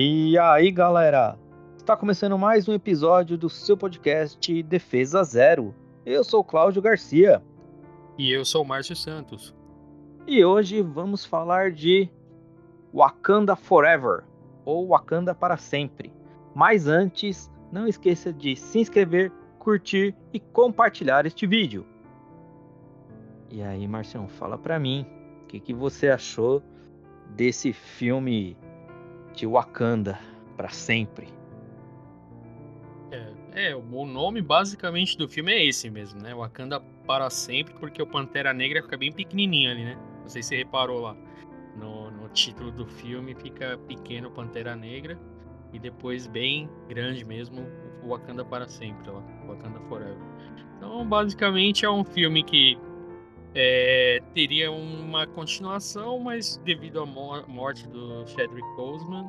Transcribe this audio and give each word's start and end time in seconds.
E 0.00 0.38
aí, 0.38 0.70
galera? 0.70 1.36
Está 1.76 1.96
começando 1.96 2.38
mais 2.38 2.68
um 2.68 2.72
episódio 2.72 3.36
do 3.36 3.50
seu 3.50 3.76
podcast 3.76 4.62
Defesa 4.62 5.24
Zero. 5.24 5.74
Eu 6.06 6.22
sou 6.22 6.44
Cláudio 6.44 6.80
Garcia. 6.80 7.42
E 8.16 8.30
eu 8.30 8.44
sou 8.44 8.64
Márcio 8.64 8.94
Santos. 8.94 9.52
E 10.24 10.44
hoje 10.44 10.82
vamos 10.82 11.24
falar 11.24 11.72
de 11.72 12.08
Wakanda 12.94 13.56
Forever, 13.56 14.22
ou 14.64 14.86
Wakanda 14.86 15.34
para 15.34 15.56
sempre. 15.56 16.12
Mas 16.54 16.86
antes, 16.86 17.50
não 17.72 17.88
esqueça 17.88 18.32
de 18.32 18.54
se 18.54 18.78
inscrever, 18.78 19.32
curtir 19.58 20.14
e 20.32 20.38
compartilhar 20.38 21.26
este 21.26 21.44
vídeo. 21.44 21.84
E 23.50 23.60
aí, 23.60 23.88
Marcião, 23.88 24.28
fala 24.28 24.56
pra 24.56 24.78
mim, 24.78 25.04
o 25.42 25.46
que, 25.46 25.58
que 25.58 25.74
você 25.74 26.08
achou 26.08 26.62
desse 27.34 27.72
filme 27.72 28.56
de 29.38 29.46
Wakanda 29.46 30.18
para 30.56 30.68
sempre? 30.68 31.28
É, 33.12 33.70
é, 33.70 33.76
o 33.76 34.04
nome 34.04 34.42
basicamente 34.42 35.16
do 35.16 35.28
filme 35.28 35.52
é 35.52 35.64
esse 35.64 35.88
mesmo, 35.88 36.20
né? 36.20 36.34
Wakanda 36.34 36.80
para 37.06 37.30
sempre, 37.30 37.72
porque 37.74 38.02
o 38.02 38.06
Pantera 38.06 38.52
Negra 38.52 38.82
fica 38.82 38.96
bem 38.96 39.12
pequenininho 39.12 39.70
ali, 39.70 39.84
né? 39.84 39.96
Não 40.20 40.28
sei 40.28 40.42
se 40.42 40.48
você 40.48 40.56
reparou 40.56 41.00
lá. 41.00 41.16
No, 41.76 42.10
no 42.10 42.28
título 42.30 42.72
do 42.72 42.84
filme 42.84 43.36
fica 43.36 43.78
pequeno 43.86 44.28
Pantera 44.32 44.74
Negra 44.74 45.16
e 45.72 45.78
depois 45.78 46.26
bem 46.26 46.68
grande 46.88 47.24
mesmo 47.24 47.64
Wakanda 48.04 48.44
para 48.44 48.66
sempre, 48.66 49.08
lá, 49.08 49.22
Wakanda 49.46 49.78
Forever. 49.88 50.18
Então, 50.76 51.06
basicamente 51.06 51.84
é 51.84 51.90
um 51.90 52.02
filme 52.02 52.42
que 52.42 52.76
é, 53.60 54.22
teria 54.34 54.70
uma 54.70 55.26
continuação, 55.26 56.20
mas 56.20 56.58
devido 56.58 57.00
à 57.00 57.06
morte 57.06 57.88
do 57.88 58.24
Chadwick 58.28 58.66
Boseman, 58.76 59.26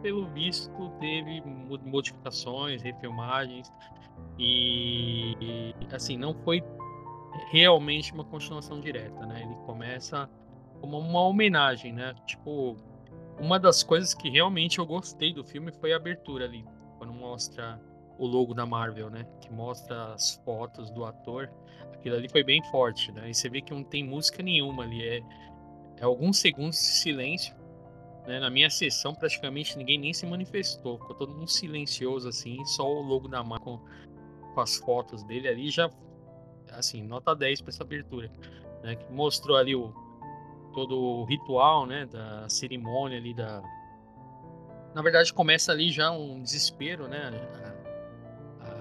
pelo 0.00 0.26
visto 0.28 0.88
teve 0.98 1.42
modificações, 1.84 2.80
refilmagens 2.80 3.70
e 4.38 5.74
assim 5.92 6.16
não 6.16 6.32
foi 6.32 6.64
realmente 7.50 8.14
uma 8.14 8.24
continuação 8.24 8.80
direta, 8.80 9.26
né? 9.26 9.42
Ele 9.42 9.54
começa 9.66 10.26
como 10.80 10.98
uma 10.98 11.20
homenagem, 11.20 11.92
né? 11.92 12.14
Tipo, 12.26 12.78
uma 13.38 13.60
das 13.60 13.82
coisas 13.82 14.14
que 14.14 14.30
realmente 14.30 14.78
eu 14.78 14.86
gostei 14.86 15.34
do 15.34 15.44
filme 15.44 15.70
foi 15.70 15.92
a 15.92 15.96
abertura 15.96 16.46
ali, 16.46 16.64
quando 16.96 17.12
mostra 17.12 17.78
o 18.20 18.26
logo 18.26 18.52
da 18.52 18.66
Marvel, 18.66 19.08
né? 19.08 19.26
Que 19.40 19.50
mostra 19.50 20.12
as 20.12 20.34
fotos 20.44 20.90
do 20.90 21.06
ator. 21.06 21.50
Aquilo 21.94 22.16
ali 22.16 22.28
foi 22.28 22.44
bem 22.44 22.62
forte, 22.70 23.10
né? 23.12 23.30
E 23.30 23.34
você 23.34 23.48
vê 23.48 23.62
que 23.62 23.72
não 23.72 23.82
tem 23.82 24.04
música 24.04 24.42
nenhuma 24.42 24.82
ali, 24.82 25.02
é, 25.02 25.22
é 25.96 26.04
alguns 26.04 26.38
segundos 26.38 26.76
de 26.76 26.84
silêncio. 26.84 27.56
Né? 28.26 28.38
Na 28.38 28.50
minha 28.50 28.68
sessão, 28.68 29.14
praticamente 29.14 29.76
ninguém 29.78 29.98
nem 29.98 30.12
se 30.12 30.26
manifestou, 30.26 30.98
ficou 30.98 31.16
todo 31.16 31.34
mundo 31.34 31.48
silencioso 31.48 32.28
assim, 32.28 32.62
só 32.66 32.86
o 32.86 33.00
logo 33.00 33.26
da 33.26 33.42
Marvel 33.42 33.78
com, 33.78 34.54
com 34.54 34.60
as 34.60 34.76
fotos 34.76 35.24
dele 35.24 35.48
ali 35.48 35.70
já, 35.70 35.90
assim, 36.72 37.02
nota 37.02 37.34
10 37.34 37.62
para 37.62 37.70
essa 37.70 37.82
abertura, 37.82 38.30
né? 38.82 38.96
Que 38.96 39.10
mostrou 39.10 39.56
ali 39.56 39.74
o 39.74 39.94
todo 40.74 40.96
o 40.96 41.24
ritual, 41.24 41.84
né, 41.84 42.06
da 42.06 42.48
cerimônia 42.48 43.18
ali 43.18 43.34
da 43.34 43.60
na 44.94 45.02
verdade 45.02 45.34
começa 45.34 45.72
ali 45.72 45.90
já 45.90 46.12
um 46.12 46.40
desespero, 46.40 47.08
né, 47.08 47.28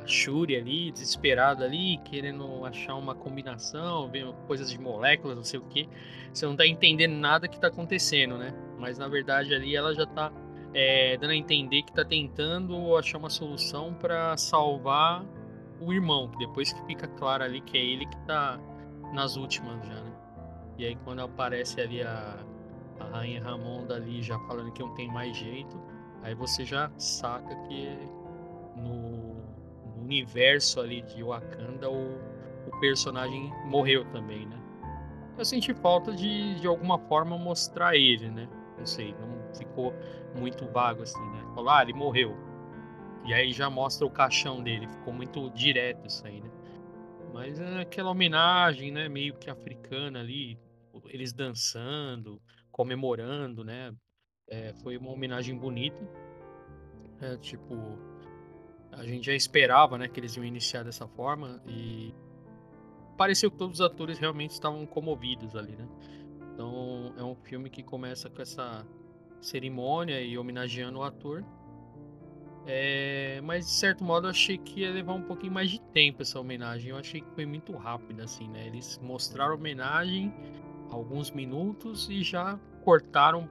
Shuri 0.05 0.55
ali 0.55 0.91
desesperada 0.91 1.65
ali 1.65 1.97
querendo 2.05 2.65
achar 2.65 2.95
uma 2.95 3.15
combinação, 3.15 4.09
vendo 4.09 4.33
coisas 4.47 4.69
de 4.69 4.79
moléculas, 4.79 5.35
não 5.35 5.43
sei 5.43 5.59
o 5.59 5.63
que, 5.63 5.87
você 6.33 6.45
não 6.45 6.55
tá 6.55 6.65
entendendo 6.65 7.13
nada 7.13 7.47
que 7.47 7.59
tá 7.59 7.67
acontecendo, 7.67 8.37
né, 8.37 8.53
mas 8.77 8.97
na 8.97 9.07
verdade 9.07 9.53
ali 9.53 9.75
ela 9.75 9.93
já 9.93 10.05
tá 10.05 10.31
é, 10.73 11.17
dando 11.17 11.31
a 11.31 11.35
entender 11.35 11.83
que 11.83 11.93
tá 11.93 12.05
tentando 12.05 12.95
achar 12.95 13.17
uma 13.17 13.29
solução 13.29 13.93
para 13.93 14.37
salvar 14.37 15.25
o 15.81 15.93
irmão, 15.93 16.29
depois 16.37 16.73
que 16.73 16.85
fica 16.85 17.07
claro 17.07 17.43
ali 17.43 17.61
que 17.61 17.77
é 17.77 17.81
ele 17.81 18.05
que 18.05 18.17
tá 18.25 18.59
nas 19.13 19.35
últimas 19.37 19.85
já, 19.87 19.95
né? 19.95 20.13
E 20.77 20.85
aí 20.85 20.95
quando 21.03 21.21
aparece 21.21 21.81
ali 21.81 22.01
a, 22.01 22.37
a 22.99 23.05
Rainha 23.05 23.43
Ramonda 23.43 23.95
ali 23.95 24.21
já 24.21 24.37
falando 24.39 24.71
que 24.71 24.81
não 24.81 24.93
tem 24.93 25.09
mais 25.11 25.35
jeito, 25.35 25.81
aí 26.21 26.35
você 26.35 26.63
já 26.63 26.91
saca 26.97 27.55
que 27.67 27.97
no, 28.75 29.08
no 29.08 29.08
universo 30.09 30.81
ali 30.81 31.01
de 31.03 31.23
Wakanda 31.23 31.89
o, 31.89 32.17
o 32.67 32.79
personagem 32.79 33.51
morreu 33.65 34.03
também, 34.11 34.45
né? 34.47 34.59
Eu 35.37 35.45
senti 35.45 35.73
falta 35.73 36.11
de, 36.11 36.59
de 36.59 36.67
alguma 36.67 36.97
forma 36.97 37.37
mostrar 37.37 37.95
ele, 37.95 38.29
né? 38.29 38.49
Não 38.77 38.85
sei, 38.85 39.13
não 39.13 39.53
ficou 39.53 39.93
muito 40.35 40.65
vago 40.67 41.03
assim, 41.03 41.25
né? 41.31 41.43
Falar, 41.53 41.79
ah, 41.79 41.83
ele 41.83 41.93
morreu. 41.93 42.35
E 43.25 43.33
aí 43.33 43.51
já 43.53 43.69
mostra 43.69 44.05
o 44.05 44.09
caixão 44.09 44.63
dele, 44.63 44.87
ficou 44.87 45.13
muito 45.13 45.49
direto 45.51 46.07
isso 46.07 46.25
aí, 46.25 46.41
né? 46.41 46.49
Mas 47.33 47.59
é 47.59 47.81
aquela 47.81 48.09
homenagem, 48.09 48.91
né, 48.91 49.07
meio 49.07 49.35
que 49.35 49.49
africana 49.49 50.19
ali, 50.19 50.57
eles 51.05 51.31
dançando, 51.31 52.41
comemorando, 52.71 53.63
né? 53.63 53.93
É, 54.49 54.73
foi 54.81 54.97
uma 54.97 55.11
homenagem 55.11 55.55
bonita. 55.57 56.03
É, 57.21 57.37
tipo, 57.37 57.75
a 58.99 59.05
gente 59.05 59.25
já 59.25 59.33
esperava, 59.33 59.97
né, 59.97 60.07
que 60.07 60.19
eles 60.19 60.35
iam 60.35 60.43
iniciar 60.43 60.83
dessa 60.83 61.07
forma 61.07 61.61
e 61.65 62.13
pareceu 63.17 63.49
que 63.49 63.57
todos 63.57 63.79
os 63.79 63.85
atores 63.85 64.19
realmente 64.19 64.51
estavam 64.51 64.85
comovidos 64.85 65.55
ali, 65.55 65.75
né? 65.75 65.87
Então 66.53 67.13
é 67.17 67.23
um 67.23 67.35
filme 67.35 67.69
que 67.69 67.81
começa 67.81 68.29
com 68.29 68.41
essa 68.41 68.85
cerimônia 69.39 70.21
e 70.21 70.37
homenageando 70.37 70.99
o 70.99 71.03
ator. 71.03 71.45
É, 72.67 73.39
mas 73.43 73.65
de 73.65 73.71
certo 73.71 74.03
modo 74.03 74.27
eu 74.27 74.31
achei 74.31 74.57
que 74.57 74.81
ia 74.81 74.91
levar 74.91 75.13
um 75.13 75.23
pouquinho 75.23 75.53
mais 75.53 75.69
de 75.69 75.79
tempo 75.79 76.21
essa 76.21 76.39
homenagem. 76.39 76.91
Eu 76.91 76.97
achei 76.97 77.21
que 77.21 77.31
foi 77.31 77.45
muito 77.45 77.71
rápido, 77.73 78.21
assim, 78.21 78.47
né? 78.49 78.67
Eles 78.67 78.99
mostraram 79.01 79.53
a 79.53 79.55
homenagem 79.55 80.33
alguns 80.91 81.31
minutos 81.31 82.09
e 82.09 82.21
já 82.21 82.59
cortaram 82.83 83.47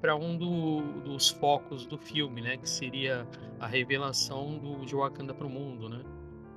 para 0.00 0.14
um 0.16 0.36
do, 0.36 1.02
dos 1.02 1.28
focos 1.28 1.86
do 1.86 1.98
filme, 1.98 2.40
né? 2.40 2.56
Que 2.56 2.68
seria 2.68 3.26
a 3.58 3.66
revelação 3.66 4.58
do 4.58 4.84
de 4.84 4.94
Wakanda 4.94 5.34
para 5.34 5.46
o 5.46 5.50
mundo, 5.50 5.88
né? 5.88 6.02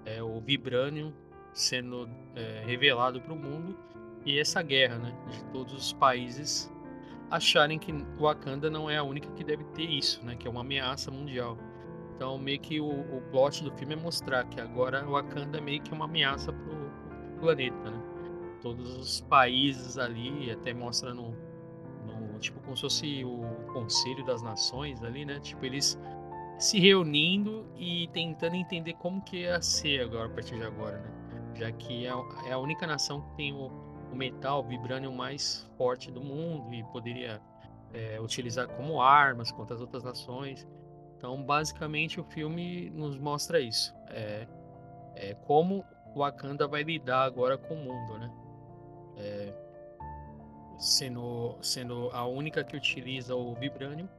É, 0.06 0.22
o 0.22 0.40
Vibranium 0.40 1.14
sendo 1.54 2.10
é, 2.36 2.64
revelado 2.66 3.22
para 3.22 3.34
o 3.34 3.36
mundo 3.36 3.78
e 4.26 4.40
essa 4.40 4.62
guerra, 4.62 4.98
né? 4.98 5.16
De 5.30 5.44
todos 5.46 5.74
os 5.74 5.94
países 5.94 6.72
acharem 7.30 7.80
que 7.80 7.92
Wakanda 8.20 8.70
não 8.70 8.90
é 8.90 8.98
a 8.98 9.04
única 9.04 9.30
que 9.32 9.44
deve 9.44 9.64
ter 9.66 9.90
isso, 9.90 10.24
né? 10.26 10.36
Que 10.36 10.48
é 10.48 10.52
uma 10.52 10.62
ameaça 10.62 11.10
mundial. 11.10 11.58
Então, 12.16 12.38
meio 12.38 12.60
que 12.60 12.80
o, 12.80 12.88
o 12.88 13.22
plot 13.32 13.64
do 13.64 13.72
filme 13.72 13.94
é 13.94 13.98
mostrar 13.98 14.46
que 14.46 14.62
agora 14.62 15.04
Wakanda 15.04 15.58
é 15.58 15.62
meio 15.62 15.82
que 15.82 15.92
uma 15.92 16.06
ameaça 16.06 16.54
para 16.54 16.74
o 16.74 17.40
planeta, 17.40 17.90
né? 17.90 18.12
todos 18.62 18.96
os 18.96 19.22
países 19.22 19.98
ali, 19.98 20.52
até 20.52 20.74
mostra 20.74 21.14
no, 21.14 21.36
tipo 22.42 22.60
como 22.60 22.76
se 22.76 22.82
fosse 22.82 23.24
o 23.24 23.42
Conselho 23.74 24.26
das 24.26 24.42
Nações 24.42 25.02
ali, 25.04 25.24
né? 25.24 25.40
Tipo, 25.40 25.66
eles 25.66 25.98
se 26.60 26.80
reunindo 26.80 27.66
e 27.78 28.08
tentando 28.10 28.56
entender 28.56 28.94
como 28.94 29.22
que 29.22 29.44
ia 29.44 29.62
ser 29.62 30.02
agora 30.02 30.28
a 30.28 30.30
partir 30.30 30.58
de 30.58 30.64
agora, 30.64 31.00
né? 31.00 31.12
Já 31.56 31.72
que 31.72 32.06
é, 32.06 32.12
é 32.48 32.52
a 32.52 32.58
única 32.58 32.86
nação 32.86 33.22
que 33.22 33.36
tem 33.36 33.54
o, 33.54 33.72
o 34.12 34.16
metal, 34.16 34.60
o 34.60 34.64
vibranium 34.64 35.16
mais 35.16 35.70
forte 35.78 36.12
do 36.12 36.22
mundo 36.22 36.74
e 36.74 36.84
poderia 36.86 37.42
é, 37.94 38.20
utilizar 38.20 38.68
como 38.68 39.02
armas 39.02 39.52
contra 39.52 39.76
as 39.76 39.82
outras 39.82 40.04
nações. 40.04 40.68
Então, 41.18 41.42
basicamente, 41.44 42.20
o 42.20 42.24
filme 42.24 42.90
nos 42.90 43.18
mostra 43.18 43.60
isso. 43.60 43.94
É, 44.10 44.48
é 45.16 45.34
como 45.46 45.86
Wakanda 46.16 46.68
vai 46.68 46.84
lidar 46.84 47.24
agora 47.24 47.58
com 47.58 47.76
o 47.76 47.78
mundo, 47.78 48.18
né? 48.18 48.32
é, 49.22 49.54
sendo, 50.82 51.56
sendo 51.62 52.10
a 52.12 52.26
única 52.26 52.64
que 52.64 52.76
utiliza 52.76 53.36
o 53.36 53.54
Vibranium. 53.54 54.10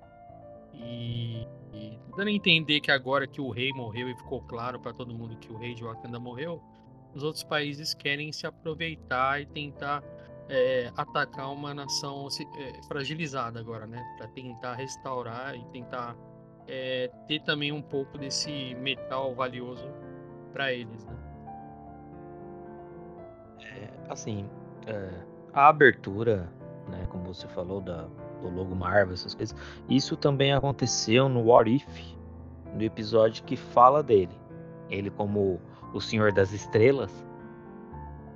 E, 0.72 1.46
e, 1.74 1.98
dando 2.16 2.28
a 2.28 2.32
entender 2.32 2.80
que 2.80 2.90
agora 2.90 3.26
que 3.26 3.40
o 3.40 3.50
rei 3.50 3.70
morreu 3.72 4.08
e 4.08 4.16
ficou 4.16 4.40
claro 4.42 4.80
para 4.80 4.92
todo 4.94 5.12
mundo 5.12 5.36
que 5.36 5.52
o 5.52 5.58
rei 5.58 5.74
de 5.74 5.82
Wakanda 5.82 6.18
morreu, 6.18 6.62
os 7.14 7.22
outros 7.22 7.42
países 7.42 7.92
querem 7.92 8.32
se 8.32 8.46
aproveitar 8.46 9.42
e 9.42 9.46
tentar 9.46 10.02
é, 10.48 10.90
atacar 10.96 11.52
uma 11.52 11.74
nação 11.74 12.26
é, 12.58 12.82
fragilizada 12.88 13.60
agora, 13.60 13.86
né? 13.86 14.02
Para 14.16 14.28
tentar 14.28 14.74
restaurar 14.74 15.54
e 15.54 15.64
tentar 15.66 16.16
é, 16.66 17.10
ter 17.26 17.42
também 17.42 17.72
um 17.72 17.82
pouco 17.82 18.16
desse 18.16 18.74
metal 18.76 19.34
valioso 19.34 19.86
para 20.52 20.72
eles, 20.72 21.04
né? 21.04 21.16
É, 23.60 23.88
assim, 24.10 24.48
é, 24.86 25.10
a 25.52 25.68
abertura, 25.68 26.50
né, 26.88 27.06
como 27.08 27.24
você 27.32 27.46
falou, 27.48 27.80
da, 27.80 28.06
do 28.40 28.50
logo 28.50 28.74
Marvel, 28.74 29.14
essas 29.14 29.34
coisas, 29.34 29.56
isso 29.88 30.16
também 30.16 30.52
aconteceu 30.52 31.28
no 31.28 31.44
What 31.44 31.74
If, 31.74 32.16
no 32.74 32.82
episódio 32.82 33.44
que 33.44 33.56
fala 33.56 34.02
dele. 34.02 34.36
Ele 34.90 35.10
como 35.10 35.60
o 35.94 36.00
Senhor 36.00 36.32
das 36.32 36.52
Estrelas, 36.52 37.12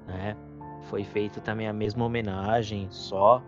né? 0.07 0.37
Foi 0.83 1.03
feito 1.03 1.41
também 1.41 1.67
a 1.67 1.73
mesma 1.73 2.05
homenagem, 2.05 2.87
só 2.91 3.43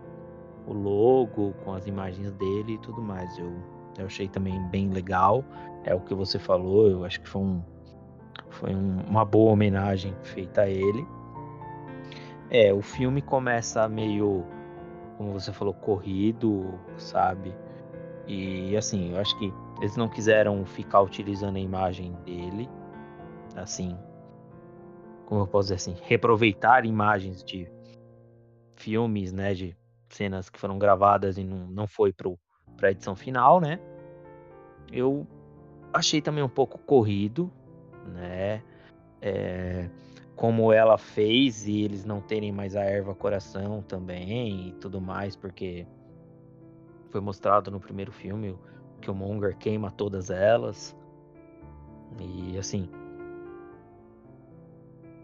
o 0.67 0.73
logo 0.73 1.53
com 1.63 1.73
as 1.73 1.87
imagens 1.87 2.31
dele 2.33 2.73
e 2.73 2.77
tudo 2.79 3.01
mais. 3.01 3.37
Eu, 3.37 3.51
Eu 3.97 4.05
achei 4.05 4.27
também 4.27 4.61
bem 4.69 4.89
legal. 4.89 5.43
É 5.83 5.95
o 5.95 5.99
que 5.99 6.13
você 6.13 6.37
falou, 6.37 6.87
eu 6.87 7.05
acho 7.05 7.21
que 7.21 7.29
foi, 7.29 7.41
um, 7.41 7.63
foi 8.49 8.75
um, 8.75 9.01
uma 9.07 9.23
boa 9.25 9.51
homenagem 9.51 10.13
feita 10.21 10.61
a 10.61 10.69
ele. 10.69 11.05
É, 12.49 12.73
o 12.73 12.81
filme 12.81 13.21
começa 13.21 13.87
meio, 13.87 14.43
como 15.19 15.33
você 15.33 15.51
falou, 15.51 15.73
corrido, 15.73 16.79
sabe? 16.97 17.53
E 18.25 18.77
assim, 18.77 19.11
eu 19.11 19.19
acho 19.19 19.37
que 19.37 19.53
eles 19.81 19.97
não 19.97 20.07
quiseram 20.07 20.65
ficar 20.65 21.01
utilizando 21.01 21.57
a 21.57 21.59
imagem 21.59 22.13
dele, 22.23 22.69
assim, 23.53 23.97
como 25.25 25.41
eu 25.41 25.47
posso 25.47 25.65
dizer 25.65 25.75
assim, 25.75 25.97
reaproveitar 26.03 26.85
imagens 26.85 27.43
de 27.43 27.69
filmes, 28.77 29.33
né, 29.33 29.53
de 29.53 29.75
cenas 30.07 30.49
que 30.49 30.57
foram 30.57 30.79
gravadas 30.79 31.37
e 31.37 31.43
não, 31.43 31.67
não 31.67 31.85
foi 31.85 32.13
para 32.13 32.87
a 32.87 32.91
edição 32.91 33.13
final, 33.13 33.59
né? 33.59 33.77
Eu 34.89 35.27
achei 35.91 36.21
também 36.21 36.45
um 36.45 36.49
pouco 36.49 36.77
corrido, 36.77 37.51
né? 38.05 38.63
É, 39.21 39.89
como 40.39 40.71
ela 40.71 40.97
fez 40.97 41.67
e 41.67 41.81
eles 41.81 42.05
não 42.05 42.21
terem 42.21 42.49
mais 42.49 42.73
a 42.73 42.81
erva 42.81 43.13
coração 43.13 43.81
também 43.81 44.69
e 44.69 44.71
tudo 44.75 45.01
mais, 45.01 45.35
porque 45.35 45.85
foi 47.09 47.19
mostrado 47.19 47.69
no 47.69 47.77
primeiro 47.77 48.09
filme 48.09 48.57
que 49.01 49.11
o 49.11 49.13
Monger 49.13 49.57
queima 49.57 49.91
todas 49.91 50.29
elas. 50.29 50.95
E 52.21 52.57
assim, 52.57 52.89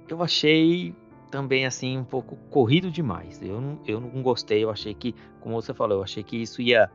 eu 0.10 0.22
achei 0.22 0.94
também 1.32 1.66
assim 1.66 1.98
um 1.98 2.04
pouco 2.04 2.36
corrido 2.50 2.92
demais. 2.92 3.42
Eu 3.42 3.62
não, 3.62 3.80
eu 3.88 4.02
não 4.02 4.22
gostei, 4.22 4.66
eu 4.66 4.70
achei 4.70 4.94
que, 4.94 5.16
como 5.40 5.56
você 5.56 5.74
falou, 5.74 6.00
eu 6.00 6.04
achei 6.04 6.24
que 6.24 6.42
isso 6.42 6.62
ia 6.62 6.92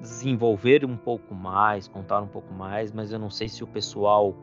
desenvolver 0.00 0.84
um 0.84 0.96
pouco 0.96 1.32
mais, 1.32 1.86
contar 1.86 2.22
um 2.22 2.28
pouco 2.28 2.52
mais, 2.52 2.90
mas 2.90 3.12
eu 3.12 3.20
não 3.20 3.30
sei 3.30 3.48
se 3.48 3.62
o 3.62 3.68
pessoal, 3.68 4.34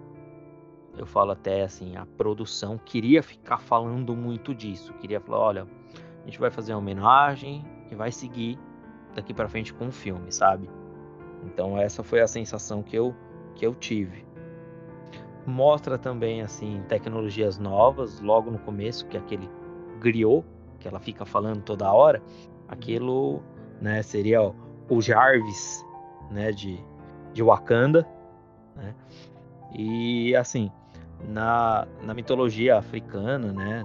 eu 0.97 1.05
falo 1.05 1.31
até 1.31 1.63
assim, 1.63 1.95
a 1.95 2.05
produção 2.05 2.77
queria 2.77 3.21
ficar 3.21 3.59
falando 3.59 4.15
muito 4.15 4.53
disso, 4.53 4.93
queria 4.93 5.19
falar, 5.19 5.39
olha, 5.39 5.67
a 6.23 6.25
gente 6.25 6.39
vai 6.39 6.49
fazer 6.49 6.73
uma 6.73 6.79
homenagem 6.79 7.65
e 7.91 7.95
vai 7.95 8.11
seguir 8.11 8.59
daqui 9.13 9.33
para 9.33 9.47
frente 9.47 9.73
com 9.73 9.87
o 9.87 9.91
filme, 9.91 10.31
sabe? 10.31 10.69
Então 11.43 11.77
essa 11.77 12.03
foi 12.03 12.21
a 12.21 12.27
sensação 12.27 12.81
que 12.81 12.95
eu 12.95 13.15
que 13.55 13.65
eu 13.65 13.73
tive. 13.73 14.25
Mostra 15.45 15.97
também 15.97 16.41
assim 16.41 16.83
tecnologias 16.87 17.57
novas 17.57 18.19
logo 18.19 18.51
no 18.51 18.59
começo, 18.59 19.07
que 19.07 19.17
é 19.17 19.19
aquele 19.19 19.49
griot 19.99 20.45
que 20.79 20.87
ela 20.87 20.99
fica 20.99 21.25
falando 21.25 21.63
toda 21.63 21.91
hora, 21.91 22.21
aquilo, 22.67 23.41
né, 23.81 24.01
seria 24.03 24.41
o 24.89 25.01
Jarvis, 25.01 25.83
né, 26.29 26.51
de, 26.51 26.79
de 27.33 27.41
Wakanda, 27.41 28.07
né? 28.75 28.93
E 29.73 30.35
assim, 30.35 30.71
na, 31.23 31.87
na 32.01 32.13
mitologia 32.13 32.77
africana, 32.77 33.51
né, 33.51 33.83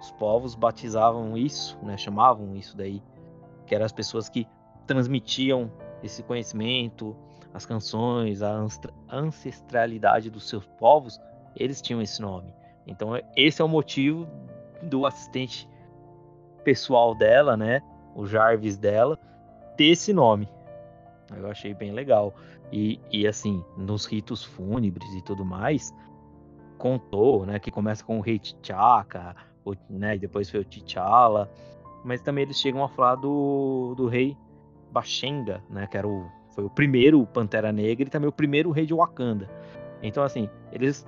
os 0.00 0.10
povos 0.12 0.54
batizavam 0.54 1.36
isso, 1.36 1.78
né, 1.82 1.96
chamavam 1.96 2.56
isso 2.56 2.76
daí, 2.76 3.02
que 3.66 3.74
eram 3.74 3.84
as 3.84 3.92
pessoas 3.92 4.28
que 4.28 4.46
transmitiam 4.86 5.70
esse 6.02 6.22
conhecimento, 6.22 7.16
as 7.54 7.64
canções, 7.64 8.42
a 8.42 8.66
ancestralidade 9.10 10.30
dos 10.30 10.48
seus 10.48 10.66
povos, 10.78 11.20
eles 11.54 11.80
tinham 11.80 12.02
esse 12.02 12.20
nome. 12.20 12.52
Então 12.86 13.10
esse 13.36 13.62
é 13.62 13.64
o 13.64 13.68
motivo 13.68 14.26
do 14.82 15.06
assistente 15.06 15.68
pessoal 16.64 17.14
dela, 17.14 17.56
né, 17.56 17.80
o 18.14 18.26
Jarvis 18.26 18.76
dela, 18.76 19.18
ter 19.76 19.86
esse 19.86 20.12
nome. 20.12 20.48
Eu 21.34 21.48
achei 21.48 21.72
bem 21.72 21.92
legal. 21.92 22.34
E, 22.72 23.00
e 23.10 23.26
assim, 23.26 23.62
nos 23.76 24.06
ritos 24.06 24.42
fúnebres 24.42 25.12
e 25.14 25.22
tudo 25.22 25.44
mais, 25.44 25.94
contou, 26.82 27.46
né, 27.46 27.60
que 27.60 27.70
começa 27.70 28.04
com 28.04 28.18
o 28.18 28.20
rei 28.20 28.40
T'Chaka, 28.40 29.36
né, 29.88 30.16
e 30.16 30.18
depois 30.18 30.50
foi 30.50 30.58
o 30.58 30.64
T'Challa, 30.64 31.48
mas 32.04 32.20
também 32.20 32.42
eles 32.42 32.58
chegam 32.58 32.82
a 32.82 32.88
falar 32.88 33.14
do, 33.14 33.94
do 33.96 34.08
rei 34.08 34.36
Bashenga, 34.90 35.62
né, 35.70 35.86
que 35.86 35.96
era 35.96 36.08
o, 36.08 36.26
foi 36.50 36.64
o 36.64 36.70
primeiro 36.70 37.24
Pantera 37.24 37.70
Negra 37.70 38.08
e 38.08 38.10
também 38.10 38.28
o 38.28 38.32
primeiro 38.32 38.72
rei 38.72 38.84
de 38.84 38.92
Wakanda. 38.92 39.48
Então, 40.02 40.24
assim, 40.24 40.50
eles, 40.72 41.06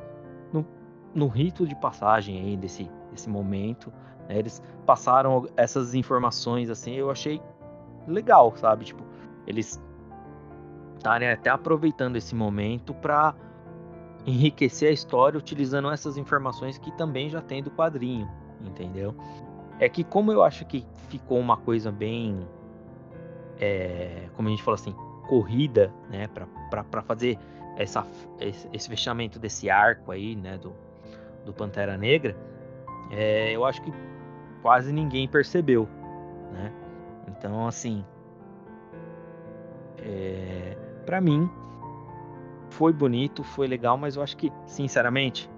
no, 0.52 0.64
no 1.12 1.26
rito 1.26 1.66
de 1.66 1.74
passagem 1.74 2.40
aí 2.40 2.56
desse, 2.56 2.88
desse 3.10 3.28
momento, 3.28 3.92
né, 4.28 4.38
eles 4.38 4.62
passaram 4.86 5.48
essas 5.56 5.92
informações, 5.92 6.70
assim, 6.70 6.94
eu 6.94 7.10
achei 7.10 7.42
legal, 8.06 8.56
sabe? 8.56 8.84
Tipo, 8.84 9.02
eles 9.44 9.82
estarem 10.96 11.28
até 11.28 11.50
aproveitando 11.50 12.14
esse 12.14 12.32
momento 12.32 12.94
para 12.94 13.34
enriquecer 14.26 14.88
a 14.88 14.92
história 14.92 15.38
utilizando 15.38 15.90
essas 15.90 16.16
informações 16.16 16.78
que 16.78 16.90
também 16.92 17.28
já 17.28 17.40
tem 17.40 17.62
do 17.62 17.70
quadrinho, 17.70 18.28
entendeu? 18.60 19.14
É 19.78 19.88
que 19.88 20.02
como 20.02 20.32
eu 20.32 20.42
acho 20.42 20.64
que 20.64 20.86
ficou 21.08 21.38
uma 21.38 21.56
coisa 21.56 21.90
bem, 21.92 22.46
é, 23.60 24.28
como 24.34 24.48
a 24.48 24.50
gente 24.50 24.62
fala 24.62 24.76
assim, 24.76 24.94
corrida, 25.28 25.92
né, 26.10 26.28
para 26.28 27.02
fazer 27.02 27.38
essa, 27.76 28.06
esse 28.72 28.88
fechamento 28.88 29.38
desse 29.38 29.68
arco 29.68 30.10
aí, 30.10 30.36
né, 30.36 30.58
do, 30.58 30.72
do 31.44 31.52
Pantera 31.52 31.96
Negra, 31.96 32.36
é, 33.10 33.52
eu 33.52 33.64
acho 33.64 33.82
que 33.82 33.92
quase 34.62 34.92
ninguém 34.92 35.28
percebeu, 35.28 35.88
né? 36.52 36.72
Então, 37.28 37.66
assim, 37.66 38.04
é, 39.98 40.76
para 41.04 41.20
mim 41.20 41.50
foi 42.74 42.92
bonito, 42.92 43.44
foi 43.44 43.66
legal, 43.66 43.96
mas 43.96 44.16
eu 44.16 44.22
acho 44.22 44.36
que, 44.36 44.52
sinceramente, 44.66 45.48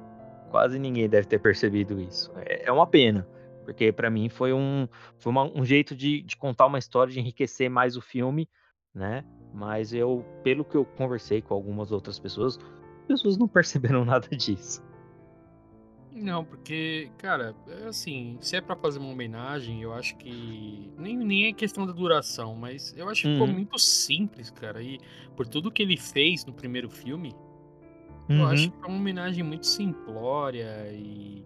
quase 0.50 0.78
ninguém 0.78 1.08
deve 1.08 1.26
ter 1.26 1.38
percebido 1.38 2.00
isso. 2.00 2.30
É, 2.36 2.68
é 2.68 2.72
uma 2.72 2.86
pena, 2.86 3.26
porque 3.64 3.90
para 3.90 4.10
mim 4.10 4.28
foi 4.28 4.52
um, 4.52 4.86
foi 5.18 5.30
uma, 5.32 5.44
um 5.44 5.64
jeito 5.64 5.94
de, 5.96 6.22
de 6.22 6.36
contar 6.36 6.66
uma 6.66 6.78
história, 6.78 7.12
de 7.12 7.18
enriquecer 7.18 7.70
mais 7.70 7.96
o 7.96 8.02
filme, 8.02 8.48
né? 8.94 9.24
Mas 9.52 9.94
eu, 9.94 10.24
pelo 10.42 10.64
que 10.64 10.76
eu 10.76 10.84
conversei 10.84 11.40
com 11.40 11.54
algumas 11.54 11.90
outras 11.90 12.18
pessoas, 12.18 12.58
as 13.00 13.06
pessoas 13.06 13.38
não 13.38 13.48
perceberam 13.48 14.04
nada 14.04 14.28
disso. 14.28 14.84
Não, 16.18 16.42
porque, 16.44 17.10
cara, 17.18 17.54
é 17.68 17.88
assim, 17.88 18.38
se 18.40 18.56
é 18.56 18.60
pra 18.60 18.74
fazer 18.74 18.98
uma 18.98 19.10
homenagem, 19.10 19.82
eu 19.82 19.92
acho 19.92 20.16
que. 20.16 20.90
Nem, 20.96 21.14
nem 21.16 21.44
é 21.46 21.52
questão 21.52 21.86
da 21.86 21.92
duração, 21.92 22.54
mas 22.54 22.94
eu 22.96 23.06
acho 23.08 23.22
que 23.22 23.32
ficou 23.32 23.46
Uhum. 23.46 23.52
muito 23.52 23.78
simples, 23.78 24.50
cara. 24.50 24.82
E 24.82 24.98
por 25.36 25.46
tudo 25.46 25.70
que 25.70 25.82
ele 25.82 25.96
fez 25.96 26.44
no 26.46 26.54
primeiro 26.54 26.88
filme, 26.88 27.34
eu 28.30 28.46
acho 28.46 28.64
Uhum. 28.64 28.70
que 28.70 28.84
é 28.84 28.86
uma 28.88 28.96
homenagem 28.96 29.44
muito 29.44 29.66
simplória 29.66 30.90
e. 30.92 31.44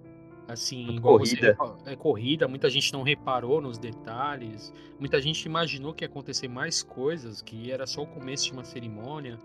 Assim, 0.48 0.96
igual 0.96 1.16
você 1.18 1.36
corrida. 1.36 1.46
repa- 1.52 1.76
é 1.86 1.94
corrida, 1.96 2.48
muita 2.48 2.68
gente 2.68 2.92
não 2.92 3.02
reparou 3.04 3.60
nos 3.60 3.78
detalhes, 3.78 4.72
muita 4.98 5.20
gente 5.22 5.44
imaginou 5.44 5.94
que 5.94 6.02
ia 6.02 6.08
acontecer 6.08 6.48
mais 6.48 6.82
coisas, 6.82 7.40
que 7.40 7.70
era 7.70 7.86
só 7.86 8.02
o 8.02 8.06
começo 8.06 8.46
de 8.46 8.52
uma 8.52 8.64
cerimônia. 8.64 9.38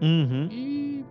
Uhum. 0.00 0.48
E 0.50 1.04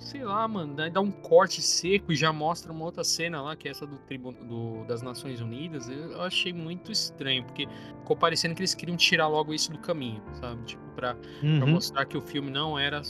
sei 0.00 0.24
lá, 0.24 0.46
mano, 0.48 0.74
daí 0.74 0.90
dá 0.90 1.00
um 1.00 1.10
corte 1.10 1.60
seco 1.62 2.12
e 2.12 2.16
já 2.16 2.32
mostra 2.32 2.72
uma 2.72 2.84
outra 2.84 3.02
cena 3.04 3.42
lá, 3.42 3.56
que 3.56 3.68
é 3.68 3.70
essa 3.70 3.86
do, 3.86 3.98
tribu 3.98 4.32
do 4.32 4.84
das 4.84 5.02
Nações 5.02 5.40
Unidas. 5.40 5.88
Eu 5.88 6.20
achei 6.22 6.52
muito 6.52 6.90
estranho, 6.92 7.44
porque 7.44 7.66
ficou 8.00 8.16
parecendo 8.16 8.54
que 8.54 8.60
eles 8.60 8.74
queriam 8.74 8.96
tirar 8.96 9.26
logo 9.28 9.52
isso 9.52 9.70
do 9.72 9.78
caminho, 9.78 10.22
sabe? 10.34 10.62
Tipo, 10.64 10.82
pra, 10.94 11.14
pra 11.14 11.22
Uhum. 11.42 11.66
mostrar 11.72 12.04
que 12.06 12.16
o 12.16 12.22
filme 12.22 12.50
não 12.50 12.78
era. 12.78 13.02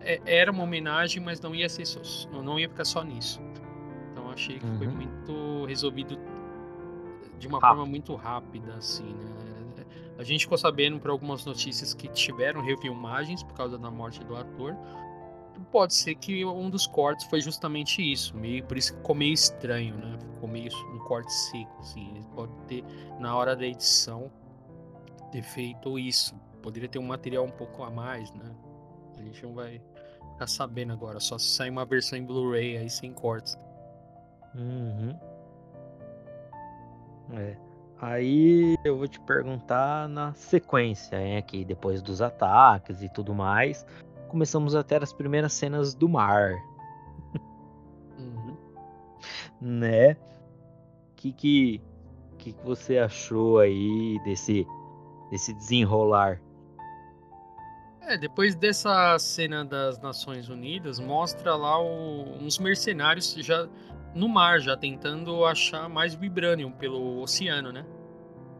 é- 0.00 0.20
Era 0.26 0.50
uma 0.50 0.62
homenagem, 0.64 1.22
mas 1.22 1.40
não 1.40 1.54
ia 1.54 1.68
ser 1.68 1.86
só, 1.86 2.00
não 2.42 2.58
ia 2.58 2.68
ficar 2.68 2.84
só 2.84 3.02
nisso. 3.02 3.40
Então 4.12 4.24
eu 4.26 4.30
achei 4.30 4.58
que 4.58 4.66
foi 4.78 4.86
Uhum. 4.86 4.94
muito 4.94 5.64
resolvido 5.66 6.18
de 7.38 7.46
uma 7.48 7.58
Rápido. 7.58 7.76
forma 7.76 7.86
muito 7.90 8.14
rápida, 8.14 8.74
assim, 8.74 9.04
né? 9.04 9.84
A 10.16 10.22
gente 10.22 10.42
ficou 10.42 10.56
sabendo 10.56 11.00
por 11.00 11.10
algumas 11.10 11.44
notícias 11.44 11.92
que 11.92 12.06
tiveram 12.08 12.62
refilmagens 12.62 13.42
por 13.42 13.52
causa 13.54 13.76
da 13.76 13.90
morte 13.90 14.22
do 14.22 14.36
ator. 14.36 14.76
Pode 15.70 15.94
ser 15.94 16.14
que 16.14 16.44
um 16.44 16.70
dos 16.70 16.86
cortes 16.86 17.26
foi 17.26 17.40
justamente 17.40 18.00
isso, 18.00 18.36
meio, 18.36 18.64
por 18.64 18.76
isso 18.76 18.92
que 18.92 18.98
ficou 18.98 19.14
meio 19.14 19.34
estranho, 19.34 19.96
né? 19.96 20.18
Ficou 20.34 20.48
meio 20.48 20.70
um 20.94 20.98
corte 21.00 21.32
seco, 21.32 21.80
assim. 21.80 22.10
Ele 22.10 22.24
pode 22.34 22.52
ter, 22.68 22.84
na 23.18 23.36
hora 23.36 23.56
da 23.56 23.66
edição, 23.66 24.30
ter 25.32 25.42
feito 25.42 25.98
isso. 25.98 26.34
Poderia 26.62 26.88
ter 26.88 26.98
um 26.98 27.06
material 27.06 27.44
um 27.44 27.50
pouco 27.50 27.82
a 27.82 27.90
mais, 27.90 28.32
né? 28.34 28.54
A 29.18 29.22
gente 29.22 29.42
não 29.42 29.54
vai 29.54 29.80
ficar 30.32 30.46
sabendo 30.46 30.92
agora, 30.92 31.18
só 31.20 31.38
se 31.38 31.46
sair 31.46 31.70
uma 31.70 31.84
versão 31.84 32.18
em 32.18 32.24
Blu-ray 32.24 32.76
aí 32.76 32.90
sem 32.90 33.12
cortes. 33.12 33.56
Uhum. 34.54 35.18
É. 37.32 37.56
Aí 38.00 38.76
eu 38.84 38.98
vou 38.98 39.08
te 39.08 39.18
perguntar 39.20 40.08
na 40.08 40.34
sequência, 40.34 41.16
hein, 41.16 41.36
aqui, 41.36 41.64
depois 41.64 42.02
dos 42.02 42.20
ataques 42.20 43.02
e 43.02 43.08
tudo 43.08 43.34
mais, 43.34 43.86
começamos 44.34 44.74
a 44.74 44.82
ter 44.82 45.00
as 45.00 45.12
primeiras 45.12 45.52
cenas 45.52 45.94
do 45.94 46.08
mar, 46.08 46.54
Uhum. 48.18 48.56
né? 49.60 50.16
Que 51.14 51.32
que 51.32 51.80
que 52.36 52.52
que 52.52 52.64
você 52.66 52.98
achou 52.98 53.60
aí 53.60 54.18
desse 54.24 54.66
desse 55.30 55.54
desenrolar? 55.54 56.40
É, 58.00 58.18
depois 58.18 58.56
dessa 58.56 59.16
cena 59.20 59.64
das 59.64 60.00
Nações 60.00 60.48
Unidas, 60.48 60.98
mostra 60.98 61.54
lá 61.54 61.80
o, 61.80 62.36
uns 62.42 62.58
mercenários 62.58 63.34
já 63.38 63.68
no 64.16 64.28
mar, 64.28 64.58
já 64.60 64.76
tentando 64.76 65.44
achar 65.44 65.88
mais 65.88 66.12
Vibranium 66.12 66.72
pelo 66.72 67.22
oceano, 67.22 67.70
né? 67.70 67.86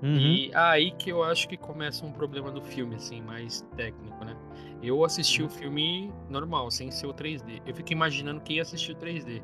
Uhum. 0.03 0.17
E 0.17 0.51
aí 0.55 0.91
que 0.93 1.11
eu 1.11 1.23
acho 1.23 1.49
que 1.49 1.57
começa 1.57 2.05
um 2.05 2.13
problema 2.13 2.51
do 2.51 2.61
filme, 2.61 2.97
assim, 2.97 3.23
mais 3.23 3.63
técnico, 3.77 4.25
né? 4.25 4.37
Eu 4.83 5.05
assisti 5.05 5.43
o 5.43 5.49
filme 5.49 6.13
normal, 6.29 6.71
sem 6.71 6.91
ser 6.91 7.07
o 7.07 7.15
3D. 7.15 7.63
Eu 7.67 7.75
fico 7.75 7.93
imaginando 7.93 8.41
quem 8.41 8.61
assistiu 8.61 8.95
3D. 8.97 9.43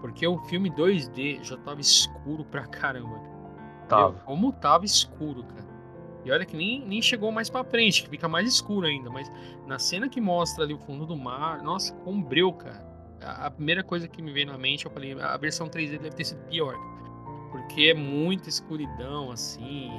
Porque 0.00 0.26
o 0.26 0.38
filme 0.44 0.70
2D 0.70 1.42
já 1.42 1.56
tava 1.58 1.80
escuro 1.80 2.44
pra 2.44 2.66
caramba. 2.66 3.20
Tava. 3.88 4.12
Meu, 4.12 4.20
como 4.20 4.52
tava 4.52 4.84
escuro, 4.84 5.42
cara. 5.44 5.68
E 6.24 6.30
olha 6.30 6.44
que 6.44 6.56
nem, 6.56 6.86
nem 6.86 7.00
chegou 7.00 7.32
mais 7.32 7.48
pra 7.48 7.64
frente, 7.64 8.02
que 8.02 8.10
fica 8.10 8.28
mais 8.28 8.48
escuro 8.48 8.86
ainda. 8.86 9.10
Mas 9.10 9.30
na 9.66 9.78
cena 9.78 10.08
que 10.08 10.20
mostra 10.20 10.64
ali 10.64 10.74
o 10.74 10.78
fundo 10.78 11.06
do 11.06 11.16
mar, 11.16 11.62
nossa, 11.62 11.94
combreu, 11.96 12.52
cara. 12.52 12.86
A, 13.20 13.46
a 13.46 13.50
primeira 13.50 13.82
coisa 13.82 14.06
que 14.06 14.22
me 14.22 14.32
veio 14.32 14.46
na 14.46 14.58
mente, 14.58 14.86
eu 14.86 14.90
falei, 14.90 15.18
a 15.20 15.36
versão 15.36 15.68
3D 15.68 15.98
deve 15.98 16.10
ter 16.10 16.24
sido 16.24 16.42
pior. 16.44 16.74
Porque 17.50 17.82
é 17.82 17.94
muita 17.94 18.48
escuridão, 18.48 19.30
assim. 19.30 19.90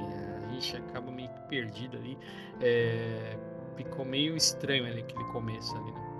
A 0.47 0.53
gente 0.53 0.77
acaba 0.77 1.11
meio 1.11 1.29
que 1.29 1.47
perdido 1.47 1.97
ali. 1.97 2.17
É, 2.61 3.37
ficou 3.75 4.05
meio 4.05 4.35
estranho 4.35 4.85
ali 4.85 5.01
aquele 5.01 5.23
começo 5.25 5.75
ali, 5.75 5.91
né? 5.91 6.11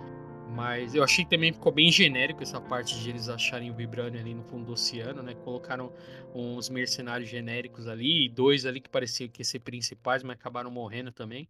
Mas 0.54 0.94
eu 0.94 1.04
achei 1.04 1.24
que 1.24 1.30
também 1.30 1.54
ficou 1.54 1.72
bem 1.72 1.90
genérico 1.90 2.44
essa 2.44 2.60
parte 2.60 3.00
de 3.00 3.10
eles 3.10 3.30
acharem 3.30 3.72
o 3.72 3.74
Vibranium 3.74 4.20
ali 4.20 4.34
no 4.34 4.44
fundo 4.44 4.66
do 4.66 4.74
oceano, 4.74 5.24
né? 5.24 5.34
Colocaram 5.34 5.94
uns 6.36 6.70
mercenários 6.70 7.30
genéricos 7.30 7.88
ali, 7.88 8.26
e 8.26 8.30
dois 8.30 8.66
ali 8.66 8.82
que 8.82 8.90
pareciam 8.90 9.30
que 9.30 9.44
ser 9.46 9.60
principais, 9.60 10.24
mas 10.24 10.36
acabaram 10.36 10.70
morrendo 10.70 11.10
também. 11.12 11.48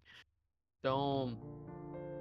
Então, 0.80 1.36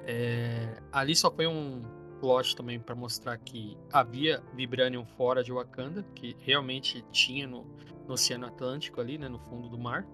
é, 0.06 0.80
ali 0.90 1.14
só 1.14 1.30
foi 1.30 1.46
um 1.46 1.82
plot 2.20 2.54
também 2.54 2.78
para 2.78 2.94
mostrar 2.94 3.38
que 3.38 3.76
havia 3.92 4.42
Vibranium 4.54 5.04
fora 5.04 5.42
de 5.42 5.52
Wakanda, 5.52 6.04
que 6.14 6.36
realmente 6.40 7.02
tinha 7.10 7.46
no, 7.46 7.64
no 8.06 8.14
Oceano 8.14 8.46
Atlântico 8.46 9.00
ali, 9.00 9.18
né? 9.18 9.28
No 9.28 9.38
fundo 9.38 9.68
do 9.68 9.78
mar. 9.78 10.06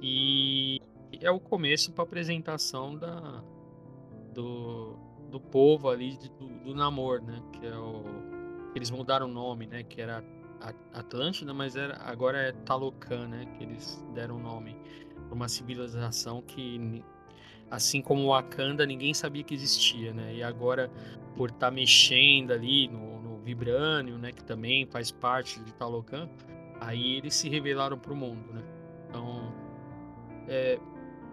E 0.00 0.80
é 1.20 1.30
o 1.30 1.40
começo 1.40 1.92
para 1.92 2.04
apresentação 2.04 2.96
da, 2.96 3.42
do, 4.34 4.96
do 5.30 5.40
povo 5.40 5.88
ali 5.88 6.18
do, 6.38 6.48
do 6.64 6.74
Namor, 6.74 7.22
né? 7.22 7.42
Que 7.52 7.66
é 7.66 7.76
o 7.76 8.04
eles 8.74 8.90
mudaram 8.90 9.26
o 9.26 9.32
nome, 9.32 9.66
né? 9.66 9.82
Que 9.82 10.00
era 10.00 10.24
Atlântida, 10.94 11.52
mas 11.52 11.76
era 11.76 12.00
agora 12.02 12.38
é 12.38 12.52
Talocan, 12.52 13.28
né? 13.28 13.46
Que 13.56 13.64
eles 13.64 14.02
deram 14.14 14.36
o 14.36 14.38
nome 14.38 14.76
para 15.26 15.34
uma 15.34 15.48
civilização 15.48 16.40
que 16.42 17.02
assim 17.72 18.02
como 18.02 18.28
Wakanda 18.28 18.84
ninguém 18.84 19.14
sabia 19.14 19.42
que 19.42 19.54
existia, 19.54 20.12
né? 20.12 20.34
E 20.34 20.42
agora 20.42 20.90
por 21.34 21.48
estar 21.48 21.68
tá 21.68 21.70
mexendo 21.70 22.52
ali 22.52 22.86
no, 22.86 23.22
no 23.22 23.38
Vibranium, 23.38 24.18
né? 24.18 24.30
Que 24.30 24.44
também 24.44 24.84
faz 24.84 25.10
parte 25.10 25.58
de 25.60 25.72
Talocan, 25.72 26.28
aí 26.78 27.16
eles 27.16 27.34
se 27.34 27.48
revelaram 27.48 27.98
para 27.98 28.12
o 28.12 28.16
mundo, 28.16 28.52
né? 28.52 28.62
Então 29.08 29.54
é, 30.46 30.78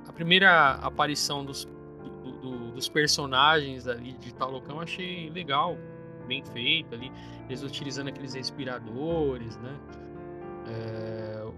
a 0.08 0.14
primeira 0.14 0.76
aparição 0.76 1.44
dos 1.44 1.66
do, 2.24 2.32
do, 2.32 2.72
dos 2.72 2.88
personagens 2.88 3.86
ali 3.86 4.14
de 4.14 4.34
Talocan 4.34 4.76
eu 4.76 4.80
achei 4.80 5.30
legal, 5.32 5.78
bem 6.26 6.42
feito 6.46 6.96
ali. 6.96 7.12
Eles 7.50 7.64
utilizando 7.64 8.08
aqueles 8.08 8.34
respiradores, 8.34 9.58
né? 9.58 9.78
É, 10.70 11.52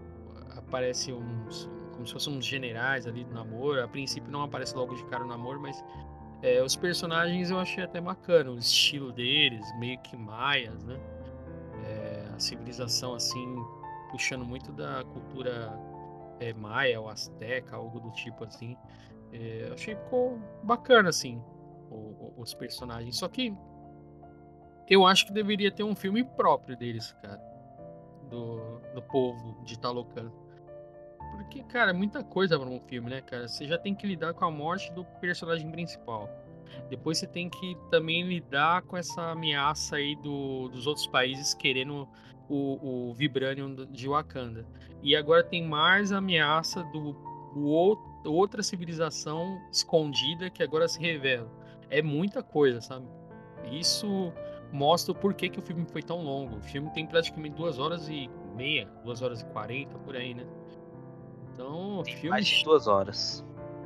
aparece 0.58 1.14
uns, 1.14 1.70
como 2.02 2.08
se 2.08 2.14
fossem 2.14 2.36
uns 2.36 2.46
generais 2.46 3.06
ali 3.06 3.24
do 3.24 3.34
namoro. 3.34 3.84
A 3.84 3.88
princípio 3.88 4.32
não 4.32 4.44
aparece 4.44 4.76
logo 4.76 4.96
de 4.96 5.04
cara 5.06 5.24
o 5.24 5.28
namoro, 5.28 5.60
mas 5.60 5.84
é, 6.42 6.62
os 6.64 6.76
personagens 6.76 7.52
eu 7.52 7.60
achei 7.60 7.84
até 7.84 8.02
bacana, 8.02 8.50
o 8.50 8.58
estilo 8.58 9.12
deles, 9.12 9.64
meio 9.78 10.00
que 10.00 10.18
maias, 10.18 10.84
né? 10.84 11.00
É, 11.86 12.26
a 12.36 12.40
civilização 12.40 13.14
assim, 13.14 13.56
puxando 14.10 14.44
muito 14.44 14.72
da 14.72 15.04
cultura 15.04 15.72
é, 16.40 16.54
maia 16.54 17.00
ou 17.00 17.08
azteca, 17.08 17.76
algo 17.76 18.00
do 18.00 18.12
tipo 18.12 18.44
assim. 18.44 18.76
É, 19.32 19.70
achei 19.72 19.96
ficou 19.96 20.40
bacana, 20.64 21.10
assim, 21.10 21.42
o, 21.90 21.96
o, 21.96 22.34
os 22.38 22.54
personagens. 22.54 23.18
Só 23.18 23.28
que 23.28 23.54
eu 24.90 25.06
acho 25.06 25.28
que 25.28 25.34
deveria 25.34 25.72
ter 25.72 25.84
um 25.84 25.96
filme 25.96 26.24
próprio 26.24 26.76
deles, 26.76 27.14
cara. 27.22 27.40
Do, 28.30 28.80
do 28.96 29.02
povo 29.04 29.64
de 29.66 29.78
Talocan. 29.78 30.32
Porque, 31.32 31.64
cara, 31.64 31.92
é 31.92 31.94
muita 31.94 32.24
coisa 32.24 32.60
para 32.60 32.70
um 32.70 32.80
filme, 32.80 33.10
né, 33.10 33.22
cara? 33.22 33.48
Você 33.48 33.66
já 33.66 33.78
tem 33.78 33.96
que 33.96 34.06
lidar 34.06 34.34
com 34.34 34.46
a 34.46 34.52
morte 34.52 34.92
do 34.94 35.04
personagem 35.20 35.70
principal. 35.70 36.30
Depois 36.90 37.18
você 37.18 37.28
tem 37.28 37.50
que 37.50 37.78
também 37.90 38.24
lidar 38.24 38.84
com 38.84 38.96
essa 38.96 39.32
ameaça 39.32 39.98
aí 39.98 40.16
do, 40.16 40.70
dos 40.70 40.88
outros 40.88 41.08
países 41.08 41.54
querendo 41.54 42.08
o, 42.48 43.10
o 43.10 43.14
Vibranium 43.14 43.76
de 43.90 44.08
Wakanda. 44.08 44.66
E 45.02 45.16
agora 45.16 45.44
tem 45.44 45.66
mais 45.68 46.12
ameaça 46.12 46.84
do, 46.84 47.14
do 47.54 47.66
outro 47.66 48.12
outra 48.24 48.62
civilização 48.62 49.60
escondida 49.72 50.50
que 50.50 50.62
agora 50.62 50.88
se 50.88 51.00
revela. 51.00 51.50
É 51.90 52.02
muita 52.02 52.44
coisa, 52.44 52.82
sabe? 52.82 53.08
Isso 53.72 54.32
mostra 54.72 55.12
o 55.12 55.16
porquê 55.16 55.50
que 55.50 55.60
o 55.60 55.62
filme 55.62 55.86
foi 55.92 56.02
tão 56.02 56.24
longo. 56.24 56.58
O 56.58 56.62
filme 56.62 56.90
tem 56.92 57.06
praticamente 57.06 57.56
duas 57.56 57.80
horas 57.80 58.08
e 58.10 58.30
meia, 58.56 58.88
duas 59.04 59.22
horas 59.22 59.42
e 59.42 59.46
quarenta, 59.46 59.98
por 60.00 60.16
aí, 60.16 60.34
né? 60.34 60.46
Então, 61.62 62.00
o 62.00 62.06
filme. 62.06 62.30
Mais 62.30 62.48
de 62.48 62.64
duas 62.64 62.88
horas. 62.88 63.46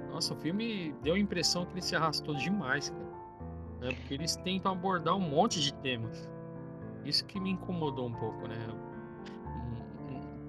Nossa, 0.10 0.34
o 0.34 0.38
filme 0.38 0.96
deu 1.04 1.16
a 1.16 1.20
impressão 1.20 1.66
que 1.66 1.74
ele 1.74 1.82
se 1.82 1.94
arrastou 1.94 2.34
demais, 2.36 2.90
cara. 2.90 3.06
Né? 3.82 3.90
Porque 3.92 4.14
eles 4.14 4.38
tentam 4.38 4.72
abordar 4.72 5.14
um 5.16 5.20
monte 5.20 5.60
de 5.60 5.74
temas. 5.74 6.30
Isso 7.04 7.26
que 7.26 7.38
me 7.38 7.52
incomodou 7.52 8.08
um 8.08 8.14
pouco, 8.14 8.48
né? 8.48 8.56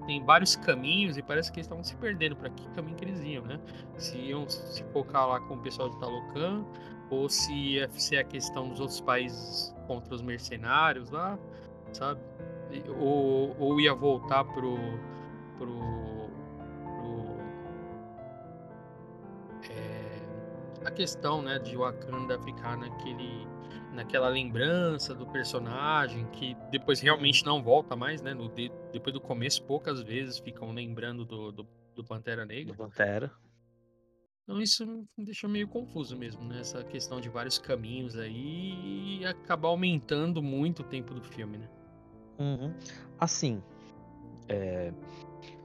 tem 0.05 0.23
vários 0.23 0.55
caminhos 0.55 1.17
e 1.17 1.21
parece 1.21 1.51
que 1.51 1.59
eles 1.59 1.65
estavam 1.65 1.83
se 1.83 1.93
perdendo 1.97 2.33
para 2.33 2.49
que 2.49 2.65
caminho 2.69 2.95
que 2.95 3.03
eles 3.03 3.19
iam, 3.19 3.43
né? 3.43 3.59
Se 3.97 4.17
iam 4.17 4.47
se 4.47 4.81
focar 4.93 5.27
lá 5.27 5.41
com 5.41 5.55
o 5.55 5.57
pessoal 5.57 5.89
de 5.89 5.99
Talocan 5.99 6.63
ou 7.09 7.27
se 7.27 7.53
ia 7.53 7.89
ser 7.89 8.19
a 8.19 8.23
questão 8.23 8.69
dos 8.69 8.79
outros 8.79 9.01
países 9.01 9.75
contra 9.85 10.15
os 10.15 10.21
mercenários 10.21 11.11
lá, 11.11 11.37
sabe? 11.91 12.21
Ou, 12.97 13.53
ou 13.59 13.81
ia 13.81 13.93
voltar 13.93 14.45
pro, 14.45 14.77
pro 15.57 16.16
a 20.87 20.91
questão, 20.91 21.41
né, 21.41 21.59
de 21.59 21.75
Wakanda 21.75 22.41
ficar 22.41 22.77
naquele 22.77 23.45
naquela 23.93 24.29
lembrança 24.29 25.15
do 25.15 25.25
personagem 25.25 26.27
que 26.27 26.55
depois 26.69 26.99
realmente 26.99 27.43
não 27.43 27.63
volta 27.63 27.95
mais, 27.95 28.21
né? 28.21 28.31
No, 28.33 28.47
de, 28.47 28.71
depois 28.93 29.11
do 29.11 29.19
começo, 29.19 29.63
poucas 29.63 30.01
vezes 30.03 30.37
ficam 30.37 30.71
lembrando 30.71 31.25
do, 31.25 31.51
do, 31.51 31.67
do 31.95 32.03
Pantera 32.03 32.45
Negra. 32.45 32.73
Do 32.73 32.77
Pantera. 32.77 33.31
Então 34.43 34.61
isso 34.61 34.85
me 35.17 35.25
deixa 35.25 35.47
meio 35.47 35.67
confuso 35.67 36.15
mesmo, 36.15 36.43
né? 36.43 36.59
Essa 36.59 36.83
questão 36.83 37.19
de 37.19 37.27
vários 37.27 37.57
caminhos 37.57 38.15
aí 38.15 39.19
e 39.19 39.25
acabar 39.25 39.69
aumentando 39.69 40.43
muito 40.43 40.83
o 40.83 40.85
tempo 40.85 41.13
do 41.13 41.23
filme, 41.23 41.57
né? 41.57 41.69
Uhum. 42.37 42.73
Assim, 43.19 43.63
é... 44.47 44.93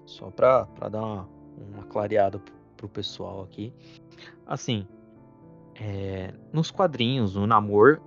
só 0.07 0.31
pra, 0.31 0.65
pra 0.67 0.89
dar 0.89 1.03
uma, 1.03 1.29
uma 1.59 1.85
clareada 1.85 2.41
pro 2.77 2.89
pessoal 2.89 3.43
aqui. 3.43 3.73
Assim, 4.47 4.89
é... 5.75 6.33
nos 6.53 6.71
quadrinhos, 6.71 7.37
no 7.37 7.47
Namor, 7.47 8.01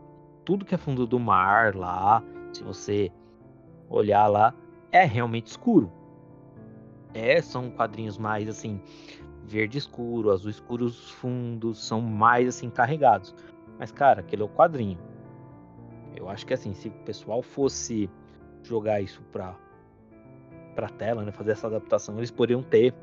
tudo 0.43 0.65
que 0.65 0.75
é 0.75 0.77
fundo 0.77 1.07
do 1.07 1.19
mar 1.19 1.75
lá, 1.75 2.24
se 2.53 2.63
você 2.63 3.12
olhar 3.89 4.27
lá, 4.27 4.53
é 4.91 5.03
realmente 5.03 5.48
escuro. 5.48 5.91
É, 7.13 7.41
são 7.41 7.69
quadrinhos 7.72 8.17
mais 8.17 8.48
assim, 8.48 8.81
verde 9.43 9.77
escuro, 9.77 10.31
azul 10.31 10.50
escuro, 10.50 10.86
os 10.86 11.10
fundos 11.12 11.86
são 11.86 12.01
mais 12.01 12.48
assim 12.48 12.69
carregados. 12.69 13.34
Mas 13.79 13.91
cara, 13.91 14.22
aquele 14.22 14.41
é 14.41 14.45
o 14.45 14.50
quadrinho. 14.50 15.00
Eu 16.15 16.29
acho 16.29 16.45
que 16.45 16.53
assim, 16.53 16.74
se 16.74 16.88
o 16.88 16.91
pessoal 16.91 17.41
fosse 17.41 18.10
jogar 18.63 19.01
isso 19.01 19.22
pra, 19.31 19.55
pra 20.74 20.89
tela, 20.89 21.24
né, 21.24 21.31
fazer 21.31 21.51
essa 21.51 21.67
adaptação, 21.67 22.17
eles 22.17 22.31
poderiam 22.31 22.63
ter 22.63 22.93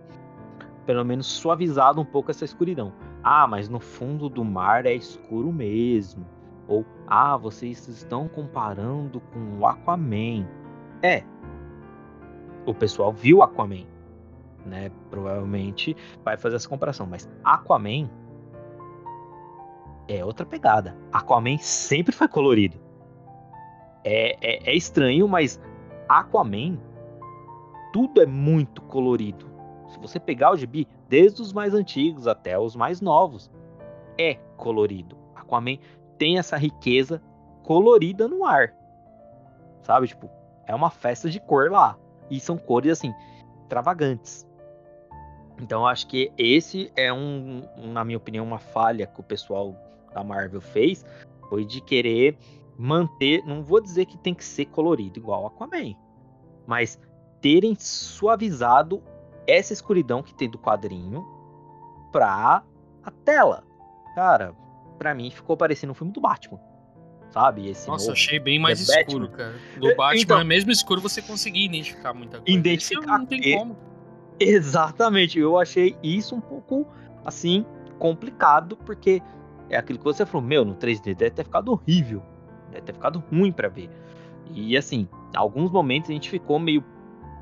pelo 0.85 1.05
menos 1.05 1.27
suavizado 1.27 2.01
um 2.01 2.05
pouco 2.05 2.31
essa 2.31 2.45
escuridão. 2.45 2.93
Ah, 3.23 3.47
mas 3.47 3.69
no 3.69 3.79
fundo 3.79 4.29
do 4.29 4.45
mar 4.45 4.87
é 4.87 4.95
escuro 4.95 5.53
mesmo. 5.53 6.27
Ou, 6.67 6.85
ah, 7.07 7.37
vocês 7.37 7.87
estão 7.89 8.29
comparando 8.29 9.21
com 9.21 9.59
o 9.59 9.67
Aquaman. 9.67 10.47
É. 11.03 11.23
O 12.67 12.75
pessoal 12.75 13.13
viu 13.13 13.43
Aquaman, 13.43 13.85
né? 14.65 14.91
Provavelmente 15.11 15.97
vai 16.25 16.37
fazer 16.37 16.57
essa 16.57 16.69
comparação, 16.69 17.07
mas 17.07 17.29
Aquaman 17.45 18.09
é 20.09 20.25
outra 20.25 20.47
pegada. 20.47 20.97
Aquaman 21.13 21.59
sempre 21.59 22.15
foi 22.15 22.29
colorido. 22.29 22.79
É, 24.05 24.37
é, 24.41 24.71
é 24.71 24.75
estranho, 24.75 25.29
mas 25.29 25.61
Aquaman 26.09 26.79
tudo 27.93 28.23
é 28.23 28.27
muito 28.27 28.81
colorido. 28.83 29.47
Se 29.89 29.99
você 29.99 30.19
pegar 30.19 30.53
o 30.53 30.57
gibi, 30.57 30.89
desde 31.13 31.43
os 31.43 31.53
mais 31.53 31.75
antigos 31.75 32.27
até 32.27 32.59
os 32.59 32.75
mais 32.75 33.03
novos, 33.03 33.51
é 34.19 34.37
colorido. 34.57 35.15
Aquaman 35.35 35.77
tem 36.17 36.39
essa 36.39 36.57
riqueza 36.57 37.21
colorida 37.63 38.27
no 38.27 38.47
ar. 38.47 38.75
Sabe? 39.83 40.09
Tipo, 40.09 40.31
é 40.67 40.75
uma 40.75 40.89
festa 40.89 41.29
de 41.29 41.39
cor 41.39 41.71
lá. 41.71 41.99
E 42.31 42.41
são 42.41 42.57
cores, 42.57 42.93
assim, 42.93 43.15
extravagantes. 43.61 44.49
Então, 45.61 45.87
acho 45.87 46.07
que 46.07 46.33
esse 46.39 46.91
é 46.97 47.13
um, 47.13 47.63
na 47.77 48.07
minha 48.07 48.17
opinião, 48.17 48.43
uma 48.43 48.59
falha 48.59 49.07
que 49.07 49.21
o 49.21 49.23
pessoal 49.23 49.77
da 50.15 50.25
Marvel 50.25 50.63
fez. 50.63 51.05
Foi 51.51 51.67
de 51.67 51.83
querer 51.83 52.39
manter. 52.79 53.45
Não 53.45 53.63
vou 53.63 53.83
dizer 53.83 54.07
que 54.07 54.17
tem 54.17 54.33
que 54.33 54.47
ser 54.47 54.65
colorido 54.65 55.19
igual 55.19 55.47
Aquaman. 55.47 55.95
Mas 56.67 56.99
terem 57.43 57.77
suavizado 57.79 59.03
essa 59.47 59.73
escuridão 59.73 60.23
que 60.23 60.35
tem 60.35 60.49
do 60.49 60.59
quadrinho 60.59 61.27
pra 62.13 62.63
a 63.03 63.11
tela. 63.11 63.65
Cara, 64.15 64.55
pra 64.99 65.15
mim 65.15 65.31
ficou 65.31 65.57
parecendo 65.57 65.93
um 65.93 65.95
filme 65.95 66.13
do 66.13 66.21
Batman. 66.21 66.61
Sabe? 67.31 67.67
Esse 67.69 67.89
Nossa, 67.89 68.05
novo, 68.05 68.13
achei 68.13 68.39
bem 68.39 68.59
mais 68.59 68.87
The 68.87 69.01
escuro, 69.01 69.27
Batman. 69.29 69.37
cara. 69.39 69.55
Do 69.81 69.89
É, 69.91 69.95
Batman, 69.95 70.21
então- 70.21 70.45
mesmo 70.45 70.71
escuro, 70.71 71.01
você 71.01 71.23
conseguia 71.23 71.65
identificar 71.65 72.13
muita 72.13 72.39
coisa. 72.41 72.59
Identificar 72.59 73.19
não 73.19 73.27
tem 73.27 73.41
e- 73.41 73.57
como. 73.57 73.77
Exatamente. 74.39 75.39
Eu 75.39 75.59
achei 75.59 75.97
isso 76.03 76.35
um 76.35 76.41
pouco, 76.41 76.87
assim, 77.25 77.65
complicado, 77.99 78.77
porque 78.77 79.23
é 79.71 79.77
aquilo 79.77 79.99
que 79.99 80.05
você 80.05 80.27
falou, 80.27 80.47
meu, 80.47 80.65
no 80.65 80.75
3D 80.75 81.15
deve 81.15 81.31
ter 81.31 81.45
ficado 81.45 81.73
horrível. 81.73 82.23
Deve 82.71 82.83
ter 82.83 82.93
ficado 82.93 83.23
ruim 83.31 83.51
pra 83.53 83.69
ver. 83.69 83.89
E, 84.51 84.77
assim, 84.77 85.09
alguns 85.35 85.71
momentos 85.71 86.11
a 86.11 86.13
gente 86.13 86.29
ficou 86.29 86.59
meio 86.59 86.85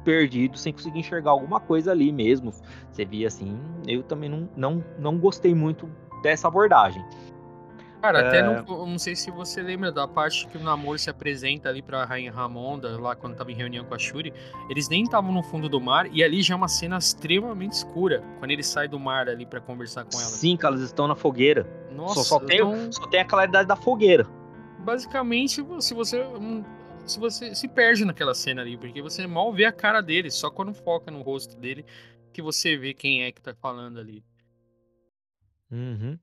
perdido, 0.01 0.59
sem 0.59 0.73
conseguir 0.73 0.99
enxergar 1.01 1.31
alguma 1.31 1.61
coisa 1.61 1.91
ali 1.93 2.13
mesmo. 2.13 2.53
Você 2.91 3.05
via 3.05 3.29
assim, 3.29 3.59
eu 3.87 4.03
também 4.03 4.29
não, 4.29 4.49
não, 4.57 4.85
não 4.99 5.19
gostei 5.19 5.55
muito 5.55 5.89
dessa 6.23 6.49
abordagem. 6.49 7.05
Cara, 8.03 8.29
até 8.29 8.39
É. 8.39 8.43
não, 8.43 8.55
eu 8.67 8.87
não 8.87 8.99
sei 8.99 9.15
se 9.15 9.31
você 9.31 9.61
lembra 9.61 9.93
da 9.93 10.09
parte 10.09 10.49
que 10.49 10.57
o 10.57 10.63
Namor 10.63 10.99
se 10.99 11.11
apresenta 11.11 11.69
ali 11.69 11.83
pra 11.83 12.03
Rainha 12.07 12.33
Ramonda, 12.33 12.99
lá 12.99 13.15
quando 13.15 13.35
tava 13.37 13.53
em 13.53 13.55
reunião 13.55 13.85
com 13.85 13.95
a 13.95 13.99
Shuri. 13.99 14.33
Eles 14.71 14.89
nem 14.89 15.03
estavam 15.03 15.31
no 15.31 15.43
fundo 15.43 15.69
do 15.69 15.79
mar 15.79 16.07
e 16.11 16.25
ali 16.25 16.41
já 16.41 16.55
é 16.55 16.57
uma 16.57 16.67
cena 16.67 16.97
extremamente 16.97 17.73
escura. 17.73 18.23
Quando 18.39 18.53
ele 18.53 18.63
sai 18.63 18.89
do 18.89 18.99
mar 18.99 19.29
ali 19.29 19.45
pra 19.45 19.61
conversar 19.61 20.05
com 20.05 20.17
ela. 20.19 20.25
Sim, 20.31 20.57
que 20.57 20.65
elas 20.65 20.81
estão 20.81 21.07
na 21.07 21.15
fogueira. 21.15 21.67
Nossa, 21.95 22.23
só, 22.23 22.39
só, 22.39 22.41
tem, 22.41 22.57
então, 22.57 22.91
só 22.91 23.07
tem 23.07 23.21
a 23.21 23.25
claridade 23.27 23.69
da 23.69 23.77
fogueira. 23.77 24.27
basicamente, 24.79 25.63
se 25.81 25.93
você. 25.93 26.25
Se 27.11 27.19
você 27.19 27.57
se 27.57 27.67
perde 27.67 28.05
naquela 28.05 28.33
cena 28.37 28.63
ali, 28.63 28.77
porque 28.79 29.03
você 29.03 29.27
mal 29.27 29.53
vê 29.53 29.65
a 29.65 29.73
cara 29.73 30.01
dele, 30.01 30.31
só 30.31 30.49
quando 30.49 30.73
foca 30.73 31.11
no 31.11 31.23
rosto 31.23 31.57
dele 31.57 31.85
que 32.33 32.41
você 32.41 32.77
vê 32.77 32.95
quem 32.95 33.25
é 33.25 33.33
que 33.33 33.43
tá 33.43 33.53
falando 33.53 33.99
ali. 33.99 34.23
Uhum. 35.71 36.19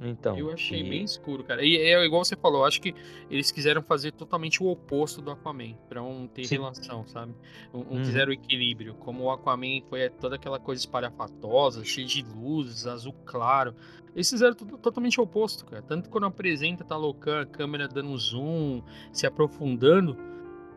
Então. 0.00 0.38
Eu 0.38 0.52
achei 0.52 0.80
e- 0.80 0.88
bem 0.88 1.02
escuro, 1.02 1.42
cara. 1.42 1.64
E 1.64 1.76
é 1.76 2.04
igual 2.04 2.24
você 2.24 2.36
falou, 2.36 2.64
acho 2.64 2.80
que 2.80 2.94
eles 3.28 3.50
quiseram 3.50 3.82
fazer 3.82 4.12
totalmente 4.12 4.62
o 4.62 4.68
oposto 4.68 5.20
do 5.20 5.28
Aquaman, 5.32 5.74
pra 5.88 6.00
um 6.00 6.28
ter 6.28 6.44
Sim. 6.44 6.54
relação, 6.56 7.04
sabe? 7.08 7.34
Um, 7.74 7.78
um 7.78 7.82
Uhum. 7.96 8.02
quiseram 8.02 8.30
o 8.30 8.32
equilíbrio. 8.32 8.94
Como 8.94 9.24
o 9.24 9.30
Aquaman 9.32 9.80
foi 9.88 10.08
toda 10.10 10.36
aquela 10.36 10.60
coisa 10.60 10.80
espalhafatosa, 10.80 11.84
cheia 11.84 12.06
de 12.06 12.22
luzes, 12.22 12.86
azul 12.86 13.12
claro. 13.24 13.74
Eles 14.14 14.30
fizeram 14.30 14.54
tudo 14.54 14.78
totalmente 14.78 15.20
o 15.20 15.24
oposto, 15.24 15.64
cara. 15.66 15.82
Tanto 15.82 16.08
quando 16.08 16.26
apresenta 16.26 16.84
Talocan, 16.84 17.40
a 17.42 17.46
câmera 17.46 17.88
dando 17.88 18.16
zoom, 18.16 18.82
se 19.12 19.26
aprofundando, 19.26 20.16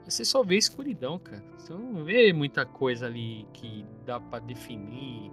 você 0.04 0.26
só 0.26 0.44
vê 0.44 0.58
escuridão, 0.58 1.20
cara. 1.20 1.44
Você 1.60 1.72
não 1.74 2.04
vê 2.04 2.34
muita 2.34 2.66
coisa 2.66 3.06
ali 3.06 3.46
que 3.54 3.86
dá 4.04 4.20
pra 4.20 4.40
definir 4.40 5.32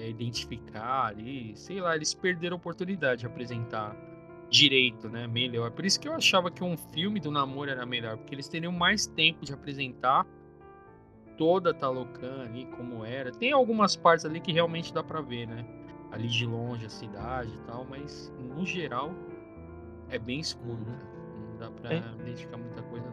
é, 0.00 0.08
identificar 0.08 1.06
ali, 1.06 1.56
sei 1.56 1.80
lá, 1.80 1.94
eles 1.94 2.14
perderam 2.14 2.56
a 2.56 2.58
oportunidade 2.58 3.20
de 3.20 3.26
apresentar 3.26 3.94
direito, 4.48 5.08
né? 5.08 5.26
Melhor. 5.26 5.70
Por 5.70 5.84
isso 5.84 6.00
que 6.00 6.08
eu 6.08 6.14
achava 6.14 6.50
que 6.50 6.64
um 6.64 6.76
filme 6.76 7.20
do 7.20 7.30
namoro 7.30 7.70
era 7.70 7.86
melhor, 7.86 8.16
porque 8.16 8.34
eles 8.34 8.48
teriam 8.48 8.72
mais 8.72 9.06
tempo 9.06 9.44
de 9.44 9.52
apresentar 9.52 10.26
toda 11.36 11.70
a 11.70 11.74
Talocan 11.74 12.42
ali, 12.42 12.66
como 12.76 13.04
era. 13.04 13.30
Tem 13.30 13.52
algumas 13.52 13.94
partes 13.96 14.24
ali 14.26 14.40
que 14.40 14.52
realmente 14.52 14.92
dá 14.92 15.02
pra 15.02 15.20
ver, 15.20 15.46
né? 15.46 15.64
Ali 16.10 16.26
de 16.28 16.44
longe, 16.44 16.84
a 16.86 16.90
cidade 16.90 17.52
e 17.54 17.60
tal, 17.60 17.86
mas 17.88 18.32
no 18.38 18.66
geral 18.66 19.14
é 20.08 20.18
bem 20.18 20.40
escuro, 20.40 20.84
cara. 20.84 21.10
Não 21.50 21.56
dá 21.56 21.70
pra 21.70 21.92
É. 21.94 22.02
identificar 22.20 22.56
muita 22.56 22.82
coisa. 22.82 23.09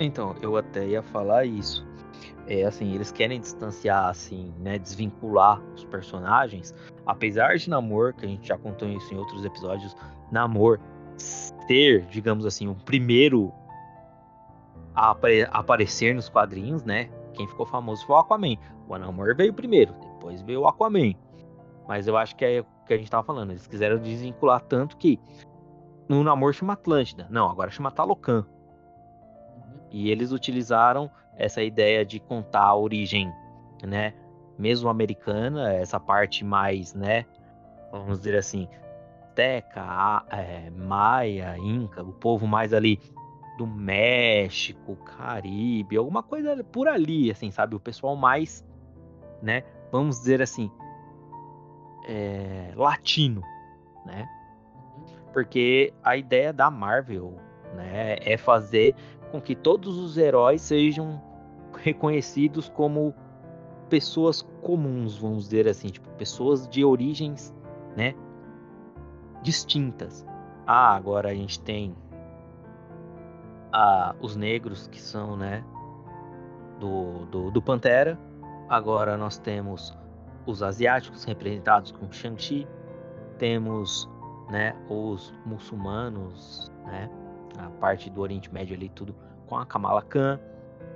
Então, 0.00 0.34
eu 0.40 0.56
até 0.56 0.86
ia 0.86 1.02
falar 1.02 1.44
isso. 1.44 1.86
É 2.46 2.64
assim, 2.64 2.94
eles 2.94 3.12
querem 3.12 3.40
distanciar, 3.40 4.08
assim, 4.08 4.54
né? 4.58 4.78
Desvincular 4.78 5.62
os 5.74 5.84
personagens. 5.84 6.74
Apesar 7.04 7.56
de 7.56 7.68
Namor, 7.68 8.14
que 8.14 8.24
a 8.24 8.28
gente 8.28 8.46
já 8.48 8.56
contou 8.56 8.88
isso 8.88 9.12
em 9.12 9.18
outros 9.18 9.44
episódios, 9.44 9.94
Namor 10.32 10.80
ser, 11.16 12.06
digamos 12.06 12.46
assim, 12.46 12.68
o 12.68 12.74
primeiro 12.74 13.52
a 14.94 15.10
apare- 15.10 15.48
aparecer 15.50 16.14
nos 16.14 16.28
quadrinhos, 16.28 16.82
né? 16.84 17.10
Quem 17.34 17.46
ficou 17.46 17.66
famoso 17.66 18.04
foi 18.06 18.16
o 18.16 18.18
Aquaman. 18.18 18.56
O 18.88 18.96
Namor 18.96 19.36
veio 19.36 19.52
primeiro, 19.52 19.92
depois 20.14 20.40
veio 20.42 20.62
o 20.62 20.66
Aquaman. 20.66 21.14
Mas 21.86 22.06
eu 22.06 22.16
acho 22.16 22.34
que 22.34 22.44
é 22.44 22.60
o 22.60 22.86
que 22.86 22.94
a 22.94 22.98
gente 22.98 23.10
tava 23.10 23.22
falando. 23.22 23.50
Eles 23.50 23.66
quiseram 23.66 23.98
desvincular 23.98 24.60
tanto 24.62 24.96
que 24.96 25.20
no 26.08 26.24
Namor 26.24 26.52
chama 26.54 26.72
Atlântida. 26.72 27.26
Não, 27.30 27.50
agora 27.50 27.70
chama 27.70 27.90
Talocan. 27.90 28.46
Uhum. 29.92 29.98
E 29.98 30.10
eles 30.10 30.32
utilizaram 30.32 31.10
essa 31.36 31.62
ideia 31.62 32.04
de 32.04 32.18
contar 32.18 32.64
a 32.64 32.74
origem, 32.74 33.32
né, 33.86 34.12
mesmo 34.58 34.88
americana, 34.88 35.72
essa 35.72 36.00
parte 36.00 36.44
mais, 36.44 36.92
né, 36.92 37.24
vamos 37.92 38.18
dizer 38.18 38.36
assim, 38.36 38.68
Teca, 39.34 40.24
é, 40.30 40.68
Maia, 40.70 41.56
Inca, 41.58 42.02
o 42.02 42.12
povo 42.12 42.46
mais 42.46 42.74
ali 42.74 43.00
do 43.56 43.66
México, 43.66 44.96
Caribe, 44.96 45.96
alguma 45.96 46.24
coisa 46.24 46.62
por 46.64 46.88
ali, 46.88 47.30
assim, 47.30 47.52
sabe, 47.52 47.76
o 47.76 47.80
pessoal 47.80 48.16
mais, 48.16 48.64
né, 49.40 49.62
vamos 49.92 50.18
dizer 50.18 50.42
assim, 50.42 50.70
é, 52.08 52.72
latino, 52.74 53.42
né, 54.04 54.28
porque 55.32 55.94
a 56.02 56.16
ideia 56.16 56.52
da 56.52 56.68
Marvel, 56.68 57.36
né, 57.76 58.16
é 58.20 58.36
fazer 58.36 58.96
com 59.30 59.40
que 59.40 59.54
todos 59.54 59.98
os 59.98 60.16
heróis 60.16 60.62
sejam 60.62 61.20
reconhecidos 61.74 62.68
como 62.68 63.14
pessoas 63.88 64.42
comuns, 64.62 65.16
vamos 65.18 65.44
dizer 65.44 65.68
assim, 65.68 65.88
tipo, 65.88 66.08
pessoas 66.10 66.68
de 66.68 66.84
origens, 66.84 67.54
né, 67.96 68.14
distintas. 69.42 70.26
Ah, 70.66 70.94
agora 70.94 71.30
a 71.30 71.34
gente 71.34 71.60
tem 71.60 71.94
ah, 73.72 74.14
os 74.20 74.36
negros 74.36 74.86
que 74.88 75.00
são, 75.00 75.36
né, 75.36 75.64
do, 76.78 77.24
do, 77.26 77.50
do 77.50 77.62
Pantera. 77.62 78.18
Agora 78.68 79.16
nós 79.16 79.38
temos 79.38 79.96
os 80.46 80.62
asiáticos 80.62 81.24
representados 81.24 81.92
com 81.92 82.10
Shang-Chi. 82.12 82.66
Temos, 83.38 84.08
né, 84.50 84.74
os 84.88 85.32
muçulmanos, 85.46 86.70
né, 86.84 87.08
a 87.58 87.68
parte 87.80 88.08
do 88.08 88.20
Oriente 88.20 88.52
Médio 88.52 88.74
ali, 88.76 88.88
tudo 88.88 89.14
com 89.46 89.56
a 89.56 89.66
Kamala 89.66 90.02
Khan. 90.02 90.38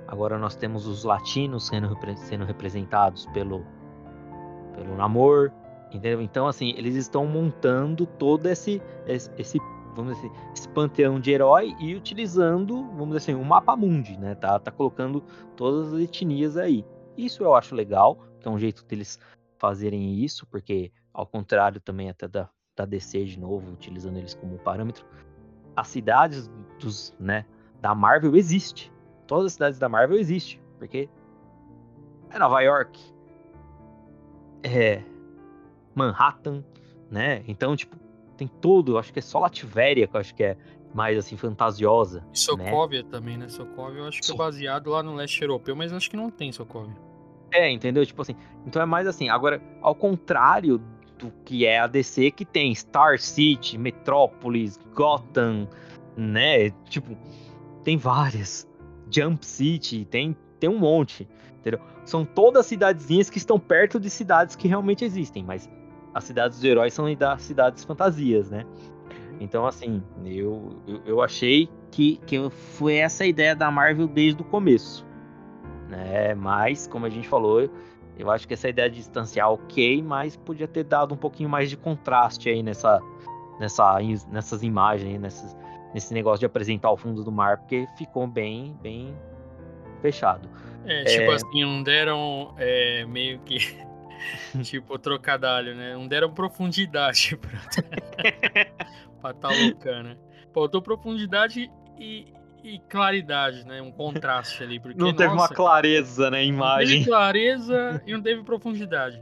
Agora 0.07 0.37
nós 0.37 0.55
temos 0.55 0.87
os 0.87 1.03
latinos 1.03 1.67
sendo, 1.67 1.95
sendo 2.17 2.45
representados 2.45 3.25
pelo, 3.27 3.65
pelo 4.75 4.95
Namor. 4.95 5.51
Entendeu? 5.89 6.21
Então, 6.21 6.47
assim, 6.47 6.73
eles 6.75 6.95
estão 6.95 7.27
montando 7.27 8.07
todo 8.07 8.47
esse, 8.47 8.81
esse, 9.05 9.29
esse, 9.37 9.59
vamos 9.95 10.15
dizer 10.15 10.27
assim, 10.27 10.51
esse 10.55 10.69
panteão 10.69 11.19
de 11.19 11.31
herói 11.31 11.75
e 11.79 11.93
utilizando, 11.93 12.83
vamos 12.87 13.09
dizer 13.09 13.17
assim, 13.17 13.35
o 13.35 13.45
mapa 13.45 13.75
mundi, 13.75 14.17
né? 14.17 14.33
Tá, 14.33 14.57
tá 14.57 14.71
colocando 14.71 15.21
todas 15.55 15.93
as 15.93 15.99
etnias 15.99 16.57
aí. 16.57 16.83
Isso 17.15 17.43
eu 17.43 17.53
acho 17.53 17.75
legal, 17.75 18.17
que 18.39 18.47
é 18.47 18.51
um 18.51 18.57
jeito 18.57 18.83
deles 18.85 19.19
fazerem 19.59 20.15
isso, 20.15 20.47
porque 20.47 20.91
ao 21.13 21.27
contrário 21.27 21.79
também 21.79 22.09
até 22.09 22.27
da, 22.27 22.49
da 22.75 22.85
DC 22.85 23.25
de 23.25 23.39
novo, 23.39 23.71
utilizando 23.71 24.17
eles 24.17 24.33
como 24.33 24.57
parâmetro, 24.57 25.05
as 25.75 25.87
cidades 25.87 26.49
dos, 26.79 27.15
né, 27.19 27.45
da 27.81 27.93
Marvel 27.93 28.35
existe. 28.35 28.91
Todas 29.27 29.47
as 29.47 29.53
cidades 29.53 29.79
da 29.79 29.89
Marvel 29.89 30.17
existem, 30.17 30.59
porque 30.77 31.09
é 32.29 32.39
Nova 32.39 32.61
York, 32.61 32.99
é 34.63 35.03
Manhattan, 35.95 36.63
né? 37.09 37.43
Então, 37.47 37.75
tipo, 37.75 37.95
tem 38.37 38.47
tudo. 38.47 38.93
Eu 38.93 38.97
acho 38.97 39.13
que 39.13 39.19
é 39.19 39.21
só 39.21 39.39
Lativéria 39.39 40.07
que 40.07 40.15
eu 40.15 40.19
acho 40.19 40.33
que 40.33 40.43
é 40.43 40.57
mais 40.93 41.17
assim 41.17 41.35
fantasiosa. 41.37 42.25
E 42.33 42.39
Sokovia 42.39 43.03
também, 43.03 43.37
né? 43.37 43.47
Sokovia 43.47 43.99
eu 43.99 44.07
acho 44.07 44.21
que 44.21 44.31
é 44.31 44.35
baseado 44.35 44.89
lá 44.89 45.01
no 45.01 45.15
leste 45.15 45.41
europeu, 45.41 45.75
mas 45.75 45.93
acho 45.93 46.09
que 46.09 46.17
não 46.17 46.29
tem 46.29 46.51
Sokovia. 46.51 46.95
É, 47.51 47.69
entendeu? 47.69 48.05
Tipo 48.05 48.21
assim, 48.21 48.35
então 48.65 48.81
é 48.81 48.85
mais 48.85 49.07
assim. 49.07 49.29
Agora, 49.29 49.61
ao 49.81 49.93
contrário 49.93 50.81
do 51.23 51.31
que 51.45 51.65
é 51.65 51.79
a 51.79 51.87
DC, 51.87 52.31
que 52.31 52.43
tem 52.43 52.75
Star 52.75 53.17
City, 53.17 53.77
Metrópolis, 53.77 54.77
Gotham, 54.93 55.69
né? 56.17 56.69
Tipo, 56.89 57.17
tem 57.83 57.95
várias. 57.95 58.67
Jump 59.09 59.45
City, 59.45 60.05
tem, 60.05 60.35
tem 60.59 60.69
um 60.69 60.77
monte, 60.77 61.27
entendeu? 61.59 61.79
São 62.03 62.25
todas 62.25 62.65
cidadezinhas 62.65 63.29
que 63.29 63.37
estão 63.37 63.57
perto 63.57 63.99
de 63.99 64.09
cidades 64.09 64.55
que 64.55 64.67
realmente 64.67 65.05
existem, 65.05 65.43
mas 65.43 65.69
as 66.13 66.25
cidades 66.25 66.57
dos 66.57 66.65
heróis 66.65 66.93
são 66.93 67.13
das 67.15 67.41
cidades 67.41 67.83
fantasias, 67.83 68.49
né? 68.49 68.65
Então, 69.39 69.65
assim, 69.65 70.01
eu, 70.25 70.75
eu, 71.05 71.21
achei 71.21 71.69
que, 71.91 72.17
que 72.25 72.49
foi 72.49 72.95
essa 72.95 73.23
a 73.23 73.27
ideia 73.27 73.55
da 73.55 73.69
Marvel 73.71 74.07
desde 74.07 74.41
o 74.41 74.45
começo. 74.45 75.05
Né? 75.89 76.35
Mas, 76.35 76.87
como 76.87 77.05
a 77.05 77.09
gente 77.09 77.27
falou, 77.27 77.69
eu 78.17 78.29
acho 78.29 78.47
que 78.47 78.53
essa 78.53 78.69
ideia 78.69 78.89
de 78.89 78.97
distanciar 78.97 79.51
ok, 79.51 80.01
mas 80.01 80.35
podia 80.35 80.67
ter 80.67 80.83
dado 80.83 81.13
um 81.13 81.17
pouquinho 81.17 81.49
mais 81.49 81.69
de 81.69 81.77
contraste 81.77 82.49
aí 82.49 82.61
nessa, 82.61 83.01
nessa, 83.59 83.97
nessas 84.29 84.63
imagens, 84.63 85.19
nesse 85.93 86.13
negócio 86.13 86.39
de 86.39 86.45
apresentar 86.45 86.91
o 86.91 86.97
fundo 86.97 87.23
do 87.23 87.31
mar, 87.31 87.57
porque 87.57 87.87
ficou 87.97 88.27
bem, 88.27 88.77
bem 88.81 89.15
fechado. 90.01 90.49
É, 90.85 91.03
tipo 91.05 91.31
é... 91.31 91.35
assim, 91.35 91.63
não 91.63 91.81
deram 91.81 92.53
é, 92.57 93.05
meio 93.05 93.39
que 93.39 93.77
tipo, 94.63 94.97
trocadalho, 94.99 95.75
né? 95.75 95.93
Não 95.93 96.07
deram 96.07 96.31
profundidade 96.33 97.37
pra, 97.37 98.65
pra 99.21 99.33
tá 99.33 99.49
loucando, 99.49 100.09
né? 100.09 100.17
Faltou 100.53 100.81
profundidade 100.81 101.71
e, 101.97 102.27
e 102.63 102.79
claridade, 102.89 103.65
né? 103.65 103.81
Um 103.81 103.91
contraste 103.91 104.63
ali. 104.63 104.79
Porque, 104.79 104.97
não 104.97 105.13
teve 105.13 105.33
nossa, 105.33 105.49
uma 105.51 105.55
clareza 105.55 106.31
na 106.31 106.41
imagem. 106.41 106.99
Não 106.99 107.05
teve 107.05 107.09
clareza 107.09 108.01
e 108.07 108.13
não 108.13 108.21
teve 108.21 108.43
profundidade. 108.43 109.21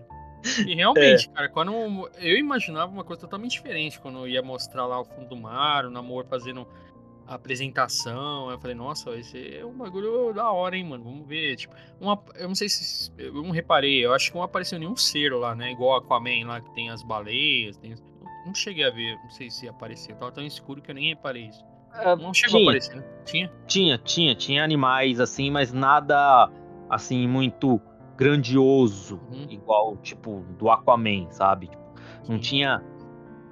E 0.66 0.76
realmente, 0.76 1.28
é. 1.30 1.34
cara, 1.34 1.50
quando 1.50 1.72
eu 2.20 2.38
imaginava 2.38 2.92
uma 2.92 3.04
coisa 3.04 3.22
totalmente 3.22 3.52
diferente 3.54 4.00
quando 4.00 4.20
eu 4.20 4.28
ia 4.28 4.42
mostrar 4.42 4.86
lá 4.86 5.00
o 5.00 5.06
fundo 5.06 5.30
do 5.30 5.36
mar, 5.36 5.86
o 5.86 5.90
namoro 5.90 6.28
fazendo 6.28 6.68
a 7.28 7.36
apresentação. 7.36 8.52
Eu 8.52 8.60
falei, 8.60 8.76
nossa, 8.76 9.10
esse 9.12 9.56
é 9.56 9.66
um 9.66 9.74
bagulho 9.74 10.34
da 10.34 10.52
hora, 10.52 10.78
hein, 10.78 10.84
mano. 10.84 11.04
Vamos 11.04 11.28
ver. 11.28 11.56
Tipo, 11.56 11.76
uma, 12.00 12.22
eu 12.36 12.48
não 12.48 12.56
sei 12.56 12.70
se. 12.70 13.12
Eu 13.18 13.34
não 13.34 13.52
reparei, 13.52 14.06
eu 14.06 14.14
acho 14.14 14.30
que 14.30 14.38
não 14.38 14.44
apareceu 14.44 14.78
nenhum 14.78 14.96
ser 14.96 15.34
lá, 15.34 15.56
né? 15.56 15.72
Igual 15.72 15.98
Aquaman 15.98 16.46
lá, 16.46 16.62
que 16.62 16.70
tem 16.76 16.90
as 16.92 17.02
baleias. 17.02 17.78
Tem, 17.78 17.96
não 18.46 18.54
cheguei 18.54 18.84
a 18.84 18.92
ver, 18.92 19.16
não 19.24 19.30
sei 19.32 19.50
se 19.50 19.68
apareceu. 19.68 20.16
Tava 20.16 20.32
tão 20.32 20.46
escuro 20.46 20.82
que 20.82 20.92
eu 20.92 20.96
nem 20.96 21.10
reparei 21.10 21.48
isso. 21.48 21.71
É, 21.96 22.16
não 22.16 22.34
chegou 22.34 22.60
tinha, 22.60 22.60
a 22.60 22.64
aparecer, 22.64 22.96
né? 22.96 23.04
Tinha? 23.26 23.52
Tinha, 23.68 23.98
tinha. 23.98 24.36
Tinha 24.36 24.64
animais 24.64 25.20
assim, 25.20 25.50
mas 25.50 25.72
nada 25.74 26.50
assim 26.90 27.28
muito 27.28 27.82
grandioso, 28.18 29.20
uhum. 29.32 29.48
igual 29.50 29.98
tipo 29.98 30.46
do 30.58 30.70
Aquaman, 30.70 31.30
sabe? 31.32 31.68
Tipo, 31.68 31.84
não 32.30 32.38
tinha 32.38 32.84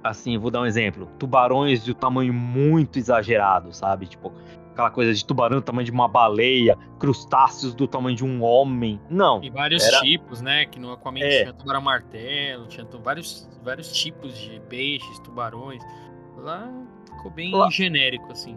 assim, 0.02 0.38
vou 0.38 0.50
dar 0.50 0.60
um 0.60 0.66
exemplo, 0.66 1.06
tubarões 1.18 1.84
de 1.84 1.90
um 1.90 1.94
tamanho 1.94 2.32
muito 2.32 2.98
exagerado, 2.98 3.72
sabe? 3.74 4.06
Tipo, 4.06 4.32
aquela 4.70 4.90
coisa 4.90 5.12
de 5.12 5.24
tubarão 5.24 5.58
do 5.58 5.62
tamanho 5.62 5.84
de 5.84 5.90
uma 5.90 6.08
baleia, 6.08 6.76
crustáceos 6.98 7.74
do 7.74 7.86
tamanho 7.86 8.16
de 8.16 8.24
um 8.24 8.42
homem. 8.42 9.00
Não. 9.10 9.42
E 9.42 9.50
vários 9.50 9.84
era... 9.84 10.00
tipos, 10.00 10.40
né? 10.40 10.64
Que 10.66 10.78
no 10.78 10.92
Aquaman 10.92 11.20
é. 11.20 11.42
tinha 11.42 11.52
tubarão 11.52 11.82
martelo, 11.82 12.66
tinha 12.66 12.86
vários, 13.02 13.48
vários 13.62 13.92
tipos 13.92 14.36
de 14.38 14.60
peixes, 14.68 15.18
tubarões. 15.20 15.82
Lá 16.36 16.70
ficou 17.20 17.30
bem 17.30 17.54
lá... 17.54 17.68
genérico, 17.70 18.32
assim. 18.32 18.56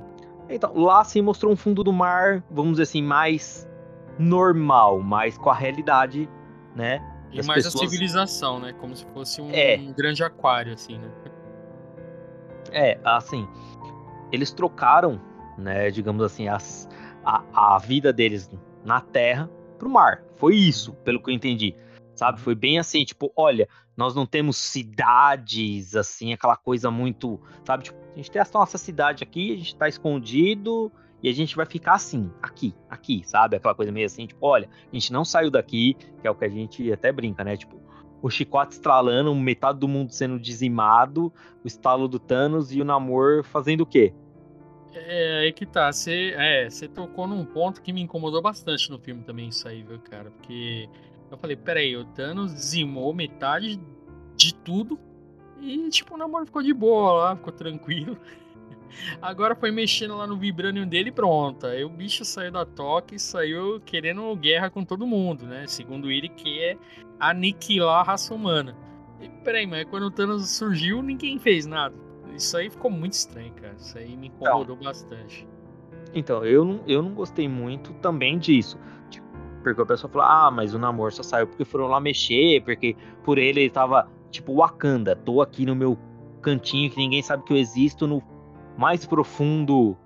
Então, 0.49 0.73
lá 0.76 1.04
sim 1.04 1.21
mostrou 1.21 1.52
um 1.52 1.56
fundo 1.56 1.84
do 1.84 1.91
mar, 1.91 2.43
vamos 2.49 2.73
dizer 2.73 2.84
assim, 2.84 3.02
mais 3.02 3.69
normal, 4.17 5.02
mais 5.02 5.38
com 5.38 5.49
a 5.49 5.54
realidade, 5.54 6.30
né? 6.76 7.02
E 7.32 7.41
mais 7.43 7.63
pessoas... 7.63 7.84
a 7.84 7.89
civilização, 7.89 8.60
né? 8.60 8.73
Como 8.73 8.95
se 8.95 9.06
fosse 9.08 9.41
um, 9.41 9.49
é. 9.52 9.78
um 9.78 9.93
grande 9.93 10.23
aquário, 10.23 10.73
assim, 10.73 10.97
né? 10.97 11.10
É, 12.71 12.99
assim, 13.04 13.47
eles 14.32 14.52
trocaram, 14.52 15.19
né, 15.58 15.91
digamos 15.91 16.23
assim, 16.23 16.47
as, 16.47 16.89
a, 17.23 17.43
a 17.54 17.78
vida 17.78 18.12
deles 18.12 18.49
na 18.84 18.99
Terra 18.99 19.49
pro 19.78 19.89
mar. 19.89 20.23
Foi 20.36 20.56
isso, 20.56 20.93
pelo 21.04 21.21
que 21.21 21.30
eu 21.30 21.36
entendi. 21.36 21.76
Sabe? 22.15 22.39
Foi 22.39 22.54
bem 22.56 22.78
assim, 22.78 23.04
tipo, 23.04 23.32
olha, 23.36 23.67
nós 23.95 24.15
não 24.15 24.25
temos 24.25 24.58
cidades, 24.58 25.95
assim, 25.95 26.34
aquela 26.34 26.56
coisa 26.56 26.89
muito. 26.89 27.39
Sabe? 27.65 27.84
Tipo, 27.84 27.97
a 28.13 28.15
gente 28.15 28.32
tem 28.32 28.41
a 28.41 28.47
nossa 28.53 28.77
cidade 28.77 29.23
aqui, 29.23 29.53
a 29.53 29.58
gente 29.58 29.75
tá 29.75 29.88
escondido 29.88 30.91
e 31.21 31.29
a 31.29 31.34
gente 31.34 31.56
vai 31.56 31.65
ficar 31.65 31.93
assim, 31.93 32.29
aqui, 32.41 32.75
aqui, 32.89 33.21
sabe? 33.25 33.56
Aquela 33.56 33.73
coisa 33.73 33.91
meio 33.91 34.06
assim, 34.06 34.27
tipo, 34.27 34.45
olha, 34.45 34.69
a 34.91 34.95
gente 34.95 35.13
não 35.13 35.23
saiu 35.23 35.49
daqui, 35.49 35.95
que 36.21 36.27
é 36.27 36.29
o 36.29 36.36
que 36.36 36.43
a 36.43 36.49
gente 36.49 36.91
até 36.91 37.12
brinca, 37.12 37.43
né? 37.43 37.56
Tipo, 37.56 37.82
o 38.21 38.29
chicote 38.29 38.73
estralando, 38.73 39.34
metade 39.36 39.79
do 39.79 39.88
mundo 39.88 40.12
sendo 40.12 40.39
dizimado, 40.39 41.32
o 41.63 41.67
estalo 41.67 42.08
do 42.08 42.19
Thanos 42.19 42.73
e 42.73 42.82
o 42.82 42.86
Namor 42.86 43.43
fazendo 43.43 43.82
o 43.82 43.86
quê? 43.86 44.13
É, 44.93 45.39
aí 45.39 45.53
que 45.53 45.65
tá. 45.65 45.91
Você 45.91 46.34
é, 46.38 46.67
tocou 46.93 47.27
num 47.27 47.43
ponto 47.45 47.82
que 47.82 47.91
me 47.91 48.01
incomodou 48.01 48.41
bastante 48.41 48.91
no 48.91 48.99
filme 48.99 49.23
também, 49.23 49.49
isso 49.49 49.67
aí, 49.67 49.82
viu, 49.82 49.99
cara? 49.99 50.29
Porque 50.32 50.88
eu 51.34 51.38
falei, 51.38 51.56
peraí, 51.56 51.98
o 51.98 52.06
Thanos 52.06 52.54
dizimou 52.54 53.13
metade 53.13 53.80
de 54.36 54.54
tudo 54.54 55.00
e, 55.60 55.89
tipo, 55.89 56.13
o 56.13 56.17
Namor 56.17 56.46
ficou 56.46 56.62
de 56.62 56.74
boa 56.74 57.13
lá, 57.13 57.36
ficou 57.36 57.52
tranquilo. 57.52 58.17
Agora 59.22 59.56
foi 59.56 59.72
mexendo 59.72 60.15
lá 60.15 60.28
no 60.28 60.38
Vibranium 60.38 60.88
dele 60.88 61.10
e 61.10 61.12
pronto. 61.12 61.65
Aí 61.65 61.84
o 61.84 61.89
bicho 61.89 62.24
saiu 62.24 62.52
da 62.52 62.65
toca 62.65 63.15
e 63.15 63.19
saiu 63.19 63.82
querendo 63.82 64.36
guerra 64.36 64.69
com 64.69 64.86
todo 64.86 65.08
mundo, 65.08 65.46
né? 65.46 65.65
Segundo 65.65 66.12
ele, 66.12 66.30
que 66.30 66.60
é 66.60 66.78
aniquilar 67.19 68.02
a 68.02 68.04
raça 68.04 68.34
humana. 68.34 68.76
E, 69.19 69.28
peraí, 69.43 69.65
mas 69.65 69.86
quando 69.86 70.04
o 70.04 70.12
Thanos 70.12 70.48
surgiu, 70.50 71.02
ninguém 71.02 71.39
fez 71.39 71.65
nada. 71.65 71.96
Isso 72.36 72.56
aí 72.58 72.69
ficou 72.69 72.91
muito 72.91 73.13
estranho, 73.13 73.54
cara. 73.54 73.74
Isso 73.78 73.98
aí 73.98 74.15
me 74.15 74.28
incomodou 74.28 74.76
então, 74.76 74.86
bastante. 74.86 75.48
Então, 76.13 76.46
eu 76.46 76.63
não, 76.63 76.84
eu 76.88 77.02
não 77.02 77.13
gostei 77.13 77.48
muito 77.48 77.93
também 77.93 78.38
disso. 78.38 78.78
Porque 79.63 79.82
a 79.82 79.86
pessoa 79.86 80.12
falou, 80.12 80.28
ah, 80.28 80.52
mas 80.52 80.73
o 80.73 80.80
namoro 80.80 81.12
só 81.12 81.23
saiu 81.23 81.47
porque 81.47 81.63
foram 81.63 81.88
lá 81.88 81.99
mexer, 81.99 82.62
porque 82.63 82.95
por 83.23 83.38
ele 83.38 83.62
ele 83.62 83.69
tava, 83.69 84.10
tipo, 84.30 84.56
Wakanda, 84.56 85.15
tô 85.15 85.41
aqui 85.41 85.65
no 85.65 85.76
meu 85.76 85.97
cantinho 86.41 86.91
que 86.91 86.97
ninguém 86.97 87.21
sabe 87.21 87.43
que 87.43 87.54
eu 87.54 87.58
existo 87.58 88.06
no 88.06 88.21
mais 88.78 89.06
profundo 89.06 89.97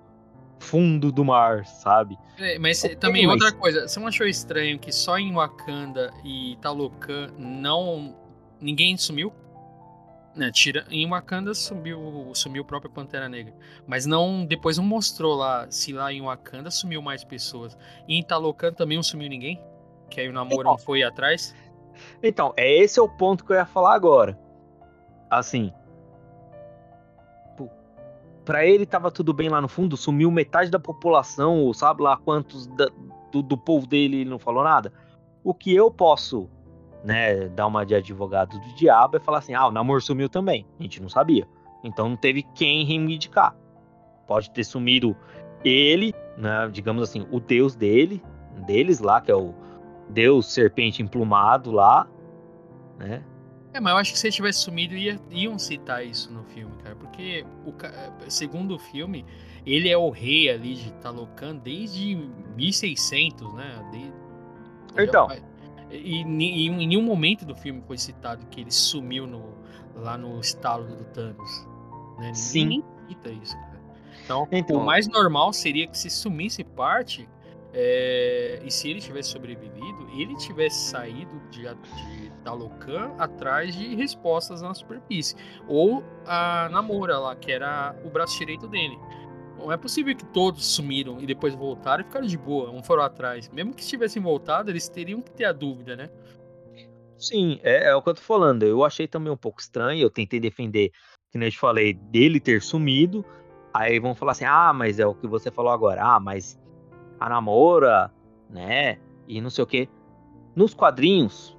fundo 0.60 1.12
do 1.12 1.24
mar, 1.24 1.64
sabe? 1.66 2.16
É, 2.38 2.58
mas 2.58 2.82
também 3.00 3.26
mas... 3.26 3.40
outra 3.40 3.52
coisa, 3.52 3.86
você 3.86 3.98
não 4.00 4.08
achou 4.08 4.26
estranho 4.26 4.78
que 4.78 4.92
só 4.92 5.18
em 5.18 5.32
Wakanda 5.32 6.12
e 6.24 6.56
Talocan 6.60 7.30
não 7.38 8.16
ninguém 8.60 8.96
sumiu? 8.96 9.32
Né, 10.36 10.52
tira, 10.52 10.86
em 10.90 11.08
Wakanda 11.08 11.52
sumiu, 11.52 12.30
sumiu 12.34 12.62
o 12.62 12.64
próprio 12.64 12.90
Pantera 12.90 13.28
Negra. 13.28 13.54
Mas 13.86 14.06
não 14.06 14.44
depois 14.44 14.78
não 14.78 14.84
mostrou 14.84 15.34
lá 15.34 15.66
se 15.70 15.92
lá 15.92 16.12
em 16.12 16.22
Wakanda 16.22 16.70
sumiu 16.70 17.02
mais 17.02 17.24
pessoas. 17.24 17.76
E 18.06 18.16
em 18.16 18.22
Talocan 18.22 18.72
também 18.72 18.96
não 18.96 19.02
sumiu 19.02 19.28
ninguém? 19.28 19.60
Que 20.10 20.20
aí 20.20 20.28
o 20.28 20.32
namoro 20.32 20.60
então, 20.60 20.78
foi 20.78 21.02
atrás? 21.02 21.54
Então, 22.22 22.54
é 22.56 22.70
esse 22.70 22.98
é 22.98 23.02
o 23.02 23.08
ponto 23.08 23.44
que 23.44 23.52
eu 23.52 23.56
ia 23.56 23.66
falar 23.66 23.94
agora. 23.94 24.38
Assim, 25.28 25.72
para 28.48 28.64
ele 28.64 28.86
tava 28.86 29.10
tudo 29.10 29.34
bem 29.34 29.50
lá 29.50 29.60
no 29.60 29.68
fundo, 29.68 29.94
sumiu 29.94 30.30
metade 30.30 30.70
da 30.70 30.78
população, 30.78 31.60
ou 31.64 31.74
sabe 31.74 32.02
lá 32.02 32.16
quantos 32.16 32.66
da, 32.68 32.88
do, 33.30 33.42
do, 33.42 33.58
povo 33.58 33.86
dele 33.86 34.22
ele 34.22 34.30
não 34.30 34.38
falou 34.38 34.64
nada. 34.64 34.90
O 35.44 35.52
que 35.52 35.74
eu 35.74 35.90
posso, 35.90 36.48
né, 37.04 37.48
dar 37.48 37.66
uma 37.66 37.84
de 37.84 37.94
advogado 37.94 38.58
do 38.58 38.74
diabo 38.74 39.16
é 39.16 39.20
falar 39.20 39.38
assim: 39.38 39.54
ah, 39.54 39.66
o 39.66 39.70
namoro 39.70 40.00
sumiu 40.00 40.28
também. 40.28 40.66
A 40.78 40.82
gente 40.82 41.00
não 41.00 41.08
sabia. 41.08 41.46
Então 41.82 42.08
não 42.08 42.16
teve 42.16 42.42
quem 42.54 42.84
reivindicar. 42.84 43.54
Pode 44.26 44.50
ter 44.50 44.64
sumido 44.64 45.16
ele, 45.64 46.14
né, 46.36 46.68
digamos 46.70 47.02
assim, 47.02 47.26
o 47.30 47.40
deus 47.40 47.74
dele, 47.74 48.22
deles 48.66 49.00
lá, 49.00 49.20
que 49.20 49.30
é 49.30 49.34
o 49.34 49.54
deus 50.08 50.46
serpente 50.52 51.02
emplumado 51.02 51.70
lá, 51.70 52.06
né? 52.98 53.22
É, 53.72 53.80
mas 53.80 53.92
eu 53.92 53.98
acho 53.98 54.12
que 54.12 54.18
se 54.18 54.26
ele 54.26 54.34
tivesse 54.34 54.60
sumido, 54.60 54.94
ia, 54.94 55.20
iam 55.30 55.58
citar 55.58 56.04
isso 56.04 56.32
no 56.32 56.42
filme, 56.44 56.74
cara. 56.82 56.96
Porque, 56.96 57.44
o, 57.66 58.30
segundo 58.30 58.74
o 58.74 58.78
filme, 58.78 59.24
ele 59.66 59.88
é 59.88 59.96
o 59.96 60.10
rei 60.10 60.48
ali 60.48 60.74
de 60.74 60.92
Talocan 60.94 61.56
desde 61.56 62.16
1600, 62.56 63.54
né? 63.54 63.88
De, 63.92 65.02
então. 65.02 65.28
E, 65.90 66.22
e, 66.22 66.66
em 66.68 66.86
nenhum 66.86 67.02
momento 67.02 67.44
do 67.44 67.54
filme 67.54 67.82
foi 67.86 67.98
citado 67.98 68.46
que 68.46 68.60
ele 68.60 68.70
sumiu 68.70 69.26
no, 69.26 69.54
lá 69.94 70.16
no 70.16 70.40
estalo 70.40 70.84
do 70.84 71.04
Thanos. 71.04 71.66
Né? 72.18 72.34
Sim. 72.34 72.64
Ninguém 72.64 72.84
cita 73.08 73.30
isso, 73.30 73.56
cara. 73.56 73.78
Então, 74.24 74.48
então, 74.52 74.76
o 74.76 74.84
mais 74.84 75.08
normal 75.08 75.52
seria 75.52 75.86
que 75.86 75.96
se 75.96 76.10
sumisse 76.10 76.62
parte, 76.62 77.28
é, 77.72 78.60
e 78.64 78.70
se 78.70 78.90
ele 78.90 79.00
tivesse 79.00 79.30
sobrevivido, 79.30 80.08
ele 80.14 80.36
tivesse 80.36 80.90
saído 80.90 81.40
de, 81.50 81.62
de 81.62 82.28
da 82.42 82.52
Locan 82.52 83.12
atrás 83.18 83.74
de 83.74 83.94
respostas 83.94 84.62
na 84.62 84.72
superfície. 84.74 85.34
Ou 85.66 86.02
a 86.26 86.68
Namora 86.70 87.18
lá, 87.18 87.36
que 87.36 87.50
era 87.50 87.94
o 88.04 88.10
braço 88.10 88.38
direito 88.38 88.66
dele. 88.68 88.98
Não 89.58 89.72
é 89.72 89.76
possível 89.76 90.14
que 90.14 90.24
todos 90.26 90.64
sumiram 90.66 91.20
e 91.20 91.26
depois 91.26 91.54
voltaram 91.54 92.02
e 92.02 92.06
ficaram 92.06 92.26
de 92.26 92.38
boa, 92.38 92.70
um 92.70 92.82
foram 92.82 93.02
atrás. 93.02 93.48
Mesmo 93.48 93.74
que 93.74 93.84
tivessem 93.84 94.22
voltado, 94.22 94.70
eles 94.70 94.88
teriam 94.88 95.20
que 95.20 95.30
ter 95.30 95.44
a 95.44 95.52
dúvida, 95.52 95.96
né? 95.96 96.08
Sim, 97.18 97.58
é, 97.64 97.88
é 97.88 97.94
o 97.94 98.00
que 98.00 98.08
eu 98.08 98.14
tô 98.14 98.20
falando. 98.20 98.62
Eu 98.62 98.84
achei 98.84 99.08
também 99.08 99.32
um 99.32 99.36
pouco 99.36 99.60
estranho. 99.60 100.00
Eu 100.00 100.10
tentei 100.10 100.38
defender, 100.38 100.92
que 101.30 101.38
nem 101.38 101.48
eu 101.48 101.52
te 101.52 101.58
falei, 101.58 101.94
dele 101.94 102.38
ter 102.38 102.62
sumido. 102.62 103.24
Aí 103.74 103.98
vão 103.98 104.14
falar 104.14 104.32
assim: 104.32 104.44
ah, 104.44 104.72
mas 104.72 104.98
é 105.00 105.06
o 105.06 105.14
que 105.14 105.26
você 105.26 105.50
falou 105.50 105.72
agora. 105.72 106.00
Ah, 106.02 106.20
mas 106.20 106.58
a 107.18 107.28
namora, 107.28 108.12
né? 108.48 108.98
E 109.26 109.40
não 109.40 109.50
sei 109.50 109.64
o 109.64 109.66
que. 109.66 109.88
Nos 110.54 110.74
quadrinhos, 110.74 111.58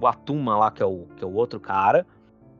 o 0.00 0.06
Atuma 0.06 0.56
lá, 0.56 0.70
que 0.70 0.82
é 0.82 0.86
o, 0.86 1.06
que 1.16 1.24
é 1.24 1.26
o 1.26 1.34
outro 1.34 1.58
cara, 1.58 2.06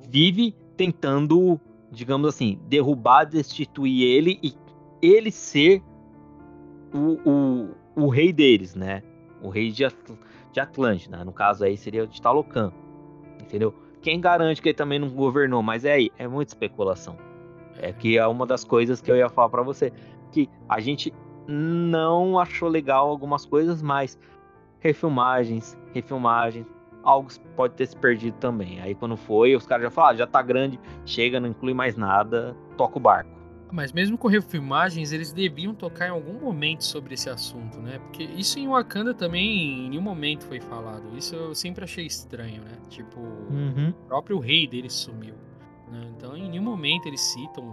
vive 0.09 0.55
tentando, 0.77 1.61
digamos 1.91 2.29
assim, 2.29 2.59
derrubar, 2.67 3.25
destituir 3.25 4.03
ele 4.03 4.39
e 4.43 4.55
ele 5.01 5.31
ser 5.31 5.83
o, 6.93 7.31
o, 7.31 8.05
o 8.05 8.09
rei 8.09 8.33
deles, 8.33 8.75
né? 8.75 9.03
O 9.43 9.49
rei 9.49 9.71
de, 9.71 9.85
Atl 9.85 10.15
de 10.53 10.61
Atlântida. 10.61 11.25
No 11.25 11.33
caso 11.33 11.65
aí 11.65 11.77
seria 11.77 12.05
o 12.05 12.07
de 12.07 12.21
Talocan. 12.21 12.73
Entendeu? 13.41 13.75
Quem 14.01 14.21
garante 14.21 14.61
que 14.61 14.69
ele 14.69 14.77
também 14.77 14.99
não 14.99 15.11
governou? 15.11 15.63
Mas 15.63 15.85
é 15.85 15.93
aí, 15.93 16.11
é 16.19 16.27
muita 16.27 16.53
especulação. 16.53 17.17
É 17.79 17.93
que 17.93 18.19
é 18.19 18.27
uma 18.27 18.47
das 18.47 18.65
coisas 18.65 19.01
que 19.01 19.11
eu 19.11 19.17
ia 19.17 19.29
falar 19.29 19.49
para 19.49 19.63
você. 19.63 19.93
Que 20.33 20.49
a 20.69 20.81
gente 20.81 21.13
não 21.47 22.39
achou 22.39 22.69
legal 22.69 23.09
algumas 23.09 23.47
coisas, 23.47 23.81
mas 23.81 24.19
refilmagens, 24.81 25.79
refilmagens, 25.93 26.67
algo 27.09 27.29
pode 27.57 27.75
ter 27.75 27.87
se 27.87 27.97
perdido 27.97 28.37
também. 28.39 28.81
Aí 28.81 28.95
quando 28.95 29.17
foi, 29.17 29.57
os 29.57 29.67
caras 29.67 29.85
já 29.85 29.91
falaram, 29.91 30.15
ah, 30.15 30.19
já 30.19 30.27
tá 30.27 30.43
grande, 30.43 30.79
chega, 31.07 31.41
não 31.41 31.49
inclui 31.49 31.73
mais 31.73 31.97
nada, 31.97 32.55
toca 32.77 32.99
o 32.99 33.01
barco. 33.01 33.39
Mas 33.71 33.93
mesmo 33.93 34.17
com 34.17 34.29
refilmagens, 34.29 35.13
eles 35.13 35.33
deviam 35.33 35.75
tocar 35.75 36.07
em 36.07 36.11
algum 36.11 36.35
momento 36.35 36.85
sobre 36.85 37.15
esse 37.15 37.29
assunto, 37.29 37.79
né? 37.79 37.99
Porque 37.99 38.23
isso 38.25 38.59
em 38.59 38.67
Wakanda 38.67 39.13
também 39.13 39.87
em 39.87 39.91
nenhum 39.91 40.03
momento 40.03 40.45
foi 40.45 40.61
falado. 40.61 41.17
Isso 41.17 41.35
eu 41.35 41.55
sempre 41.55 41.85
achei 41.85 42.07
estranho, 42.07 42.63
né? 42.63 42.79
Tipo, 42.89 43.21
uhum. 43.21 43.91
o 43.91 44.07
próprio 44.07 44.39
rei 44.39 44.67
deles 44.67 44.95
sumiu. 44.95 45.35
Né? 45.91 46.11
Então 46.17 46.37
em 46.37 46.49
nenhum 46.49 46.63
momento 46.63 47.07
eles 47.07 47.21
citam 47.21 47.65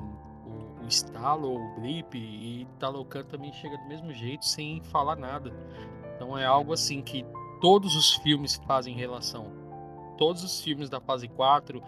o, 0.46 0.84
o 0.84 0.88
estalo 0.88 1.50
ou 1.50 1.60
o 1.60 1.80
blip 1.80 2.18
e 2.18 2.68
Talocan 2.78 3.24
também 3.24 3.54
chega 3.54 3.78
do 3.78 3.88
mesmo 3.88 4.12
jeito 4.14 4.46
sem 4.46 4.82
falar 4.84 5.16
nada. 5.16 5.54
Então 6.16 6.38
é 6.38 6.46
algo 6.46 6.74
assim 6.74 7.02
que 7.02 7.26
todos 7.62 7.96
os 7.96 8.16
filmes 8.18 8.56
fazem 8.68 8.96
relação. 8.96 9.52
Todos 10.18 10.44
os 10.44 10.62
filmes 10.62 10.90
da 10.90 11.00
fase 11.00 11.28
4 11.28 11.82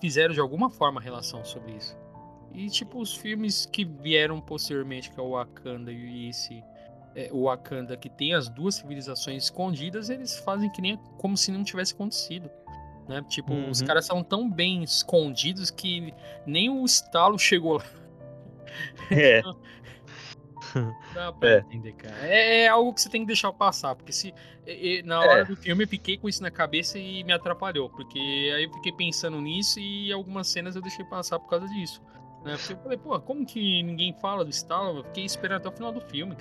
fizeram 0.00 0.34
de 0.34 0.40
alguma 0.40 0.70
forma 0.70 1.00
relação 1.00 1.44
sobre 1.44 1.72
isso. 1.72 1.96
E 2.52 2.68
tipo, 2.68 3.00
os 3.00 3.14
filmes 3.14 3.66
que 3.66 3.84
vieram 3.84 4.40
posteriormente, 4.40 5.10
que 5.10 5.20
é 5.20 5.22
o 5.22 5.30
Wakanda 5.30 5.92
e 5.92 6.28
esse. 6.28 6.62
É, 7.14 7.30
o 7.32 7.44
Wakanda 7.44 7.96
que 7.96 8.08
tem 8.08 8.34
as 8.34 8.48
duas 8.48 8.76
civilizações 8.76 9.44
escondidas, 9.44 10.08
eles 10.08 10.38
fazem 10.38 10.70
que 10.70 10.80
nem 10.80 10.96
como 11.16 11.36
se 11.36 11.50
não 11.50 11.64
tivesse 11.64 11.94
acontecido. 11.94 12.50
Né? 13.08 13.24
Tipo, 13.28 13.52
uhum. 13.52 13.70
os 13.70 13.80
caras 13.80 14.04
são 14.04 14.22
tão 14.22 14.50
bem 14.50 14.82
escondidos 14.82 15.70
que 15.70 16.12
nem 16.46 16.68
o 16.68 16.84
estalo 16.84 17.38
chegou 17.38 17.78
lá. 17.78 17.84
É. 19.10 19.42
Dá 21.14 21.32
pra 21.32 21.48
é. 21.48 21.58
entender, 21.58 21.92
cara. 21.92 22.16
É, 22.22 22.62
é, 22.62 22.68
algo 22.68 22.92
que 22.92 23.00
você 23.00 23.08
tem 23.08 23.22
que 23.22 23.26
deixar 23.26 23.52
passar, 23.52 23.94
porque 23.94 24.12
se 24.12 24.34
é, 24.66 25.02
na 25.02 25.20
hora 25.20 25.40
é. 25.40 25.44
do 25.44 25.56
filme 25.56 25.84
eu 25.84 25.88
fiquei 25.88 26.16
com 26.16 26.28
isso 26.28 26.42
na 26.42 26.50
cabeça 26.50 26.98
e 26.98 27.22
me 27.24 27.32
atrapalhou, 27.32 27.88
porque 27.90 28.18
aí 28.18 28.64
eu 28.64 28.72
fiquei 28.72 28.92
pensando 28.92 29.40
nisso 29.40 29.78
e 29.78 30.12
algumas 30.12 30.48
cenas 30.48 30.76
eu 30.76 30.82
deixei 30.82 31.04
passar 31.04 31.38
por 31.38 31.48
causa 31.48 31.66
disso. 31.68 32.02
Né? 32.44 32.56
Porque 32.56 32.72
eu 32.72 32.78
falei, 32.78 32.98
pô, 32.98 33.20
como 33.20 33.44
que 33.44 33.82
ninguém 33.82 34.12
fala 34.14 34.44
do 34.44 34.50
Stallone? 34.50 34.98
Eu 34.98 35.04
fiquei 35.04 35.24
esperando 35.24 35.58
até 35.58 35.68
o 35.68 35.72
final 35.72 35.92
do 35.92 36.00
filme. 36.00 36.36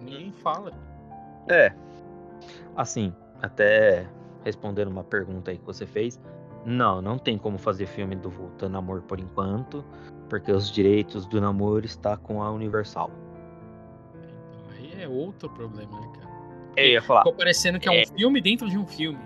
Ninguém 0.00 0.32
fala. 0.32 0.72
É. 1.48 1.72
Assim, 2.76 3.14
até 3.40 4.06
respondendo 4.44 4.88
uma 4.88 5.04
pergunta 5.04 5.50
aí 5.50 5.58
que 5.58 5.64
você 5.64 5.86
fez. 5.86 6.20
Não, 6.64 7.00
não 7.00 7.16
tem 7.18 7.38
como 7.38 7.58
fazer 7.58 7.86
filme 7.86 8.16
do 8.16 8.28
Volta 8.28 8.68
Namor 8.68 9.02
por 9.02 9.20
enquanto, 9.20 9.84
porque 10.28 10.50
os 10.50 10.70
direitos 10.70 11.24
do 11.26 11.40
namoro 11.40 11.86
está 11.86 12.16
com 12.16 12.42
a 12.42 12.50
Universal. 12.50 13.10
É 14.98 15.08
outro 15.08 15.48
problema, 15.50 16.00
né, 16.00 16.08
cara? 16.14 16.26
Porque 16.66 16.80
eu 16.80 16.86
ia 16.86 17.02
falar. 17.02 17.20
Ficou 17.20 17.34
parecendo 17.34 17.78
que 17.78 17.88
é, 17.88 18.00
é 18.00 18.02
um 18.02 18.16
filme 18.16 18.40
dentro 18.40 18.68
de 18.68 18.78
um 18.78 18.86
filme, 18.86 19.22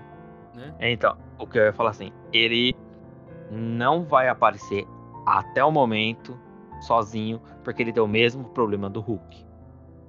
né? 0.54 0.74
É, 0.78 0.90
então, 0.90 1.16
o 1.38 1.46
que 1.46 1.58
eu 1.58 1.64
ia 1.64 1.72
falar 1.72 1.90
assim, 1.90 2.12
ele 2.32 2.74
não 3.50 4.04
vai 4.04 4.28
aparecer 4.28 4.86
até 5.26 5.64
o 5.64 5.70
momento 5.70 6.38
sozinho, 6.80 7.40
porque 7.62 7.82
ele 7.82 7.92
tem 7.92 8.02
o 8.02 8.08
mesmo 8.08 8.44
problema 8.44 8.88
do 8.88 9.00
Hulk. 9.00 9.44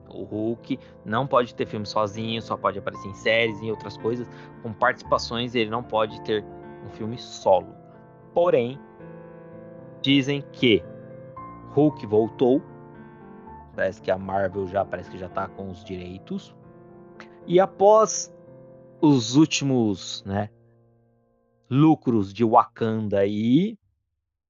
O 0.09 0.23
Hulk 0.23 0.77
não 1.05 1.25
pode 1.25 1.55
ter 1.55 1.65
filme 1.65 1.85
sozinho, 1.85 2.41
só 2.41 2.57
pode 2.57 2.79
aparecer 2.79 3.07
em 3.07 3.13
séries 3.13 3.61
e 3.61 3.71
outras 3.71 3.97
coisas. 3.97 4.27
Com 4.61 4.73
participações, 4.73 5.55
ele 5.55 5.69
não 5.69 5.83
pode 5.83 6.21
ter 6.21 6.43
um 6.85 6.89
filme 6.89 7.17
solo. 7.17 7.73
Porém, 8.33 8.79
dizem 10.01 10.43
que 10.51 10.83
Hulk 11.69 12.05
voltou. 12.05 12.61
Parece 13.81 13.99
que 13.99 14.11
a 14.11 14.17
Marvel 14.17 14.67
já 14.67 14.85
parece 14.85 15.09
que 15.09 15.17
já 15.17 15.27
tá 15.27 15.47
com 15.47 15.71
os 15.71 15.83
direitos. 15.83 16.55
E 17.47 17.59
após 17.59 18.31
os 19.01 19.35
últimos, 19.35 20.23
né, 20.23 20.51
lucros 21.67 22.31
de 22.31 22.45
Wakanda 22.45 23.21
aí, 23.21 23.75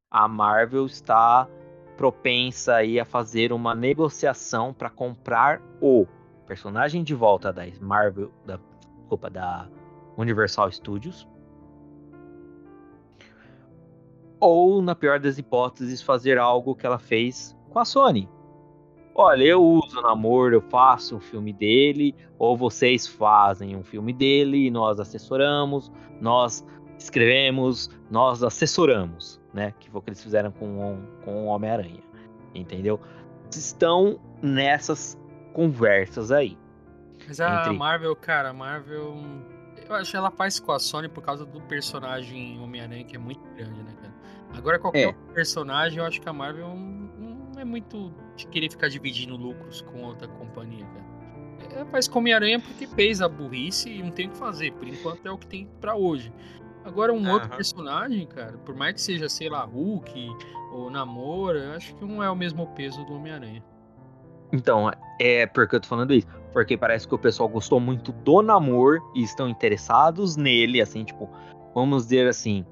a 0.09 0.27
Marvel 0.27 0.85
está 0.85 1.47
propensa 1.95 2.75
aí 2.75 2.99
a 2.99 3.05
fazer 3.05 3.53
uma 3.53 3.73
negociação 3.73 4.73
para 4.73 4.89
comprar 4.89 5.61
o 5.81 6.05
personagem 6.45 7.01
de 7.01 7.15
volta 7.15 7.53
da 7.53 7.63
Marvel, 7.79 8.33
da, 8.45 8.59
desculpa, 8.99 9.29
da 9.29 9.69
Universal 10.17 10.69
Studios. 10.73 11.25
Ou, 14.41 14.81
na 14.81 14.93
pior 14.93 15.21
das 15.21 15.37
hipóteses, 15.37 16.01
fazer 16.01 16.37
algo 16.37 16.75
que 16.75 16.85
ela 16.85 16.99
fez 16.99 17.57
com 17.69 17.79
a 17.79 17.85
Sony. 17.85 18.27
Olha, 19.13 19.43
eu 19.43 19.63
uso 19.63 19.99
o 19.99 20.01
namoro, 20.01 20.55
eu 20.55 20.61
faço 20.61 21.17
um 21.17 21.19
filme 21.19 21.51
dele, 21.51 22.15
ou 22.39 22.55
vocês 22.55 23.07
fazem 23.07 23.75
um 23.75 23.83
filme 23.83 24.13
dele 24.13 24.67
e 24.67 24.71
nós 24.71 24.99
assessoramos, 24.99 25.91
nós 26.19 26.65
escrevemos, 26.97 27.89
nós 28.09 28.41
assessoramos 28.43 29.41
né? 29.53 29.73
Que 29.79 29.89
foi 29.89 29.99
o 29.99 30.01
que 30.01 30.09
eles 30.09 30.23
fizeram 30.23 30.51
com, 30.51 31.05
com 31.23 31.45
o 31.45 31.45
Homem-Aranha. 31.47 32.01
Entendeu? 32.53 32.99
Estão 33.49 34.19
nessas 34.41 35.17
conversas 35.53 36.31
aí. 36.31 36.57
Mas 37.27 37.39
a 37.39 37.61
entre... 37.61 37.77
Marvel, 37.77 38.15
cara, 38.15 38.49
a 38.49 38.53
Marvel. 38.53 39.15
Eu 39.87 39.95
acho 39.95 40.11
que 40.11 40.17
ela 40.17 40.31
faz 40.31 40.59
com 40.59 40.71
a 40.71 40.79
Sony 40.79 41.09
por 41.09 41.21
causa 41.21 41.45
do 41.45 41.61
personagem 41.61 42.59
Homem-Aranha, 42.61 43.03
que 43.03 43.15
é 43.15 43.19
muito 43.19 43.43
grande, 43.55 43.83
né, 43.83 43.93
cara? 44.01 44.13
Agora, 44.53 44.79
qualquer 44.79 45.09
é. 45.09 45.33
personagem, 45.33 45.99
eu 45.99 46.05
acho 46.05 46.21
que 46.21 46.27
a 46.27 46.33
Marvel 46.33 46.75
não 46.75 47.59
é 47.59 47.65
muito 47.65 48.13
de 48.41 48.47
querer 48.47 48.69
ficar 48.69 48.89
dividindo 48.89 49.35
lucros 49.35 49.81
com 49.81 50.03
outra 50.03 50.27
companhia, 50.27 50.85
cara. 50.85 51.11
Ela 51.73 51.85
faz 51.85 52.09
Homem-Aranha 52.09 52.59
porque 52.59 52.87
fez 52.87 53.21
a 53.21 53.29
burrice 53.29 53.89
e 53.89 54.03
não 54.03 54.11
tem 54.11 54.27
o 54.27 54.31
que 54.31 54.37
fazer. 54.37 54.73
Por 54.73 54.87
enquanto 54.87 55.25
é 55.25 55.31
o 55.31 55.37
que 55.37 55.47
tem 55.47 55.69
para 55.79 55.95
hoje. 55.95 56.33
Agora, 56.83 57.13
um 57.13 57.29
outro 57.29 57.49
personagem, 57.49 58.25
cara, 58.25 58.57
por 58.57 58.75
mais 58.75 58.95
que 58.95 59.01
seja, 59.01 59.29
sei 59.29 59.49
lá, 59.49 59.63
Hulk 59.63 60.29
ou 60.73 60.89
Namor, 60.89 61.55
eu 61.55 61.73
acho 61.73 61.95
que 61.95 62.03
não 62.03 62.23
é 62.23 62.29
o 62.29 62.35
mesmo 62.35 62.65
peso 62.67 63.05
do 63.05 63.13
Homem-Aranha. 63.13 63.63
Então, 64.51 64.91
é 65.19 65.45
porque 65.45 65.75
eu 65.75 65.79
tô 65.79 65.87
falando 65.87 66.13
isso. 66.13 66.27
Porque 66.51 66.75
parece 66.75 67.07
que 67.07 67.15
o 67.15 67.19
pessoal 67.19 67.47
gostou 67.47 67.79
muito 67.79 68.11
do 68.11 68.41
Namor 68.41 68.99
e 69.15 69.23
estão 69.23 69.47
interessados 69.47 70.35
nele, 70.35 70.81
assim, 70.81 71.03
tipo, 71.03 71.29
vamos 71.73 72.03
dizer 72.03 72.27
assim, 72.27 72.65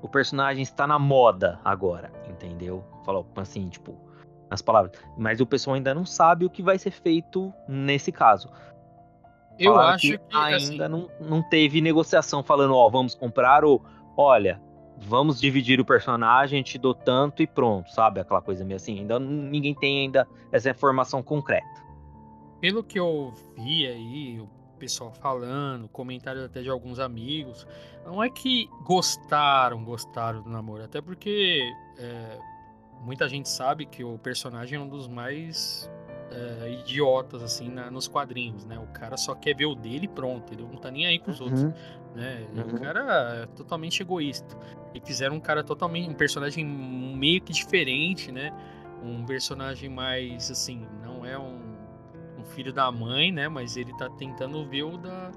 o 0.00 0.08
personagem 0.08 0.62
está 0.62 0.86
na 0.86 0.98
moda 0.98 1.60
agora, 1.64 2.12
entendeu? 2.30 2.84
Falou 3.04 3.26
assim, 3.36 3.68
tipo, 3.68 4.05
nas 4.50 4.62
palavras. 4.62 4.92
Mas 5.16 5.40
o 5.40 5.46
pessoal 5.46 5.74
ainda 5.74 5.94
não 5.94 6.04
sabe 6.04 6.44
o 6.44 6.50
que 6.50 6.62
vai 6.62 6.78
ser 6.78 6.90
feito 6.90 7.52
nesse 7.68 8.12
caso. 8.12 8.50
Eu 9.58 9.78
acho 9.78 10.12
que, 10.12 10.18
que 10.18 10.36
ainda 10.36 10.56
assim... 10.56 10.76
não, 10.88 11.08
não 11.20 11.42
teve 11.42 11.80
negociação 11.80 12.42
falando, 12.42 12.74
ó, 12.74 12.88
vamos 12.90 13.14
comprar 13.14 13.64
ou, 13.64 13.82
olha, 14.16 14.60
vamos 14.98 15.40
dividir 15.40 15.80
o 15.80 15.84
personagem, 15.84 16.62
te 16.62 16.78
dou 16.78 16.94
tanto 16.94 17.42
e 17.42 17.46
pronto, 17.46 17.90
sabe? 17.90 18.20
Aquela 18.20 18.42
coisa 18.42 18.64
meio 18.64 18.76
assim. 18.76 19.00
Ainda 19.00 19.18
ninguém 19.18 19.74
tem 19.74 20.00
ainda 20.00 20.26
essa 20.52 20.70
informação 20.70 21.22
concreta. 21.22 21.84
Pelo 22.60 22.82
que 22.82 22.98
eu 22.98 23.32
vi 23.56 23.86
aí, 23.86 24.40
o 24.40 24.48
pessoal 24.78 25.12
falando, 25.12 25.88
comentários 25.88 26.44
até 26.44 26.62
de 26.62 26.70
alguns 26.70 26.98
amigos, 26.98 27.66
não 28.04 28.22
é 28.22 28.28
que 28.28 28.68
gostaram, 28.84 29.84
gostaram 29.84 30.42
do 30.42 30.50
namoro, 30.50 30.84
até 30.84 31.00
porque 31.00 31.70
é, 31.98 32.38
muita 33.06 33.28
gente 33.28 33.48
sabe 33.48 33.86
que 33.86 34.02
o 34.02 34.18
personagem 34.18 34.76
é 34.76 34.82
um 34.82 34.88
dos 34.88 35.06
mais 35.06 35.88
uh, 36.32 36.68
idiotas, 36.68 37.40
assim, 37.40 37.68
na, 37.70 37.88
nos 37.88 38.08
quadrinhos, 38.08 38.64
né? 38.66 38.76
O 38.80 38.88
cara 38.88 39.16
só 39.16 39.32
quer 39.32 39.54
ver 39.54 39.66
o 39.66 39.76
dele 39.76 40.06
e 40.06 40.08
pronto, 40.08 40.52
ele 40.52 40.64
não 40.64 40.76
tá 40.76 40.90
nem 40.90 41.06
aí 41.06 41.20
com 41.20 41.30
os 41.30 41.38
uhum. 41.38 41.46
outros, 41.46 41.62
né? 42.16 42.44
Uhum. 42.52 42.74
O 42.74 42.80
cara 42.80 43.42
é 43.42 43.46
totalmente 43.54 44.02
egoísta. 44.02 44.56
E 44.92 45.00
fizeram 45.00 45.36
um 45.36 45.40
cara 45.40 45.62
totalmente, 45.62 46.10
um 46.10 46.14
personagem 46.14 46.64
meio 46.64 47.40
que 47.40 47.52
diferente, 47.52 48.32
né? 48.32 48.52
Um 49.04 49.24
personagem 49.24 49.88
mais, 49.88 50.50
assim, 50.50 50.84
não 51.00 51.24
é 51.24 51.38
um, 51.38 51.76
um 52.40 52.44
filho 52.44 52.72
da 52.72 52.90
mãe, 52.90 53.30
né? 53.30 53.48
Mas 53.48 53.76
ele 53.76 53.96
tá 53.96 54.10
tentando 54.10 54.66
ver 54.66 54.82
o 54.82 54.98
da... 54.98 55.30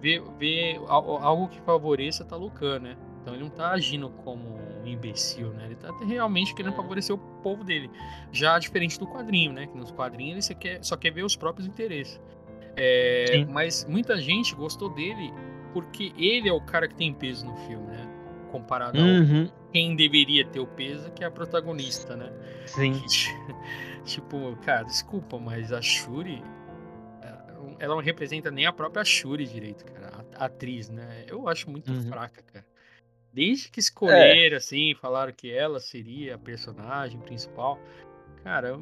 Ver, 0.00 0.22
ver 0.36 0.78
algo 0.88 1.48
que 1.48 1.60
favoreça 1.60 2.24
Talucan, 2.24 2.80
né? 2.80 2.96
Então 3.28 3.34
ele 3.34 3.44
não 3.44 3.50
tá 3.50 3.70
agindo 3.72 4.08
como 4.08 4.58
um 4.82 4.86
imbecil, 4.86 5.52
né? 5.52 5.66
Ele 5.66 5.74
tá 5.74 5.92
realmente 6.06 6.54
querendo 6.54 6.74
favorecer 6.74 7.14
o 7.14 7.18
povo 7.18 7.62
dele. 7.62 7.90
Já 8.32 8.58
diferente 8.58 8.98
do 8.98 9.06
quadrinho, 9.06 9.52
né? 9.52 9.66
Que 9.66 9.76
nos 9.76 9.90
quadrinhos 9.90 10.32
ele 10.32 10.42
só 10.42 10.54
quer, 10.54 10.84
só 10.84 10.96
quer 10.96 11.10
ver 11.10 11.24
os 11.24 11.36
próprios 11.36 11.66
interesses. 11.66 12.20
É, 12.76 13.44
mas 13.50 13.84
muita 13.84 14.18
gente 14.20 14.54
gostou 14.54 14.88
dele 14.88 15.32
porque 15.72 16.12
ele 16.16 16.48
é 16.48 16.52
o 16.52 16.60
cara 16.60 16.88
que 16.88 16.94
tem 16.94 17.12
peso 17.12 17.44
no 17.44 17.56
filme, 17.56 17.86
né? 17.88 18.08
comparado 18.50 18.98
uhum. 18.98 19.44
a 19.44 19.72
quem 19.72 19.94
deveria 19.94 20.42
ter 20.42 20.58
o 20.58 20.66
peso, 20.66 21.10
que 21.10 21.22
é 21.22 21.26
a 21.26 21.30
protagonista, 21.30 22.16
né? 22.16 22.32
Sim. 22.64 22.98
tipo, 24.06 24.56
cara, 24.64 24.84
desculpa, 24.84 25.38
mas 25.38 25.70
a 25.70 25.82
Shuri, 25.82 26.42
ela 27.78 27.94
não 27.94 28.02
representa 28.02 28.50
nem 28.50 28.66
a 28.66 28.72
própria 28.72 29.04
Shuri 29.04 29.46
direito, 29.46 29.84
cara, 29.84 30.24
a, 30.36 30.46
atriz, 30.46 30.88
né? 30.88 31.24
Eu 31.26 31.48
acho 31.48 31.70
muito 31.70 31.90
uhum. 31.90 32.02
fraca, 32.02 32.42
cara. 32.42 32.64
Desde 33.32 33.70
que 33.70 33.80
escolheram, 33.80 34.54
é. 34.54 34.56
assim, 34.56 34.94
falaram 34.94 35.32
que 35.32 35.50
ela 35.50 35.80
seria 35.80 36.34
a 36.34 36.38
personagem 36.38 37.20
principal, 37.20 37.78
cara, 38.42 38.78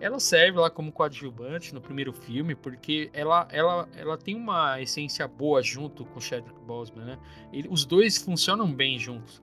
ela 0.00 0.18
serve 0.18 0.58
lá 0.58 0.70
como 0.70 0.90
coadjuvante 0.90 1.74
no 1.74 1.80
primeiro 1.80 2.12
filme, 2.12 2.54
porque 2.54 3.10
ela, 3.12 3.46
ela, 3.50 3.88
ela 3.94 4.16
tem 4.16 4.34
uma 4.34 4.80
essência 4.80 5.28
boa 5.28 5.62
junto 5.62 6.04
com 6.06 6.18
o 6.18 6.22
Chadwick 6.22 6.58
Boseman, 6.62 7.04
né? 7.04 7.18
Ele, 7.52 7.68
os 7.70 7.84
dois 7.84 8.18
funcionam 8.18 8.72
bem 8.72 8.98
juntos. 8.98 9.42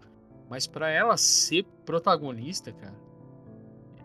Mas 0.49 0.65
para 0.65 0.89
ela 0.89 1.15
ser 1.15 1.63
protagonista, 1.85 2.71
cara, 2.71 2.95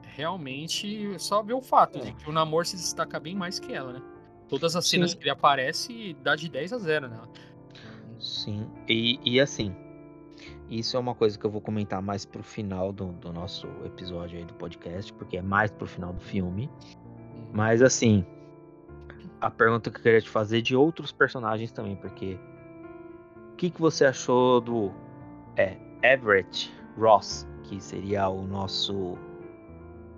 realmente 0.03 1.19
só 1.19 1.43
vê 1.43 1.55
o 1.55 1.63
fato 1.63 2.01
de 2.01 2.13
que 2.13 2.29
o 2.29 2.33
Namor 2.33 2.67
se 2.67 2.77
destaca 2.77 3.19
bem 3.19 3.35
mais 3.35 3.59
que 3.59 3.73
ela, 3.73 3.95
né? 3.95 4.03
Todas 4.49 4.77
as 4.77 4.87
cenas 4.87 5.13
Sim. 5.13 5.17
que 5.17 5.23
ele 5.23 5.31
aparece 5.31 6.15
dá 6.23 6.37
de 6.37 6.49
10 6.49 6.75
a 6.75 6.79
0, 6.79 7.09
né? 7.09 7.21
Sim, 8.19 8.71
e, 8.87 9.19
e 9.25 9.41
assim, 9.41 9.75
isso 10.79 10.97
é 10.97 11.01
uma 11.01 11.15
coisa 11.15 11.39
que 11.39 11.45
eu 11.45 11.51
vou 11.51 11.61
comentar 11.61 12.01
mais 12.01 12.25
pro 12.25 12.43
final 12.43 12.93
do, 12.93 13.13
do 13.13 13.31
nosso 13.31 13.69
episódio 13.85 14.39
aí 14.39 14.45
do 14.45 14.55
podcast, 14.55 15.13
porque 15.13 15.37
é 15.37 15.43
mais 15.43 15.71
pro 15.71 15.87
final 15.87 16.15
do 16.15 16.21
filme. 16.21 16.71
Uhum. 16.87 17.47
Mas 17.53 17.83
assim, 17.83 18.25
a 19.39 19.51
pergunta 19.51 19.91
que 19.91 19.99
eu 19.99 20.03
queria 20.03 20.21
te 20.23 20.31
fazer 20.31 20.59
é 20.59 20.63
de 20.63 20.75
outros 20.75 21.13
personagens 21.13 21.71
também, 21.73 21.95
porque 21.97 22.39
o 23.53 23.57
que, 23.57 23.69
que 23.69 23.81
você 23.81 24.07
achou 24.07 24.63
do 24.63 24.91
é, 25.57 25.77
Everett 26.03 26.73
Ross, 26.99 27.47
que 27.65 27.79
seria 27.79 28.29
o 28.31 28.43
nosso 28.47 29.19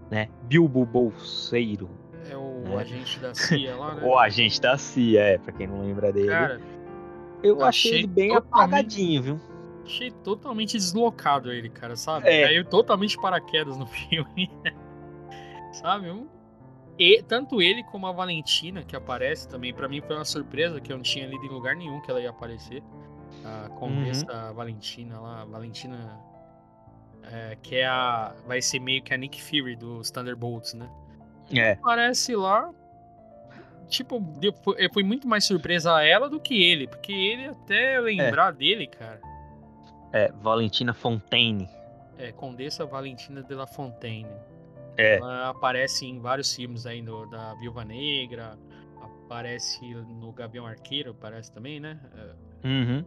né, 0.08 0.28
Bilbo 0.44 0.86
Bolseiro? 0.86 1.90
É 2.30 2.36
o 2.36 2.60
né? 2.60 2.76
agente 2.76 3.18
da 3.18 3.34
CIA 3.34 3.76
lá, 3.76 3.94
né? 3.96 4.02
o 4.06 4.16
agente 4.16 4.60
da 4.60 4.78
CIA, 4.78 5.20
é, 5.20 5.38
pra 5.38 5.52
quem 5.52 5.66
não 5.66 5.80
lembra 5.82 6.12
dele. 6.12 6.28
Cara, 6.28 6.60
eu 7.42 7.62
achei, 7.64 7.90
achei 7.90 7.98
ele 7.98 8.06
bem 8.06 8.28
totalmente... 8.28 8.52
apagadinho, 8.52 9.22
viu? 9.22 9.53
Achei 9.84 10.10
totalmente 10.10 10.78
deslocado 10.78 11.52
ele, 11.52 11.68
cara, 11.68 11.94
sabe? 11.94 12.28
É. 12.28 12.46
Caiu 12.46 12.64
totalmente 12.64 13.16
paraquedas 13.20 13.76
no 13.76 13.86
filme. 13.86 14.50
sabe? 15.72 16.10
Um... 16.10 16.26
E, 16.98 17.22
tanto 17.22 17.60
ele 17.60 17.82
como 17.84 18.06
a 18.06 18.12
Valentina, 18.12 18.82
que 18.82 18.96
aparece 18.96 19.48
também, 19.48 19.74
para 19.74 19.88
mim 19.88 20.00
foi 20.00 20.16
uma 20.16 20.24
surpresa 20.24 20.80
que 20.80 20.92
eu 20.92 20.96
não 20.96 21.02
tinha 21.02 21.26
lido 21.26 21.44
em 21.44 21.48
lugar 21.48 21.76
nenhum 21.76 22.00
que 22.00 22.10
ela 22.10 22.20
ia 22.20 22.30
aparecer. 22.30 22.82
A 23.44 23.68
Condessa 23.70 24.48
uhum. 24.48 24.54
Valentina 24.54 25.20
lá, 25.20 25.44
Valentina. 25.44 26.18
É, 27.24 27.56
que 27.62 27.76
é 27.76 27.86
a. 27.86 28.34
Vai 28.46 28.62
ser 28.62 28.78
meio 28.78 29.02
que 29.02 29.12
a 29.12 29.16
Nick 29.16 29.42
Fury 29.42 29.76
dos 29.76 30.10
Thunderbolts, 30.10 30.74
né? 30.74 30.88
É. 31.52 31.72
Aparece 31.72 32.36
lá. 32.36 32.70
Tipo, 33.88 34.22
foi 34.92 35.02
muito 35.02 35.26
mais 35.26 35.44
surpresa 35.44 35.94
a 35.94 36.02
ela 36.02 36.30
do 36.30 36.40
que 36.40 36.62
ele, 36.62 36.86
porque 36.86 37.12
ele 37.12 37.48
até 37.48 38.00
lembrar 38.00 38.50
é. 38.50 38.56
dele, 38.56 38.86
cara 38.86 39.20
é, 40.14 40.32
Valentina 40.40 40.94
Fontaine. 40.94 41.68
É, 42.16 42.30
Condessa 42.30 42.86
Valentina 42.86 43.42
de 43.42 43.52
la 43.52 43.66
Fontaine. 43.66 44.30
É. 44.96 45.16
Ela 45.16 45.48
aparece 45.48 46.06
em 46.06 46.20
vários 46.20 46.54
filmes 46.54 46.86
aí 46.86 47.02
no, 47.02 47.26
da 47.26 47.52
Viúva 47.54 47.84
Negra, 47.84 48.56
aparece 49.02 49.92
no 49.94 50.30
Gavião 50.30 50.64
Arqueiro, 50.64 51.10
aparece 51.10 51.50
também, 51.50 51.80
né? 51.80 51.98
É. 52.16 52.68
Uhum. 52.68 53.04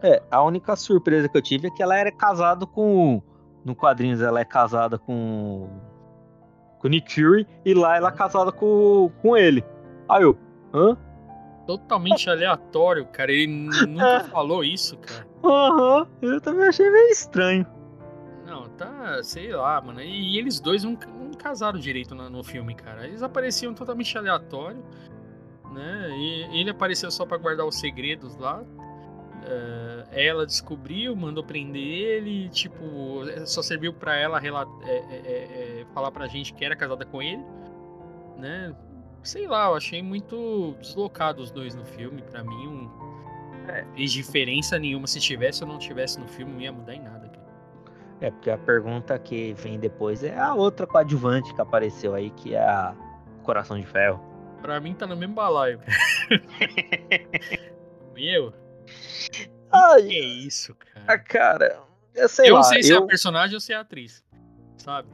É, 0.00 0.22
a 0.30 0.42
única 0.42 0.76
surpresa 0.76 1.28
que 1.28 1.36
eu 1.36 1.42
tive 1.42 1.66
é 1.66 1.70
que 1.70 1.82
ela 1.82 1.98
era 1.98 2.12
casada 2.12 2.64
com. 2.64 3.20
No 3.64 3.74
quadrinhos 3.74 4.22
ela 4.22 4.38
é 4.38 4.44
casada 4.44 4.96
com. 4.96 5.68
Com 6.78 6.88
Nick 6.88 7.12
Fury 7.12 7.48
e 7.64 7.74
lá 7.74 7.96
ela 7.96 8.10
é 8.10 8.12
casada 8.12 8.52
com, 8.52 9.10
com 9.20 9.36
ele. 9.36 9.64
Aí 10.08 10.22
eu. 10.22 10.38
Hã? 10.72 10.96
Totalmente 11.66 12.28
aleatório, 12.28 13.06
cara. 13.06 13.32
Ele 13.32 13.46
nunca 13.46 14.24
falou 14.30 14.62
isso, 14.62 14.96
cara. 14.98 15.26
Aham, 15.42 16.06
uhum, 16.22 16.32
eu 16.32 16.40
também 16.40 16.66
achei 16.66 16.88
meio 16.90 17.10
estranho. 17.10 17.66
Não, 18.46 18.68
tá, 18.70 19.22
sei 19.22 19.52
lá, 19.52 19.80
mano. 19.80 20.00
E, 20.00 20.38
eles 20.38 20.60
dois 20.60 20.84
não, 20.84 20.92
não 20.92 21.32
casaram 21.32 21.78
direito 21.78 22.14
no, 22.14 22.28
no, 22.28 22.44
filme, 22.44 22.74
cara. 22.74 23.06
Eles 23.06 23.22
apareciam 23.22 23.72
totalmente 23.74 24.16
aleatório, 24.16 24.84
né? 25.72 26.10
E 26.16 26.60
ele 26.60 26.70
apareceu 26.70 27.10
só 27.10 27.24
para 27.24 27.38
guardar 27.38 27.66
os 27.66 27.78
segredos 27.78 28.36
lá. 28.36 28.62
Uh, 28.62 30.08
ela 30.10 30.46
descobriu, 30.46 31.14
mandou 31.14 31.44
prender 31.44 31.82
ele, 31.82 32.48
tipo, 32.48 33.22
só 33.44 33.60
serviu 33.60 33.92
para 33.92 34.16
ela 34.16 34.40
é, 34.42 34.48
é, 34.48 35.80
é, 35.82 35.86
falar 35.92 36.10
pra 36.10 36.26
gente 36.26 36.54
que 36.54 36.64
era 36.64 36.74
casada 36.74 37.04
com 37.04 37.20
ele, 37.20 37.44
né? 38.38 38.74
Sei 39.24 39.46
lá, 39.46 39.66
eu 39.66 39.74
achei 39.74 40.02
muito 40.02 40.76
deslocado 40.80 41.42
os 41.42 41.50
dois 41.50 41.74
no 41.74 41.84
filme, 41.84 42.22
para 42.22 42.44
mim, 42.44 42.68
um, 42.68 43.14
é. 43.68 43.84
Fez 43.94 44.12
diferença 44.12 44.78
nenhuma. 44.78 45.06
Se 45.06 45.20
tivesse 45.20 45.62
ou 45.62 45.68
não 45.68 45.78
tivesse 45.78 46.18
no 46.20 46.28
filme, 46.28 46.52
não 46.52 46.60
ia 46.60 46.72
mudar 46.72 46.94
em 46.94 47.02
nada. 47.02 47.28
Cara. 47.28 47.44
É, 48.20 48.30
porque 48.30 48.50
a 48.50 48.58
pergunta 48.58 49.18
que 49.18 49.54
vem 49.54 49.78
depois 49.78 50.22
é 50.22 50.38
a 50.38 50.54
outra 50.54 50.86
coadjuvante 50.86 51.52
que 51.54 51.60
apareceu 51.60 52.14
aí, 52.14 52.30
que 52.30 52.54
é 52.54 52.60
a 52.60 52.94
Coração 53.42 53.78
de 53.78 53.86
Ferro. 53.86 54.20
Pra 54.62 54.80
mim 54.80 54.94
tá 54.94 55.06
no 55.06 55.16
mesmo 55.16 55.34
balaio. 55.34 55.80
Meu. 58.14 58.52
Ai, 59.72 60.02
que 60.02 60.16
é 60.16 60.24
isso, 60.24 60.74
cara? 60.74 61.04
Ah, 61.08 61.18
cara, 61.18 61.80
eu 62.14 62.28
sei 62.28 62.50
eu 62.50 62.54
lá. 62.54 62.60
Eu 62.60 62.62
não 62.62 62.70
sei 62.70 62.82
se 62.82 62.90
eu... 62.92 63.00
é 63.00 63.02
a 63.02 63.06
personagem 63.06 63.54
ou 63.54 63.60
se 63.60 63.72
é 63.72 63.76
a 63.76 63.80
atriz, 63.80 64.24
sabe? 64.76 65.08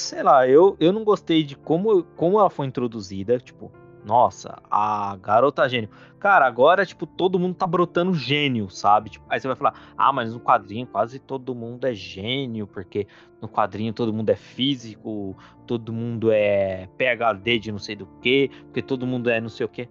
Sei 0.00 0.22
lá, 0.22 0.48
eu, 0.48 0.76
eu 0.80 0.92
não 0.92 1.04
gostei 1.04 1.42
de 1.42 1.54
como, 1.54 2.02
como 2.16 2.40
ela 2.40 2.48
foi 2.48 2.66
introduzida, 2.66 3.38
tipo, 3.38 3.70
nossa, 4.02 4.60
a 4.70 5.14
garota 5.20 5.68
gênio. 5.68 5.90
Cara, 6.18 6.46
agora, 6.46 6.86
tipo, 6.86 7.06
todo 7.06 7.38
mundo 7.38 7.54
tá 7.54 7.66
brotando 7.66 8.14
gênio, 8.14 8.70
sabe? 8.70 9.10
Tipo, 9.10 9.26
aí 9.28 9.38
você 9.38 9.46
vai 9.46 9.56
falar, 9.56 9.74
ah, 9.96 10.10
mas 10.10 10.32
no 10.32 10.40
quadrinho 10.40 10.86
quase 10.86 11.18
todo 11.18 11.54
mundo 11.54 11.84
é 11.84 11.92
gênio, 11.92 12.66
porque 12.66 13.06
no 13.42 13.48
quadrinho 13.48 13.92
todo 13.92 14.12
mundo 14.12 14.30
é 14.30 14.36
físico, 14.36 15.36
todo 15.66 15.92
mundo 15.92 16.32
é 16.32 16.88
PHD 16.96 17.58
de 17.58 17.70
não 17.70 17.78
sei 17.78 17.94
do 17.94 18.06
que, 18.22 18.50
porque 18.64 18.80
todo 18.80 19.06
mundo 19.06 19.28
é 19.28 19.38
não 19.38 19.50
sei 19.50 19.66
o 19.66 19.68
que. 19.68 19.86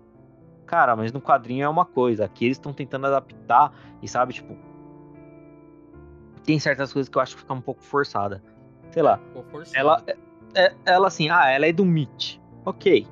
Cara, 0.66 0.96
mas 0.96 1.12
no 1.12 1.22
quadrinho 1.22 1.64
é 1.64 1.70
uma 1.70 1.86
coisa, 1.86 2.26
aqui 2.26 2.46
eles 2.46 2.58
estão 2.58 2.74
tentando 2.74 3.06
adaptar 3.06 3.72
e, 4.02 4.08
sabe, 4.08 4.34
tipo. 4.34 4.58
Tem 6.44 6.60
certas 6.60 6.92
coisas 6.92 7.08
que 7.10 7.18
eu 7.18 7.22
acho 7.22 7.36
que 7.36 7.42
fica 7.42 7.54
um 7.54 7.62
pouco 7.62 7.84
forçada. 7.84 8.42
Sei 8.92 9.02
lá. 9.04 9.20
Ela, 9.74 10.04
é, 10.08 10.18
é, 10.56 10.76
ela 10.86 11.08
assim, 11.08 11.30
ah, 11.30 11.50
ela 11.50 11.66
é 11.66 11.72
do 11.72 11.86
Meet. 11.86 12.40
Ok, 12.66 13.08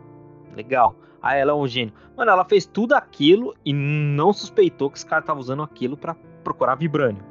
legal. 0.55 0.95
Ah, 1.21 1.35
ela 1.35 1.51
é 1.51 1.55
um 1.55 1.67
gênio. 1.67 1.93
Mano, 2.15 2.31
ela 2.31 2.45
fez 2.45 2.65
tudo 2.65 2.93
aquilo 2.93 3.55
e 3.65 3.73
não 3.73 4.31
suspeitou 4.33 4.89
que 4.89 4.97
esse 4.97 5.05
cara 5.05 5.21
tava 5.21 5.39
usando 5.39 5.63
aquilo 5.63 5.97
para 5.97 6.15
procurar 6.43 6.75
vibrânio. 6.75 7.23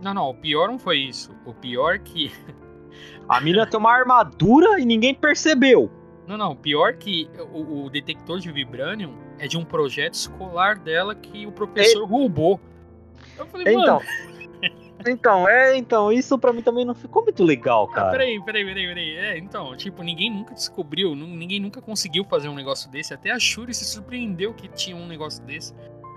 Não, 0.00 0.12
não, 0.14 0.30
o 0.30 0.34
pior 0.34 0.68
não 0.68 0.78
foi 0.78 0.98
isso. 0.98 1.34
O 1.44 1.54
pior 1.54 1.98
que. 1.98 2.32
A 3.28 3.40
mina 3.40 3.66
tem 3.66 3.78
uma 3.78 3.92
armadura 3.92 4.78
e 4.78 4.84
ninguém 4.84 5.14
percebeu. 5.14 5.90
Não, 6.26 6.36
não, 6.36 6.52
o 6.52 6.56
pior 6.56 6.94
que 6.94 7.28
o, 7.52 7.84
o 7.84 7.90
detector 7.90 8.38
de 8.38 8.50
vibrânio 8.52 9.14
é 9.38 9.46
de 9.46 9.58
um 9.58 9.64
projeto 9.64 10.14
escolar 10.14 10.78
dela 10.78 11.14
que 11.14 11.46
o 11.46 11.52
professor 11.52 12.04
roubou. 12.08 12.60
Eu 13.36 13.46
falei, 13.46 13.74
então, 13.74 13.98
mano. 13.98 14.33
Então, 15.06 15.48
é, 15.48 15.76
então, 15.76 16.12
isso 16.12 16.38
pra 16.38 16.52
mim 16.52 16.62
também 16.62 16.84
não 16.84 16.94
ficou 16.94 17.22
muito 17.22 17.44
legal, 17.44 17.88
ah, 17.90 17.94
cara. 17.94 18.08
Ah, 18.08 18.12
peraí, 18.12 18.42
peraí, 18.42 18.64
peraí, 18.64 18.86
peraí. 18.86 19.16
É, 19.16 19.38
então, 19.38 19.76
tipo, 19.76 20.02
ninguém 20.02 20.30
nunca 20.30 20.54
descobriu, 20.54 21.14
ninguém 21.14 21.60
nunca 21.60 21.82
conseguiu 21.82 22.24
fazer 22.24 22.48
um 22.48 22.54
negócio 22.54 22.90
desse. 22.90 23.12
Até 23.12 23.30
a 23.30 23.38
Shuri 23.38 23.74
se 23.74 23.84
surpreendeu 23.84 24.54
que 24.54 24.68
tinha 24.68 24.96
um 24.96 25.06
negócio 25.06 25.44
desse. 25.44 25.74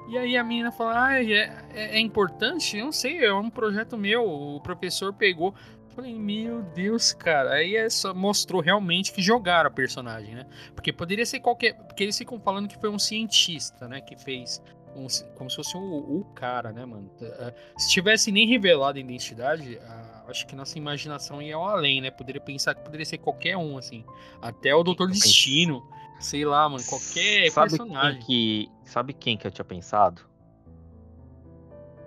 E 0.07 0.17
aí 0.17 0.37
a 0.37 0.43
menina 0.43 0.71
fala, 0.71 1.07
ah, 1.07 1.23
é, 1.23 1.33
é, 1.73 1.97
é 1.97 1.99
importante? 1.99 2.77
Eu 2.77 2.85
não 2.85 2.91
sei, 2.93 3.25
é 3.25 3.33
um 3.33 3.49
projeto 3.49 3.97
meu, 3.97 4.23
o 4.25 4.61
professor 4.61 5.11
pegou. 5.13 5.53
Eu 5.89 5.95
falei, 5.95 6.17
meu 6.17 6.61
Deus, 6.61 7.11
cara. 7.11 7.55
Aí 7.55 7.75
é 7.75 7.89
só 7.89 8.13
mostrou 8.13 8.61
realmente 8.61 9.11
que 9.11 9.21
jogaram 9.21 9.67
a 9.67 9.71
personagem, 9.71 10.33
né? 10.33 10.45
Porque 10.73 10.93
poderia 10.93 11.25
ser 11.25 11.41
qualquer. 11.41 11.73
Porque 11.73 12.03
eles 12.03 12.17
ficam 12.17 12.39
falando 12.39 12.69
que 12.69 12.79
foi 12.79 12.89
um 12.89 12.99
cientista, 12.99 13.85
né? 13.87 13.99
Que 13.99 14.15
fez 14.15 14.61
como 14.97 15.09
se, 15.11 15.23
como 15.35 15.47
se 15.47 15.55
fosse 15.55 15.77
o, 15.77 16.25
cara, 16.33 16.71
né, 16.71 16.83
mano? 16.83 17.07
É, 17.21 17.53
se 17.77 17.91
tivesse 17.91 18.31
nem 18.31 18.47
revelado 18.47 18.97
a 18.97 19.01
identidade, 19.01 19.79
acho 20.27 20.47
que 20.47 20.55
nossa 20.55 20.75
imaginação 20.75 21.39
ia 21.39 21.55
ao 21.55 21.67
além, 21.67 22.01
né? 22.01 22.09
Poderia 22.09 22.41
pensar 22.41 22.73
que 22.73 22.81
poderia 22.81 23.05
ser 23.05 23.19
qualquer 23.19 23.55
um, 23.55 23.77
assim. 23.77 24.03
Até 24.41 24.73
o 24.73 24.81
Doutor 24.81 25.07
Destino, 25.09 25.87
sei 26.19 26.43
lá, 26.45 26.67
mano, 26.67 26.83
qualquer 26.83 27.51
sabe 27.51 27.69
personagem. 27.69 28.21
Que, 28.23 28.71
sabe 28.85 29.13
quem 29.13 29.37
que 29.37 29.45
eu 29.45 29.51
tinha 29.51 29.63
pensado? 29.63 30.23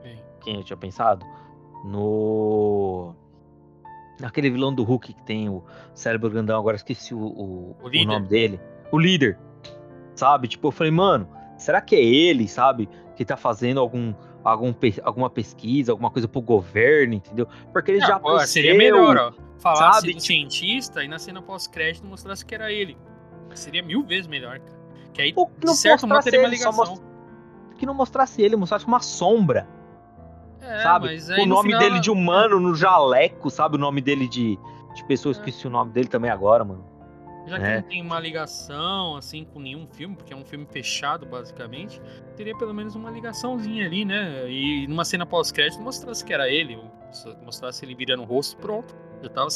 Quem? 0.03 0.18
Quem 0.43 0.57
eu 0.57 0.64
tinha 0.64 0.76
pensado? 0.76 1.24
No. 1.84 3.14
Naquele 4.18 4.51
vilão 4.51 4.74
do 4.74 4.82
Hulk 4.82 5.14
que 5.14 5.22
tem 5.22 5.49
o 5.49 5.64
cérebro 5.95 6.28
grandão, 6.28 6.59
agora 6.59 6.76
esqueci 6.76 7.14
o, 7.14 7.20
o, 7.20 7.76
o, 7.80 7.86
o 7.86 8.05
nome 8.05 8.26
dele. 8.26 8.61
O 8.91 8.99
líder. 8.99 9.38
Sabe? 10.16 10.49
Tipo, 10.49 10.66
eu 10.66 10.72
falei, 10.72 10.91
mano, 10.91 11.26
será 11.61 11.80
que 11.80 11.94
é 11.94 12.02
ele, 12.02 12.48
sabe? 12.48 12.88
Que 13.14 13.24
tá 13.24 13.36
fazendo 13.36 13.80
algum, 13.80 14.14
algum, 14.42 14.74
alguma 15.02 15.30
pesquisa, 15.30 15.92
alguma 15.92 16.11
coisa 16.11 16.26
pro 16.26 16.40
governo, 16.40 17.14
entendeu? 17.14 17.46
Porque 17.72 17.92
ele 17.92 18.00
já 18.00 18.18
pô, 18.18 18.38
seria 18.40 18.74
melhor, 18.74 19.16
ó. 19.16 19.32
Falasse 19.61 20.00
sabe? 20.00 20.14
do 20.14 20.20
cientista 20.20 21.04
e 21.04 21.08
na 21.08 21.18
cena 21.18 21.42
pós-crédito 21.42 22.06
mostrasse 22.06 22.44
que 22.44 22.54
era 22.54 22.72
ele. 22.72 22.96
Seria 23.54 23.82
mil 23.82 24.02
vezes 24.02 24.26
melhor, 24.26 24.58
cara. 24.58 24.80
Que 25.12 25.22
aí, 25.22 25.32
Pô, 25.32 25.50
de 25.58 25.76
certo 25.76 26.06
modo, 26.06 26.22
teria 26.22 26.40
uma 26.40 26.48
ligação. 26.48 26.72
Most... 26.72 27.04
Que 27.76 27.84
não 27.84 27.92
mostrasse 27.92 28.40
ele, 28.40 28.56
mostrasse 28.56 28.86
uma 28.86 29.00
sombra. 29.00 29.68
É, 30.62 30.82
sabe? 30.82 31.08
o 31.40 31.46
nome 31.46 31.70
final... 31.70 31.80
dele 31.80 32.00
de 32.00 32.11
humano 32.11 32.61
no 32.61 32.74
jaleco, 32.74 33.50
sabe? 33.50 33.76
O 33.76 33.78
nome 33.78 34.00
dele 34.00 34.28
de, 34.28 34.58
de 34.94 35.04
pessoa, 35.04 35.32
é. 35.32 35.36
esqueci 35.36 35.66
o 35.66 35.70
nome 35.70 35.90
dele 35.90 36.08
também 36.08 36.30
agora, 36.30 36.64
mano. 36.64 36.89
Já 37.47 37.59
que 37.59 37.64
é. 37.64 37.80
não 37.80 37.88
tem 37.88 38.03
uma 38.03 38.20
ligação, 38.20 39.16
assim, 39.16 39.45
com 39.45 39.61
nenhum 39.61 39.86
filme, 39.86 40.14
porque 40.16 40.32
é 40.32 40.36
um 40.36 40.45
filme 40.45 40.66
fechado, 40.70 41.26
basicamente, 41.26 42.01
teria 42.36 42.57
pelo 42.57 42.72
menos 42.74 42.95
uma 42.95 43.11
ligaçãozinha 43.11 43.86
ali, 43.86 44.05
né? 44.05 44.51
E 44.51 44.86
numa 44.86 45.05
cena 45.05 45.26
pós-crédito 45.26 45.80
mostrasse 45.82 46.24
que 46.24 46.32
era 46.32 46.49
ele, 46.49 46.78
mostrasse 47.43 47.84
ele 47.84 47.95
virando 47.95 48.22
o 48.22 48.26
rosto, 48.26 48.57
pronto. 48.59 48.95
Já 49.22 49.28
tava 49.28 49.49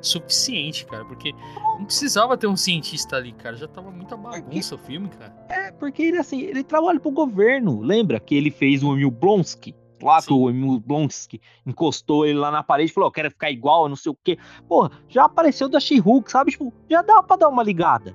suficiente, 0.00 0.84
cara, 0.86 1.04
porque 1.04 1.32
não 1.78 1.84
precisava 1.84 2.36
ter 2.36 2.48
um 2.48 2.56
cientista 2.56 3.16
ali, 3.16 3.32
cara. 3.32 3.56
Já 3.56 3.68
tava 3.68 3.90
muita 3.90 4.16
bagunça 4.16 4.74
o 4.74 4.78
filme, 4.78 5.08
cara. 5.08 5.32
É, 5.48 5.70
porque 5.70 6.02
ele, 6.02 6.18
assim, 6.18 6.40
ele 6.42 6.64
trabalha 6.64 6.98
pro 6.98 7.12
governo. 7.12 7.80
Lembra 7.80 8.18
que 8.18 8.34
ele 8.34 8.50
fez 8.50 8.82
o 8.82 8.92
Emil 8.92 9.12
Blonsky? 9.12 9.74
Lá 10.04 10.20
Sim. 10.20 10.28
que 10.28 10.34
o 10.34 10.50
Emil 10.50 10.78
Blonsky 10.78 11.40
encostou 11.66 12.26
ele 12.26 12.38
lá 12.38 12.50
na 12.50 12.62
parede 12.62 12.90
e 12.90 12.94
falou: 12.94 13.10
quero 13.10 13.30
ficar 13.30 13.50
igual, 13.50 13.88
não 13.88 13.96
sei 13.96 14.12
o 14.12 14.18
quê. 14.22 14.38
Porra, 14.68 14.90
já 15.08 15.24
apareceu 15.24 15.68
da 15.68 15.80
She-Hulk, 15.80 16.30
sabe? 16.30 16.50
Tipo, 16.50 16.72
já 16.88 17.00
dá 17.00 17.22
pra 17.22 17.36
dar 17.36 17.48
uma 17.48 17.62
ligada. 17.62 18.14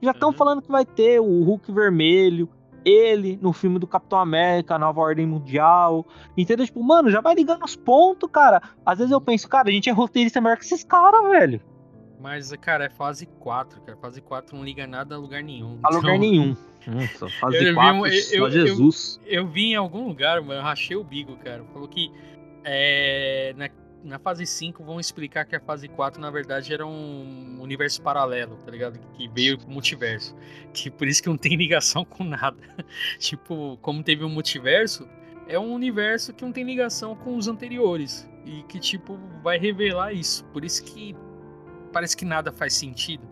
Já 0.00 0.12
estão 0.12 0.28
uhum. 0.28 0.36
falando 0.36 0.62
que 0.62 0.70
vai 0.70 0.84
ter 0.84 1.20
o 1.20 1.42
Hulk 1.42 1.72
vermelho, 1.72 2.48
ele 2.84 3.38
no 3.42 3.52
filme 3.52 3.78
do 3.78 3.86
Capitão 3.86 4.18
América, 4.18 4.78
Nova 4.78 5.00
Ordem 5.00 5.26
Mundial. 5.26 6.06
Entendeu? 6.36 6.66
Tipo, 6.66 6.82
mano, 6.82 7.10
já 7.10 7.20
vai 7.20 7.34
ligando 7.34 7.64
os 7.64 7.74
pontos, 7.74 8.30
cara. 8.30 8.62
Às 8.86 8.98
vezes 8.98 9.10
eu 9.10 9.20
penso, 9.20 9.48
cara, 9.48 9.68
a 9.68 9.72
gente 9.72 9.90
é 9.90 9.92
roteirista 9.92 10.40
melhor 10.40 10.56
que 10.56 10.64
esses 10.64 10.84
caras, 10.84 11.22
velho. 11.30 11.60
Mas, 12.20 12.52
cara, 12.60 12.86
é 12.86 12.88
fase 12.88 13.26
4, 13.26 13.80
cara. 13.82 13.98
Fase 13.98 14.20
4 14.20 14.56
não 14.56 14.64
liga 14.64 14.86
nada 14.86 15.14
a 15.14 15.18
lugar 15.18 15.42
nenhum. 15.42 15.78
A 15.82 15.88
então... 15.88 16.00
lugar 16.00 16.18
nenhum. 16.18 16.56
Nossa, 16.86 17.28
fase 17.40 17.64
eu 17.64 17.74
4, 17.74 18.00
um, 18.00 18.06
eu, 18.06 18.22
só 18.22 18.50
Jesus. 18.50 19.20
Eu, 19.24 19.42
eu, 19.42 19.48
vi 19.48 19.72
em 19.72 19.74
algum 19.74 20.06
lugar, 20.06 20.40
mano, 20.40 20.60
eu 20.60 20.62
rachei 20.62 20.96
o 20.96 21.04
bico, 21.04 21.36
cara. 21.36 21.64
Falou 21.72 21.88
que 21.88 22.10
é, 22.64 23.54
na 23.56 23.68
na 24.04 24.18
fase 24.18 24.46
5 24.46 24.84
vão 24.84 25.00
explicar 25.00 25.46
que 25.46 25.56
a 25.56 25.60
fase 25.60 25.88
4, 25.88 26.20
na 26.20 26.30
verdade, 26.30 26.72
era 26.72 26.86
um 26.86 27.58
universo 27.60 28.02
paralelo, 28.02 28.56
tá 28.56 28.70
ligado? 28.70 29.00
Que 29.14 29.26
veio 29.28 29.58
pro 29.58 29.68
multiverso. 29.68 30.36
Que 30.74 30.90
por 30.90 31.06
isso 31.06 31.22
que 31.22 31.28
não 31.28 31.36
tem 31.36 31.56
ligação 31.56 32.04
com 32.04 32.24
nada. 32.24 32.58
tipo, 33.18 33.78
como 33.80 34.02
teve 34.02 34.24
um 34.24 34.28
multiverso, 34.28 35.08
é 35.48 35.58
um 35.58 35.72
universo 35.72 36.34
que 36.34 36.44
não 36.44 36.52
tem 36.52 36.64
ligação 36.64 37.14
com 37.16 37.36
os 37.36 37.48
anteriores. 37.48 38.28
E 38.44 38.62
que, 38.64 38.78
tipo, 38.78 39.18
vai 39.42 39.56
revelar 39.56 40.12
isso. 40.12 40.44
Por 40.46 40.64
isso 40.64 40.84
que 40.84 41.16
parece 41.94 42.16
que 42.16 42.24
nada 42.24 42.52
faz 42.52 42.74
sentido. 42.74 43.26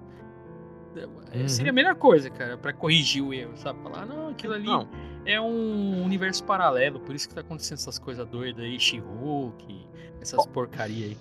Uhum. 1.35 1.49
Seria 1.49 1.71
a 1.71 1.75
melhor 1.75 1.95
coisa, 1.97 2.31
cara, 2.31 2.57
para 2.57 2.73
corrigir 2.73 3.23
o 3.23 3.35
erro, 3.35 3.57
sabe? 3.57 3.83
Falar, 3.83 4.07
não, 4.07 4.29
aquilo 4.29 4.55
ali 4.55 4.67
não. 4.67 4.89
é 5.25 5.41
um 5.41 6.05
universo 6.05 6.45
paralelo, 6.45 7.01
por 7.01 7.15
isso 7.15 7.29
que 7.29 7.35
tá 7.35 7.41
acontecendo 7.41 7.79
essas 7.79 7.99
coisas 7.99 8.29
doidas 8.29 8.65
aí, 8.65 8.79
She-Hulk, 8.79 9.87
essas 10.21 10.47
porcaria 10.47 11.07
aí. 11.07 11.17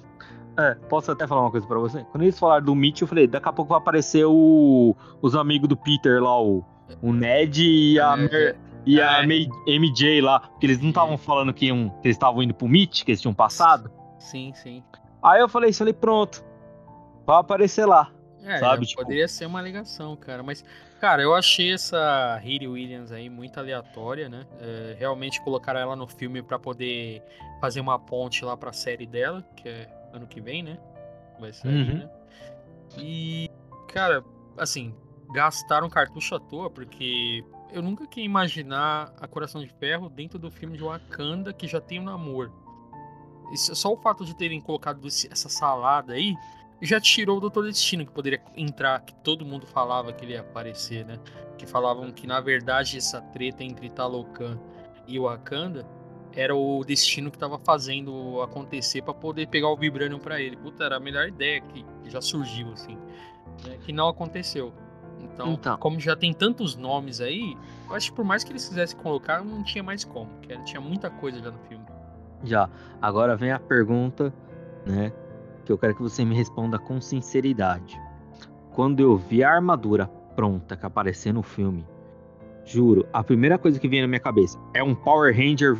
É, 0.58 0.76
posso 0.90 1.12
até 1.12 1.26
falar 1.26 1.42
uma 1.42 1.52
coisa 1.52 1.66
pra 1.66 1.80
você? 1.80 2.06
Quando 2.12 2.24
eles 2.24 2.38
falaram 2.38 2.66
do 2.66 2.76
Mitch, 2.76 3.02
eu 3.02 3.08
falei, 3.08 3.26
daqui 3.26 3.48
a 3.48 3.54
pouco 3.54 3.70
vai 3.70 3.78
aparecer 3.78 4.26
o, 4.26 4.96
os 5.22 5.34
amigos 5.34 5.70
do 5.70 5.78
Peter 5.78 6.22
lá, 6.22 6.42
o, 6.42 6.64
o 7.02 7.14
Ned 7.14 7.64
e 7.64 8.00
a, 8.00 8.16
é, 8.20 8.56
e 8.86 9.00
é. 9.00 9.04
a 9.04 9.24
MJ 9.24 10.22
lá. 10.22 10.42
Porque 10.42 10.66
eles 10.66 10.82
não 10.82 10.90
estavam 10.90 11.18
falando 11.18 11.54
que, 11.54 11.68
iam, 11.68 11.90
que 12.02 12.08
eles 12.08 12.18
estavam 12.18 12.44
indo 12.44 12.54
pro 12.54 12.68
Mitch, 12.68 13.04
que 13.04 13.12
eles 13.12 13.22
tinham 13.22 13.34
passado. 13.34 13.90
Sim, 14.20 14.52
sim. 14.54 14.84
Aí 15.24 15.40
eu 15.40 15.48
falei, 15.48 15.72
falei, 15.72 15.94
pronto. 15.94 16.44
Vai 17.26 17.38
aparecer 17.38 17.86
lá. 17.86 18.12
É, 18.44 18.58
sabe? 18.58 18.86
Tipo... 18.86 19.04
poderia 19.04 19.28
ser 19.28 19.46
uma 19.46 19.62
ligação, 19.62 20.16
cara. 20.16 20.42
Mas, 20.42 20.64
cara, 21.00 21.22
eu 21.22 21.34
achei 21.36 21.74
essa 21.74 22.38
Riri 22.38 22.68
Williams 22.68 23.12
aí 23.12 23.30
muito 23.30 23.60
aleatória, 23.60 24.28
né? 24.28 24.46
É, 24.60 24.96
realmente 24.98 25.42
colocaram 25.42 25.80
ela 25.80 25.96
no 25.96 26.08
filme 26.08 26.42
para 26.42 26.58
poder 26.58 27.22
fazer 27.60 27.80
uma 27.80 28.00
ponte 28.00 28.44
lá 28.44 28.58
pra 28.58 28.74
série 28.74 29.06
dela, 29.06 29.46
que 29.56 29.70
é 29.70 29.90
ano 30.14 30.26
que 30.26 30.42
vem, 30.42 30.64
né? 30.64 30.78
Vai 31.40 31.54
sair, 31.54 31.90
uhum. 31.90 31.98
né? 32.00 32.10
E, 32.98 33.50
cara, 33.88 34.24
assim, 34.58 34.94
gastaram 35.34 35.90
cartucho 35.90 36.36
à 36.36 36.40
toa, 36.40 36.70
porque 36.70 37.44
eu 37.72 37.82
nunca 37.82 38.06
quis 38.08 38.26
imaginar 38.26 39.14
a 39.20 39.28
Coração 39.28 39.62
de 39.62 39.68
Ferro 39.68 40.10
dentro 40.10 40.38
do 40.38 40.52
filme 40.52 40.78
de 40.78 40.84
Wakanda, 40.84 41.54
que 41.54 41.68
já 41.68 41.80
tem 41.80 42.00
o 42.00 42.02
um 42.02 42.06
namoro. 42.06 42.52
Isso, 43.54 43.76
só 43.76 43.94
o 43.94 43.98
fato 43.98 44.26
de 44.26 44.36
terem 44.36 44.60
colocado 44.62 45.06
essa 45.08 45.50
salada 45.50 46.14
aí 46.14 46.36
já 46.82 47.00
tirou 47.00 47.38
o 47.38 47.40
Doutor 47.40 47.66
Destino, 47.66 48.06
que 48.06 48.12
poderia 48.12 48.42
entrar, 48.56 49.00
que 49.02 49.14
todo 49.16 49.46
mundo 49.46 49.68
falava 49.68 50.12
que 50.12 50.26
ele 50.26 50.34
ia 50.34 50.42
aparecer, 50.42 51.06
né? 51.06 51.20
Que 51.58 51.66
falavam 51.66 52.12
que, 52.12 52.26
na 52.26 52.40
verdade, 52.40 52.98
essa 52.98 53.22
treta 53.22 53.64
entre 53.64 53.90
Talocan 53.90 54.60
e 55.08 55.20
Wakanda 55.20 55.86
era 56.34 56.56
o 56.56 56.84
Destino 56.84 57.30
que 57.30 57.38
estava 57.38 57.60
fazendo 57.60 58.42
acontecer 58.42 59.02
para 59.02 59.14
poder 59.14 59.48
pegar 59.48 59.70
o 59.70 59.76
Vibranium 59.76 60.20
para 60.20 60.42
ele. 60.42 60.56
Puta, 60.58 60.86
era 60.86 60.98
a 60.98 61.00
melhor 61.00 61.28
ideia 61.28 61.62
que 61.62 61.86
já 62.06 62.22
surgiu, 62.22 62.72
assim. 62.72 62.98
Né? 63.66 63.78
Que 63.82 63.92
não 63.92 64.08
aconteceu. 64.08 64.74
Então, 65.20 65.54
então, 65.54 65.78
como 65.78 66.00
já 66.00 66.16
tem 66.16 66.34
tantos 66.34 66.76
nomes 66.76 67.22
aí, 67.22 67.56
eu 67.88 67.96
acho 67.96 68.10
que 68.10 68.16
por 68.16 68.26
mais 68.26 68.44
que 68.44 68.52
eles 68.52 68.68
quisessem 68.68 68.98
colocar, 69.00 69.44
não 69.44 69.64
tinha 69.64 69.84
mais 69.84 70.04
como. 70.04 70.30
Que 70.42 70.58
tinha 70.64 70.82
muita 70.82 71.10
coisa 71.10 71.40
já 71.40 71.52
no 71.52 71.60
filme. 71.60 71.86
Já. 72.44 72.70
Agora 73.02 73.36
vem 73.36 73.52
a 73.52 73.60
pergunta, 73.60 74.34
né? 74.86 75.12
Que 75.62 75.72
eu 75.72 75.78
quero 75.78 75.96
que 75.96 76.02
você 76.02 76.24
me 76.26 76.36
responda 76.36 76.78
com 76.78 77.00
sinceridade. 77.00 78.00
Quando 78.74 79.00
eu 79.00 79.18
vi 79.18 79.44
a 79.44 79.54
armadura 79.54 80.08
pronta 80.36 80.76
que 80.76 80.86
apareceu 80.86 81.34
no 81.34 81.44
filme, 81.44 81.86
juro, 82.66 83.06
a 83.12 83.24
primeira 83.24 83.58
coisa 83.58 83.80
que 83.80 83.88
vem 83.88 84.02
na 84.02 84.08
minha 84.08 84.20
cabeça 84.20 84.58
é 84.74 84.84
um 84.84 84.96
Power 84.96 85.36
Ranger 85.36 85.78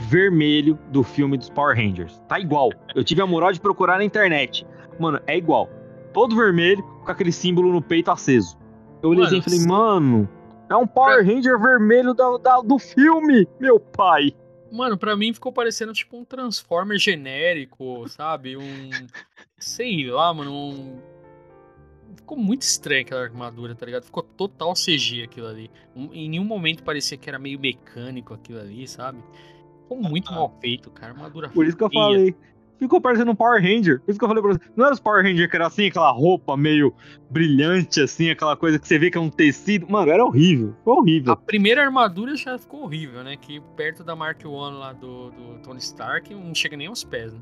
vermelho 0.00 0.78
do 0.90 1.02
filme 1.02 1.36
dos 1.36 1.50
Power 1.50 1.76
Rangers. 1.76 2.20
Tá 2.28 2.38
igual. 2.38 2.70
Eu 2.94 3.02
tive 3.02 3.22
a 3.22 3.26
moral 3.26 3.52
de 3.52 3.60
procurar 3.60 3.98
na 3.98 4.04
internet. 4.04 4.66
Mano, 4.98 5.20
é 5.26 5.36
igual. 5.36 5.68
Todo 6.12 6.36
vermelho 6.36 6.82
com 7.04 7.10
aquele 7.10 7.32
símbolo 7.32 7.72
no 7.72 7.82
peito 7.82 8.10
aceso. 8.10 8.56
Eu 9.02 9.10
olhei 9.10 9.24
assim 9.24 9.38
e 9.38 9.42
falei, 9.42 9.66
mano, 9.66 10.28
é 10.68 10.76
um 10.76 10.86
Power 10.86 11.24
Ranger 11.24 11.58
vermelho 11.58 12.14
da, 12.14 12.36
da, 12.38 12.60
do 12.60 12.78
filme, 12.78 13.46
meu 13.58 13.80
pai. 13.80 14.34
Mano, 14.70 14.98
pra 14.98 15.16
mim 15.16 15.32
ficou 15.32 15.52
parecendo 15.52 15.92
tipo 15.92 16.16
um 16.16 16.24
Transformer 16.24 16.98
genérico, 16.98 18.08
sabe? 18.08 18.56
Um. 18.56 18.90
Sei 19.58 20.10
lá, 20.10 20.32
mano. 20.32 20.52
Um... 20.52 21.00
Ficou 22.16 22.36
muito 22.36 22.62
estranho 22.62 23.02
aquela 23.02 23.22
armadura, 23.22 23.74
tá 23.74 23.86
ligado? 23.86 24.04
Ficou 24.04 24.22
total 24.22 24.74
CG 24.74 25.22
aquilo 25.22 25.46
ali. 25.46 25.70
Em 25.94 26.28
nenhum 26.28 26.44
momento 26.44 26.82
parecia 26.82 27.16
que 27.16 27.28
era 27.28 27.38
meio 27.38 27.58
mecânico 27.58 28.34
aquilo 28.34 28.60
ali, 28.60 28.86
sabe? 28.88 29.22
Ficou 29.82 29.96
muito 29.96 30.30
ah. 30.32 30.36
mal 30.36 30.58
feito, 30.60 30.90
cara. 30.90 31.12
Armadura 31.12 31.48
Por 31.48 31.66
isso 31.66 31.76
que 31.76 31.84
eu 31.84 31.90
falei 31.90 32.34
ficou 32.78 33.00
parecendo 33.00 33.30
um 33.30 33.34
Power 33.34 33.60
Ranger. 33.62 34.00
Por 34.00 34.10
isso 34.10 34.18
que 34.18 34.24
eu 34.24 34.28
falei 34.28 34.42
pra 34.42 34.52
você. 34.52 34.60
Não 34.76 34.84
era 34.84 34.94
os 34.94 35.00
Power 35.00 35.22
Ranger 35.22 35.48
que 35.50 35.56
era 35.56 35.66
assim, 35.66 35.86
aquela 35.86 36.10
roupa 36.10 36.56
meio 36.56 36.94
brilhante, 37.30 38.00
assim, 38.00 38.30
aquela 38.30 38.56
coisa 38.56 38.78
que 38.78 38.86
você 38.86 38.98
vê 38.98 39.10
que 39.10 39.18
é 39.18 39.20
um 39.20 39.30
tecido. 39.30 39.86
Mano, 39.90 40.10
era 40.10 40.24
horrível. 40.24 40.74
Foi 40.84 40.94
horrível. 40.94 41.32
A 41.32 41.36
primeira 41.36 41.82
armadura 41.82 42.36
já 42.36 42.58
ficou 42.58 42.84
horrível, 42.84 43.22
né? 43.24 43.36
Que 43.36 43.60
perto 43.76 44.04
da 44.04 44.14
Mark 44.14 44.42
I 44.42 44.46
lá 44.46 44.92
do, 44.92 45.30
do 45.30 45.58
Tony 45.62 45.78
Stark 45.78 46.32
não 46.34 46.54
chega 46.54 46.76
nem 46.76 46.86
aos 46.86 47.04
pés, 47.04 47.32
né? 47.32 47.40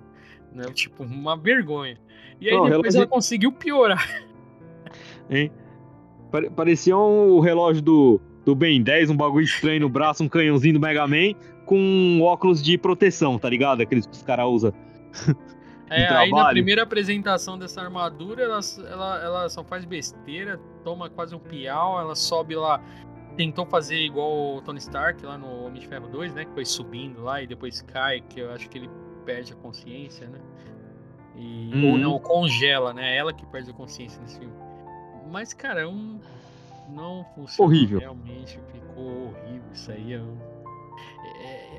né? 0.53 0.65
Tipo, 0.73 1.05
uma 1.05 1.37
vergonha. 1.37 1.99
E 2.41 2.49
aí 2.49 2.55
não, 2.55 2.65
depois 2.65 2.95
relógio... 2.95 2.99
ela 2.99 3.07
conseguiu 3.07 3.53
piorar. 3.53 4.05
Hein? 5.29 5.51
Parecia 6.55 6.97
um, 6.97 7.31
o 7.31 7.41
relógio 7.41 7.83
do, 7.83 8.21
do 8.45 8.55
Ben 8.55 8.81
10, 8.83 9.11
um 9.11 9.17
bagulho 9.17 9.45
estranho 9.45 9.81
no 9.81 9.89
braço, 9.89 10.23
um 10.23 10.29
canhãozinho 10.29 10.75
do 10.75 10.81
Mega 10.81 11.07
Man, 11.07 11.33
com 11.65 11.77
um 11.77 12.23
óculos 12.23 12.63
de 12.63 12.79
proteção, 12.79 13.39
tá 13.39 13.49
ligado? 13.51 13.81
Aqueles 13.81 14.07
que 14.07 14.13
os 14.13 14.23
caras 14.23 14.47
usam 14.47 14.73
É, 15.89 16.09
aí 16.09 16.31
na 16.31 16.49
primeira 16.49 16.83
apresentação 16.83 17.57
dessa 17.57 17.81
armadura, 17.81 18.43
ela, 18.43 18.59
ela, 18.91 19.23
ela 19.23 19.49
só 19.49 19.63
faz 19.63 19.85
besteira, 19.85 20.59
toma 20.83 21.09
quase 21.09 21.35
um 21.35 21.39
piau, 21.39 22.01
ela 22.01 22.17
sobe 22.17 22.57
lá. 22.57 22.83
Tentou 23.37 23.67
fazer 23.67 23.99
igual 23.99 24.57
o 24.57 24.63
Tony 24.63 24.79
Stark 24.79 25.25
lá 25.25 25.39
no 25.39 25.65
Homem 25.65 25.81
de 25.81 25.87
Ferro 25.87 26.09
2, 26.09 26.35
né? 26.35 26.45
Que 26.45 26.53
foi 26.53 26.65
subindo 26.65 27.23
lá 27.23 27.43
e 27.43 27.47
depois 27.47 27.83
cai, 27.83 28.21
que 28.21 28.41
eu 28.41 28.51
acho 28.51 28.69
que 28.69 28.79
ele 28.79 28.91
perde 29.25 29.53
a 29.53 29.57
consciência, 29.57 30.27
né? 30.27 30.41
E, 31.37 31.71
uhum. 31.75 31.93
Ou 31.93 31.99
não, 31.99 32.19
congela, 32.19 32.95
né? 32.95 33.15
Ela 33.17 33.33
que 33.33 33.45
perde 33.47 33.71
a 33.71 33.75
consciência 33.75 34.21
nesse 34.23 34.39
filme. 34.39 34.55
Mas, 35.31 35.53
cara, 35.53 35.83
é 35.83 35.87
um. 35.87 36.19
Não 36.89 37.25
funciona. 37.35 37.69
Horrível. 37.69 37.99
Realmente 37.99 38.59
ficou 38.73 39.29
horrível. 39.29 39.71
Isso 39.73 39.93
aí 39.93 40.15
é 40.15 40.19
um 40.19 40.37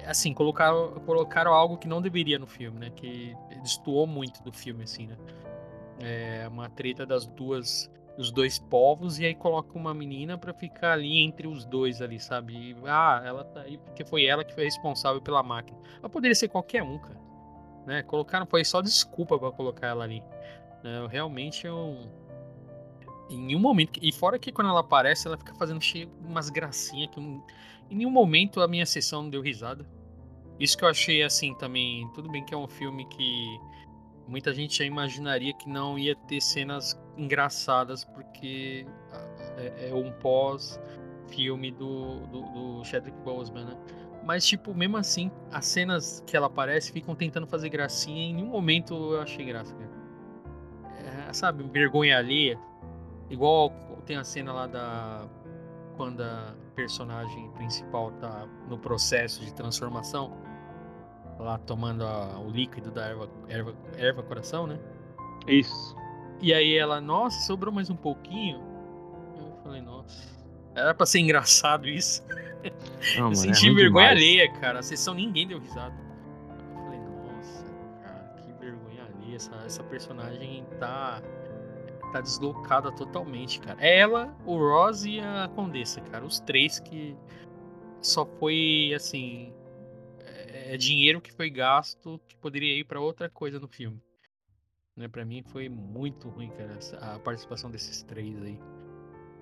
assim, 0.06 0.34
colocaram, 0.34 0.94
colocaram 1.06 1.54
algo 1.54 1.78
que 1.78 1.88
não 1.88 2.02
deveria 2.02 2.40
no 2.40 2.48
filme, 2.48 2.80
né? 2.80 2.90
Que 2.90 3.36
destoou 3.62 4.08
muito 4.08 4.42
do 4.44 4.52
filme, 4.52 4.84
assim, 4.84 5.08
né? 5.08 5.18
É 6.00 6.48
uma 6.48 6.70
treta 6.70 7.06
das 7.06 7.26
duas 7.26 7.90
os 8.18 8.32
dois 8.32 8.58
povos 8.58 9.20
e 9.20 9.26
aí 9.26 9.36
coloca 9.36 9.78
uma 9.78 9.94
menina 9.94 10.38
para 10.38 10.52
ficar 10.52 10.94
ali 10.94 11.20
entre 11.20 11.48
os 11.48 11.64
dois 11.66 12.02
ali, 12.02 12.20
sabe? 12.20 12.72
E, 12.72 12.76
ah, 12.86 13.22
ela 13.24 13.44
tá 13.44 13.62
aí 13.62 13.78
porque 13.78 14.04
foi 14.04 14.26
ela 14.26 14.44
que 14.44 14.54
foi 14.54 14.64
responsável 14.64 15.22
pela 15.22 15.44
máquina. 15.44 15.78
Ela 16.00 16.10
poderia 16.10 16.34
ser 16.34 16.48
qualquer 16.48 16.82
um, 16.82 16.98
cara. 16.98 17.20
Né? 17.86 18.04
Colocaram, 18.04 18.46
foi 18.48 18.66
só 18.66 18.82
desculpa 18.82 19.38
para 19.38 19.52
colocar 19.52 19.88
ela 19.88 20.04
ali. 20.04 20.24
Né? 20.84 21.08
Realmente 21.10 21.68
eu. 21.68 21.96
Em 23.30 23.38
nenhum 23.38 23.60
momento. 23.60 24.00
E 24.02 24.12
fora 24.12 24.40
que 24.40 24.52
quando 24.52 24.70
ela 24.70 24.80
aparece, 24.80 25.28
ela 25.28 25.38
fica 25.38 25.54
fazendo 25.54 25.82
cheio 25.82 26.10
umas 26.26 26.50
gracinhas 26.50 27.12
que. 27.12 27.42
Em 27.90 27.96
nenhum 27.96 28.10
momento 28.10 28.62
a 28.62 28.68
minha 28.68 28.86
sessão 28.86 29.24
não 29.24 29.30
deu 29.30 29.42
risada. 29.42 29.86
Isso 30.60 30.78
que 30.78 30.84
eu 30.84 30.90
achei 30.90 31.24
assim 31.24 31.54
também. 31.56 32.10
Tudo 32.14 32.30
bem 32.30 32.44
que 32.44 32.54
é 32.54 32.58
um 32.58 32.68
filme 32.68 33.06
que 33.06 33.60
muita 34.28 34.54
gente 34.54 34.78
já 34.78 34.86
imaginaria 34.86 35.54
que 35.54 35.70
não 35.70 35.98
ia 35.98 36.16
ter 36.16 36.42
cenas 36.42 37.00
engraçadas, 37.16 38.04
porque 38.04 38.86
é, 39.58 39.90
é 39.90 39.94
um 39.94 40.12
pós-filme 40.14 41.72
do, 41.72 42.20
do, 42.28 42.42
do 42.42 42.84
Chadwick 42.84 43.18
Boseman, 43.22 43.66
né? 43.66 43.78
Mas, 44.24 44.46
tipo, 44.46 44.74
mesmo 44.74 44.98
assim, 44.98 45.32
as 45.52 45.66
cenas 45.66 46.22
que 46.28 46.36
ela 46.36 46.48
aparece 46.48 46.92
ficam 46.92 47.16
tentando 47.16 47.48
fazer 47.48 47.70
gracinha 47.70 48.24
e 48.24 48.30
em 48.32 48.34
nenhum 48.34 48.50
momento 48.50 48.94
eu 49.14 49.22
achei 49.22 49.46
graça, 49.46 49.74
É, 51.30 51.32
sabe, 51.32 51.64
vergonha 51.64 52.18
alheia. 52.18 52.60
Igual 53.30 53.70
tem 54.06 54.18
a 54.18 54.24
cena 54.24 54.52
lá 54.52 54.68
da. 54.68 55.28
Quando 55.96 56.22
a 56.22 56.54
personagem 56.78 57.50
principal 57.56 58.12
tá 58.22 58.48
no 58.70 58.78
processo 58.78 59.44
de 59.44 59.52
transformação 59.52 60.32
lá 61.40 61.58
tomando 61.58 62.06
a, 62.06 62.40
o 62.40 62.50
líquido 62.52 62.92
da 62.92 63.08
erva, 63.08 63.30
erva, 63.50 63.76
erva 63.96 64.24
coração, 64.24 64.68
né? 64.68 64.80
Isso. 65.48 65.96
E 66.40 66.54
aí 66.54 66.78
ela, 66.78 67.02
nossa, 67.02 67.46
sobrou 67.46 67.74
mais 67.74 67.90
um 67.90 67.96
pouquinho. 67.96 68.62
Eu 69.38 69.58
falei, 69.64 69.82
nossa. 69.82 70.38
Era 70.76 70.94
pra 70.94 71.06
ser 71.06 71.20
engraçado 71.20 71.88
isso. 71.88 72.24
Não, 73.18 73.30
eu 73.30 73.36
senti 73.36 73.70
é 73.70 73.74
vergonha 73.74 74.10
demais. 74.10 74.12
alheia, 74.12 74.52
cara. 74.60 74.80
A 74.80 74.84
sessão 74.84 75.14
ninguém 75.14 75.48
deu 75.48 75.60
risada. 75.60 75.96
Eu 76.50 76.84
falei, 76.84 77.00
nossa, 77.00 77.66
cara, 78.04 78.36
que 78.38 78.54
vergonha 78.54 79.04
alheia. 79.04 79.36
Essa, 79.36 79.56
essa 79.66 79.84
personagem 79.84 80.66
tá. 80.80 81.22
Tá 82.12 82.22
deslocada 82.22 82.92
totalmente, 82.92 83.60
cara. 83.60 83.86
Ela, 83.86 84.36
o 84.46 84.58
Ross 84.58 85.04
e 85.06 85.20
a 85.20 85.50
Condessa, 85.54 86.02
cara. 86.02 86.26
Os 86.26 86.40
três 86.40 86.80
que 86.80 87.16
só 88.02 88.26
foi 88.26 88.94
assim 88.96 89.54
é 90.70 90.76
dinheiro 90.76 91.22
que 91.22 91.32
foi 91.32 91.50
gasto 91.50 92.20
que 92.28 92.36
poderia 92.36 92.78
ir 92.78 92.84
para 92.84 93.00
outra 93.00 93.30
coisa 93.30 93.60
no 93.60 93.68
filme. 93.68 94.02
Né, 94.96 95.08
para 95.08 95.24
mim 95.24 95.44
foi 95.44 95.70
muito 95.70 96.28
ruim, 96.28 96.50
cara, 96.50 96.78
a 97.02 97.20
participação 97.20 97.70
desses 97.70 98.04
três 98.04 98.42
aí. 98.42 98.60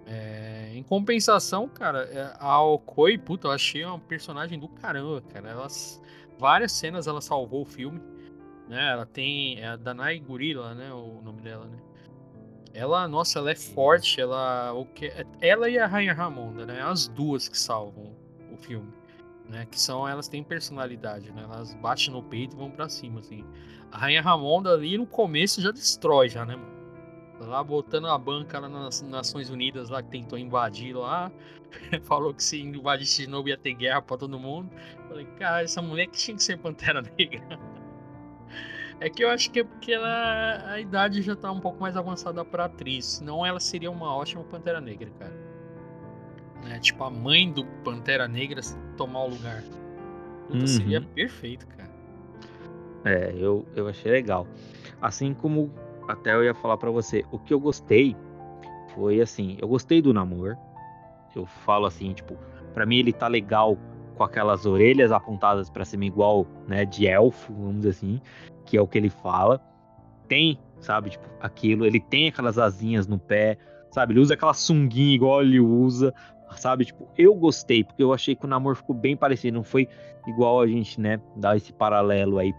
É, 0.05 0.71
em 0.75 0.83
compensação, 0.83 1.67
cara, 1.67 2.03
é, 2.03 2.33
a 2.37 2.61
Okoi, 2.61 3.17
puta, 3.17 3.47
eu 3.47 3.51
achei 3.51 3.83
uma 3.83 3.97
personagem 3.97 4.59
do 4.59 4.67
caramba, 4.67 5.21
cara. 5.21 5.49
Elas, 5.49 5.99
várias 6.37 6.73
cenas 6.73 7.07
ela 7.07 7.21
salvou 7.21 7.63
o 7.63 7.65
filme. 7.65 7.99
Né? 8.67 8.91
Ela 8.91 9.05
tem. 9.05 9.59
É 9.59 9.69
a 9.69 9.75
Danai 9.75 10.19
Gorilla, 10.19 10.75
né? 10.75 10.91
O 10.91 11.21
nome 11.23 11.41
dela, 11.41 11.65
né? 11.65 11.77
Ela, 12.75 13.07
nossa, 13.07 13.39
ela 13.39 13.51
é 13.51 13.55
forte. 13.55 14.19
Ela, 14.19 14.73
o 14.73 14.85
que, 14.85 15.11
ela 15.39 15.69
e 15.69 15.79
a 15.79 15.87
Rainha 15.87 16.13
Ramonda, 16.13 16.65
né? 16.65 16.81
As 16.81 17.07
duas 17.07 17.47
que 17.47 17.57
salvam 17.57 18.15
o 18.51 18.57
filme 18.57 18.91
né? 19.49 19.65
Que 19.69 19.79
são 19.79 20.07
elas 20.07 20.27
têm 20.27 20.43
personalidade, 20.43 21.31
né? 21.31 21.43
Elas 21.43 21.73
batem 21.75 22.11
no 22.11 22.23
peito 22.23 22.55
e 22.55 22.59
vão 22.59 22.69
para 22.69 22.89
cima, 22.89 23.19
assim. 23.19 23.43
A 23.91 23.97
Rainha 23.97 24.21
Ramonda 24.21 24.71
ali 24.71 24.97
no 24.97 25.05
começo 25.05 25.61
já 25.61 25.71
destrói, 25.71 26.29
já, 26.29 26.45
né? 26.45 26.57
Lá 27.39 27.63
botando 27.63 28.07
a 28.07 28.17
banca 28.17 28.59
lá 28.59 28.69
nas 28.69 29.01
Nações 29.01 29.49
Unidas 29.49 29.89
lá 29.89 30.01
que 30.01 30.09
tentou 30.09 30.37
invadir 30.37 30.95
lá. 30.95 31.31
Falou 32.03 32.33
que 32.33 32.43
se 32.43 32.61
invadisse 32.61 33.23
de 33.23 33.29
novo 33.29 33.49
ia 33.49 33.57
ter 33.57 33.73
guerra 33.73 34.01
pra 34.01 34.17
todo 34.17 34.39
mundo. 34.39 34.69
Falei, 35.07 35.25
cara, 35.37 35.63
essa 35.63 35.81
mulher 35.81 36.07
que 36.07 36.17
tinha 36.17 36.35
que 36.35 36.43
ser 36.43 36.57
Pantera 36.57 37.01
Negra. 37.01 37.59
É 38.99 39.09
que 39.09 39.23
eu 39.23 39.29
acho 39.29 39.51
que 39.51 39.59
é 39.59 39.63
porque 39.63 39.91
ela, 39.91 40.71
a 40.71 40.79
idade 40.79 41.21
já 41.21 41.35
tá 41.35 41.51
um 41.51 41.59
pouco 41.59 41.81
mais 41.81 41.97
avançada 41.97 42.43
pra 42.45 42.65
atriz. 42.65 43.05
Senão 43.05 43.45
ela 43.45 43.59
seria 43.59 43.91
uma 43.91 44.15
ótima 44.15 44.43
Pantera 44.43 44.79
Negra, 44.79 45.09
cara 45.19 45.55
né? 46.65 46.79
Tipo, 46.79 47.03
a 47.03 47.09
mãe 47.09 47.49
do 47.51 47.63
Pantera 47.83 48.27
Negra 48.27 48.61
tomar 48.97 49.23
o 49.23 49.29
lugar. 49.29 49.63
Puta, 50.47 50.59
uhum. 50.59 50.67
seria 50.67 51.01
perfeito, 51.01 51.65
cara. 51.67 51.89
É, 53.05 53.33
eu, 53.37 53.65
eu 53.75 53.87
achei 53.87 54.11
legal. 54.11 54.47
Assim 55.01 55.33
como 55.33 55.71
até 56.07 56.33
eu 56.33 56.43
ia 56.43 56.53
falar 56.53 56.77
para 56.77 56.89
você, 56.89 57.23
o 57.31 57.39
que 57.39 57.53
eu 57.53 57.59
gostei 57.59 58.15
foi 58.93 59.21
assim, 59.21 59.57
eu 59.61 59.67
gostei 59.67 60.01
do 60.01 60.13
Namor. 60.13 60.57
Eu 61.35 61.45
falo 61.45 61.85
assim, 61.85 62.13
tipo, 62.13 62.35
para 62.73 62.85
mim 62.85 62.97
ele 62.97 63.13
tá 63.13 63.27
legal 63.27 63.77
com 64.15 64.23
aquelas 64.23 64.65
orelhas 64.65 65.11
apontadas 65.11 65.69
para 65.69 65.83
cima 65.83 66.05
igual, 66.05 66.47
né, 66.67 66.85
de 66.85 67.05
elfo, 67.05 67.53
vamos 67.53 67.77
dizer 67.77 67.89
assim, 67.89 68.21
que 68.65 68.77
é 68.77 68.81
o 68.81 68.87
que 68.87 68.97
ele 68.97 69.09
fala. 69.09 69.61
Tem, 70.27 70.59
sabe, 70.79 71.11
tipo, 71.11 71.25
aquilo, 71.39 71.85
ele 71.85 71.99
tem 71.99 72.27
aquelas 72.27 72.57
asinhas 72.57 73.07
no 73.07 73.19
pé, 73.19 73.57
sabe? 73.91 74.13
Ele 74.13 74.19
usa 74.19 74.33
aquela 74.33 74.53
sunguinha 74.53 75.15
igual 75.15 75.41
ele 75.41 75.59
usa, 75.59 76.13
sabe? 76.57 76.85
Tipo, 76.85 77.07
eu 77.17 77.33
gostei, 77.35 77.83
porque 77.83 78.03
eu 78.03 78.13
achei 78.13 78.35
que 78.35 78.45
o 78.45 78.47
namoro 78.47 78.75
ficou 78.75 78.95
bem 78.95 79.15
parecido, 79.15 79.55
não 79.55 79.63
foi 79.63 79.87
igual 80.27 80.61
a 80.61 80.67
gente, 80.67 80.99
né, 80.99 81.19
dar 81.35 81.55
esse 81.55 81.71
paralelo 81.71 82.39
aí. 82.39 82.53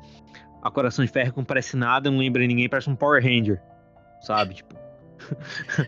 A 0.62 0.70
Coração 0.70 1.04
de 1.04 1.10
Ferro 1.10 1.34
não 1.36 1.44
parece 1.44 1.76
nada, 1.76 2.10
não 2.10 2.18
lembra 2.18 2.46
ninguém, 2.46 2.68
parece 2.68 2.88
um 2.88 2.96
Power 2.96 3.22
Ranger, 3.22 3.60
sabe? 4.20 4.54
Tipo. 4.54 4.74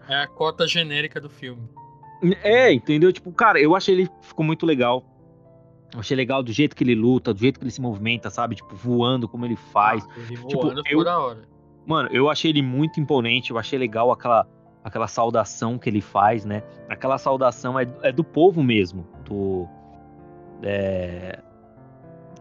é 0.09 0.16
a 0.16 0.27
cota 0.27 0.66
genérica 0.66 1.21
do 1.21 1.31
filme. 1.31 1.69
É, 2.43 2.73
entendeu? 2.73 3.12
Tipo, 3.12 3.33
cara, 3.33 3.61
eu 3.61 3.77
achei 3.77 3.95
ele 3.95 4.09
ficou 4.23 4.45
muito 4.45 4.66
legal. 4.66 5.05
Eu 5.93 6.01
achei 6.01 6.16
legal 6.16 6.43
do 6.43 6.53
jeito 6.53 6.76
que 6.76 6.84
ele 6.84 6.95
luta, 6.95 7.32
do 7.32 7.41
jeito 7.41 7.59
que 7.59 7.64
ele 7.64 7.70
se 7.70 7.80
movimenta, 7.80 8.28
sabe? 8.28 8.57
Tipo, 8.57 8.76
voando, 8.76 9.26
como 9.26 9.47
ele 9.47 9.57
faz. 9.57 10.07
Ah, 10.11 10.18
ele 10.18 10.36
tipo, 10.47 10.62
voando 10.62 10.82
eu, 10.86 11.01
hora. 11.01 11.49
Mano, 11.86 12.09
eu 12.12 12.28
achei 12.28 12.51
ele 12.51 12.62
muito 12.62 13.01
imponente, 13.01 13.51
eu 13.51 13.59
achei 13.59 13.78
legal 13.78 14.11
aquela 14.11 14.47
aquela 14.84 15.09
saudação 15.09 15.78
que 15.78 15.89
ele 15.89 16.01
faz, 16.01 16.45
né? 16.45 16.62
Aquela 16.89 17.18
saudação 17.18 17.78
é, 17.78 17.86
é 18.03 18.12
do 18.12 18.24
povo 18.24 18.62
mesmo, 18.62 19.07
do 19.24 19.66
é, 20.62 21.39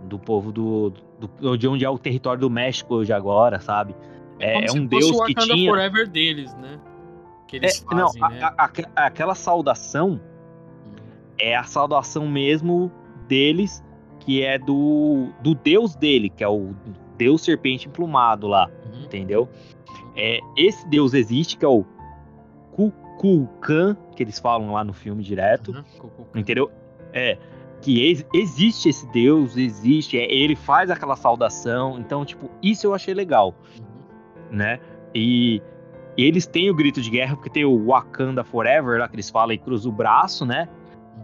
do 0.03 0.19
povo 0.19 0.51
do, 0.51 0.93
do, 1.19 1.57
de 1.57 1.67
onde 1.67 1.85
é 1.85 1.89
o 1.89 1.97
território 1.97 2.41
do 2.41 2.49
México 2.49 2.95
hoje 2.95 3.13
agora, 3.13 3.59
sabe? 3.59 3.95
É, 4.39 4.65
é 4.65 4.71
um 4.71 4.85
deus 4.85 5.19
que 5.25 5.33
tinha 5.33 5.69
Forever 5.69 6.07
deles, 6.07 6.53
né? 6.55 6.79
Que 7.47 7.57
eles 7.57 7.81
é, 7.81 7.85
fazem, 7.85 8.21
não, 8.21 8.29
né? 8.29 8.41
A, 8.43 8.65
a, 8.65 9.05
aquela 9.05 9.35
saudação 9.35 10.19
hum. 10.85 10.95
é 11.39 11.55
a 11.55 11.63
saudação 11.63 12.27
mesmo 12.27 12.91
deles, 13.27 13.83
que 14.19 14.43
é 14.43 14.57
do, 14.57 15.29
do 15.41 15.53
deus 15.55 15.95
dele, 15.95 16.29
que 16.29 16.43
é 16.43 16.47
o 16.47 16.73
deus 17.17 17.41
serpente 17.41 17.87
emplumado 17.87 18.47
lá, 18.47 18.69
uhum. 18.85 19.03
entendeu? 19.03 19.49
É, 20.15 20.39
esse 20.55 20.87
deus 20.87 21.13
existe, 21.13 21.57
que 21.57 21.65
é 21.65 21.67
o 21.67 21.85
Kukulkan, 22.71 23.95
que 24.15 24.23
eles 24.23 24.39
falam 24.39 24.73
lá 24.73 24.83
no 24.83 24.93
filme 24.93 25.23
direto, 25.23 25.71
uhum, 25.71 26.25
entendeu? 26.35 26.71
É, 27.13 27.37
que 27.81 28.01
ex 28.03 28.25
existe 28.33 28.89
esse 28.89 29.07
deus, 29.11 29.55
existe, 29.55 30.17
é, 30.17 30.31
ele 30.31 30.55
faz 30.55 30.89
aquela 30.89 31.15
saudação, 31.15 31.99
então, 31.99 32.25
tipo, 32.25 32.49
isso 32.61 32.87
eu 32.87 32.93
achei 32.93 33.13
legal, 33.13 33.55
uhum. 33.79 34.57
né? 34.57 34.79
E, 35.13 35.61
eles 36.17 36.47
têm 36.47 36.69
o 36.71 36.73
grito 36.73 36.99
de 36.99 37.11
guerra, 37.11 37.35
porque 37.35 37.49
tem 37.49 37.63
o 37.63 37.85
Wakanda 37.85 38.43
Forever, 38.43 38.99
lá 38.99 39.07
que 39.07 39.15
eles 39.15 39.29
falam 39.29 39.53
e 39.53 39.57
cruza 39.57 39.87
o 39.87 39.91
braço, 39.91 40.45
né? 40.45 40.67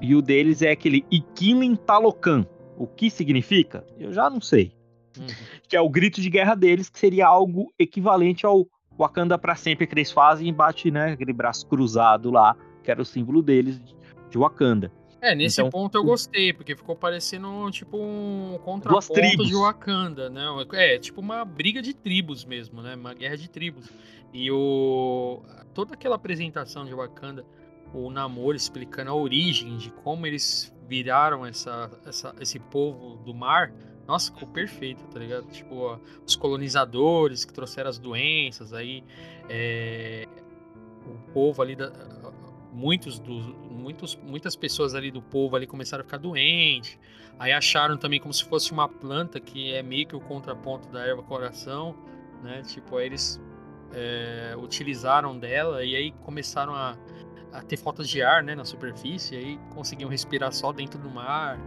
E 0.02 0.16
o 0.16 0.22
deles 0.22 0.62
é 0.62 0.72
aquele 0.72 1.06
Ikilin 1.12 1.76
Talokan. 1.76 2.46
O 2.78 2.88
que 2.88 3.10
significa? 3.10 3.86
Eu 4.00 4.12
já 4.12 4.30
não 4.30 4.42
sei. 4.42 4.74
Uhum. 5.18 5.28
Que 5.68 5.76
é 5.76 5.82
o 5.82 5.90
grito 5.90 6.22
de 6.22 6.30
guerra 6.30 6.56
deles, 6.56 6.90
que 6.90 7.00
seria 7.00 7.28
algo 7.28 7.72
equivalente 7.78 8.46
ao 8.46 8.68
Wakanda 8.98 9.38
para 9.38 9.56
sempre 9.56 9.88
que 9.88 9.94
eles 9.94 10.12
fazem 10.12 10.48
e 10.48 10.52
bate, 10.52 10.92
né, 10.92 11.14
aquele 11.14 11.34
braço 11.34 11.66
cruzado 11.68 12.30
lá, 12.32 12.56
que 12.84 12.92
era 12.92 13.02
o 13.02 13.06
símbolo 13.06 13.42
deles 13.42 13.80
de 14.30 14.38
Wakanda. 14.38 14.92
É, 15.22 15.34
nesse 15.34 15.62
então, 15.62 15.70
ponto 15.70 15.98
eu 15.98 16.04
gostei, 16.04 16.52
porque 16.52 16.76
ficou 16.76 16.98
parecendo 16.98 17.72
tipo 17.72 17.98
um 17.98 18.60
contraponto 18.62 19.46
de 19.46 19.56
Wakanda, 19.56 20.30
né? 20.30 20.44
É, 20.74 21.00
tipo 21.00 21.22
uma 21.22 21.46
briga 21.46 21.82
de 21.82 21.94
tribos 21.94 22.44
mesmo, 22.44 22.82
né? 22.82 22.94
Uma 22.96 23.14
guerra 23.14 23.38
de 23.38 23.50
tribos. 23.50 23.90
E 24.34 24.52
o 24.52 25.42
toda 25.74 25.94
aquela 25.94 26.16
apresentação 26.16 26.84
de 26.84 26.94
Wakanda, 26.94 27.46
o 27.94 28.10
Namor 28.10 28.56
explicando 28.56 29.12
a 29.12 29.14
origem 29.14 29.78
de 29.78 29.92
como 29.92 30.26
eles 30.26 30.74
viraram 30.88 31.46
essa, 31.46 31.92
essa 32.06 32.36
esse 32.40 32.60
povo 32.60 33.18
do 33.24 33.34
mar, 33.34 33.74
nossa, 34.08 34.32
ficou 34.32 34.48
perfeito, 34.48 35.04
tá 35.06 35.20
ligado? 35.20 35.48
Tipo, 35.48 35.76
ó, 35.76 36.00
os 36.26 36.36
colonizadores 36.36 37.46
que 37.46 37.54
trouxeram 37.54 37.90
as 37.90 37.98
doenças, 37.98 38.74
aí 38.74 39.04
é, 39.50 40.28
o 41.06 41.32
povo 41.32 41.62
ali 41.62 41.76
da, 41.76 41.92
muitos 42.74 43.20
dos 43.20 43.46
muitos, 43.70 44.16
muitas 44.16 44.56
pessoas 44.56 44.96
ali 44.96 45.12
do 45.12 45.22
povo 45.22 45.56
ali 45.56 45.68
começaram 45.68 46.02
a 46.02 46.06
ficar 46.06 46.18
doentes. 46.18 46.98
Aí 47.40 47.52
acharam 47.52 47.98
também 47.98 48.20
como 48.20 48.34
se 48.34 48.44
fosse 48.44 48.72
uma 48.72 48.88
planta 48.88 49.40
que 49.40 49.74
é 49.74 49.82
meio 49.84 50.08
que 50.08 50.16
o 50.16 50.20
contraponto 50.20 50.90
da 50.90 51.06
erva 51.06 51.24
coração, 51.24 51.96
né? 52.42 52.62
Tipo, 52.62 52.98
aí 52.98 53.08
eles 53.08 53.42
é, 53.94 54.56
utilizaram 54.58 55.38
dela 55.38 55.84
e 55.84 55.96
aí 55.96 56.12
começaram 56.24 56.74
a, 56.74 56.98
a 57.54 57.62
ter 57.62 57.78
faltas 57.78 58.10
de 58.10 58.22
ar 58.22 58.44
né, 58.44 58.56
na 58.56 58.66
superfície, 58.66 59.36
aí 59.36 59.60
conseguiam 59.74 60.10
respirar 60.10 60.52
só 60.52 60.74
dentro 60.74 61.00
do 61.00 61.10
mar. 61.10 61.60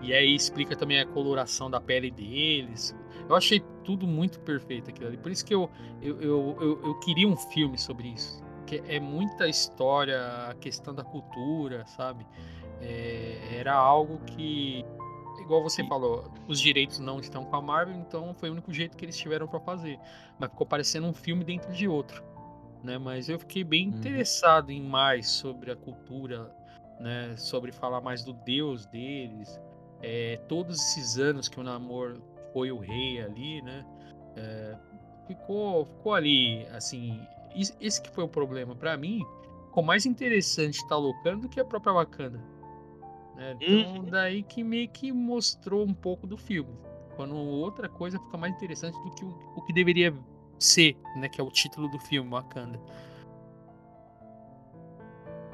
E 0.00 0.14
aí 0.14 0.34
explica 0.34 0.74
também 0.74 0.98
a 0.98 1.06
coloração 1.06 1.70
da 1.70 1.78
pele 1.78 2.10
deles. 2.10 2.96
Eu 3.28 3.36
achei 3.36 3.60
tudo 3.84 4.06
muito 4.06 4.40
perfeito 4.40 4.88
aquilo 4.88 5.08
ali. 5.08 5.18
Por 5.18 5.30
isso 5.30 5.44
que 5.44 5.54
eu, 5.54 5.70
eu, 6.00 6.20
eu, 6.20 6.56
eu, 6.60 6.80
eu 6.84 7.00
queria 7.00 7.28
um 7.28 7.36
filme 7.36 7.76
sobre 7.76 8.08
isso. 8.08 8.42
Que 8.66 8.82
é 8.88 8.98
muita 8.98 9.46
história, 9.46 10.48
a 10.48 10.54
questão 10.54 10.94
da 10.94 11.04
cultura, 11.04 11.84
sabe? 11.86 12.26
É, 12.80 13.58
era 13.58 13.74
algo 13.74 14.20
que, 14.20 14.86
igual 15.42 15.62
você 15.62 15.84
falou, 15.84 16.32
os 16.48 16.58
direitos 16.58 16.98
não 16.98 17.20
estão 17.20 17.44
com 17.44 17.56
a 17.56 17.60
Marvel, 17.60 17.94
então 17.96 18.32
foi 18.32 18.48
o 18.48 18.52
único 18.52 18.72
jeito 18.72 18.96
que 18.96 19.04
eles 19.04 19.18
tiveram 19.18 19.46
para 19.46 19.60
fazer. 19.60 19.98
Mas 20.38 20.48
ficou 20.50 20.66
parecendo 20.66 21.06
um 21.06 21.12
filme 21.12 21.44
dentro 21.44 21.70
de 21.74 21.86
outro. 21.86 22.24
Né? 22.82 22.98
Mas 22.98 23.28
eu 23.28 23.38
fiquei 23.38 23.64
bem 23.64 23.88
uhum. 23.88 23.96
interessado 23.96 24.70
em 24.70 24.82
mais 24.82 25.28
sobre 25.28 25.70
a 25.70 25.76
cultura, 25.76 26.50
né? 26.98 27.34
sobre 27.36 27.72
falar 27.72 28.00
mais 28.00 28.24
do 28.24 28.32
Deus 28.32 28.86
deles, 28.86 29.60
é, 30.02 30.38
todos 30.48 30.78
esses 30.78 31.18
anos 31.18 31.48
que 31.48 31.60
o 31.60 31.62
Namor 31.62 32.20
foi 32.52 32.72
o 32.72 32.78
rei 32.78 33.20
ali, 33.20 33.62
né? 33.62 33.84
É, 34.36 34.76
ficou, 35.26 35.84
ficou 35.84 36.14
ali, 36.14 36.66
assim. 36.68 37.20
Esse 37.80 38.00
que 38.00 38.10
foi 38.10 38.24
o 38.24 38.28
problema. 38.28 38.74
para 38.74 38.96
mim, 38.96 39.20
ficou 39.66 39.82
mais 39.82 40.06
interessante 40.06 40.86
Talocan 40.88 41.38
do 41.38 41.48
que 41.48 41.60
a 41.60 41.64
própria 41.64 41.92
Wakanda. 41.92 42.40
Né? 43.36 43.56
Então, 43.60 43.96
uhum. 43.96 44.04
daí 44.04 44.42
que 44.42 44.62
meio 44.62 44.88
que 44.88 45.12
mostrou 45.12 45.84
um 45.84 45.94
pouco 45.94 46.26
do 46.26 46.36
filme. 46.36 46.72
Quando 47.16 47.34
outra 47.34 47.88
coisa 47.88 48.18
fica 48.18 48.36
mais 48.36 48.54
interessante 48.54 48.94
do 49.02 49.10
que 49.10 49.24
o, 49.24 49.28
o 49.56 49.62
que 49.62 49.72
deveria 49.72 50.14
ser, 50.64 50.96
né? 51.16 51.28
Que 51.28 51.40
é 51.40 51.44
o 51.44 51.50
título 51.50 51.88
do 51.88 51.98
filme, 51.98 52.30
Wakanda. 52.30 52.78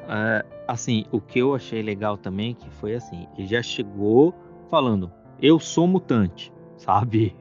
É, 0.08 0.44
assim, 0.68 1.04
o 1.10 1.20
que 1.20 1.38
eu 1.38 1.54
achei 1.54 1.82
legal 1.82 2.16
também 2.16 2.54
que 2.54 2.70
foi 2.70 2.94
assim, 2.94 3.26
ele 3.36 3.46
já 3.46 3.60
chegou 3.60 4.32
falando, 4.70 5.10
eu 5.42 5.58
sou 5.58 5.86
mutante, 5.86 6.52
sabe? 6.76 7.34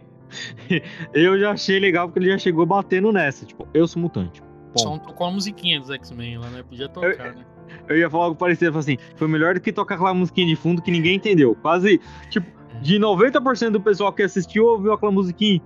eu 1.14 1.40
já 1.40 1.52
achei 1.52 1.80
legal 1.80 2.08
porque 2.08 2.20
ele 2.20 2.32
já 2.32 2.38
chegou 2.38 2.66
batendo 2.66 3.12
nessa, 3.12 3.46
tipo, 3.46 3.68
eu 3.74 3.88
sou 3.88 4.02
mutante. 4.02 4.42
Ponto. 4.42 4.80
Só 4.80 4.98
tocou 4.98 5.28
a 5.28 5.32
musiquinha 5.32 5.80
dos 5.80 5.90
X-Men 5.90 6.40
lá, 6.40 6.50
né? 6.50 6.64
Podia 6.64 6.90
tocar, 6.90 7.12
eu, 7.12 7.36
né? 7.36 7.46
Eu 7.88 7.98
ia 7.98 8.10
falar 8.10 8.26
algo 8.26 8.36
parecido, 8.36 8.78
assim, 8.78 8.98
foi 9.16 9.28
melhor 9.28 9.56
do 9.56 9.60
que 9.60 9.72
tocar 9.72 9.96
aquela 9.96 10.14
musiquinha 10.14 10.48
de 10.48 10.56
fundo 10.56 10.82
que 10.82 10.92
ninguém 10.92 11.16
entendeu. 11.16 11.56
Quase, 11.56 12.00
tipo, 12.30 12.48
é. 12.76 12.80
de 12.80 13.00
90% 13.00 13.72
do 13.72 13.82
pessoal 13.82 14.14
que 14.14 14.22
assistiu 14.22 14.66
ouviu 14.66 14.94
aquela 14.94 15.12
musiquinha, 15.12 15.62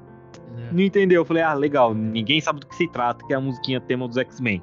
é. 0.58 0.72
não 0.72 0.82
entendeu. 0.82 1.22
Eu 1.22 1.26
falei, 1.26 1.44
ah, 1.44 1.54
legal, 1.54 1.94
ninguém 1.94 2.42
sabe 2.42 2.60
do 2.60 2.68
que 2.68 2.76
se 2.76 2.88
trata, 2.88 3.26
que 3.26 3.34
é 3.34 3.36
a 3.36 3.42
musiquinha 3.42 3.80
tema 3.80 4.08
dos 4.08 4.18
X-Men. 4.18 4.62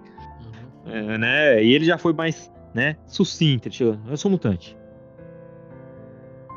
Uhum. 0.87 0.93
É, 0.93 1.19
né? 1.19 1.65
E 1.65 1.73
ele 1.73 1.85
já 1.85 1.99
foi 1.99 2.13
mais, 2.13 2.53
né, 2.75 2.97
sucinto, 3.07 3.71
tipo, 3.71 3.99
eu 4.09 4.17
sou 4.17 4.31
mutante. 4.31 4.77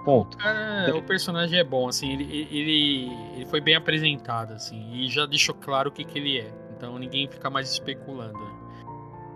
Ponto. 0.06 0.38
Cara, 0.38 0.96
o 0.96 1.04
personagem 1.04 1.60
é 1.60 1.64
bom, 1.64 1.88
assim, 1.88 2.14
ele, 2.14 2.48
ele, 2.50 3.12
ele 3.36 3.46
foi 3.46 3.60
bem 3.60 3.76
apresentado, 3.76 4.54
assim, 4.54 4.92
e 4.94 5.10
já 5.10 5.26
deixou 5.26 5.54
claro 5.54 5.90
o 5.90 5.92
que, 5.92 6.04
que 6.04 6.18
ele 6.18 6.40
é. 6.40 6.52
Então 6.76 6.98
ninguém 6.98 7.28
fica 7.28 7.50
mais 7.50 7.70
especulando. 7.70 8.40
Né? 8.40 8.60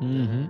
Uhum. 0.01 0.49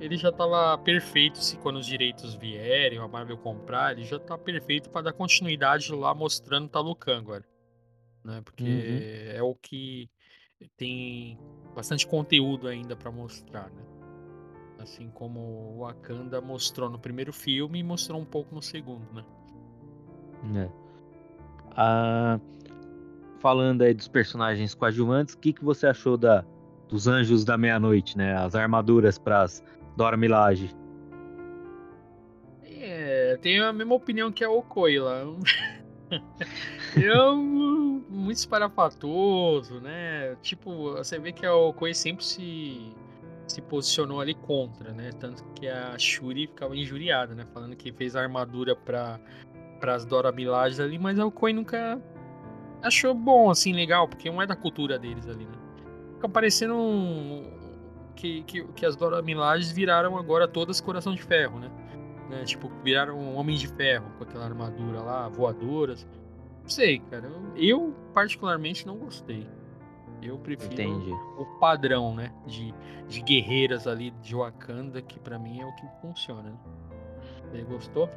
Ele 0.00 0.16
já 0.16 0.30
tava 0.30 0.76
perfeito 0.78 1.38
se 1.38 1.56
quando 1.56 1.76
os 1.76 1.86
direitos 1.86 2.34
vierem, 2.34 2.98
a 2.98 3.08
Marvel 3.08 3.36
comprar, 3.38 3.92
ele 3.92 4.04
já 4.04 4.18
tá 4.18 4.38
perfeito 4.38 4.90
para 4.90 5.02
dar 5.02 5.12
continuidade 5.12 5.92
lá 5.92 6.14
mostrando 6.14 6.68
Talucan 6.68 7.18
agora. 7.18 7.44
Né? 8.28 8.42
Porque 8.44 8.62
uhum. 8.62 9.36
é 9.38 9.42
o 9.42 9.54
que 9.54 10.10
tem 10.76 11.38
bastante 11.74 12.06
conteúdo 12.06 12.68
ainda 12.68 12.94
para 12.94 13.10
mostrar, 13.10 13.70
né? 13.70 13.82
Assim 14.78 15.08
como 15.08 15.40
o 15.40 15.78
Wakanda 15.80 16.40
mostrou 16.40 16.90
no 16.90 16.98
primeiro 16.98 17.32
filme 17.32 17.78
e 17.78 17.82
mostrou 17.82 18.20
um 18.20 18.26
pouco 18.26 18.54
no 18.54 18.60
segundo, 18.60 19.06
né? 19.14 19.24
É. 20.54 20.68
Ah, 21.70 22.38
falando 23.40 23.82
aí 23.82 23.94
dos 23.94 24.08
personagens 24.08 24.74
coadjuvantes, 24.74 25.34
o 25.34 25.38
que, 25.38 25.54
que 25.54 25.64
você 25.64 25.86
achou 25.86 26.18
da, 26.18 26.44
dos 26.88 27.08
Anjos 27.08 27.46
da 27.46 27.56
Meia-Noite, 27.56 28.16
né? 28.18 28.36
As 28.36 28.54
armaduras 28.54 29.18
para 29.18 29.42
as 29.42 29.64
Dora 29.96 30.18
Milaje. 30.18 30.70
É, 32.62 33.38
tenho 33.40 33.64
a 33.64 33.72
mesma 33.72 33.94
opinião 33.94 34.30
que 34.30 34.44
a 34.44 34.50
Okoi 34.50 34.98
lá. 34.98 35.22
Eu 36.96 37.36
muito 37.36 38.36
esparafatoso, 38.36 39.80
né? 39.80 40.36
Tipo, 40.42 40.92
você 40.92 41.18
vê 41.18 41.32
que 41.32 41.44
a 41.44 41.54
Okoi 41.54 41.94
sempre 41.94 42.24
se 42.24 42.92
se 43.46 43.62
posicionou 43.62 44.20
ali 44.20 44.34
contra, 44.34 44.92
né? 44.92 45.10
Tanto 45.18 45.42
que 45.54 45.66
a 45.66 45.98
Shuri 45.98 46.46
ficava 46.46 46.76
injuriada, 46.76 47.34
né? 47.34 47.46
Falando 47.52 47.74
que 47.74 47.90
fez 47.92 48.14
a 48.14 48.20
armadura 48.20 48.76
para 48.76 49.18
as 49.82 50.04
Dora 50.04 50.30
Milaje 50.30 50.80
ali, 50.82 50.98
mas 50.98 51.18
a 51.18 51.24
Okoi 51.24 51.52
nunca 51.52 52.00
achou 52.82 53.14
bom, 53.14 53.50
assim, 53.50 53.72
legal, 53.72 54.06
porque 54.06 54.30
não 54.30 54.42
é 54.42 54.46
da 54.46 54.54
cultura 54.54 54.98
deles 54.98 55.26
ali, 55.26 55.46
né? 55.46 55.52
Fica 56.14 56.28
parecendo 56.28 56.74
um, 56.74 57.42
que, 58.14 58.42
que, 58.42 58.64
que 58.64 58.84
as 58.84 58.96
Dora 58.96 59.22
Milajes 59.22 59.70
viraram 59.70 60.18
agora 60.18 60.46
todas 60.46 60.80
coração 60.80 61.14
de 61.14 61.22
ferro, 61.22 61.58
né? 61.58 61.70
Né? 62.28 62.44
Tipo, 62.44 62.70
viraram 62.82 63.34
homens 63.34 63.60
de 63.60 63.68
ferro 63.68 64.06
com 64.16 64.24
aquela 64.24 64.44
armadura 64.44 65.00
lá, 65.00 65.28
voadoras. 65.28 66.06
Não 66.62 66.68
sei, 66.68 66.98
cara. 66.98 67.30
Eu, 67.56 67.94
particularmente 68.12 68.86
não 68.86 68.96
gostei. 68.96 69.46
Eu 70.22 70.36
prefiro 70.38 70.72
Entendi. 70.72 71.12
o 71.12 71.44
padrão, 71.60 72.14
né? 72.14 72.32
De, 72.46 72.74
de 73.08 73.22
guerreiras 73.22 73.86
ali 73.86 74.10
de 74.22 74.34
Wakanda, 74.34 75.00
que 75.00 75.18
para 75.18 75.38
mim 75.38 75.60
é 75.60 75.66
o 75.66 75.74
que 75.76 75.86
funciona. 76.00 76.42
Né? 76.42 76.58
Você 77.50 77.62
gostou? 77.62 78.10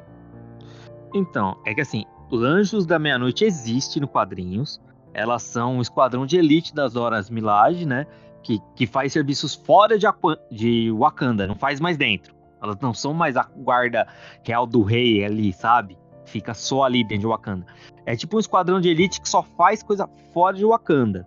Então, 1.14 1.56
é 1.64 1.74
que 1.74 1.80
assim, 1.80 2.04
os 2.30 2.42
Anjos 2.42 2.86
da 2.86 2.98
Meia-Noite 2.98 3.44
existe 3.44 4.00
no 4.00 4.08
quadrinhos. 4.08 4.80
Elas 5.14 5.42
são 5.42 5.76
um 5.76 5.80
esquadrão 5.80 6.26
de 6.26 6.36
elite 6.36 6.74
das 6.74 6.96
Horas 6.96 7.30
Milage, 7.30 7.86
né? 7.86 8.06
Que, 8.42 8.58
que 8.74 8.86
faz 8.86 9.12
serviços 9.12 9.54
fora 9.54 9.96
de, 9.98 10.06
de 10.50 10.90
Wakanda, 10.90 11.46
não 11.46 11.54
faz 11.54 11.78
mais 11.78 11.96
dentro. 11.96 12.34
Elas 12.62 12.78
não 12.80 12.94
são 12.94 13.12
mais 13.12 13.36
a 13.36 13.42
guarda 13.42 14.06
real 14.44 14.66
do 14.66 14.82
rei 14.82 15.24
ali, 15.24 15.52
sabe? 15.52 15.98
Fica 16.24 16.54
só 16.54 16.84
ali 16.84 17.02
dentro 17.02 17.22
de 17.22 17.26
Wakanda. 17.26 17.66
É 18.06 18.14
tipo 18.14 18.36
um 18.36 18.40
esquadrão 18.40 18.80
de 18.80 18.88
elite 18.88 19.20
que 19.20 19.28
só 19.28 19.42
faz 19.42 19.82
coisa 19.82 20.08
fora 20.32 20.56
de 20.56 20.64
Wakanda. 20.64 21.26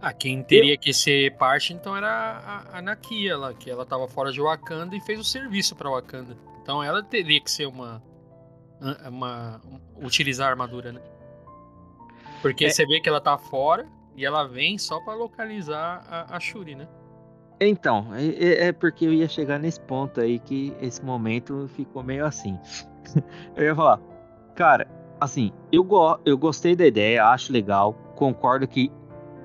Ah, 0.00 0.12
quem 0.12 0.42
teria 0.42 0.74
eu... 0.74 0.78
que 0.78 0.92
ser 0.92 1.34
parte 1.36 1.72
então 1.72 1.96
era 1.96 2.08
a, 2.10 2.78
a 2.78 2.82
Nakia 2.82 3.38
lá, 3.38 3.54
que 3.54 3.70
ela 3.70 3.86
tava 3.86 4.06
fora 4.06 4.30
de 4.30 4.40
Wakanda 4.40 4.94
e 4.94 5.00
fez 5.00 5.18
o 5.18 5.24
serviço 5.24 5.74
para 5.74 5.88
Wakanda. 5.88 6.36
Então 6.62 6.82
ela 6.82 7.02
teria 7.02 7.40
que 7.40 7.50
ser 7.50 7.66
uma, 7.66 8.02
uma, 9.08 9.60
uma 9.64 9.80
utilizar 10.02 10.48
a 10.48 10.50
armadura, 10.50 10.92
né? 10.92 11.00
Porque 12.42 12.66
é... 12.66 12.70
você 12.70 12.84
vê 12.84 13.00
que 13.00 13.08
ela 13.08 13.20
tá 13.20 13.38
fora 13.38 13.86
e 14.14 14.24
ela 14.24 14.44
vem 14.46 14.76
só 14.78 15.00
para 15.00 15.14
localizar 15.14 16.04
a, 16.08 16.36
a, 16.36 16.40
Shuri, 16.40 16.74
né? 16.74 16.86
Então, 17.60 18.08
é, 18.14 18.26
é, 18.26 18.66
é, 18.68 18.72
porque 18.72 19.06
eu 19.06 19.12
ia 19.12 19.28
chegar 19.28 19.58
nesse 19.58 19.80
ponto 19.80 20.20
aí 20.20 20.38
que 20.38 20.74
esse 20.80 21.04
momento 21.04 21.68
ficou 21.68 22.02
meio 22.02 22.26
assim. 22.26 22.58
eu 23.56 23.64
ia 23.64 23.74
falar, 23.74 24.00
cara, 24.54 24.86
assim, 25.20 25.52
eu, 25.70 25.84
go 25.84 26.18
eu 26.24 26.36
gostei 26.36 26.74
da 26.74 26.86
ideia, 26.86 27.26
acho 27.26 27.52
legal, 27.52 27.94
concordo 28.16 28.66
que 28.66 28.90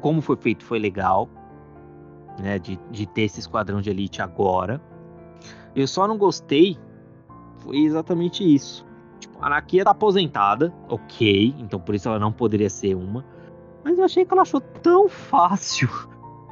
como 0.02 0.22
foi 0.22 0.36
feito 0.38 0.64
foi 0.64 0.80
legal, 0.80 1.30
né, 2.40 2.58
de, 2.58 2.80
de 2.90 3.06
ter 3.06 3.24
esse 3.24 3.40
esquadrão 3.40 3.82
de 3.82 3.90
elite 3.90 4.22
agora. 4.22 4.82
Eu 5.76 5.88
só 5.88 6.08
não 6.08 6.18
gostei 6.18 6.78
foi 7.60 7.78
exatamente 7.80 8.44
isso. 8.44 8.86
Tipo, 9.20 9.38
a 9.42 9.48
Anakia 9.48 9.84
tá 9.84 9.92
aposentada, 9.92 10.74
ok, 10.88 11.56
então 11.60 11.80
por 11.80 11.94
isso 11.94 12.08
ela 12.08 12.20
não 12.20 12.32
poderia 12.32 12.70
ser 12.70 12.96
uma. 12.96 13.26
Mas 13.84 13.98
eu 13.98 14.06
achei 14.06 14.26
que 14.26 14.34
ela 14.34 14.42
achou 14.42 14.62
tão 14.62 15.08
fácil 15.08 15.90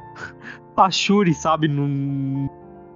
a 0.86 0.90
Shuri, 0.90 1.34
sabe, 1.34 1.68
no, 1.68 2.48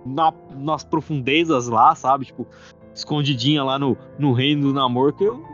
na, 0.04 0.32
nas 0.50 0.84
profundezas 0.84 1.68
lá, 1.68 1.94
sabe, 1.94 2.26
tipo, 2.26 2.46
escondidinha 2.94 3.62
lá 3.62 3.78
no, 3.78 3.96
no 4.18 4.32
reino 4.32 4.68
do 4.68 4.74
namoro, 4.74 5.12
que 5.12 5.24
eu. 5.24 5.44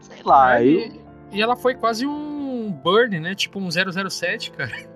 Sei 0.00 0.22
lá, 0.24 0.60
é, 0.60 0.66
eu... 0.66 1.04
E 1.32 1.42
ela 1.42 1.56
foi 1.56 1.74
quase 1.74 2.06
um 2.06 2.70
burn, 2.70 3.18
né? 3.18 3.34
Tipo 3.34 3.58
um 3.58 3.68
007, 3.70 4.52
cara. 4.52 4.94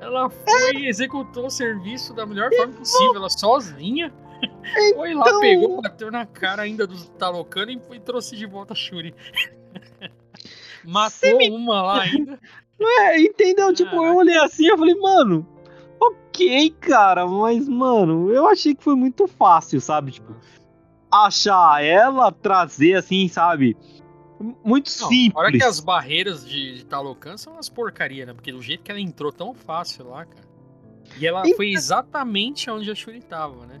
Ela 0.00 0.30
foi 0.30 0.76
e 0.76 0.88
executou 0.88 1.46
o 1.46 1.50
serviço 1.50 2.14
da 2.14 2.26
melhor 2.26 2.50
forma 2.54 2.72
possível, 2.72 3.16
ela 3.16 3.28
sozinha. 3.28 4.12
Então... 4.42 4.94
Foi 4.94 5.14
lá, 5.14 5.40
pegou, 5.40 5.82
bateu 5.82 6.10
na 6.10 6.26
cara 6.26 6.62
ainda 6.62 6.86
do 6.86 6.96
Talocano 7.10 7.70
e, 7.70 8.00
trouxe 8.00 8.36
de 8.36 8.46
volta 8.46 8.72
a 8.72 8.76
Shuri. 8.76 9.14
Matou 10.84 11.38
me... 11.38 11.50
uma 11.50 11.82
lá 11.82 12.02
ainda. 12.02 12.38
É, 12.80 13.20
entendeu? 13.20 13.72
Tipo, 13.72 13.96
eu 14.04 14.16
olhei 14.16 14.36
assim 14.38 14.66
e 14.66 14.76
falei, 14.76 14.94
mano, 14.94 15.46
ok, 16.34 16.70
cara, 16.80 17.26
mas, 17.26 17.68
mano, 17.68 18.30
eu 18.30 18.46
achei 18.48 18.74
que 18.74 18.82
foi 18.82 18.94
muito 18.94 19.26
fácil, 19.28 19.80
sabe? 19.80 20.12
Tipo, 20.12 20.34
achar 21.10 21.82
ela, 21.84 22.32
trazer 22.32 22.94
assim, 22.94 23.28
sabe? 23.28 23.76
muito 24.64 24.86
Não, 25.00 25.08
simples. 25.08 25.32
Fora 25.32 25.52
que 25.52 25.62
as 25.62 25.80
barreiras 25.80 26.46
de, 26.46 26.78
de 26.78 26.84
Talocan 26.86 27.36
são 27.36 27.52
umas 27.54 27.68
porcaria, 27.68 28.26
né? 28.26 28.34
Porque 28.34 28.52
do 28.52 28.60
jeito 28.60 28.82
que 28.82 28.90
ela 28.90 29.00
entrou 29.00 29.32
tão 29.32 29.54
fácil 29.54 30.08
lá, 30.08 30.26
cara. 30.26 30.44
E 31.18 31.26
ela 31.26 31.42
E- 31.46 31.54
foi 31.54 31.70
exatamente 31.70 32.68
onde 32.70 32.90
a 32.90 32.94
Shuri 32.94 33.20
tava, 33.22 33.64
né? 33.66 33.80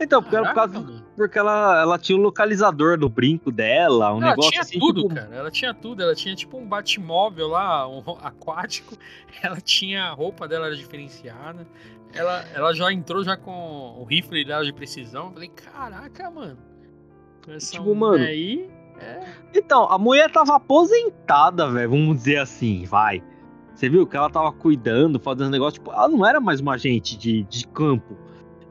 Então, 0.00 0.22
porque 0.22 0.36
era 0.36 0.46
por 0.46 0.54
Caraca, 0.54 0.72
causa-. 0.72 1.04
Porque 1.16 1.38
ela, 1.38 1.80
ela 1.80 1.98
tinha 1.98 2.18
o 2.18 2.20
localizador 2.20 2.98
do 2.98 3.08
brinco 3.08 3.50
dela, 3.50 4.12
um 4.12 4.18
ela 4.18 4.30
negócio 4.30 4.50
tinha 4.50 4.62
assim, 4.62 4.78
tudo, 4.78 5.02
tipo, 5.02 5.14
cara. 5.14 5.34
Ela 5.34 5.50
tinha 5.50 5.74
tudo. 5.74 6.02
Ela 6.02 6.14
tinha 6.14 6.34
tipo 6.34 6.56
um 6.56 6.66
batmóvel 6.66 7.48
lá, 7.48 7.88
um 7.88 8.02
aquático. 8.22 8.96
Ela 9.42 9.60
tinha 9.60 10.04
a 10.04 10.12
roupa 10.12 10.46
dela 10.46 10.66
era 10.66 10.76
diferenciada. 10.76 11.66
Ela, 12.14 12.44
ela 12.54 12.74
já 12.74 12.92
entrou 12.92 13.24
já 13.24 13.36
com 13.36 13.96
o 13.98 14.04
rifle 14.04 14.44
dela 14.44 14.64
de 14.64 14.72
precisão. 14.72 15.26
Eu 15.26 15.32
falei, 15.32 15.48
caraca, 15.48 16.30
mano. 16.30 16.58
Essa 17.48 17.72
Tipo, 17.72 17.94
mano, 17.94 18.22
Aí, 18.22 18.70
é, 19.00 19.20
Então, 19.54 19.84
a 19.90 19.98
mulher 19.98 20.30
tava 20.30 20.56
aposentada, 20.56 21.70
velho, 21.70 21.90
vamos 21.90 22.16
dizer 22.18 22.38
assim, 22.38 22.84
vai. 22.84 23.22
Você 23.74 23.88
viu 23.88 24.06
que 24.06 24.16
ela 24.16 24.30
tava 24.30 24.52
cuidando, 24.52 25.18
fazendo 25.18 25.50
negócio, 25.50 25.80
tipo, 25.80 25.90
ela 25.90 26.08
não 26.08 26.24
era 26.24 26.40
mais 26.40 26.60
uma 26.60 26.74
agente 26.74 27.16
de, 27.16 27.42
de 27.44 27.66
campo. 27.66 28.16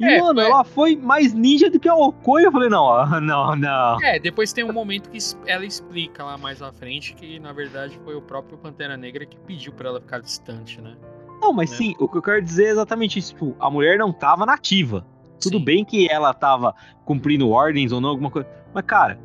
E, 0.01 0.05
É, 0.05 0.19
mano, 0.21 0.41
foi- 0.41 0.49
ela 0.49 0.63
foi 0.63 0.95
mais 0.95 1.33
ninja 1.33 1.69
do 1.69 1.79
que 1.79 1.87
a 1.87 1.95
Okoi. 1.95 2.45
Eu 2.45 2.51
falei, 2.51 2.69
não, 2.69 3.05
não, 3.21 3.55
não. 3.55 4.01
É, 4.03 4.19
depois 4.19 4.51
tem 4.51 4.63
um 4.63 4.73
momento 4.73 5.09
que 5.09 5.19
ela 5.45 5.65
explica 5.65 6.23
lá 6.23 6.37
mais 6.37 6.61
à 6.61 6.71
frente 6.71 7.13
que, 7.13 7.39
na 7.39 7.53
verdade, 7.53 7.99
foi 8.03 8.15
o 8.15 8.21
próprio 8.21 8.57
Pantera 8.57 8.97
Negra 8.97 9.25
que 9.25 9.37
pediu 9.37 9.71
pra 9.73 9.89
ela 9.89 10.01
ficar 10.01 10.19
distante, 10.19 10.81
né? 10.81 10.95
Não, 11.39 11.53
mas 11.53 11.71
né? 11.71 11.77
sim, 11.77 11.95
o 11.99 12.07
que 12.07 12.17
eu 12.17 12.21
quero 12.21 12.41
dizer 12.41 12.65
é 12.65 12.69
exatamente 12.69 13.19
isso. 13.19 13.33
Tipo, 13.33 13.55
a 13.59 13.69
mulher 13.69 13.97
não 13.97 14.11
tava 14.11 14.45
nativa. 14.45 15.05
Tudo 15.39 15.57
Sim. 15.57 15.63
bem 15.65 15.83
que 15.85 16.07
ela 16.07 16.33
tava 16.33 16.75
cumprindo 17.03 17.49
ordens 17.49 17.91
ou 17.91 17.99
não, 17.99 18.09
alguma 18.09 18.29
coisa. 18.29 18.47
Mas, 18.73 18.83
cara, 18.85 19.19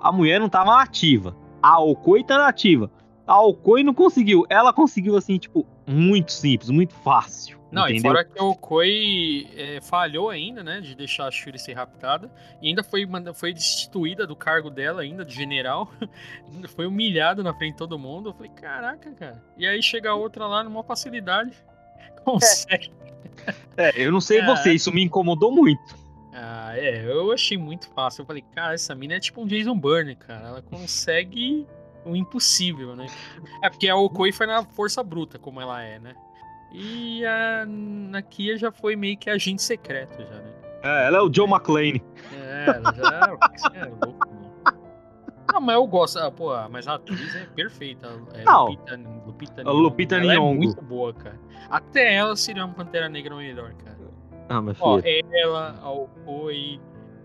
a 0.00 0.10
mulher 0.10 0.40
não 0.40 0.48
tava 0.48 0.74
nativa. 0.76 1.36
A 1.62 1.78
Okoi 1.80 2.24
tá 2.24 2.38
nativa. 2.38 2.90
A 3.26 3.38
Okoi 3.42 3.82
não 3.84 3.92
conseguiu. 3.92 4.46
Ela 4.48 4.72
conseguiu, 4.72 5.16
assim, 5.16 5.36
tipo, 5.36 5.66
muito 5.88 6.32
simples, 6.32 6.68
muito 6.68 6.94
fácil. 6.94 7.58
Não, 7.70 7.86
e 7.86 7.92
entendeu? 7.92 8.12
fora 8.12 8.24
que 8.24 8.42
o 8.42 8.54
Koi 8.54 9.46
é, 9.54 9.80
falhou 9.80 10.30
ainda, 10.30 10.62
né, 10.62 10.80
de 10.80 10.94
deixar 10.94 11.26
a 11.26 11.30
Shuri 11.30 11.58
ser 11.58 11.74
raptada, 11.74 12.30
e 12.62 12.68
ainda 12.68 12.82
foi, 12.82 13.06
foi 13.34 13.52
destituída 13.52 14.26
do 14.26 14.34
cargo 14.34 14.70
dela 14.70 15.02
ainda, 15.02 15.24
de 15.24 15.34
general, 15.34 15.90
foi 16.74 16.86
humilhada 16.86 17.42
na 17.42 17.54
frente 17.54 17.72
de 17.72 17.78
todo 17.78 17.98
mundo, 17.98 18.30
eu 18.30 18.34
falei, 18.34 18.50
caraca, 18.52 19.10
cara. 19.12 19.42
E 19.56 19.66
aí 19.66 19.82
chega 19.82 20.10
a 20.10 20.14
outra 20.14 20.46
lá 20.46 20.64
numa 20.64 20.82
facilidade, 20.82 21.52
consegue. 22.24 22.90
É, 23.76 23.92
eu 23.96 24.10
não 24.10 24.20
sei 24.20 24.40
É. 24.40 24.46
você, 24.46 24.72
isso 24.72 24.92
me 24.92 25.02
incomodou 25.02 25.52
muito. 25.52 25.96
Ah, 26.32 26.72
é, 26.76 27.04
eu 27.04 27.32
achei 27.32 27.58
muito 27.58 27.88
fácil, 27.90 28.22
eu 28.22 28.26
falei, 28.26 28.44
cara, 28.54 28.74
essa 28.74 28.94
mina 28.94 29.14
é 29.14 29.20
tipo 29.20 29.42
um 29.42 29.46
Jason 29.46 29.76
Bourne, 29.76 30.14
cara, 30.16 30.48
ela 30.48 30.62
consegue 30.62 31.66
o 32.08 32.16
impossível, 32.16 32.94
né. 32.96 33.06
É 33.62 33.68
porque 33.70 33.88
a 33.88 33.96
Okoi 33.96 34.32
foi 34.32 34.46
na 34.46 34.64
força 34.64 35.02
bruta, 35.02 35.38
como 35.38 35.60
ela 35.60 35.82
é, 35.82 35.98
né. 35.98 36.14
E 36.72 37.24
a 37.24 37.64
Nakia 37.66 38.56
já 38.58 38.70
foi 38.70 38.94
meio 38.96 39.16
que 39.16 39.30
agente 39.30 39.62
secreto 39.62 40.18
já, 40.22 40.34
né. 40.40 40.52
É, 40.82 41.06
ela 41.06 41.18
é 41.18 41.20
o 41.20 41.32
Joe 41.32 41.48
McClane. 41.48 42.02
É, 42.32 42.66
ela 42.68 42.94
já. 42.94 43.36
É 43.74 43.84
louco, 43.86 44.28
mano. 44.28 44.48
Não, 45.52 45.60
mas 45.62 45.74
eu 45.76 45.86
gosto. 45.86 46.18
Ah, 46.18 46.30
pô, 46.30 46.50
mas 46.68 46.86
a 46.86 46.94
atriz 46.94 47.34
é 47.34 47.46
perfeita. 47.46 48.06
É 48.34 48.44
Não. 48.44 48.66
Lupita, 48.66 49.00
Lupita, 49.26 49.62
A 49.62 49.72
Lupita 49.72 50.16
ela 50.16 50.32
é 50.32 50.36
Nyong'o. 50.36 50.54
muito 50.56 50.82
boa, 50.82 51.12
cara. 51.14 51.40
Até 51.70 52.14
ela 52.14 52.36
seria 52.36 52.64
uma 52.64 52.74
Pantera 52.74 53.08
Negra 53.08 53.34
melhor, 53.34 53.72
cara. 53.74 53.98
Ah, 54.50 54.60
mas 54.62 54.76
Ó, 54.80 55.00
ela, 55.32 55.78
a 55.82 55.90
Okoi, 55.90 56.78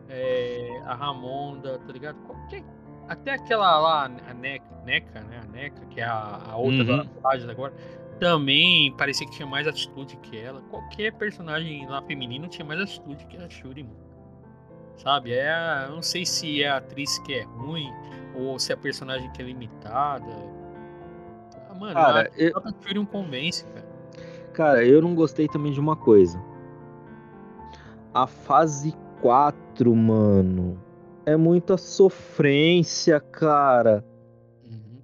é, 0.09 0.81
a 0.85 0.95
Ramonda, 0.95 1.77
tá 1.79 1.91
ligado? 1.93 2.15
Qualquer- 2.25 2.63
até 3.07 3.33
aquela 3.33 3.79
lá, 3.79 4.05
a 4.05 4.33
Neca, 4.33 4.65
Neca, 4.85 5.21
né? 5.21 5.41
A 5.43 5.51
Neca, 5.51 5.85
que 5.89 5.99
é 5.99 6.03
a, 6.03 6.41
a 6.51 6.57
outra 6.57 6.79
Uhum. 6.79 7.05
da 7.21 7.51
agora. 7.51 7.73
Também 8.19 8.95
parecia 8.95 9.27
que 9.27 9.33
tinha 9.33 9.47
mais 9.47 9.67
atitude 9.67 10.15
que 10.17 10.37
ela. 10.37 10.61
Qualquer 10.69 11.11
personagem 11.13 11.85
lá 11.87 12.01
feminino 12.03 12.47
tinha 12.47 12.65
mais 12.65 12.79
atitude 12.79 13.25
que 13.25 13.37
a 13.37 13.49
Shuri, 13.49 13.83
mano. 13.83 13.97
Sabe? 14.97 15.33
É 15.33 15.49
a, 15.51 15.85
eu 15.89 15.95
não 15.95 16.01
sei 16.01 16.25
se 16.25 16.63
é 16.63 16.69
a 16.69 16.77
atriz 16.77 17.17
que 17.19 17.33
é 17.33 17.43
ruim 17.43 17.91
ou 18.35 18.57
se 18.59 18.71
é 18.71 18.75
a 18.75 18.77
personagem 18.77 19.29
que 19.31 19.41
é 19.41 19.45
limitada. 19.45 20.31
Ah, 21.69 21.73
Mano, 21.73 21.93
Cara, 21.93 22.29
a 22.31 22.39
eu, 22.39 22.51
própria 22.51 22.73
Shuri 22.81 22.93
não 22.95 23.05
convence, 23.05 23.65
cara. 23.65 23.85
cara, 24.53 24.85
eu 24.85 25.01
não 25.01 25.15
gostei 25.15 25.47
também 25.47 25.71
de 25.71 25.79
uma 25.79 25.95
coisa. 25.95 26.39
A 28.13 28.27
fase 28.27 28.95
4, 29.21 29.95
mano. 29.95 30.79
É 31.25 31.37
muita 31.37 31.77
sofrência, 31.77 33.19
cara. 33.19 34.03
Uhum. 34.65 34.99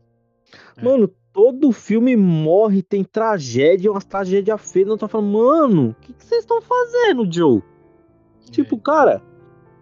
É. 0.77 0.83
Mano, 0.83 1.07
todo 1.31 1.71
filme 1.71 2.15
morre, 2.17 2.81
tem 2.81 3.03
tragédia, 3.03 3.91
umas 3.91 4.05
tragédias 4.05 4.71
feias. 4.71 4.87
Não 4.87 4.97
tô 4.97 5.07
falando, 5.07 5.31
mano, 5.31 5.89
o 5.91 5.93
que 6.01 6.13
vocês 6.17 6.41
estão 6.41 6.61
fazendo, 6.61 7.31
Joe? 7.31 7.61
Tipo, 8.51 8.75
É. 8.75 8.79
cara, 8.79 9.21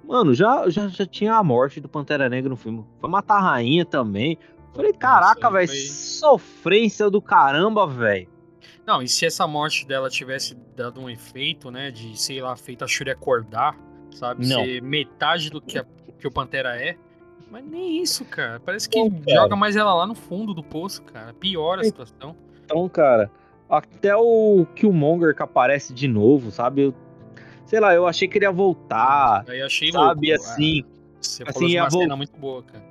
mano, 0.03 0.33
já, 0.33 0.69
já, 0.69 0.87
já 0.89 1.05
tinha 1.05 1.33
a 1.35 1.43
morte 1.43 1.79
do 1.81 1.89
Pantera 1.89 2.29
Negra 2.29 2.49
no 2.49 2.55
filme. 2.57 2.85
Foi 2.99 3.09
matar 3.09 3.37
a 3.37 3.41
rainha 3.41 3.85
também. 3.85 4.37
Falei, 4.75 4.93
caraca, 4.93 5.49
velho, 5.49 5.67
foi- 5.67 5.75
sofrência 5.77 7.09
do 7.09 7.19
caramba, 7.21 7.87
velho. 7.87 8.29
Não, 8.85 9.01
e 9.01 9.07
se 9.07 9.25
essa 9.25 9.47
morte 9.47 9.87
dela 9.87 10.09
tivesse 10.09 10.55
dado 10.75 11.01
um 11.01 11.09
efeito, 11.09 11.71
né, 11.71 11.89
de, 11.91 12.15
sei 12.21 12.41
lá, 12.41 12.55
feito 12.55 12.83
a 12.85 12.87
Shuri 12.87 13.09
acordar, 13.09 13.75
sabe, 14.13 14.45
Não. 14.47 14.63
ser 14.63 14.81
metade 14.81 15.49
do 15.49 15.59
que, 15.59 15.77
a- 15.79 15.85
que 16.19 16.27
o 16.27 16.31
Pantera 16.31 16.75
é, 16.81 16.95
mas 17.49 17.63
nem 17.65 18.01
isso, 18.01 18.25
cara. 18.25 18.59
Parece 18.59 18.89
que 18.89 18.99
joga 19.27 19.55
mais 19.55 19.75
ela 19.75 19.93
lá 19.93 20.05
no 20.05 20.15
fundo 20.15 20.53
do 20.53 20.63
poço, 20.63 21.01
cara. 21.03 21.33
Piora 21.33 21.81
a 21.81 21.83
situação. 21.83 22.35
Então, 22.65 22.87
cara, 22.89 23.31
até 23.69 24.15
o 24.15 24.65
Killmonger 24.75 25.35
que 25.35 25.43
aparece 25.43 25.93
de 25.93 26.07
novo, 26.07 26.51
sabe? 26.51 26.81
Eu, 26.83 26.93
sei 27.65 27.79
lá, 27.79 27.93
eu 27.93 28.05
achei 28.07 28.27
que 28.27 28.37
ele 28.37 28.45
ia 28.45 28.51
voltar, 28.51 29.45
Aí 29.47 29.61
achei 29.61 29.91
sabe? 29.91 30.29
louco. 30.29 30.43
Assim. 30.43 30.83
Você 31.21 31.43
assim, 31.43 31.53
falou 31.53 31.67
de 31.69 31.75
ia 31.75 31.83
uma 31.83 31.89
vol- 31.89 32.01
cena 32.01 32.15
muito 32.15 32.37
boa, 32.37 32.63
cara. 32.63 32.83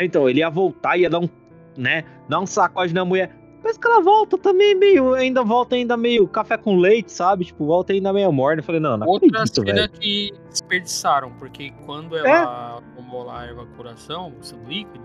Então, 0.00 0.28
ele 0.28 0.40
ia 0.40 0.50
voltar, 0.50 0.96
ia 0.96 1.08
dar 1.10 1.20
um, 1.20 1.28
né? 1.76 2.04
Dar 2.28 2.40
um 2.40 2.46
sacode 2.46 2.92
na 2.94 3.04
mulher. 3.04 3.30
Mas 3.64 3.78
que 3.78 3.86
ela 3.86 4.02
volta 4.02 4.36
também 4.36 4.74
meio, 4.74 5.14
ainda 5.14 5.42
volta 5.42 5.74
ainda 5.74 5.96
meio 5.96 6.28
café 6.28 6.58
com 6.58 6.76
leite, 6.76 7.10
sabe? 7.10 7.46
Tipo, 7.46 7.64
volta 7.64 7.94
ainda 7.94 8.12
meio 8.12 8.30
morna. 8.30 8.60
Eu 8.60 8.64
falei, 8.64 8.80
não, 8.80 8.96
não 8.98 9.06
Outra 9.08 9.26
acredito, 9.26 9.54
cena 9.64 9.72
velho. 9.72 9.88
que 9.90 10.32
desperdiçaram, 10.50 11.32
porque 11.38 11.72
quando 11.86 12.14
É. 12.16 12.20
ela 12.20 12.82
tomou 12.94 13.24
lá 13.24 13.40
a 13.40 13.46
erva 13.46 13.66
coração, 13.74 14.30
o 14.32 14.68
líquido, 14.68 15.04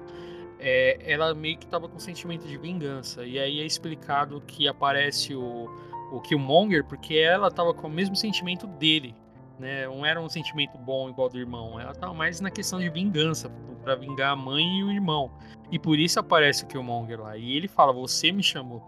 é, 0.60 1.00
ela 1.10 1.34
meio 1.34 1.58
que 1.58 1.66
tava 1.66 1.88
com 1.88 1.98
sentimento 2.00 2.46
de 2.46 2.58
vingança. 2.58 3.26
E 3.26 3.40
aí 3.40 3.62
é 3.62 3.66
explicado 3.66 4.42
que 4.46 4.68
aparece 4.68 5.34
o, 5.34 5.70
o 6.12 6.20
Killmonger, 6.20 6.84
porque 6.84 7.16
ela 7.16 7.50
tava 7.50 7.74
com 7.74 7.88
o 7.88 7.90
mesmo 7.90 8.16
sentimento 8.16 8.68
dele. 8.68 9.16
Né? 9.60 9.86
Não 9.86 10.06
era 10.06 10.22
um 10.22 10.30
sentimento 10.30 10.78
bom 10.78 11.10
igual 11.10 11.30
do 11.30 11.38
irmão. 11.38 11.80
Ela 11.80 11.94
tava 11.94 12.14
mais 12.14 12.40
na 12.40 12.50
questão 12.50 12.80
de 12.80 12.90
vingança, 12.90 13.52
pra 13.84 13.96
vingar 13.96 14.32
a 14.32 14.36
mãe 14.36 14.80
e 14.80 14.84
o 14.84 14.92
irmão. 14.92 15.32
E 15.72 15.78
por 15.78 16.00
isso 16.00 16.20
aparece 16.20 16.64
o 16.64 16.68
Killmonger 16.68 17.20
lá. 17.20 17.38
E 17.38 17.56
ele 17.56 17.68
fala, 17.68 17.92
você 17.92 18.32
me 18.32 18.44
chamou. 18.44 18.84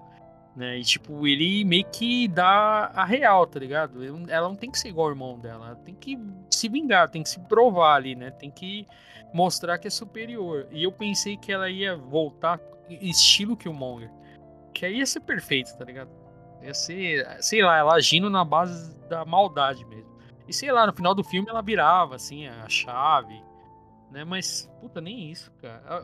Né? 0.55 0.79
E 0.79 0.83
tipo, 0.83 1.25
ele 1.25 1.63
meio 1.63 1.85
que 1.85 2.27
dá 2.27 2.91
a 2.93 3.05
real, 3.05 3.47
tá 3.47 3.59
ligado? 3.59 4.03
Ela 4.29 4.47
não 4.47 4.55
tem 4.55 4.69
que 4.69 4.77
ser 4.77 4.89
igual 4.89 5.07
ao 5.07 5.13
irmão 5.13 5.39
dela, 5.39 5.67
ela 5.67 5.75
tem 5.77 5.95
que 5.95 6.19
se 6.49 6.67
vingar, 6.67 7.09
tem 7.09 7.23
que 7.23 7.29
se 7.29 7.39
provar 7.39 7.95
ali, 7.95 8.15
né? 8.15 8.31
Tem 8.31 8.51
que 8.51 8.85
mostrar 9.33 9.77
que 9.77 9.87
é 9.87 9.91
superior. 9.91 10.67
E 10.69 10.83
eu 10.83 10.91
pensei 10.91 11.37
que 11.37 11.51
ela 11.53 11.69
ia 11.69 11.95
voltar 11.95 12.59
estilo 12.89 13.55
Killmonger. 13.55 14.11
Que 14.73 14.85
aí 14.85 14.97
ia 14.97 15.05
ser 15.05 15.21
perfeito, 15.21 15.77
tá 15.77 15.85
ligado? 15.85 16.09
Ia 16.61 16.73
ser, 16.73 17.25
sei 17.41 17.63
lá, 17.63 17.77
ela 17.77 17.93
agindo 17.93 18.29
na 18.29 18.43
base 18.43 18.93
da 19.07 19.23
maldade 19.23 19.85
mesmo. 19.85 20.10
E 20.51 20.53
sei 20.53 20.71
lá, 20.71 20.85
no 20.85 20.93
final 20.93 21.15
do 21.15 21.23
filme 21.23 21.49
ela 21.49 21.61
virava, 21.61 22.15
assim, 22.15 22.45
a 22.47 22.67
chave, 22.67 23.41
né? 24.11 24.23
Mas, 24.25 24.69
puta, 24.81 24.99
nem 24.99 25.31
isso, 25.31 25.49
cara. 25.61 25.81
A, 25.87 25.95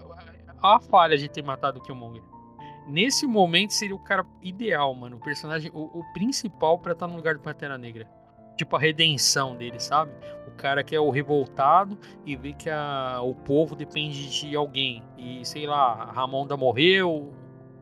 a- 0.71 0.75
a 0.75 0.79
falha 0.79 1.17
de 1.17 1.27
ter 1.29 1.43
matado 1.43 1.79
o 1.79 1.81
Killmonger. 1.83 2.23
Nesse 2.87 3.27
momento 3.27 3.73
seria 3.73 3.93
o 3.95 3.99
cara 3.99 4.25
ideal, 4.41 4.93
mano. 4.95 5.17
O 5.17 5.19
personagem, 5.19 5.69
o, 5.73 5.99
o 5.99 6.13
principal 6.13 6.79
pra 6.79 6.93
estar 6.93 7.05
no 7.07 7.15
lugar 7.17 7.35
do 7.35 7.41
Pantera 7.41 7.77
Negra. 7.77 8.07
Tipo 8.55 8.75
a 8.75 8.79
redenção 8.79 9.55
dele, 9.55 9.79
sabe? 9.79 10.11
O 10.47 10.51
cara 10.51 10.83
que 10.83 10.95
é 10.95 10.99
o 10.99 11.09
revoltado 11.11 11.97
e 12.25 12.35
vê 12.35 12.53
que 12.53 12.69
a, 12.69 13.19
o 13.21 13.35
povo 13.35 13.75
depende 13.75 14.29
de 14.29 14.55
alguém. 14.55 15.03
E 15.17 15.45
sei 15.45 15.67
lá, 15.67 15.91
a 15.93 16.11
Ramonda 16.13 16.55
morreu, 16.57 17.33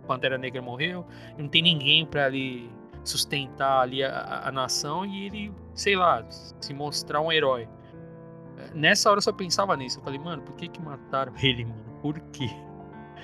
Pantera 0.07 0.37
Negra 0.37 0.61
morreu, 0.61 1.05
não 1.37 1.47
tem 1.47 1.61
ninguém 1.61 2.05
pra 2.05 2.25
ali 2.25 2.69
sustentar 3.03 3.81
ali 3.83 4.03
a, 4.03 4.09
a- 4.09 4.49
a 4.49 4.51
nação 4.51 5.05
e 5.05 5.25
ele, 5.27 5.53
sei 5.75 5.95
lá, 5.95 6.25
se 6.29 6.73
mostrar 6.73 7.21
um 7.21 7.31
herói. 7.31 7.67
Nessa 8.73 9.09
hora 9.09 9.17
eu 9.19 9.21
só 9.21 9.31
pensava 9.31 9.75
nisso. 9.77 9.99
Eu 9.99 10.03
falei, 10.03 10.17
mano, 10.19 10.41
por 10.41 10.55
que 10.55 10.67
que 10.67 10.81
mataram 10.81 11.33
ele, 11.43 11.65
mano? 11.65 11.83
Por 12.01 12.19
quê? 12.31 12.49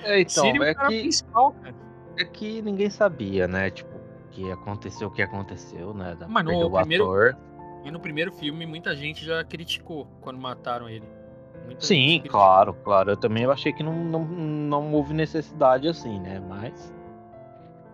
É, 0.04 0.20
então, 0.20 0.44
Seria 0.44 0.60
o 0.60 0.64
é 0.64 0.74
cara 0.74 0.88
que, 0.88 1.00
principal, 1.00 1.52
cara. 1.52 1.74
é 2.18 2.24
que 2.24 2.62
ninguém 2.62 2.90
sabia, 2.90 3.46
né? 3.48 3.70
Tipo, 3.70 3.90
que 4.30 4.50
aconteceu 4.50 5.08
o 5.08 5.10
que 5.10 5.22
aconteceu, 5.22 5.92
né? 5.94 6.14
Da 6.18 6.26
Mas 6.28 6.44
no 6.44 6.66
o 6.66 6.70
primeiro- 6.70 7.04
ator. 7.04 7.36
E 7.84 7.90
no 7.90 7.98
primeiro 7.98 8.30
filme, 8.32 8.64
muita 8.64 8.94
gente 8.94 9.24
já 9.24 9.42
criticou 9.42 10.06
quando 10.20 10.38
mataram 10.38 10.88
ele. 10.88 11.04
Muita 11.66 11.80
Sim, 11.84 12.22
claro, 12.28 12.72
claro. 12.74 13.10
Eu 13.10 13.16
também 13.16 13.44
achei 13.44 13.72
que 13.72 13.82
não, 13.82 13.92
não, 13.92 14.24
não 14.24 14.92
houve 14.92 15.12
necessidade 15.12 15.86
assim, 15.88 16.18
né? 16.20 16.40
Mas. 16.48 16.92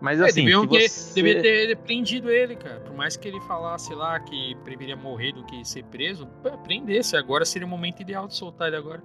Mas 0.01 0.21
É, 0.21 0.27
assim, 0.27 0.43
deviam 0.43 0.63
se 0.63 0.69
ter, 0.69 0.89
você... 0.89 1.15
devia 1.15 1.43
ter 1.43 1.77
prendido 1.79 2.31
ele, 2.31 2.55
cara. 2.55 2.81
Por 2.81 2.95
mais 2.95 3.17
que 3.17 3.27
ele 3.27 3.41
falasse 3.43 3.93
lá 3.95 4.19
que 4.21 4.55
preferia 4.65 4.95
morrer 4.97 5.33
do 5.33 5.45
que 5.45 5.65
ser 5.65 5.85
preso, 5.85 6.27
prendesse. 6.63 7.17
Agora 7.17 7.45
seria 7.45 7.67
o 7.67 7.71
momento 7.71 8.01
ideal 8.01 8.29
de 8.29 8.37
soltar 8.37 8.69
ele 8.69 8.77
agora. 8.77 9.03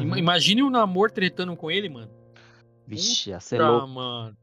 Ima- 0.00 0.18
Imagine 0.18 0.62
o 0.62 0.70
namoro 0.70 1.12
tretando 1.12 1.54
com 1.56 1.70
ele, 1.70 1.88
mano. 1.88 2.10
Vixe, 2.86 3.30
louco. 3.58 3.88
mano. 3.88 4.36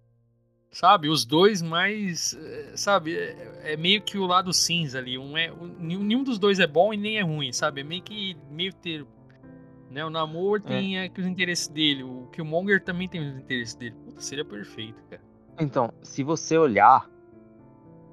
Sabe, 0.72 1.08
os 1.08 1.24
dois 1.26 1.62
mais. 1.62 2.34
eh, 2.38 2.74
Sabe, 2.76 3.16
é, 3.16 3.74
é 3.74 3.78
meio 3.78 4.02
que 4.02 4.18
o 4.18 4.26
lado 4.26 4.52
cinza 4.52 4.98
ali. 5.00 5.18
Um 5.18 5.38
é, 5.38 5.50
um- 5.52 5.74
nenhum 5.80 6.22
dos 6.22 6.38
dois 6.38 6.60
é 6.60 6.68
bom 6.68 6.94
e 6.94 6.98
nem 6.98 7.18
é 7.18 7.22
ruim, 7.22 7.54
sabe? 7.54 7.80
É 7.80 7.84
meio 7.84 8.04
que 8.04 8.36
meio 8.52 8.74
termo. 8.74 9.08
Né? 9.90 10.04
O 10.06 10.10
namoro 10.10 10.62
tem 10.62 11.00
aqui 11.00 11.22
os 11.22 11.28
interesses 11.28 11.70
dele. 11.70 12.04
O 12.04 12.28
Killmonger 12.34 12.84
também 12.84 13.08
tem 13.08 13.22
os 13.22 13.38
interesses 13.38 13.74
dele. 13.74 13.96
Puta, 14.04 14.20
seria 14.20 14.44
perfeito, 14.44 15.02
cara. 15.10 15.22
Então, 15.60 15.94
se 16.04 16.24
você 16.24 16.58
olhar 16.58 17.10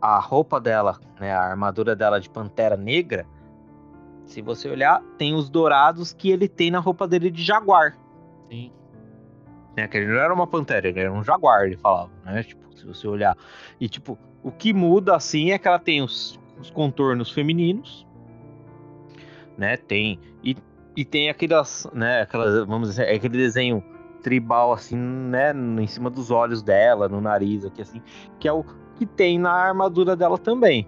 a 0.01 0.18
roupa 0.18 0.61
dela, 0.61 0.99
né, 1.20 1.32
a 1.32 1.43
armadura 1.43 1.95
dela 1.95 2.20
de 2.20 2.28
pantera 2.28 2.76
negra, 2.76 3.26
se 4.26 4.40
você 4.40 4.68
olhar, 4.68 5.03
tem 5.18 5.34
os 5.34 5.51
dourados 5.51 6.12
que 6.12 6.30
ele 6.30 6.49
tem 6.49 6.70
na 6.70 6.78
roupa 6.78 7.07
dele 7.07 7.30
de 7.30 7.43
jaguar. 7.43 7.97
Sim. 8.51 8.72
Né, 9.76 9.88
que 9.88 9.97
ele 9.97 10.07
não 10.07 10.20
era 10.20 10.32
uma 10.32 10.47
pantera, 10.47 10.88
ele 10.88 11.01
era 11.01 11.12
um 11.12 11.22
jaguar, 11.22 11.64
ele 11.64 11.76
falava, 11.76 12.11
né? 12.24 12.43
Tipo, 12.43 12.76
se 12.76 12.86
você 12.86 13.07
olhar. 13.07 13.36
E 13.80 13.88
tipo, 13.88 14.18
o 14.43 14.51
que 14.51 14.72
muda 14.72 15.16
assim 15.16 15.53
é 15.53 15.59
que 15.59 15.66
ela 15.66 15.78
tem 15.78 16.03
os, 16.03 16.38
os 16.59 16.70
contornos 16.70 17.30
femininos, 17.30 18.07
né? 19.57 19.76
Tem 19.76 20.18
e, 20.43 20.57
e 20.97 21.05
tem 21.05 21.30
aquelas, 21.30 21.88
né, 21.93 22.22
aquelas, 22.22 22.66
vamos 22.66 22.90
dizer, 22.90 23.09
é 23.09 23.14
aquele 23.14 23.38
desenho 23.38 23.82
tribal 24.23 24.73
assim, 24.73 24.97
né, 24.97 25.53
em 25.53 25.87
cima 25.87 26.09
dos 26.09 26.31
olhos 26.31 26.62
dela, 26.62 27.09
no 27.09 27.20
nariz 27.20 27.64
aqui 27.64 27.83
assim, 27.83 28.01
que 28.39 28.47
é 28.49 28.53
o 28.53 28.64
que 28.97 29.05
tem 29.07 29.39
na 29.39 29.51
armadura 29.53 30.14
dela 30.16 30.39
também. 30.39 30.87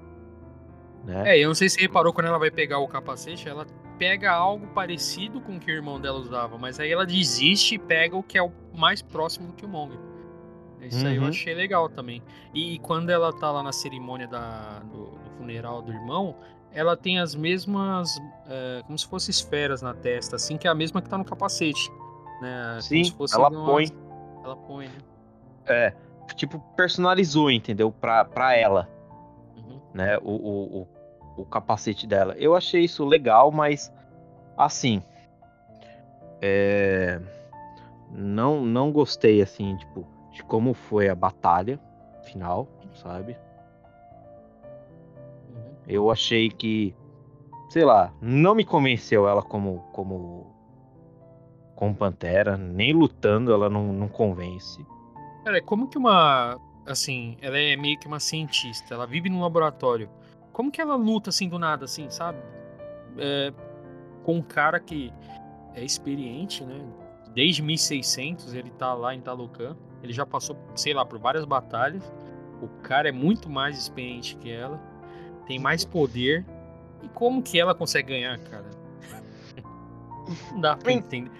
Né? 1.04 1.36
É, 1.36 1.38
eu 1.38 1.48
não 1.48 1.54
sei 1.54 1.68
se 1.68 1.74
você 1.76 1.82
reparou 1.82 2.12
quando 2.12 2.28
ela 2.28 2.38
vai 2.38 2.50
pegar 2.50 2.78
o 2.78 2.88
capacete, 2.88 3.48
ela 3.48 3.66
pega 3.98 4.32
algo 4.32 4.66
parecido 4.68 5.40
com 5.40 5.56
o 5.56 5.60
que 5.60 5.70
o 5.70 5.74
irmão 5.74 6.00
dela 6.00 6.18
usava, 6.18 6.56
mas 6.58 6.80
aí 6.80 6.90
ela 6.90 7.04
desiste 7.06 7.74
e 7.74 7.78
pega 7.78 8.16
o 8.16 8.22
que 8.22 8.38
é 8.38 8.42
o 8.42 8.50
mais 8.74 9.02
próximo 9.02 9.48
do 9.48 9.52
Killmonger. 9.52 9.98
Isso 10.80 11.06
aí 11.06 11.16
eu 11.16 11.22
Uhum. 11.22 11.28
achei 11.28 11.54
legal 11.54 11.88
também. 11.88 12.22
E 12.52 12.78
quando 12.80 13.08
ela 13.08 13.32
tá 13.32 13.50
lá 13.50 13.62
na 13.62 13.72
cerimônia 13.72 14.26
da, 14.28 14.80
do, 14.80 15.12
do 15.12 15.30
funeral 15.38 15.80
do 15.80 15.90
irmão, 15.92 16.36
ela 16.70 16.94
tem 16.96 17.18
as 17.20 17.34
mesmas, 17.34 18.10
é, 18.46 18.82
como 18.84 18.98
se 18.98 19.06
fossem 19.06 19.30
esferas 19.30 19.80
na 19.80 19.94
testa, 19.94 20.36
assim, 20.36 20.58
que 20.58 20.66
é 20.66 20.70
a 20.70 20.74
mesma 20.74 21.00
que 21.00 21.08
tá 21.08 21.16
no 21.16 21.24
capacete. 21.24 21.90
Né? 22.40 22.68
Como 22.70 22.82
Sim, 22.82 23.02
ela 23.32 23.48
umas- 23.48 23.64
põe, 23.64 23.84
Ela 24.44 24.56
põe, 24.56 24.86
né? 24.88 24.98
é, 25.66 25.92
tipo, 26.34 26.58
personalizou, 26.76 27.50
entendeu? 27.50 27.90
Pra, 27.92 28.24
pra 28.24 28.54
ela. 28.56 28.88
Uhum. 29.56 29.80
né, 29.94 30.18
o, 30.18 30.30
o, 30.30 30.80
o, 30.82 31.42
o 31.42 31.44
capacete 31.46 32.06
dela. 32.06 32.34
Eu 32.36 32.54
achei 32.56 32.84
isso 32.84 33.04
legal, 33.04 33.50
mas 33.52 33.92
assim, 34.56 35.02
é, 36.42 37.20
não 38.10 38.62
não 38.64 38.92
gostei 38.92 39.40
assim, 39.40 39.76
tipo, 39.76 40.06
de 40.32 40.42
como 40.42 40.74
foi 40.74 41.08
a 41.08 41.14
batalha 41.14 41.78
final, 42.24 42.66
sabe? 42.94 43.36
Uhum. 45.48 45.74
Eu 45.86 46.10
achei 46.10 46.50
que, 46.50 46.94
sei 47.70 47.84
lá, 47.84 48.12
não 48.20 48.54
me 48.54 48.64
convenceu 48.64 49.28
ela 49.28 49.42
como 49.42 49.80
como 49.92 50.53
como 51.74 51.94
Pantera, 51.94 52.56
nem 52.56 52.92
lutando 52.92 53.52
ela 53.52 53.68
não, 53.68 53.92
não 53.92 54.08
convence. 54.08 54.84
Cara, 55.44 55.60
como 55.62 55.88
que 55.88 55.98
uma. 55.98 56.58
Assim, 56.86 57.36
ela 57.40 57.58
é 57.58 57.76
meio 57.76 57.98
que 57.98 58.06
uma 58.06 58.20
cientista, 58.20 58.92
ela 58.94 59.06
vive 59.06 59.28
num 59.30 59.40
laboratório. 59.40 60.08
Como 60.52 60.70
que 60.70 60.80
ela 60.80 60.94
luta 60.96 61.30
assim 61.30 61.48
do 61.48 61.58
nada, 61.58 61.86
assim, 61.86 62.08
sabe? 62.10 62.38
É, 63.18 63.52
com 64.22 64.36
um 64.36 64.42
cara 64.42 64.78
que 64.78 65.12
é 65.74 65.82
experiente, 65.82 66.62
né? 66.64 66.80
Desde 67.34 67.62
1600 67.62 68.54
ele 68.54 68.70
tá 68.70 68.92
lá 68.94 69.14
em 69.14 69.20
Talocan. 69.20 69.76
Ele 70.02 70.12
já 70.12 70.24
passou, 70.26 70.56
sei 70.76 70.92
lá, 70.94 71.04
por 71.04 71.18
várias 71.18 71.44
batalhas. 71.44 72.02
O 72.62 72.68
cara 72.82 73.08
é 73.08 73.12
muito 73.12 73.48
mais 73.50 73.76
experiente 73.78 74.36
que 74.36 74.52
ela, 74.52 74.78
tem 75.46 75.58
mais 75.58 75.84
poder. 75.84 76.44
E 77.02 77.08
como 77.08 77.42
que 77.42 77.58
ela 77.58 77.74
consegue 77.74 78.08
ganhar, 78.12 78.38
cara? 78.38 78.70
Não 80.52 80.60
dá 80.60 80.76
pra 80.76 80.92
Ent- 80.92 81.04
entender. 81.06 81.30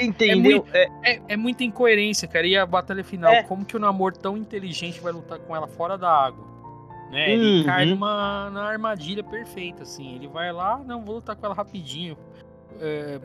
Entendeu? 0.00 0.66
É, 0.72 0.88
É, 1.04 1.22
é 1.28 1.36
muita 1.36 1.64
incoerência, 1.64 2.26
cara. 2.28 2.46
E 2.46 2.56
a 2.56 2.64
batalha 2.66 3.04
final, 3.04 3.32
É. 3.32 3.42
como 3.42 3.64
que 3.64 3.76
o 3.76 3.80
namoro 3.80 4.16
tão 4.16 4.36
inteligente 4.36 5.00
vai 5.00 5.12
lutar 5.12 5.38
com 5.38 5.54
ela 5.54 5.66
fora 5.68 5.96
da 5.98 6.10
água? 6.10 6.48
Né? 7.10 7.32
Ele 7.32 7.58
Uhum. 7.60 7.64
cai 7.64 7.86
numa 7.86 8.50
na 8.50 8.64
armadilha 8.64 9.22
perfeita, 9.24 9.82
assim. 9.82 10.14
Ele 10.14 10.28
vai 10.28 10.52
lá, 10.52 10.78
não, 10.78 11.04
vou 11.04 11.16
lutar 11.16 11.34
com 11.36 11.44
ela 11.46 11.54
rapidinho. 11.54 12.16
é, 12.80 13.20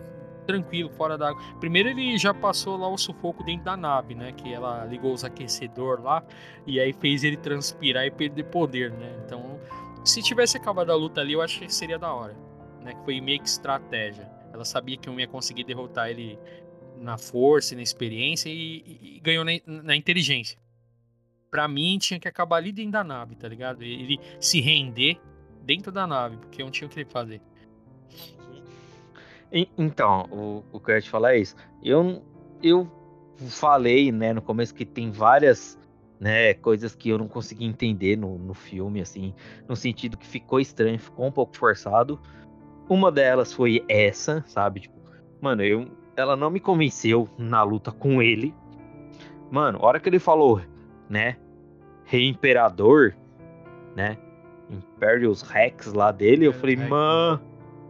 tranquilo, 0.47 0.89
fora 0.89 1.17
da 1.17 1.30
água. 1.30 1.41
Primeiro 1.59 1.88
ele 1.89 2.17
já 2.17 2.34
passou 2.34 2.76
lá 2.78 2.88
o 2.89 2.97
sufoco 2.97 3.43
dentro 3.43 3.63
da 3.65 3.78
nave, 3.78 4.13
né? 4.15 4.32
Que 4.32 4.53
ela 4.53 4.84
ligou 4.86 5.13
os 5.13 5.23
aquecedor 5.23 6.01
lá 6.01 6.23
e 6.67 6.80
aí 6.80 6.91
fez 6.93 7.23
ele 7.23 7.38
transpirar 7.38 8.05
e 8.05 8.11
perder 8.11 8.43
poder, 8.45 8.91
né? 8.91 9.15
Então, 9.26 9.59
se 10.03 10.21
tivesse 10.21 10.57
acabado 10.57 10.91
a 10.91 10.95
luta 10.95 11.21
ali, 11.21 11.34
eu 11.34 11.41
acho 11.41 11.59
que 11.59 11.73
seria 11.73 11.97
da 11.97 12.13
hora. 12.13 12.36
Né? 12.84 12.93
Que 12.93 13.03
foi 13.05 13.21
meio 13.21 13.39
que 13.39 13.47
estratégia. 13.47 14.30
Ela 14.53 14.65
sabia 14.65 14.97
que 14.97 15.07
eu 15.09 15.19
ia 15.19 15.28
conseguir 15.28 15.63
derrotar 15.63 16.09
ele 16.09 16.38
na 16.99 17.17
força 17.17 17.73
e 17.73 17.77
na 17.77 17.83
experiência 17.83 18.49
e, 18.49 18.77
e- 18.85 19.17
e 19.17 19.19
ganhou 19.19 19.43
na, 19.45 19.51
na 19.65 19.95
inteligência. 19.95 20.57
Pra 21.51 21.67
mim, 21.67 21.97
tinha 21.99 22.19
que 22.19 22.27
acabar 22.27 22.57
ali 22.57 22.71
dentro 22.71 22.91
da 22.91 23.03
nave, 23.03 23.35
tá 23.35 23.47
ligado? 23.47 23.81
Ele 23.83 24.19
se 24.39 24.59
render 24.59 25.17
dentro 25.63 25.91
da 25.91 26.05
nave, 26.05 26.37
porque 26.37 26.63
não 26.63 26.71
tinha 26.71 26.87
o 26.87 26.89
que 26.91 26.99
ele 26.99 27.09
fazer. 27.09 27.41
En- 29.51 29.67
Então, 29.77 30.27
o, 30.31 30.63
o 30.73 30.79
que 30.79 30.91
eu 30.91 30.95
ia 30.95 31.01
te 31.01 31.09
falar 31.09 31.35
é 31.35 31.39
isso. 31.39 31.55
Eu, 31.83 32.21
eu 32.61 32.89
falei, 33.49 34.11
né, 34.11 34.33
no 34.33 34.41
começo 34.41 34.73
que 34.73 34.85
tem 34.85 35.11
várias, 35.11 35.77
né, 36.19 36.53
coisas 36.55 36.95
que 36.95 37.09
eu 37.09 37.17
não 37.17 37.27
consegui 37.27 37.65
entender 37.65 38.17
no, 38.17 38.37
no 38.37 38.53
filme, 38.53 39.01
assim, 39.01 39.33
no 39.67 39.75
sentido 39.75 40.17
que 40.17 40.25
ficou 40.27 40.59
estranho, 40.59 40.99
ficou 40.99 41.25
um 41.27 41.31
pouco 41.31 41.55
forçado. 41.55 42.19
Uma 42.89 43.11
delas 43.11 43.51
foi 43.53 43.83
essa, 43.87 44.43
sabe? 44.47 44.81
Tipo, 44.81 44.95
mano, 45.41 45.63
eu, 45.63 45.87
ela 46.16 46.36
não 46.36 46.49
me 46.49 46.59
convenceu 46.59 47.30
na 47.38 47.63
luta 47.63 47.91
com 47.91 48.22
ele. 48.22 48.53
Mano, 49.51 49.80
a 49.82 49.86
hora 49.86 49.99
que 49.99 50.09
ele 50.09 50.20
falou, 50.20 50.61
né, 51.09 51.38
Rei 52.03 52.28
Imperador, 52.28 53.16
né, 53.95 54.18
Imperius 54.70 55.41
Rex 55.41 55.93
lá 55.93 56.11
dele, 56.11 56.45
eu 56.45 56.51
Imperius 56.51 56.61
falei, 56.61 56.76
Rex, 56.76 56.89
mano, 56.89 57.41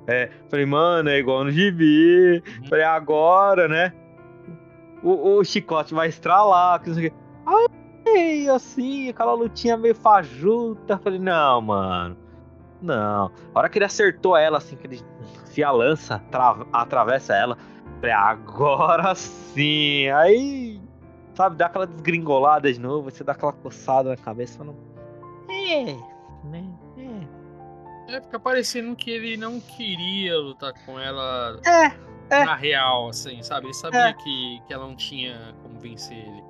é, 0.08 0.30
falei, 0.50 0.66
mano, 0.66 1.10
é 1.10 1.18
igual 1.18 1.44
no 1.44 1.52
gibi. 1.52 2.44
Uhum. 2.60 2.66
Falei, 2.68 2.84
agora, 2.84 3.68
né? 3.68 3.94
O, 5.02 5.38
o 5.38 5.44
chicote 5.44 5.94
vai 5.94 6.10
estralar, 6.10 6.82
que 6.82 6.88
não 6.90 6.96
sei 6.96 7.08
o 7.08 7.12
quê. 7.12 7.18
Ai, 8.08 8.48
assim, 8.50 9.10
aquela 9.10 9.34
lutinha 9.34 9.78
meio 9.78 9.96
fajuta. 9.96 10.98
Falei, 10.98 11.20
não, 11.20 11.62
mano. 11.62 12.18
Não. 12.82 13.32
A 13.54 13.60
hora 13.60 13.70
que 13.70 13.78
ele 13.78 13.86
acertou 13.86 14.38
ela, 14.38 14.58
assim, 14.58 14.76
que 14.76 14.86
ele 14.86 15.02
enfia 15.48 15.68
a 15.68 15.72
lança, 15.72 16.20
tra- 16.30 16.66
atravessa 16.72 17.36
ela. 17.36 17.58
Falei, 18.00 18.12
agora 18.12 19.16
sim. 19.16 20.10
Aí, 20.10 20.80
sabe, 21.34 21.56
dá 21.56 21.68
aquela 21.68 21.88
desgringolada 21.88 22.72
de 22.72 22.80
novo, 22.80 23.10
você 23.10 23.24
dá 23.24 23.32
aquela 23.32 23.54
coçada 23.54 24.10
na 24.10 24.18
cabeça 24.18 24.58
falando. 24.58 24.78
É, 25.50 25.94
né? 26.48 26.64
É. 26.98 28.16
É, 28.18 28.22
fica 28.22 28.40
parecendo 28.40 28.96
que 28.96 29.10
ele 29.10 29.36
não 29.38 29.60
queria 29.60 30.38
lutar 30.38 30.74
com 30.86 31.00
ela 31.00 31.60
É, 31.66 31.86
é. 32.30 32.46
na 32.46 32.56
real, 32.56 33.10
assim, 33.10 33.42
sabe? 33.42 33.68
Ele 33.68 33.74
sabia 33.74 34.10
É. 34.10 34.14
que, 34.14 34.62
que 34.68 34.74
ela 34.74 34.86
não 34.86 34.96
tinha 34.96 35.56
como 35.64 35.80
vencer 35.80 36.18
ele. 36.18 36.44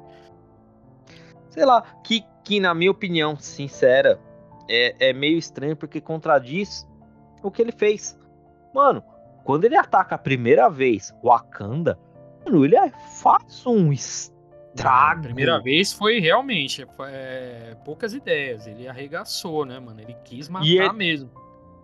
sei 1.50 1.64
lá, 1.66 1.82
que, 2.04 2.26
que 2.44 2.60
na 2.60 2.74
minha 2.74 2.92
opinião 2.92 3.38
sincera, 3.38 4.20
é, 4.70 5.10
é 5.10 5.14
meio 5.14 5.38
estranho 5.38 5.78
porque 5.78 6.02
contradiz 6.02 6.86
o 7.42 7.50
que 7.50 7.62
ele 7.62 7.72
fez. 7.72 8.20
Mano, 8.74 9.02
quando 9.46 9.64
ele 9.64 9.78
ataca 9.78 10.16
a 10.16 10.18
primeira 10.18 10.70
vez 10.70 11.14
o 11.24 11.28
Wakanda, 11.30 11.98
mano, 12.46 12.66
ele 12.66 12.76
é, 12.76 12.90
faz 13.22 13.66
um 13.66 13.94
estrago. 13.94 15.20
A 15.20 15.24
primeira 15.24 15.62
vez 15.62 15.94
foi 15.94 16.20
realmente 16.20 16.86
é, 17.08 17.78
poucas 17.86 18.14
ideias. 18.14 18.68
Ele 18.68 18.88
arregaçou, 18.88 19.64
né, 19.66 19.80
mano? 19.80 20.02
Ele 20.02 20.14
quis 20.26 20.50
matar 20.50 20.66
E 20.66 20.78
ele- 20.80 20.92
mesmo. 20.92 21.30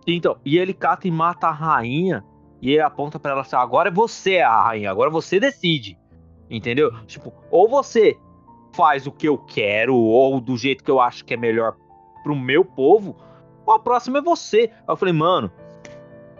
Então, 0.06 0.36
e 0.44 0.58
ele 0.58 0.74
cata 0.74 1.06
e 1.06 1.10
mata 1.10 1.46
a 1.46 1.52
rainha 1.52 2.24
e 2.60 2.72
ele 2.72 2.82
aponta 2.82 3.18
pra 3.18 3.30
ela 3.30 3.40
assim: 3.42 3.56
agora 3.56 3.88
é 3.88 3.92
você 3.92 4.40
a 4.40 4.60
rainha, 4.60 4.90
agora 4.90 5.08
você 5.08 5.38
decide. 5.40 5.96
Entendeu? 6.50 6.90
Tipo, 7.06 7.32
ou 7.50 7.66
você 7.68 8.18
faz 8.74 9.06
o 9.06 9.12
que 9.12 9.26
eu 9.28 9.38
quero, 9.38 9.94
ou 9.94 10.40
do 10.40 10.56
jeito 10.56 10.82
que 10.84 10.90
eu 10.90 11.00
acho 11.00 11.24
que 11.24 11.32
é 11.32 11.36
melhor 11.36 11.76
pro 12.24 12.34
meu 12.36 12.64
povo, 12.64 13.16
ou 13.64 13.74
a 13.74 13.78
próxima 13.78 14.18
é 14.18 14.22
você. 14.22 14.70
Aí 14.72 14.82
eu 14.88 14.96
falei, 14.96 15.14
mano, 15.14 15.50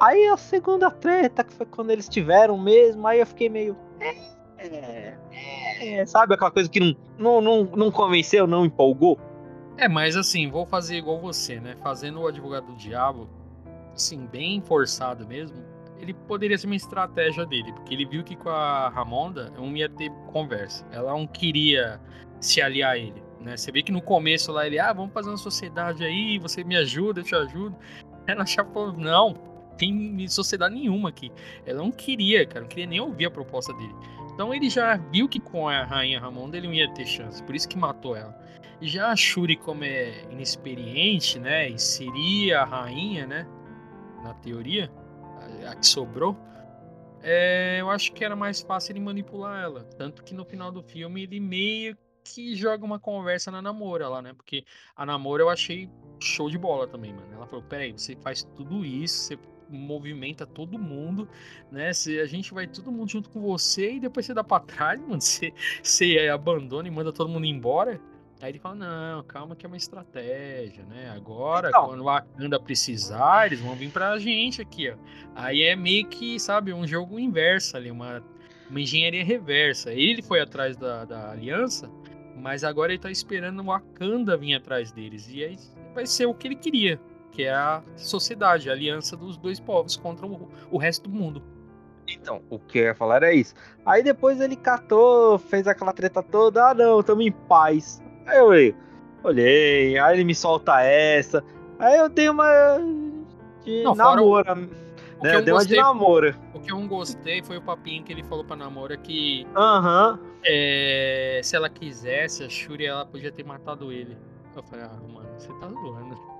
Aí 0.01 0.27
a 0.27 0.37
segunda 0.37 0.91
treta, 0.91 1.45
que 1.45 1.53
foi 1.53 1.67
quando 1.67 1.91
eles 1.91 2.09
tiveram 2.09 2.59
mesmo, 2.59 3.07
aí 3.07 3.21
eu 3.21 3.27
fiquei 3.27 3.49
meio. 3.49 3.77
É, 4.01 4.17
é, 4.59 5.19
é, 5.81 6.07
sabe 6.07 6.35
aquela 6.35 6.51
coisa 6.51 6.69
que 6.69 6.81
não, 6.81 6.97
não, 7.19 7.41
não, 7.41 7.65
não 7.65 7.91
convenceu, 7.91 8.47
não 8.47 8.65
empolgou? 8.65 9.19
É, 9.77 9.89
mas 9.89 10.17
assim, 10.17 10.51
vou 10.51 10.67
fazer 10.67 10.97
igual 10.97 11.21
você, 11.21 11.59
né? 11.59 11.77
Fazendo 11.83 12.21
o 12.21 12.27
advogado 12.27 12.67
do 12.67 12.77
diabo, 12.77 13.29
assim, 13.95 14.27
bem 14.27 14.61
forçado 14.61 15.27
mesmo, 15.27 15.57
ele 15.99 16.13
poderia 16.13 16.59
ser 16.59 16.67
uma 16.67 16.77
estratégia 16.77 17.47
dele, 17.47 17.73
porque 17.73 17.95
ele 17.95 18.05
viu 18.05 18.25
que 18.25 18.37
com 18.37 18.49
a 18.49 18.89
Ramonda 18.89 19.51
não 19.51 19.77
ia 19.77 19.89
ter 19.89 20.11
conversa. 20.33 20.87
Ela 20.91 21.13
não 21.13 21.27
queria 21.27 22.01
se 22.41 22.61
aliar 22.61 22.93
a 22.93 22.99
ele, 22.99 23.23
né? 23.41 23.57
Você 23.57 23.71
vê 23.71 23.83
que 23.83 23.93
no 23.93 24.03
começo 24.03 24.51
lá 24.53 24.67
ele, 24.67 24.79
ah, 24.79 24.93
vamos 24.93 25.13
fazer 25.13 25.31
uma 25.31 25.37
sociedade 25.37 26.05
aí, 26.05 26.39
você 26.39 26.65
me 26.65 26.77
ajuda, 26.77 27.21
eu 27.21 27.25
te 27.25 27.35
ajudo. 27.35 27.77
Ela 28.27 28.45
falou, 28.47 28.93
não, 28.93 29.35
tem 29.77 30.27
sociedade 30.29 30.75
nenhuma 30.75 31.09
aqui. 31.09 31.31
Ela 31.67 31.79
não 31.79 31.91
queria, 31.91 32.47
cara, 32.47 32.61
não 32.61 32.69
queria 32.69 32.87
nem 32.87 33.01
ouvir 33.01 33.27
a 33.27 33.31
proposta 33.31 33.73
dele. 33.75 33.95
Então 34.33 34.53
ele 34.55 34.71
já 34.71 34.97
viu 34.97 35.29
que 35.29 35.39
com 35.41 35.69
a 35.69 35.85
rainha 35.85 36.21
Ramonda 36.21 36.57
ele 36.57 36.67
não 36.67 36.75
ia 36.75 36.93
ter 36.95 37.07
chance, 37.07 37.43
por 37.43 37.55
isso 37.55 37.69
que 37.69 37.77
matou 37.77 38.17
ela. 38.17 38.37
Já 38.81 39.13
a 39.13 39.17
Shuri, 39.17 39.57
como 39.57 39.85
é 39.85 40.25
inexperiente, 40.31 41.39
né, 41.39 41.69
e 41.69 41.79
seria 41.79 42.63
a 42.63 42.65
rainha, 42.65 43.27
né, 43.27 43.47
na 44.25 44.35
teoria, 44.35 44.91
a, 45.67 45.71
a 45.71 45.77
que 45.77 45.87
sobrou, 45.87 46.37
é, 47.23 47.81
eu 47.81 47.89
acho 47.89 48.13
que 48.13 48.25
era 48.25 48.35
mais 48.35 48.61
fácil 48.61 48.93
ele 48.93 49.01
manipular 49.01 49.63
ela. 49.63 49.85
Tanto 49.97 50.25
que 50.25 50.35
no 50.35 50.45
final 50.45 50.73
do 50.73 50.83
filme 50.83 51.23
ele 51.23 51.39
meio 51.39 51.97
que 52.25 52.55
joga 52.55 52.85
uma 52.85 52.99
conversa 52.99 53.51
na 53.51 53.63
namora 53.63 54.09
lá, 54.09 54.21
né? 54.21 54.33
Porque 54.35 54.65
a 54.97 55.07
namora 55.07 55.43
eu 55.43 55.49
achei 55.49 55.89
show 56.21 56.51
de 56.51 56.59
bola 56.59 56.87
também, 56.89 57.13
mano. 57.13 57.33
Ela 57.33 57.47
falou: 57.47 57.65
peraí, 57.65 57.93
você 57.93 58.17
faz 58.17 58.43
tudo 58.43 58.85
isso, 58.85 59.19
você 59.19 59.39
movimenta 59.73 60.47
todo 60.47 60.79
mundo, 60.79 61.29
né? 61.71 61.93
Se 61.93 62.21
a 62.21 62.27
gente 62.27 62.53
vai 62.53 62.67
todo 62.67 62.93
mundo 62.93 63.11
junto 63.11 63.31
com 63.31 63.41
você 63.41 63.95
e 63.95 64.01
depois 64.01 64.27
você 64.27 64.35
dá 64.35 64.45
pra 64.45 64.61
trás, 64.61 65.01
mano. 65.03 65.21
Você, 65.21 65.53
você 65.83 66.29
abandona 66.29 66.89
e 66.89 66.91
manda 66.91 67.13
todo 67.13 67.29
mundo 67.29 67.47
embora. 67.47 68.01
Aí 68.43 68.51
ele 68.51 68.59
fala, 68.59 68.75
não, 68.75 69.23
calma 69.23 69.55
que 69.55 69.65
é 69.65 69.69
uma 69.69 69.77
estratégia, 69.77 70.85
né? 70.87 71.13
Agora, 71.15 71.69
então, 71.69 71.87
quando 71.87 72.09
a 72.09 72.15
Wakanda 72.15 72.59
precisar, 72.59 73.47
eles 73.47 73.61
vão 73.61 73.77
vir 73.77 73.89
pra 73.93 74.19
gente 74.19 74.61
aqui, 74.61 74.91
ó. 74.91 74.97
Aí 75.33 75.63
é 75.63 75.77
meio 75.77 76.09
que, 76.09 76.41
sabe, 76.41 76.73
um 76.73 76.85
jogo 76.85 77.21
inverso 77.21 77.77
ali, 77.77 77.89
uma, 77.89 78.21
uma 78.69 78.81
engenharia 78.81 79.25
reversa. 79.25 79.93
Ele 79.93 80.23
foi 80.23 80.41
atrás 80.41 80.77
da, 80.77 81.05
da 81.05 81.31
aliança, 81.31 81.89
mas 82.37 82.65
agora 82.65 82.93
ele 82.93 83.01
tá 83.01 83.13
esperando 83.13 83.61
o 83.61 83.67
Wakanda 83.67 84.37
vir 84.37 84.57
atrás 84.57 84.91
deles. 84.91 85.29
E 85.31 85.45
aí 85.45 85.57
vai 85.95 86.05
ser 86.05 86.27
o 86.27 86.35
que 86.35 86.49
ele 86.49 86.57
queria, 86.57 87.01
que 87.33 87.45
é 87.45 87.55
a 87.55 87.83
sociedade, 87.97 88.69
a 88.69 88.73
aliança 88.73 89.17
dos 89.17 89.37
dois 89.37 89.59
povos 89.59 89.97
contra 89.97 90.27
o, 90.27 90.49
o 90.71 90.79
resto 90.79 91.09
do 91.09 91.17
mundo. 91.17 91.43
Então, 92.07 92.43
o 92.51 92.59
que 92.59 92.79
eu 92.79 92.85
ia 92.85 92.95
falar 92.95 93.17
era 93.17 93.33
isso. 93.33 93.55
Aí 93.85 94.03
depois 94.03 94.41
ele 94.41 94.55
catou, 94.55 95.39
fez 95.39 95.67
aquela 95.67 95.93
treta 95.93 96.23
toda, 96.23 96.71
ah 96.71 96.75
não, 96.75 97.03
tamo 97.03 97.23
em 97.23 97.33
paz. 97.33 98.03
Aí 98.27 98.39
eu 98.39 98.47
olhei, 98.47 98.75
olhei, 99.25 99.99
aí 99.99 100.17
ele 100.17 100.25
me 100.25 100.35
solta 100.35 100.81
essa. 100.83 101.43
Aí 101.79 101.99
eu 101.99 102.09
dei 102.09 102.29
uma 102.29 102.79
de 103.65 103.83
não, 103.83 103.95
namora. 103.95 104.53
O, 104.53 104.57
né? 105.23 105.41
Deu 105.41 105.55
uma 105.55 105.65
de 105.65 105.77
namora. 105.77 106.37
O 106.53 106.61
que 106.61 106.71
eu 106.71 106.79
não 106.79 106.87
gostei 106.87 107.43
foi 107.43 107.57
o 107.57 107.63
papinho 107.63 108.05
que 108.05 108.13
ele 108.13 108.23
falou 108.25 108.45
pra 108.45 108.57
namora 108.57 108.97
que. 108.97 109.47
Aham. 109.57 110.21
É, 110.45 111.41
se 111.43 111.55
ela 111.57 111.69
quisesse, 111.69 112.45
a 112.45 112.49
Shuri 112.49 112.87
ela 112.87 113.07
podia 113.07 113.31
ter 113.31 113.45
matado 113.45 113.93
ele. 113.93 114.17
Eu 114.55 114.63
falei, 114.65 114.85
ah, 114.85 115.01
mano, 115.13 115.29
você 115.39 115.49
tá 115.55 115.69
zoando. 115.69 116.32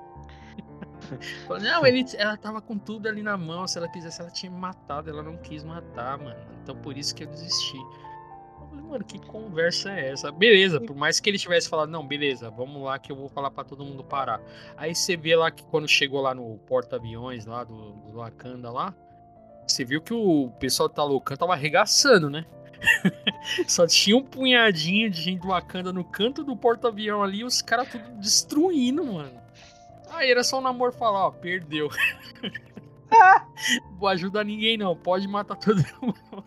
Falei, 1.47 1.65
não, 1.71 1.87
ele, 1.87 2.05
ela 2.17 2.37
tava 2.37 2.61
com 2.61 2.79
tudo 2.79 3.09
ali 3.09 3.23
na 3.23 3.37
mão. 3.37 3.67
Se 3.67 3.79
ela 3.79 3.89
quisesse, 3.89 4.21
ela 4.21 4.31
tinha 4.31 4.51
matado. 4.51 5.11
Ela 5.11 5.23
não 5.23 5.37
quis 5.37 5.65
matar, 5.65 6.19
mano. 6.19 6.41
Então 6.63 6.77
por 6.77 6.97
isso 6.97 7.15
que 7.15 7.25
eu 7.25 7.29
desisti 7.29 7.79
mano, 8.93 9.05
que 9.05 9.19
conversa 9.19 9.91
é 9.91 10.11
essa? 10.11 10.31
Beleza, 10.31 10.79
por 10.81 10.95
mais 10.95 11.19
que 11.19 11.31
ele 11.31 11.39
tivesse 11.39 11.69
falado, 11.69 11.91
não, 11.91 12.07
beleza, 12.07 12.51
vamos 12.51 12.83
lá 12.83 12.99
que 12.99 13.11
eu 13.11 13.17
vou 13.17 13.29
falar 13.29 13.51
para 13.51 13.65
todo 13.65 13.85
mundo 13.85 14.05
parar. 14.05 14.41
Aí 14.77 14.95
você 14.95 15.17
vê 15.17 15.35
lá 15.35 15.51
que 15.51 15.65
quando 15.65 15.89
chegou 15.89 16.21
lá 16.21 16.35
no 16.35 16.59
porta-aviões 16.67 17.47
lá 17.47 17.65
do, 17.65 17.93
do 17.93 18.19
Wakanda 18.19 18.71
lá, 18.71 18.95
você 19.67 19.85
viu 19.85 20.01
que 20.01 20.13
o 20.13 20.51
pessoal 20.61 20.89
do 20.89 20.95
Talocan 20.95 21.37
tava 21.37 21.55
arregaçando, 21.55 22.29
né? 22.29 22.45
Só 23.67 23.87
tinha 23.87 24.17
um 24.17 24.23
punhadinho 24.23 25.09
de 25.09 25.23
gente 25.23 25.41
do 25.41 25.49
Wakanda 25.49 25.93
no 25.93 26.05
canto 26.05 26.45
do 26.45 26.57
porta-avião 26.57 27.23
ali, 27.23 27.45
os 27.45 27.63
caras 27.63 27.89
tudo 27.89 28.05
destruindo, 28.19 29.05
mano. 29.05 29.41
Aí 30.13 30.31
era 30.31 30.45
só 30.45 30.59
o 30.59 30.61
namoro 30.61 30.93
falar, 30.93 31.27
ó, 31.27 31.31
perdeu. 31.31 31.89
Vou 33.99 34.09
ajudar 34.09 34.45
ninguém 34.45 34.77
não, 34.77 34.97
pode 34.97 35.27
matar 35.27 35.57
todo 35.57 35.83
mundo. 36.01 36.45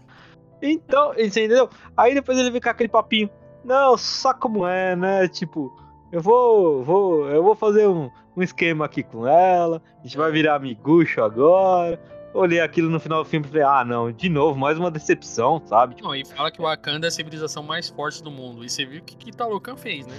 Então, 0.62 1.14
entendeu? 1.18 1.70
Aí 1.96 2.14
depois 2.14 2.38
ele 2.38 2.52
vem 2.52 2.62
com 2.62 2.70
aquele 2.70 2.90
papinho. 2.90 3.30
Não, 3.64 3.98
só 3.98 4.34
como 4.34 4.66
é, 4.66 4.96
né? 4.96 5.28
Tipo, 5.28 5.76
eu 6.12 6.22
vou, 6.22 6.84
vou, 6.84 7.28
eu 7.30 7.44
vou 7.44 7.56
fazer 7.56 7.88
um, 7.88 8.10
um 8.36 8.42
esquema 8.42 8.86
aqui 8.86 9.04
com 9.04 9.28
ela. 9.28 9.82
A 10.00 10.04
gente 10.04 10.18
vai 10.18 10.32
virar 10.32 10.56
amigucho 10.56 11.22
agora. 11.22 12.00
Olhei 12.34 12.60
aquilo 12.60 12.90
no 12.90 13.00
final 13.00 13.24
do 13.24 13.30
filme 13.30 13.46
e 13.46 13.50
falei, 13.50 13.64
ah, 13.64 13.86
não, 13.86 14.12
de 14.12 14.28
novo, 14.28 14.60
mais 14.60 14.78
uma 14.78 14.92
decepção, 14.92 15.62
sabe? 15.66 15.96
Não, 16.02 16.14
e 16.14 16.26
fala 16.26 16.52
que 16.52 16.60
o 16.60 16.66
Wakanda 16.66 17.08
é 17.08 17.10
a 17.10 17.12
civilização 17.12 17.64
mais 17.64 17.90
forte 17.90 18.22
do 18.22 18.30
mundo. 18.30 18.64
E 18.64 18.70
você 18.70 18.86
viu 18.86 19.02
o 19.02 19.04
que, 19.04 19.16
que 19.16 19.32
Talocan 19.32 19.78
fez, 19.78 20.06
né? 20.06 20.16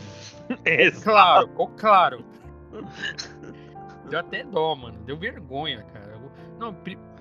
É 0.65 0.91
claro, 0.91 1.49
claro. 1.77 2.25
Deu 4.09 4.21
até 4.21 4.45
dó, 4.45 4.75
mano. 4.75 4.99
Deu 5.05 5.17
vergonha, 5.17 5.83
cara. 5.93 6.17
Não, 6.59 6.75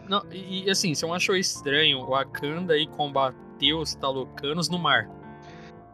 não, 0.08 0.24
e, 0.32 0.70
assim, 0.70 0.94
você 0.94 1.06
não 1.06 1.14
achou 1.14 1.36
estranho 1.36 2.00
o 2.00 2.10
Wakanda 2.10 2.78
ir 2.78 2.88
combater 2.88 3.74
os 3.74 3.96
Talocanos 3.96 4.70
no 4.70 4.78
mar? 4.78 5.10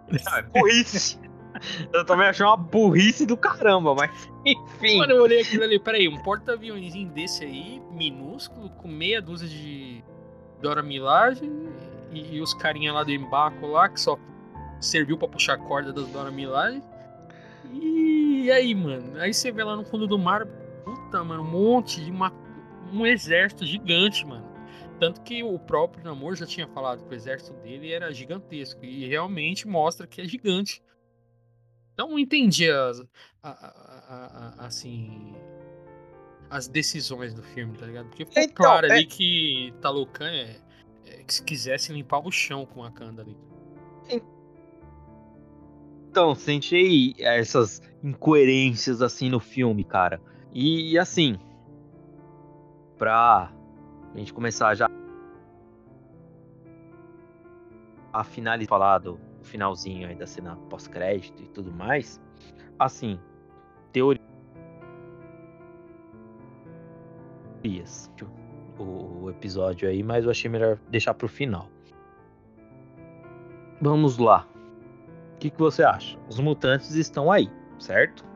Não, 0.10 0.38
é 0.38 0.42
burrice. 0.42 1.20
eu 1.94 2.06
também 2.06 2.28
achei 2.28 2.46
uma 2.46 2.58
burrice 2.58 3.26
do 3.26 3.38
caramba, 3.38 3.96
mas 3.96 4.30
enfim. 4.46 4.98
Mano, 4.98 5.14
eu 5.14 5.24
olhei 5.24 5.42
aquilo 5.42 5.64
ali, 5.64 5.80
peraí, 5.80 6.08
um 6.08 6.22
porta-aviãozinho 6.22 7.10
desse 7.10 7.44
aí, 7.46 7.82
minúsculo, 7.92 8.70
com 8.70 8.88
meia 8.88 9.22
dúzia 9.22 9.48
de 9.48 10.04
Dora 10.62 10.84
Milaje 10.84 11.50
e, 12.12 12.36
e, 12.36 12.42
os 12.42 12.54
carinha 12.54 12.94
lá 12.94 13.04
do 13.04 13.12
embarco 13.12 13.66
lá, 13.68 13.90
que 13.90 14.00
só 14.00 14.18
serviu 14.80 15.18
para 15.18 15.28
puxar 15.28 15.54
a 15.54 15.58
corda 15.58 15.94
das 15.94 16.08
Dora 16.08 16.32
Milaje. 16.32 16.82
E 17.72 18.52
aí, 18.52 18.74
mano, 18.74 19.20
aí 19.20 19.34
você 19.34 19.52
vê 19.52 19.64
lá 19.64 19.76
no 19.76 19.86
fundo 19.86 20.08
do 20.08 20.18
mar, 20.18 20.46
puta, 21.12 21.24
mano, 21.24 21.44
um 21.44 21.52
monte 21.52 22.04
de 22.04 22.10
uma 22.10 22.32
um 22.94 23.06
exército 23.06 23.66
gigante, 23.66 24.26
mano. 24.26 24.50
Tanto 25.00 25.22
que 25.22 25.44
o 25.44 25.58
próprio 25.58 26.04
Namor 26.04 26.36
já 26.36 26.46
tinha 26.46 26.68
falado 26.68 27.04
que 27.04 27.14
o 27.14 27.16
exército 27.16 27.54
dele 27.62 27.92
era 27.92 28.14
gigantesco. 28.14 28.84
E 28.86 29.08
realmente 29.08 29.68
mostra 29.68 30.08
que 30.08 30.22
é 30.22 30.26
gigante. 30.26 30.82
Então 31.94 32.10
não 32.10 32.20
entendi 32.20 32.70
as, 32.70 33.02
a, 33.42 33.50
a, 33.50 34.54
a, 34.64 34.66
assim, 34.66 35.36
as 36.50 36.68
decisões 36.68 37.34
do 37.34 37.42
filme, 37.42 37.78
tá 37.78 37.86
ligado? 37.86 38.08
Porque 38.08 38.26
ficou 38.26 38.44
então, 38.44 38.56
claro 38.56 38.88
é... 38.88 38.92
ali 38.92 39.06
que 39.06 39.74
Talocan 39.82 40.30
é, 40.30 40.58
é, 41.06 41.24
que 41.24 41.34
se 41.34 41.44
quisesse 41.44 41.92
limpar 41.94 42.20
o 42.26 42.32
chão 42.32 42.66
com 42.66 42.84
a 42.84 42.92
Kanda 42.92 43.22
ali. 43.22 43.38
Então, 46.10 46.36
senti 46.36 47.16
essas 47.18 47.82
incoerências 48.04 49.02
assim 49.02 49.30
no 49.30 49.40
filme, 49.40 49.84
cara. 49.84 50.22
E 50.54 50.98
assim, 51.00 51.40
pra 52.98 53.52
a 54.14 54.18
gente 54.18 54.34
começar 54.34 54.76
já 54.76 54.90
a 58.12 58.24
finalizar 58.24 58.68
falar 58.68 59.00
do 59.00 59.18
finalzinho 59.42 60.08
aí 60.08 60.16
da 60.16 60.28
cena 60.28 60.58
pós-crédito 60.70 61.42
e 61.42 61.48
tudo 61.48 61.72
mais. 61.72 62.22
Assim, 62.78 63.18
teorias. 63.94 64.22
O, 68.78 69.24
o 69.24 69.30
episódio 69.30 69.88
aí, 69.88 70.04
mas 70.04 70.26
eu 70.26 70.32
achei 70.32 70.50
melhor 70.50 70.78
deixar 70.90 71.14
pro 71.14 71.28
final. 71.28 71.70
Vamos 73.80 74.18
lá. 74.18 74.48
O 75.36 75.38
que, 75.40 75.50
que 75.50 75.60
você 75.60 75.84
acha? 75.84 76.20
Os 76.28 76.40
mutantes 76.40 76.94
estão 76.96 77.32
aí, 77.32 77.50
certo? 77.80 78.31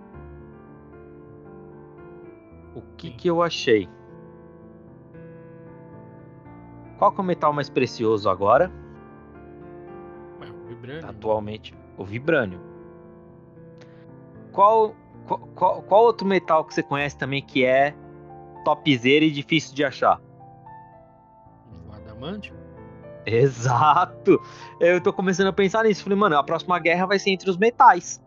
O 2.76 2.82
que, 2.98 3.10
que 3.10 3.30
eu 3.30 3.42
achei? 3.42 3.90
Qual 6.98 7.14
é 7.18 7.22
o 7.22 7.24
metal 7.24 7.54
mais 7.54 7.70
precioso 7.70 8.30
agora? 8.30 8.72
É, 10.42 10.50
o 10.50 10.68
Vibranium. 10.68 11.10
Atualmente, 11.10 11.74
o 11.98 12.04
Vibranium. 12.04 12.60
Qual, 14.52 14.94
qual, 15.56 15.82
qual, 15.84 16.04
outro 16.04 16.28
metal 16.28 16.66
que 16.66 16.74
você 16.74 16.84
conhece 16.84 17.18
também 17.18 17.42
que 17.42 17.66
é 17.66 17.96
topzera 18.64 19.24
e 19.24 19.32
difícil 19.32 19.74
de 19.74 19.84
achar? 19.84 20.22
O 21.90 21.94
Adamantium. 21.94 22.56
Exato! 23.26 24.40
Eu 24.80 25.02
tô 25.02 25.12
começando 25.12 25.48
a 25.48 25.54
pensar 25.54 25.84
nisso. 25.84 26.04
Falei, 26.04 26.18
mano, 26.18 26.38
a 26.38 26.44
próxima 26.44 26.78
guerra 26.80 27.06
vai 27.06 27.20
ser 27.20 27.32
entre 27.32 27.50
os 27.50 27.58
metais. 27.58 28.22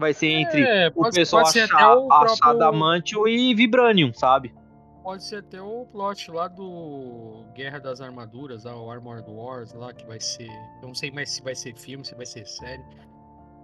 Vai 0.00 0.14
ser 0.14 0.28
entre 0.28 0.62
é, 0.62 0.90
o 0.96 1.10
pessoal 1.10 1.42
achar, 1.42 1.94
o 1.94 2.08
próprio... 2.08 2.32
achar 2.32 3.28
e 3.28 3.54
Vibranium, 3.54 4.14
sabe? 4.14 4.54
Pode 5.02 5.22
ser 5.22 5.36
até 5.36 5.60
o 5.60 5.84
plot 5.92 6.30
lá 6.30 6.48
do 6.48 7.44
Guerra 7.54 7.78
das 7.78 8.00
Armaduras, 8.00 8.64
lá, 8.64 8.74
o 8.74 8.90
Armored 8.90 9.30
Wars 9.30 9.74
lá, 9.74 9.92
que 9.92 10.06
vai 10.06 10.18
ser. 10.18 10.48
Eu 10.80 10.88
não 10.88 10.94
sei 10.94 11.10
mais 11.10 11.30
se 11.30 11.42
vai 11.42 11.54
ser 11.54 11.74
filme, 11.74 12.02
se 12.02 12.14
vai 12.14 12.24
ser 12.24 12.46
série. 12.46 12.82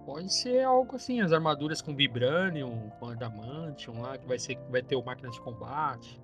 Pode 0.05 0.31
ser 0.31 0.63
algo 0.63 0.95
assim, 0.95 1.21
as 1.21 1.33
armaduras 1.33 1.81
com 1.81 1.95
Vibranium, 1.95 2.91
com 2.99 3.09
Adamantium 3.09 3.99
lá, 4.01 4.15
que 4.15 4.27
vai 4.27 4.37
ser 4.37 4.59
vai 4.69 4.83
ter 4.83 4.95
o 4.95 5.03
máquina 5.03 5.31
de 5.31 5.41
combate. 5.41 6.21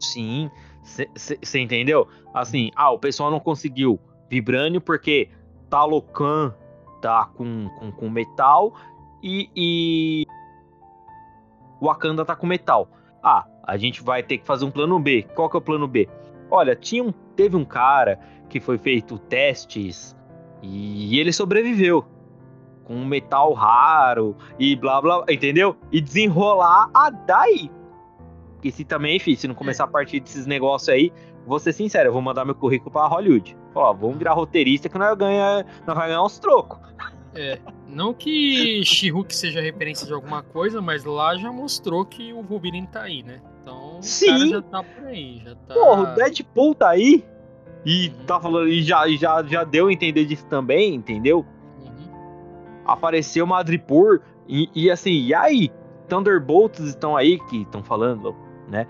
Sim, 0.00 0.50
você 0.82 1.60
entendeu? 1.60 2.08
Assim, 2.34 2.72
ah, 2.74 2.90
o 2.90 2.98
pessoal 2.98 3.30
não 3.30 3.38
conseguiu 3.38 4.00
Vibranium 4.28 4.80
porque 4.80 5.30
Talocan 5.70 6.52
tá 7.00 7.26
com, 7.36 7.68
com, 7.78 7.92
com 7.92 8.10
metal 8.10 8.74
e, 9.24 9.48
e 9.56 10.26
Wakanda 11.80 12.26
tá 12.26 12.36
com 12.36 12.46
metal. 12.46 12.86
Ah, 13.22 13.46
a 13.62 13.78
gente 13.78 14.02
vai 14.02 14.22
ter 14.22 14.36
que 14.36 14.46
fazer 14.46 14.66
um 14.66 14.70
plano 14.70 14.98
B. 14.98 15.26
Qual 15.34 15.48
que 15.48 15.56
é 15.56 15.58
o 15.58 15.62
plano 15.62 15.88
B? 15.88 16.06
Olha, 16.50 16.76
tinha 16.76 17.02
um, 17.02 17.10
teve 17.34 17.56
um 17.56 17.64
cara 17.64 18.20
que 18.50 18.60
foi 18.60 18.76
feito 18.76 19.18
testes 19.18 20.14
e 20.62 21.18
ele 21.18 21.32
sobreviveu 21.32 22.04
com 22.84 22.94
um 22.94 23.06
metal 23.06 23.54
raro 23.54 24.36
e 24.58 24.76
blá 24.76 25.00
blá, 25.00 25.24
entendeu? 25.30 25.74
E 25.90 26.02
desenrolar 26.02 26.90
a 26.92 27.08
daí. 27.08 27.70
Porque 28.52 28.70
se 28.70 28.84
também, 28.84 29.18
filho, 29.18 29.38
se 29.38 29.48
não 29.48 29.54
começar 29.54 29.84
a 29.84 29.88
partir 29.88 30.20
desses 30.20 30.46
negócios 30.46 30.90
aí, 30.90 31.10
vou 31.46 31.58
ser 31.58 31.72
sincero, 31.72 32.10
eu 32.10 32.12
vou 32.12 32.20
mandar 32.20 32.44
meu 32.44 32.54
currículo 32.54 32.90
para 32.90 33.06
Hollywood. 33.06 33.56
Ó, 33.74 33.92
vamos 33.94 34.18
virar 34.18 34.34
roteirista 34.34 34.88
que 34.88 34.98
nós 34.98 35.16
ganha, 35.16 35.64
nós 35.86 35.96
vai 35.96 36.08
ganhar 36.08 36.22
uns 36.22 36.38
trocos. 36.38 36.78
É, 37.34 37.58
não 37.88 38.14
que 38.14 38.84
she 38.84 39.10
seja 39.30 39.60
referência 39.60 40.06
de 40.06 40.12
alguma 40.12 40.42
coisa, 40.42 40.80
mas 40.80 41.04
lá 41.04 41.36
já 41.36 41.50
mostrou 41.50 42.04
que 42.04 42.32
o 42.32 42.42
Wolverine 42.42 42.86
tá 42.86 43.02
aí, 43.02 43.22
né? 43.22 43.40
Então 43.60 43.98
Sim. 44.00 44.26
o 44.26 44.30
cara 44.30 44.48
já 44.48 44.62
tá 44.62 44.82
por 44.82 45.06
aí, 45.06 45.42
já 45.44 45.54
tá. 45.54 45.74
Porra, 45.74 46.02
o 46.02 46.14
Deadpool 46.14 46.74
tá 46.74 46.90
aí. 46.90 47.24
E 47.84 48.08
uhum. 48.08 48.26
tá 48.26 48.40
falando, 48.40 48.68
e 48.68 48.82
já, 48.82 49.06
já, 49.08 49.42
já 49.42 49.64
deu 49.64 49.88
a 49.88 49.92
entender 49.92 50.24
disso 50.24 50.46
também, 50.46 50.94
entendeu? 50.94 51.44
Uhum. 51.80 52.82
Apareceu 52.86 53.46
Madripoor 53.46 54.20
e, 54.48 54.70
e 54.74 54.90
assim, 54.90 55.12
e 55.12 55.34
aí? 55.34 55.70
Thunderbolts 56.08 56.80
estão 56.80 57.16
aí 57.16 57.38
que 57.48 57.62
estão 57.62 57.82
falando, 57.82 58.34
né? 58.68 58.86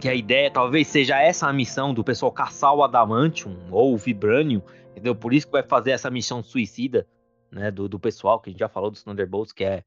Que 0.00 0.08
a 0.08 0.14
ideia 0.14 0.50
talvez 0.50 0.86
seja 0.86 1.20
essa 1.20 1.48
a 1.48 1.52
missão 1.52 1.94
do 1.94 2.04
pessoal 2.04 2.30
caçar 2.30 2.74
o 2.74 2.84
Adamantium 2.84 3.56
ou 3.70 3.94
o 3.94 3.96
Vibranium, 3.96 4.60
entendeu? 4.96 5.14
Por 5.14 5.34
isso 5.34 5.46
que 5.46 5.52
vai 5.52 5.62
fazer 5.62 5.90
essa 5.90 6.10
missão 6.10 6.42
suicida, 6.42 7.06
né? 7.50 7.70
Do, 7.70 7.86
do 7.86 8.00
pessoal 8.00 8.40
que 8.40 8.48
a 8.48 8.52
gente 8.52 8.60
já 8.60 8.68
falou 8.68 8.90
dos 8.90 9.04
Thunderbolts, 9.04 9.52
que 9.52 9.62
é, 9.62 9.84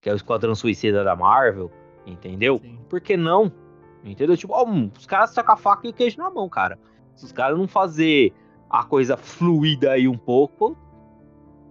que 0.00 0.08
é 0.08 0.12
o 0.12 0.16
Esquadrão 0.16 0.54
Suicida 0.54 1.02
da 1.02 1.16
Marvel, 1.16 1.70
entendeu? 2.06 2.60
Sim. 2.62 2.78
Por 2.88 3.00
que 3.00 3.16
não? 3.16 3.52
Entendeu? 4.04 4.36
Tipo, 4.36 4.52
ó, 4.52 4.64
os 4.96 5.04
caras 5.04 5.30
sacam 5.30 5.54
a 5.54 5.56
faca 5.56 5.86
e 5.86 5.90
o 5.90 5.92
queijo 5.92 6.18
na 6.18 6.30
mão, 6.30 6.48
cara. 6.48 6.78
Se 7.16 7.24
os 7.24 7.32
caras 7.32 7.58
não 7.58 7.66
fazer 7.66 8.32
a 8.70 8.84
coisa 8.84 9.16
fluida 9.16 9.92
aí 9.92 10.06
um 10.06 10.16
pouco. 10.16 10.76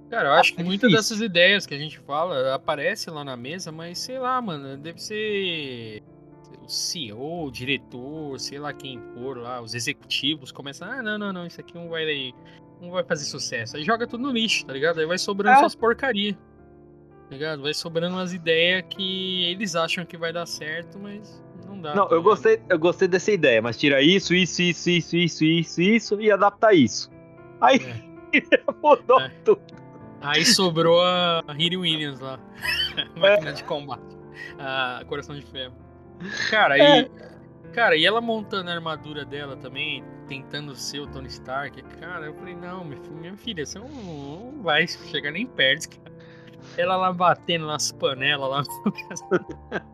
Cara, 0.09 0.29
eu 0.29 0.33
acho 0.33 0.53
que 0.53 0.61
é 0.61 0.63
muitas 0.63 0.91
dessas 0.91 1.21
ideias 1.21 1.65
que 1.65 1.73
a 1.73 1.77
gente 1.77 1.97
fala 1.99 2.53
aparecem 2.53 3.13
lá 3.13 3.23
na 3.23 3.37
mesa, 3.37 3.71
mas 3.71 3.99
sei 3.99 4.19
lá, 4.19 4.41
mano, 4.41 4.77
deve 4.77 5.01
ser 5.01 6.03
o 6.61 6.69
CEO, 6.69 7.45
o 7.45 7.51
diretor, 7.51 8.39
sei 8.39 8.59
lá 8.59 8.73
quem 8.73 8.99
for 9.13 9.37
lá, 9.37 9.61
os 9.61 9.73
executivos 9.73 10.51
começam, 10.51 10.89
ah, 10.89 11.01
não, 11.01 11.17
não, 11.17 11.33
não, 11.33 11.45
isso 11.45 11.59
aqui 11.59 11.73
não 11.73 11.89
vai, 11.89 12.33
não 12.81 12.91
vai 12.91 13.03
fazer 13.03 13.25
sucesso. 13.25 13.77
Aí 13.77 13.83
joga 13.83 14.07
tudo 14.07 14.23
no 14.23 14.31
lixo, 14.31 14.65
tá 14.65 14.73
ligado? 14.73 14.99
Aí 14.99 15.05
vai 15.05 15.17
sobrando 15.17 15.57
é. 15.57 15.59
suas 15.59 15.75
porcaria. 15.75 16.33
Tá 16.33 17.31
ligado? 17.31 17.61
Vai 17.63 17.73
sobrando 17.73 18.15
umas 18.15 18.33
ideias 18.33 18.83
que 18.89 19.45
eles 19.45 19.75
acham 19.75 20.05
que 20.05 20.17
vai 20.17 20.31
dar 20.31 20.45
certo, 20.45 20.99
mas 20.99 21.43
não 21.65 21.81
dá. 21.81 21.95
Não, 21.95 22.07
tá 22.07 22.15
eu 22.15 22.21
gostei, 22.21 22.61
eu 22.69 22.77
gostei 22.77 23.07
dessa 23.07 23.31
ideia, 23.31 23.61
mas 23.61 23.77
tira 23.77 24.01
isso, 24.01 24.33
isso, 24.33 24.61
isso, 24.61 24.89
isso, 24.89 25.15
isso, 25.15 25.43
isso, 25.43 25.81
isso 25.81 26.21
e 26.21 26.31
adapta 26.31 26.73
isso. 26.73 27.09
Aí 27.59 27.77
é. 27.77 28.61
mudou 28.83 29.19
é. 29.21 29.29
tudo. 29.43 29.61
Aí 30.21 30.45
sobrou 30.45 31.01
a 31.01 31.43
Hiri 31.57 31.77
Williams 31.77 32.19
lá. 32.19 32.39
máquina 33.17 33.49
é. 33.49 33.53
de 33.53 33.63
combate. 33.63 34.15
A 34.59 35.03
Coração 35.07 35.35
de 35.35 35.41
Ferro. 35.43 35.73
Cara, 36.49 36.77
é. 36.77 37.01
e. 37.01 37.11
Cara, 37.73 37.97
e 37.97 38.05
ela 38.05 38.21
montando 38.21 38.69
a 38.69 38.73
armadura 38.73 39.25
dela 39.25 39.57
também, 39.57 40.01
tentando 40.27 40.75
ser 40.75 40.99
o 40.99 41.07
Tony 41.07 41.27
Stark. 41.27 41.81
Cara, 41.99 42.25
eu 42.25 42.33
falei, 42.33 42.55
não, 42.55 42.83
minha 42.83 43.35
filha, 43.35 43.65
você 43.65 43.79
não, 43.79 43.87
não 43.87 44.61
vai 44.61 44.87
chegar 44.87 45.31
nem 45.31 45.45
perto, 45.45 45.89
cara. 45.97 46.15
Ela 46.77 46.97
lá 46.97 47.13
batendo 47.13 47.67
nas 47.67 47.91
panelas 47.91 48.49
lá, 48.49 48.63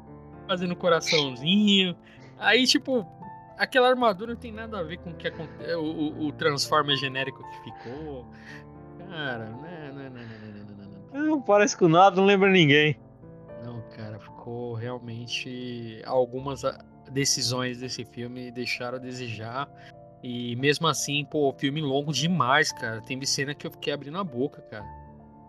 fazendo 0.48 0.76
coraçãozinho. 0.76 1.96
Aí, 2.38 2.66
tipo, 2.66 3.06
aquela 3.58 3.90
armadura 3.90 4.34
não 4.34 4.40
tem 4.40 4.52
nada 4.52 4.80
a 4.80 4.84
ver 4.84 4.98
com 4.98 5.12
o 5.12 5.16
que 5.16 5.28
aconteceu, 5.28 5.84
o, 5.84 6.28
o 6.28 6.32
Transformer 6.32 6.96
genérico 6.98 7.44
que 7.44 7.72
ficou. 7.72 8.26
Cara, 9.10 9.50
né, 9.50 9.92
né, 9.94 10.10
né, 10.10 10.28
Não 11.14 11.42
parece 11.42 11.78
com 11.78 11.90
nada, 11.90 12.16
não 12.16 12.26
lembra 12.26 12.50
ninguém 12.50 12.98
ficou 14.42 14.74
realmente 14.74 16.02
algumas 16.06 16.66
ah, 16.66 16.84
decisões 17.12 17.80
desse 17.80 18.04
filme 18.04 18.52
deixaram 18.52 18.98
a 18.98 19.00
desejar. 19.00 19.70
E 20.24 20.56
mesmo 20.56 20.88
assim, 20.88 21.26
pô, 21.26 21.52
filme 21.54 21.82
longo 21.82 22.14
demais, 22.14 22.72
cara. 22.72 23.02
Tem 23.02 23.24
cena 23.26 23.56
que 23.56 23.66
eu 23.66 23.72
fiquei 23.72 23.92
abrindo 23.92 24.18
a 24.18 24.24
boca, 24.24 24.62
cara. 24.62 24.86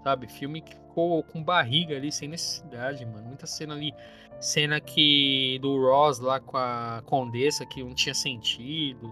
Sabe? 0.03 0.27
Filme 0.27 0.61
que 0.61 0.75
ficou 0.75 1.23
com 1.23 1.43
barriga 1.43 1.97
ali, 1.97 2.11
sem 2.11 2.29
necessidade, 2.29 3.05
mano. 3.05 3.27
Muita 3.27 3.47
cena 3.47 3.75
ali. 3.75 3.93
Cena 4.41 4.81
que 4.81 5.59
do 5.61 5.79
Ross 5.79 6.19
lá 6.19 6.41
com 6.41 6.57
a 6.57 7.03
Condessa 7.07 7.67
que 7.67 7.83
não 7.83 7.95
tinha 7.95 8.15
sentido. 8.15 9.11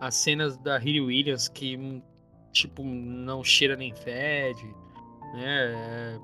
As 0.00 0.14
cenas 0.14 0.56
da 0.56 0.78
Hilly 0.78 1.00
Williams 1.00 1.48
que, 1.48 2.02
tipo, 2.52 2.82
não 2.82 3.44
cheira 3.44 3.76
nem 3.76 3.94
fede. 3.94 4.64
Né? 5.34 6.18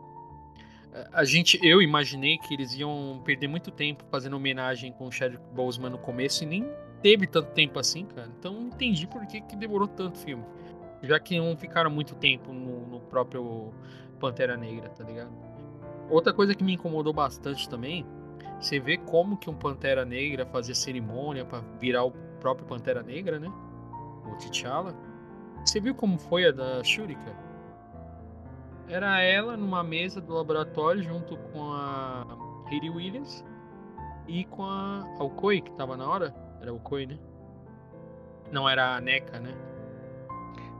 A 1.12 1.24
gente, 1.24 1.58
eu 1.62 1.82
imaginei 1.82 2.38
que 2.38 2.54
eles 2.54 2.72
iam 2.74 3.20
perder 3.24 3.48
muito 3.48 3.70
tempo 3.70 4.04
fazendo 4.10 4.36
homenagem 4.36 4.92
com 4.92 5.06
o 5.06 5.12
Chadwick 5.12 5.44
Boseman 5.52 5.90
no 5.90 5.98
começo 5.98 6.44
e 6.44 6.46
nem 6.46 6.66
teve 7.02 7.26
tanto 7.26 7.50
tempo 7.52 7.78
assim, 7.78 8.04
cara. 8.06 8.30
Então 8.38 8.52
não 8.52 8.66
entendi 8.68 9.06
por 9.06 9.26
que, 9.26 9.40
que 9.40 9.56
demorou 9.56 9.86
tanto 9.86 10.18
filme. 10.18 10.44
Já 11.02 11.20
que 11.20 11.38
não 11.38 11.56
ficaram 11.56 11.90
muito 11.90 12.14
tempo 12.14 12.52
no, 12.52 12.86
no 12.86 13.00
próprio 13.00 13.72
Pantera 14.18 14.56
Negra, 14.56 14.88
tá 14.88 15.04
ligado? 15.04 15.30
Outra 16.08 16.32
coisa 16.32 16.54
que 16.54 16.64
me 16.64 16.74
incomodou 16.74 17.12
bastante 17.12 17.68
também, 17.68 18.06
você 18.60 18.80
vê 18.80 18.96
como 18.96 19.36
que 19.36 19.50
um 19.50 19.54
Pantera 19.54 20.04
Negra 20.04 20.46
fazia 20.46 20.74
cerimônia 20.74 21.44
para 21.44 21.60
virar 21.78 22.04
o 22.04 22.12
próprio 22.40 22.66
Pantera 22.66 23.02
Negra, 23.02 23.38
né? 23.38 23.52
O 24.26 24.36
T'Challa. 24.36 24.94
Você 25.64 25.80
viu 25.80 25.94
como 25.94 26.18
foi 26.18 26.46
a 26.46 26.52
da 26.52 26.82
Shuri, 26.82 27.16
cara? 27.16 27.45
Era 28.88 29.20
ela 29.20 29.56
numa 29.56 29.82
mesa 29.82 30.20
do 30.20 30.32
laboratório 30.32 31.02
junto 31.02 31.36
com 31.36 31.72
a 31.72 32.24
Hayley 32.66 32.90
Williams 32.90 33.44
e 34.28 34.44
com 34.44 34.64
a 34.64 35.04
Alcoy, 35.18 35.60
que 35.60 35.72
tava 35.72 35.96
na 35.96 36.08
hora. 36.08 36.34
Era 36.60 36.70
Alcoy, 36.70 37.06
né? 37.06 37.18
Não, 38.50 38.68
era 38.68 38.96
a 38.96 39.00
NECA, 39.00 39.40
né? 39.40 39.52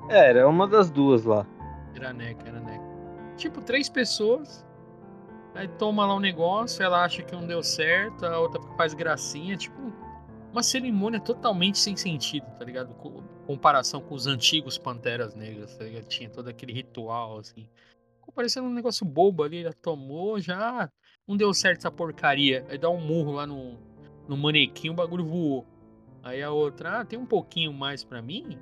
É, 0.09 0.31
era 0.31 0.49
uma 0.49 0.69
das 0.69 0.89
duas 0.89 1.24
lá. 1.24 1.45
Era 1.95 2.11
a 2.11 2.12
NECA, 2.12 2.49
era 2.49 2.59
a 2.59 2.61
NECA. 2.61 2.85
Tipo, 3.37 3.61
três 3.61 3.89
pessoas. 3.89 4.65
Aí 5.55 5.66
toma 5.66 6.07
lá 6.07 6.15
um 6.15 6.20
negócio, 6.20 6.83
ela 6.83 7.03
acha 7.03 7.23
que 7.23 7.35
não 7.35 7.47
deu 7.47 7.62
certo, 7.62 8.24
a 8.24 8.39
outra 8.39 8.61
faz 8.77 8.95
gracinha. 8.95 9.57
Tipo, 9.57 9.93
uma 10.53 10.62
cerimônia 10.62 11.19
totalmente 11.19 11.78
sem 11.78 11.97
sentido, 11.97 12.47
tá 12.59 12.65
ligado? 12.65 12.95
Com 12.95 13.23
comparação 13.47 14.01
com 14.01 14.15
os 14.15 14.27
antigos 14.27 14.78
Panteras 14.78 15.35
Negras, 15.35 15.77
tá 15.77 15.85
ligado? 15.85 16.05
Tinha 16.05 16.28
todo 16.28 16.49
aquele 16.49 16.73
ritual, 16.73 17.39
assim. 17.39 17.69
Ficou 18.27 18.35
parecendo 18.35 18.66
um 18.66 18.74
negócio 18.74 19.07
bobo 19.07 19.44
ali, 19.44 19.62
já 19.62 19.73
tomou, 19.73 20.40
já 20.40 20.90
não 21.28 21.36
deu 21.36 21.55
certo 21.55 21.78
essa 21.78 21.93
porcaria. 21.93 22.66
Aí 22.69 22.77
dá 22.77 22.90
um 22.90 23.01
murro 23.01 23.31
lá 23.31 23.47
no, 23.47 23.78
no 24.27 24.36
manequim, 24.36 24.90
o 24.90 24.94
bagulho 24.94 25.24
voou. 25.24 25.65
Aí 26.24 26.43
a 26.43 26.51
outra, 26.51 27.01
ah, 27.01 27.05
tem 27.05 27.16
um 27.16 27.24
pouquinho 27.24 27.73
mais 27.73 28.03
pra 28.03 28.20
mim? 28.20 28.59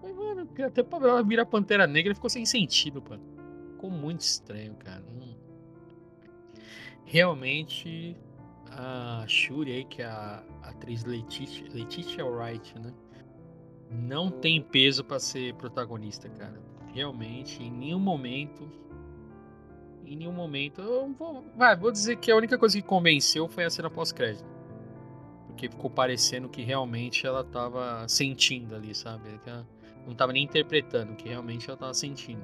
Aí, 0.00 0.12
mano, 0.12 0.48
até 0.64 0.80
pra 0.80 1.08
ela 1.08 1.24
virar 1.24 1.44
Pantera 1.44 1.88
Negra 1.88 2.14
ficou 2.14 2.30
sem 2.30 2.46
sentido, 2.46 3.02
pô. 3.02 3.16
Ficou 3.72 3.90
muito 3.90 4.20
estranho, 4.20 4.76
cara. 4.76 5.02
Hum. 5.10 5.34
Realmente, 7.04 8.16
a 8.70 9.24
Shuri 9.26 9.72
aí, 9.72 9.84
que 9.84 10.02
é 10.02 10.06
a 10.06 10.44
atriz 10.62 11.02
Letitia, 11.02 11.66
Letitia 11.74 12.24
Wright, 12.24 12.78
né? 12.78 12.94
Não 13.90 14.30
tem 14.30 14.62
peso 14.62 15.02
para 15.02 15.18
ser 15.18 15.52
protagonista, 15.54 16.28
cara 16.28 16.75
realmente, 16.96 17.62
em 17.62 17.70
nenhum 17.70 18.00
momento. 18.00 18.66
Em 20.06 20.16
nenhum 20.16 20.32
momento. 20.32 20.80
Eu 20.80 21.12
vou, 21.12 21.44
vai, 21.54 21.76
vou 21.76 21.92
dizer 21.92 22.16
que 22.16 22.30
a 22.30 22.36
única 22.36 22.56
coisa 22.56 22.80
que 22.80 22.86
convenceu 22.86 23.46
foi 23.46 23.64
a 23.64 23.70
cena 23.70 23.90
pós-crédito. 23.90 24.48
Porque 25.46 25.68
ficou 25.68 25.90
parecendo 25.90 26.48
que 26.48 26.62
realmente 26.62 27.26
ela 27.26 27.44
tava 27.44 28.08
sentindo 28.08 28.74
ali, 28.74 28.94
sabe? 28.94 29.28
Ela 29.46 29.66
não 30.06 30.14
tava 30.14 30.32
nem 30.32 30.44
interpretando, 30.44 31.14
que 31.14 31.28
realmente 31.28 31.68
ela 31.68 31.76
tava 31.76 31.92
sentindo. 31.92 32.42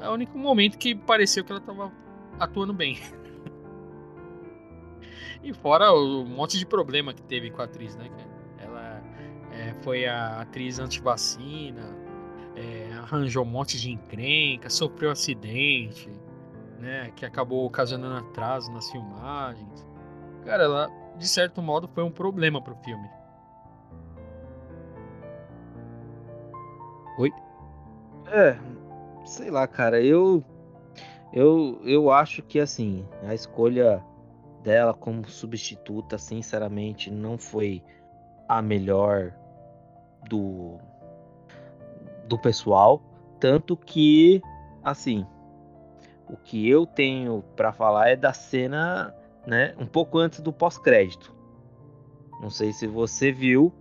É 0.00 0.08
o 0.08 0.12
único 0.12 0.36
momento 0.36 0.76
que 0.76 0.94
pareceu 0.94 1.44
que 1.44 1.52
ela 1.52 1.60
tava 1.60 1.92
atuando 2.38 2.72
bem. 2.72 2.98
E 5.42 5.52
fora 5.52 5.92
o 5.92 6.24
monte 6.24 6.58
de 6.58 6.64
problema 6.64 7.12
que 7.12 7.22
teve 7.22 7.50
com 7.50 7.60
a 7.60 7.66
atriz, 7.66 7.94
né? 7.96 8.10
Ela 8.56 9.02
é, 9.52 9.74
foi 9.82 10.06
a 10.06 10.40
atriz 10.40 10.78
antivacina, 10.78 11.82
é, 12.56 12.93
arranjou 13.04 13.44
um 13.44 13.48
monte 13.48 13.78
de 13.78 13.92
encrenca, 13.92 14.68
sofreu 14.70 15.10
acidente, 15.10 16.10
né? 16.78 17.12
Que 17.14 17.24
acabou 17.24 17.64
ocasionando 17.64 18.16
atraso 18.26 18.72
nas 18.72 18.90
filmagens. 18.90 19.86
Cara, 20.44 20.64
ela, 20.64 20.90
de 21.16 21.28
certo 21.28 21.62
modo, 21.62 21.88
foi 21.88 22.02
um 22.02 22.10
problema 22.10 22.60
pro 22.60 22.74
filme. 22.76 23.08
Oi? 27.18 27.32
É, 28.26 28.58
sei 29.24 29.50
lá, 29.50 29.66
cara, 29.68 30.02
eu 30.02 30.42
eu 31.32 31.80
eu 31.84 32.10
acho 32.10 32.42
que 32.42 32.58
assim, 32.58 33.06
a 33.22 33.34
escolha 33.34 34.02
dela 34.62 34.94
como 34.94 35.28
substituta, 35.28 36.18
sinceramente, 36.18 37.10
não 37.10 37.38
foi 37.38 37.82
a 38.48 38.62
melhor 38.62 39.32
do 40.28 40.78
do 42.26 42.38
pessoal, 42.38 43.02
tanto 43.40 43.76
que 43.76 44.42
assim, 44.82 45.26
o 46.28 46.36
que 46.36 46.68
eu 46.68 46.86
tenho 46.86 47.42
para 47.56 47.72
falar 47.72 48.08
é 48.08 48.16
da 48.16 48.32
cena, 48.32 49.14
né, 49.46 49.74
um 49.78 49.86
pouco 49.86 50.18
antes 50.18 50.40
do 50.40 50.52
pós-crédito. 50.52 51.34
Não 52.40 52.50
sei 52.50 52.72
se 52.72 52.86
você 52.86 53.32
viu 53.32 53.72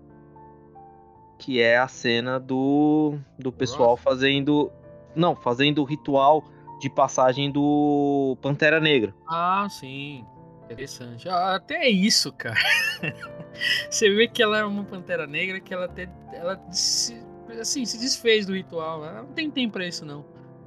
que 1.37 1.61
é 1.61 1.77
a 1.77 1.87
cena 1.87 2.39
do 2.39 3.17
do 3.37 3.51
pessoal 3.51 3.97
fazendo 3.97 4.71
não, 5.15 5.35
fazendo 5.35 5.81
o 5.81 5.83
ritual 5.83 6.43
de 6.79 6.89
passagem 6.89 7.51
do 7.51 8.37
Pantera 8.41 8.79
Negra. 8.79 9.13
Ah, 9.27 9.67
sim. 9.69 10.25
Interessante. 10.65 11.29
Ah, 11.29 11.55
até 11.55 11.87
isso, 11.87 12.31
cara. 12.31 12.59
Você 13.89 14.09
vê 14.09 14.27
que 14.27 14.41
ela 14.41 14.57
é 14.57 14.65
uma 14.65 14.83
pantera 14.83 15.27
negra 15.27 15.59
que 15.59 15.73
ela 15.73 15.85
até 15.85 16.09
ela 16.33 16.59
se, 16.71 17.23
assim, 17.59 17.85
se 17.85 17.97
desfez 17.99 18.45
do 18.45 18.53
ritual. 18.53 19.05
Ela 19.05 19.21
não 19.23 19.33
tem 19.33 19.49
tempo 19.49 19.73
pra 19.73 19.87
isso, 19.87 20.05
não. 20.05 20.25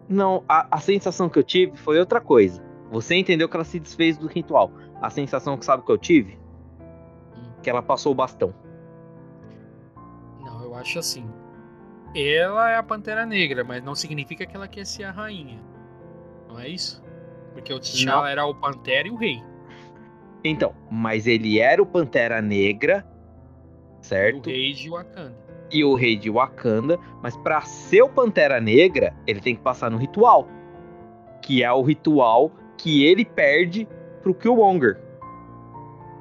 Não, 0.08 0.44
a, 0.48 0.66
a 0.70 0.80
sensação 0.80 1.28
que 1.28 1.38
eu 1.38 1.42
tive 1.42 1.76
foi 1.76 1.98
outra 1.98 2.20
coisa. 2.20 2.62
Você 2.90 3.16
entendeu 3.16 3.48
que 3.48 3.56
ela 3.56 3.64
se 3.64 3.80
desfez 3.80 4.16
do 4.16 4.26
ritual. 4.26 4.70
A 5.00 5.10
sensação 5.10 5.56
que 5.56 5.64
sabe 5.64 5.84
que 5.84 5.90
eu 5.90 5.98
tive? 5.98 6.38
Hum. 7.36 7.52
Que 7.62 7.68
ela 7.68 7.82
passou 7.82 8.12
o 8.12 8.14
bastão. 8.14 8.54
Não, 10.40 10.62
eu 10.62 10.74
acho 10.74 10.98
assim. 10.98 11.28
Ela 12.14 12.70
é 12.70 12.76
a 12.76 12.82
Pantera 12.82 13.26
Negra, 13.26 13.64
mas 13.64 13.82
não 13.82 13.94
significa 13.94 14.46
que 14.46 14.56
ela 14.56 14.68
quer 14.68 14.86
ser 14.86 15.04
a 15.04 15.10
rainha. 15.10 15.60
Não 16.48 16.58
é 16.58 16.68
isso? 16.68 17.02
Porque 17.52 17.72
o 17.72 17.80
T'Challa 17.80 18.30
era 18.30 18.46
o 18.46 18.54
Pantera 18.54 19.08
e 19.08 19.10
o 19.10 19.16
rei. 19.16 19.42
Então, 20.44 20.74
mas 20.90 21.26
ele 21.26 21.58
era 21.58 21.82
o 21.82 21.86
Pantera 21.86 22.40
Negra, 22.40 23.06
certo? 24.00 24.48
E 24.48 24.52
o 24.52 24.56
rei 24.56 24.72
de 24.72 24.90
Wakanda. 24.90 25.45
E 25.70 25.84
o 25.84 25.94
rei 25.94 26.16
de 26.16 26.30
Wakanda, 26.30 26.98
mas 27.22 27.36
para 27.36 27.60
ser 27.62 28.02
o 28.02 28.08
Pantera 28.08 28.60
Negra, 28.60 29.14
ele 29.26 29.40
tem 29.40 29.56
que 29.56 29.62
passar 29.62 29.90
no 29.90 29.96
ritual, 29.96 30.48
que 31.42 31.62
é 31.62 31.72
o 31.72 31.82
ritual 31.82 32.52
que 32.78 33.04
ele 33.04 33.24
perde 33.24 33.88
pro 34.22 34.34
Killmonger. 34.34 35.00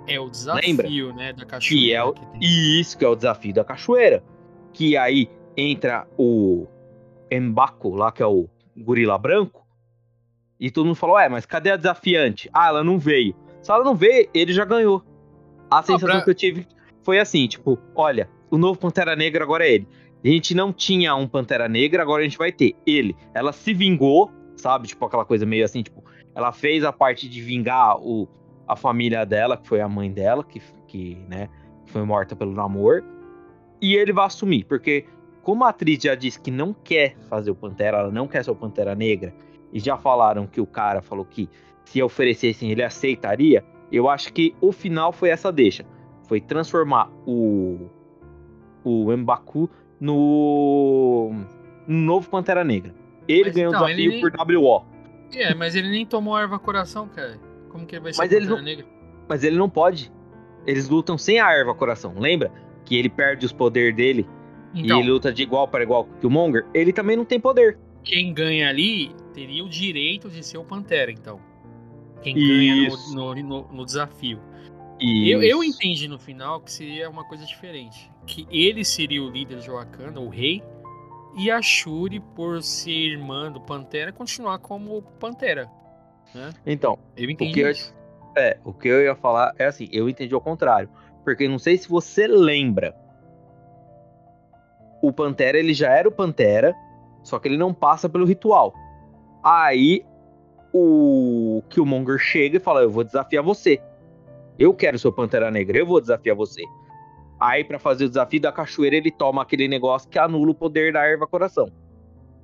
É 0.08 0.20
o 0.20 0.30
desafio, 0.30 1.08
Lembra? 1.08 1.14
né, 1.14 1.34
da 1.34 1.46
cachoeira. 1.46 1.86
Que 1.86 1.94
é 1.94 2.04
o... 2.04 2.14
Que 2.14 2.80
Isso, 2.80 2.98
que 2.98 3.06
é 3.06 3.08
o 3.08 3.16
desafio 3.16 3.54
da 3.54 3.64
cachoeira. 3.64 4.24
Que 4.72 4.98
aí 4.98 5.30
entra 5.58 6.08
o 6.18 6.68
Mbaku, 7.32 7.96
lá 7.96 8.12
que 8.12 8.22
é 8.22 8.26
o 8.26 8.48
gorila 8.78 9.18
branco, 9.18 9.66
e 10.60 10.72
todo 10.72 10.86
mundo 10.86 10.96
falou, 10.96 11.18
é, 11.18 11.28
mas 11.28 11.46
cadê 11.46 11.72
a 11.72 11.78
desafiante? 11.78 12.50
Ah, 12.54 12.68
ela 12.68 12.84
não 12.84 12.98
veio. 12.98 13.36
Se 13.62 13.72
ela 13.72 13.84
não 13.84 13.96
veio, 13.96 14.30
ele 14.34 14.54
já 14.54 14.64
ganhou. 14.64 15.04
A 15.70 15.82
sensação 15.82 16.18
pra... 16.18 16.22
que 16.24 16.30
eu 16.30 16.36
tive 16.36 16.68
foi 17.04 17.20
assim, 17.20 17.48
tipo, 17.48 17.78
olha, 17.96 18.30
o 18.50 18.58
novo 18.58 18.80
Pantera 18.80 19.16
Negra 19.16 19.44
agora 19.44 19.66
é 19.68 19.74
ele. 19.74 19.88
A 20.24 20.28
gente 20.28 20.56
não 20.56 20.74
tinha 20.74 21.16
um 21.16 21.28
Pantera 21.28 21.68
Negra, 21.70 22.02
agora 22.02 22.22
a 22.22 22.24
gente 22.24 22.38
vai 22.38 22.52
ter 22.52 22.76
ele. 22.86 23.16
Ela 23.34 23.54
se 23.54 23.74
vingou, 23.74 24.32
sabe? 24.56 24.88
Tipo, 24.88 25.06
aquela 25.06 25.26
coisa 25.26 25.46
meio 25.46 25.64
assim, 25.64 25.84
tipo, 25.84 26.04
ela 26.34 26.52
fez 26.52 26.84
a 26.84 26.92
parte 26.92 27.30
de 27.30 27.42
vingar 27.42 27.98
o, 28.00 28.28
a 28.68 28.76
família 28.76 29.26
dela, 29.26 29.56
que 29.56 29.68
foi 29.68 29.82
a 29.82 29.88
mãe 29.88 30.12
dela, 30.12 30.44
que, 30.44 30.62
que 30.88 31.16
né, 31.30 31.50
foi 31.86 32.04
morta 32.04 32.36
pelo 32.36 32.54
namoro. 32.54 33.04
E 33.82 33.96
ele 33.96 34.12
vai 34.12 34.26
assumir, 34.26 34.66
porque 34.66 35.06
como 35.44 35.64
a 35.64 35.70
atriz 35.70 36.02
já 36.02 36.16
disse 36.16 36.40
que 36.40 36.50
não 36.50 36.74
quer 36.74 37.16
fazer 37.30 37.52
o 37.52 37.56
Pantera, 37.56 38.00
ela 38.00 38.12
não 38.12 38.28
quer 38.28 38.44
ser 38.44 38.50
o 38.50 38.56
Pantera 38.56 38.96
Negra, 38.96 39.32
e 39.72 39.80
já 39.80 39.96
falaram 39.96 40.48
que 40.48 40.60
o 40.60 40.66
cara 40.66 41.02
falou 41.02 41.24
que 41.24 41.48
se 41.84 42.02
oferecessem 42.02 42.72
ele 42.72 42.82
aceitaria, 42.82 43.64
eu 43.92 44.10
acho 44.10 44.34
que 44.34 44.56
o 44.60 44.72
final 44.72 45.12
foi 45.12 45.30
essa 45.30 45.52
deixa. 45.52 45.86
Foi 46.28 46.42
transformar 46.42 47.12
o, 47.28 47.90
o 48.86 49.12
Mbaku 49.18 49.70
no, 49.99 51.32
no 51.88 52.02
novo 52.02 52.30
Pantera 52.30 52.64
Negra. 52.64 52.94
Ele 53.28 53.45
mas 53.45 53.56
ganhou 53.56 53.74
então, 53.74 53.84
o 53.84 53.86
desafio 53.88 54.12
nem... 54.12 54.22
por 54.22 54.56
WO. 54.56 54.86
É, 55.34 55.53
mas 55.53 55.76
ele 55.76 55.90
nem 55.90 56.06
tomou 56.06 56.38
erva 56.38 56.60
coração, 56.60 57.07
cara. 57.10 57.40
Como 57.70 57.86
que 57.86 57.95
ele 57.95 58.03
vai 58.03 58.14
ser 58.14 58.20
mas 58.20 58.30
Pantera 58.30 58.56
não... 58.56 58.62
Negra? 58.62 58.86
Mas 59.28 59.44
ele 59.44 59.57
não 59.57 59.70
pode. 59.70 60.12
Eles 60.66 60.88
lutam 60.88 61.18
sem 61.18 61.40
a 61.40 61.52
erva 61.52 61.74
coração. 61.74 62.14
Lembra? 62.18 62.52
Que 62.86 62.95
ele 62.95 63.10
perde 63.10 63.45
os 63.45 63.52
poderes 63.52 63.95
dele 63.95 64.28
então, 64.76 64.98
e 64.98 65.02
ele 65.02 65.10
luta 65.10 65.32
de 65.32 65.41
igual 65.41 65.68
para 65.68 65.84
igual 65.84 66.06
com 66.06 66.14
o 66.14 66.20
Killmonger. 66.20 66.66
Ele 66.74 66.91
também 66.91 67.16
não 67.16 67.24
tem 67.24 67.40
poder. 67.40 67.78
Quem 68.03 68.34
ganha 68.34 68.70
ali 68.70 69.16
teria 69.34 69.64
o 69.64 69.70
direito 69.70 70.30
de 70.30 70.44
ser 70.44 70.57
o 70.57 70.64
Pantera, 70.64 71.12
então. 71.12 71.40
Quem 72.22 72.36
ganha 72.36 72.90
no, 73.14 73.36
no, 73.36 73.68
no, 73.72 73.86
desafio. 73.86 74.40
Eu, 75.00 75.44
eu 75.44 75.64
entendi 75.64 76.08
no 76.08 76.18
final 76.18 76.62
que 76.62 76.72
seria 76.72 77.10
uma 77.10 77.26
coisa 77.26 77.46
diferente. 77.46 78.12
Que 78.26 78.48
ele 78.50 78.84
seria 78.86 79.22
o 79.22 79.30
líder 79.30 79.60
de 79.60 79.70
Wakanda, 79.70 80.20
o 80.20 80.30
rei, 80.30 80.64
e 81.38 81.52
a 81.52 81.62
Shuri, 81.62 82.20
por 82.20 82.62
ser 82.64 82.92
irmã 82.92 83.52
do 83.52 83.60
Pantera, 83.60 84.12
continuar 84.14 84.60
como 84.60 85.02
Pantera. 85.20 85.70
Né? 86.34 86.54
Então, 86.66 86.98
eu 87.18 87.30
entendi. 87.30 87.52
O 87.52 87.54
que 87.54 87.62
eu, 87.62 87.74
é, 88.38 88.58
o 88.64 88.74
que 88.74 88.88
eu 88.88 89.04
ia 89.04 89.16
falar 89.16 89.54
é 89.58 89.66
assim, 89.66 89.90
eu 89.92 90.08
entendi 90.08 90.34
ao 90.34 90.42
contrário. 90.42 90.90
Porque 91.24 91.48
não 91.48 91.60
sei 91.60 91.78
se 91.78 91.90
você 91.90 92.26
lembra. 92.28 92.96
O 95.02 95.12
Pantera, 95.12 95.58
ele 95.58 95.74
já 95.74 95.92
era 95.92 96.08
o 96.08 96.12
Pantera, 96.12 96.74
só 97.22 97.38
que 97.38 97.48
ele 97.48 97.58
não 97.58 97.74
passa 97.74 98.08
pelo 98.08 98.26
ritual. 98.26 98.74
Aí 99.44 100.06
o 100.74 101.62
Killmonger 101.70 102.18
chega 102.18 102.58
e 102.58 102.60
fala: 102.60 102.82
Eu 102.82 102.90
vou 102.90 103.04
desafiar 103.04 103.44
você. 103.44 103.82
Eu 104.57 104.73
quero 104.73 104.98
ser 104.98 105.07
o 105.07 105.11
Pantera 105.11 105.52
Negra, 105.52 105.77
eu 105.77 105.86
vou 105.86 105.99
desafiar 105.99 106.36
você. 106.36 106.64
Aí, 107.40 107.64
para 107.64 107.77
fazer 107.77 108.06
o 108.06 108.10
desafio 108.10 108.41
da 108.41 108.52
cachoeira, 108.52 108.95
ele 108.95 109.11
toma 109.11 109.41
aquele 109.41 109.68
negócio 109.68 110.10
que 110.10 110.18
anula 110.18 110.52
o 110.52 110.56
poder 110.56 110.94
da 110.94 111.03
erva 111.03 111.27
coração. 111.27 111.69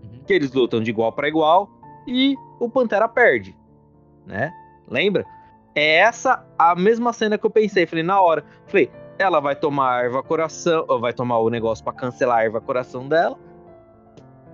Uhum. 0.04 0.24
Que 0.26 0.34
eles 0.34 0.52
lutam 0.52 0.82
de 0.82 0.90
igual 0.90 1.12
para 1.14 1.30
igual 1.30 1.70
e 2.06 2.36
o 2.60 2.70
Pantera 2.70 3.08
perde. 3.08 3.56
Né? 4.26 4.52
Lembra? 4.88 5.26
É 5.74 5.98
essa 6.00 6.46
a 6.60 6.76
mesma 6.76 7.14
cena 7.14 7.38
que 7.38 7.46
eu 7.46 7.50
pensei. 7.50 7.86
Falei, 7.86 8.04
na 8.04 8.20
hora. 8.22 8.44
Falei, 8.68 8.92
ela 9.18 9.40
vai 9.40 9.56
tomar 9.56 10.00
a 10.00 10.04
erva 10.04 10.22
coração, 10.22 10.86
ou 10.88 11.00
vai 11.00 11.14
tomar 11.14 11.40
o 11.40 11.50
negócio 11.50 11.84
para 11.84 11.94
cancelar 11.94 12.40
a 12.40 12.44
erva 12.44 12.60
coração 12.60 13.08
dela. 13.08 13.38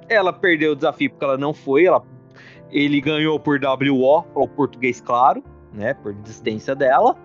Ela 0.08 0.32
perdeu 0.32 0.74
o 0.74 0.76
desafio 0.76 1.10
porque 1.10 1.26
ela 1.26 1.38
não 1.38 1.54
foi, 1.54 1.86
ela 1.86 2.04
ele 2.70 3.00
ganhou 3.00 3.40
por 3.40 3.60
WO, 3.64 4.26
o 4.36 4.48
português 4.48 5.00
claro, 5.00 5.44
né? 5.74 5.94
Por 5.94 6.14
distância 6.14 6.76
dela. 6.76 7.16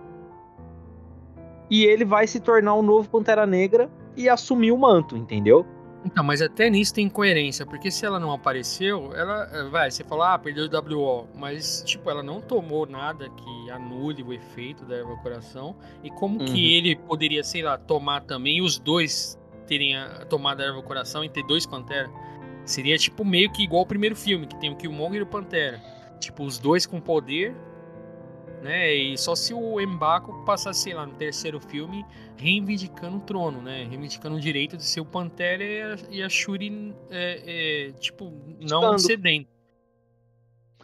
E 1.73 1.85
ele 1.85 2.05
vai 2.05 2.27
se 2.27 2.39
tornar 2.39 2.75
o 2.75 2.81
um 2.81 2.83
novo 2.83 3.09
Pantera 3.09 3.47
Negra 3.47 3.89
e 4.15 4.29
assumir 4.29 4.71
o 4.71 4.77
manto, 4.77 5.17
entendeu? 5.17 5.65
Então, 6.05 6.23
mas 6.23 6.39
até 6.39 6.69
nisso 6.69 6.93
tem 6.93 7.07
incoerência, 7.07 7.65
porque 7.65 7.89
se 7.89 8.05
ela 8.05 8.19
não 8.19 8.31
apareceu, 8.31 9.11
ela 9.15 9.49
eh, 9.51 9.63
vai, 9.69 9.89
você 9.89 10.03
fala, 10.03 10.35
ah, 10.35 10.37
perdeu 10.37 10.65
o 10.65 10.95
WO, 10.95 11.27
mas 11.33 11.81
tipo, 11.83 12.11
ela 12.11 12.21
não 12.21 12.39
tomou 12.39 12.85
nada 12.85 13.27
que 13.27 13.71
anule 13.71 14.21
o 14.21 14.31
efeito 14.31 14.85
da 14.85 14.99
evaporação. 14.99 15.75
E 16.03 16.11
como 16.11 16.41
uhum. 16.41 16.45
que 16.45 16.75
ele 16.75 16.95
poderia, 16.95 17.43
sei 17.43 17.63
lá, 17.63 17.75
tomar 17.75 18.21
também 18.21 18.61
os 18.61 18.77
dois 18.77 19.39
terem 19.65 19.95
tomado 20.29 20.61
a 20.61 20.65
erva 20.65 20.83
coração 20.83 21.23
e 21.23 21.29
ter 21.29 21.41
dois 21.41 21.65
Pantera? 21.65 22.07
Seria 22.65 22.99
tipo 22.99 23.25
meio 23.25 23.51
que 23.51 23.63
igual 23.63 23.81
o 23.81 23.87
primeiro 23.87 24.15
filme, 24.15 24.45
que 24.45 24.59
tem 24.59 24.71
o 24.71 24.75
Killmonger 24.75 25.21
e 25.21 25.23
o 25.23 25.25
Pantera. 25.25 25.81
Tipo, 26.19 26.43
os 26.43 26.59
dois 26.59 26.85
com 26.85 27.01
poder, 27.01 27.55
né? 28.63 28.93
E 28.95 29.17
só 29.17 29.35
se 29.35 29.53
o 29.53 29.79
Mbaku 29.85 30.43
passasse, 30.45 30.83
sei 30.83 30.93
lá, 30.93 31.05
no 31.05 31.13
terceiro 31.13 31.59
filme, 31.59 32.05
reivindicando 32.37 33.17
o 33.17 33.19
trono, 33.19 33.61
né? 33.61 33.83
Reivindicando 33.83 34.37
o 34.37 34.39
direito 34.39 34.77
de 34.77 34.83
ser 34.83 35.01
o 35.01 35.05
Pantera 35.05 35.63
e 35.63 35.81
a, 35.81 35.97
e 36.09 36.23
a 36.23 36.29
Shuri, 36.29 36.95
é, 37.11 37.89
é, 37.89 37.91
tipo, 37.99 38.31
não 38.59 38.95
Estando. 38.95 38.99
cedendo. 38.99 39.47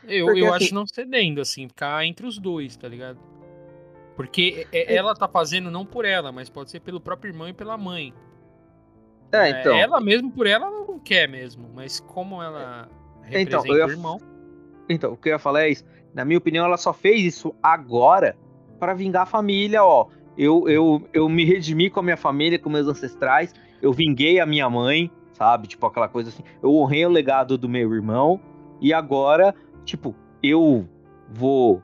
Eu, 0.03 0.35
eu 0.35 0.53
assim... 0.53 0.65
acho 0.65 0.75
não 0.75 0.85
cedendo, 0.85 1.41
assim, 1.41 1.67
ficar 1.67 2.05
entre 2.05 2.27
os 2.27 2.37
dois, 2.37 2.75
tá 2.75 2.87
ligado? 2.87 3.19
Porque 4.15 4.67
é, 4.71 4.93
ela 4.93 5.15
tá 5.15 5.27
fazendo 5.27 5.71
não 5.71 5.85
por 5.85 6.03
ela, 6.03 6.31
mas 6.31 6.49
pode 6.49 6.69
ser 6.69 6.81
pelo 6.81 6.99
próprio 6.99 7.31
irmão 7.31 7.47
e 7.47 7.53
pela 7.53 7.77
mãe. 7.77 8.13
É, 9.31 9.49
então. 9.49 9.75
Ela 9.75 10.01
mesmo 10.01 10.29
por 10.31 10.45
ela 10.45 10.69
não 10.69 10.99
quer 10.99 11.29
mesmo, 11.29 11.69
mas 11.73 11.99
como 11.99 12.41
ela 12.43 12.89
representa 13.21 13.57
então, 13.57 13.65
eu 13.65 13.77
ia... 13.77 13.85
o 13.85 13.91
irmão. 13.91 14.19
Então, 14.89 15.13
o 15.13 15.17
que 15.17 15.29
eu 15.29 15.33
ia 15.33 15.39
falar 15.39 15.63
é 15.63 15.69
isso. 15.69 15.85
Na 16.19 16.25
minha 16.25 16.37
opinião, 16.37 16.65
ela 16.65 16.75
só 16.75 16.91
fez 16.91 17.23
isso 17.23 17.55
agora 17.63 18.35
para 18.77 18.93
vingar 18.93 19.23
a 19.23 19.25
família, 19.25 19.85
ó. 19.85 20.07
Eu, 20.37 20.67
eu, 20.67 21.01
eu 21.13 21.29
me 21.29 21.45
redimi 21.45 21.89
com 21.89 22.01
a 22.01 22.03
minha 22.03 22.17
família, 22.17 22.59
com 22.59 22.69
meus 22.69 22.89
ancestrais, 22.89 23.55
eu 23.81 23.93
vinguei 23.93 24.37
a 24.37 24.45
minha 24.45 24.69
mãe, 24.69 25.09
sabe? 25.31 25.69
Tipo, 25.69 25.87
aquela 25.87 26.09
coisa 26.09 26.27
assim. 26.27 26.43
Eu 26.61 26.75
honrei 26.75 27.05
o 27.05 27.09
legado 27.09 27.57
do 27.57 27.69
meu 27.69 27.95
irmão, 27.95 28.37
e 28.81 28.93
agora, 28.93 29.55
tipo, 29.85 30.13
eu 30.43 30.85
vou, 31.29 31.81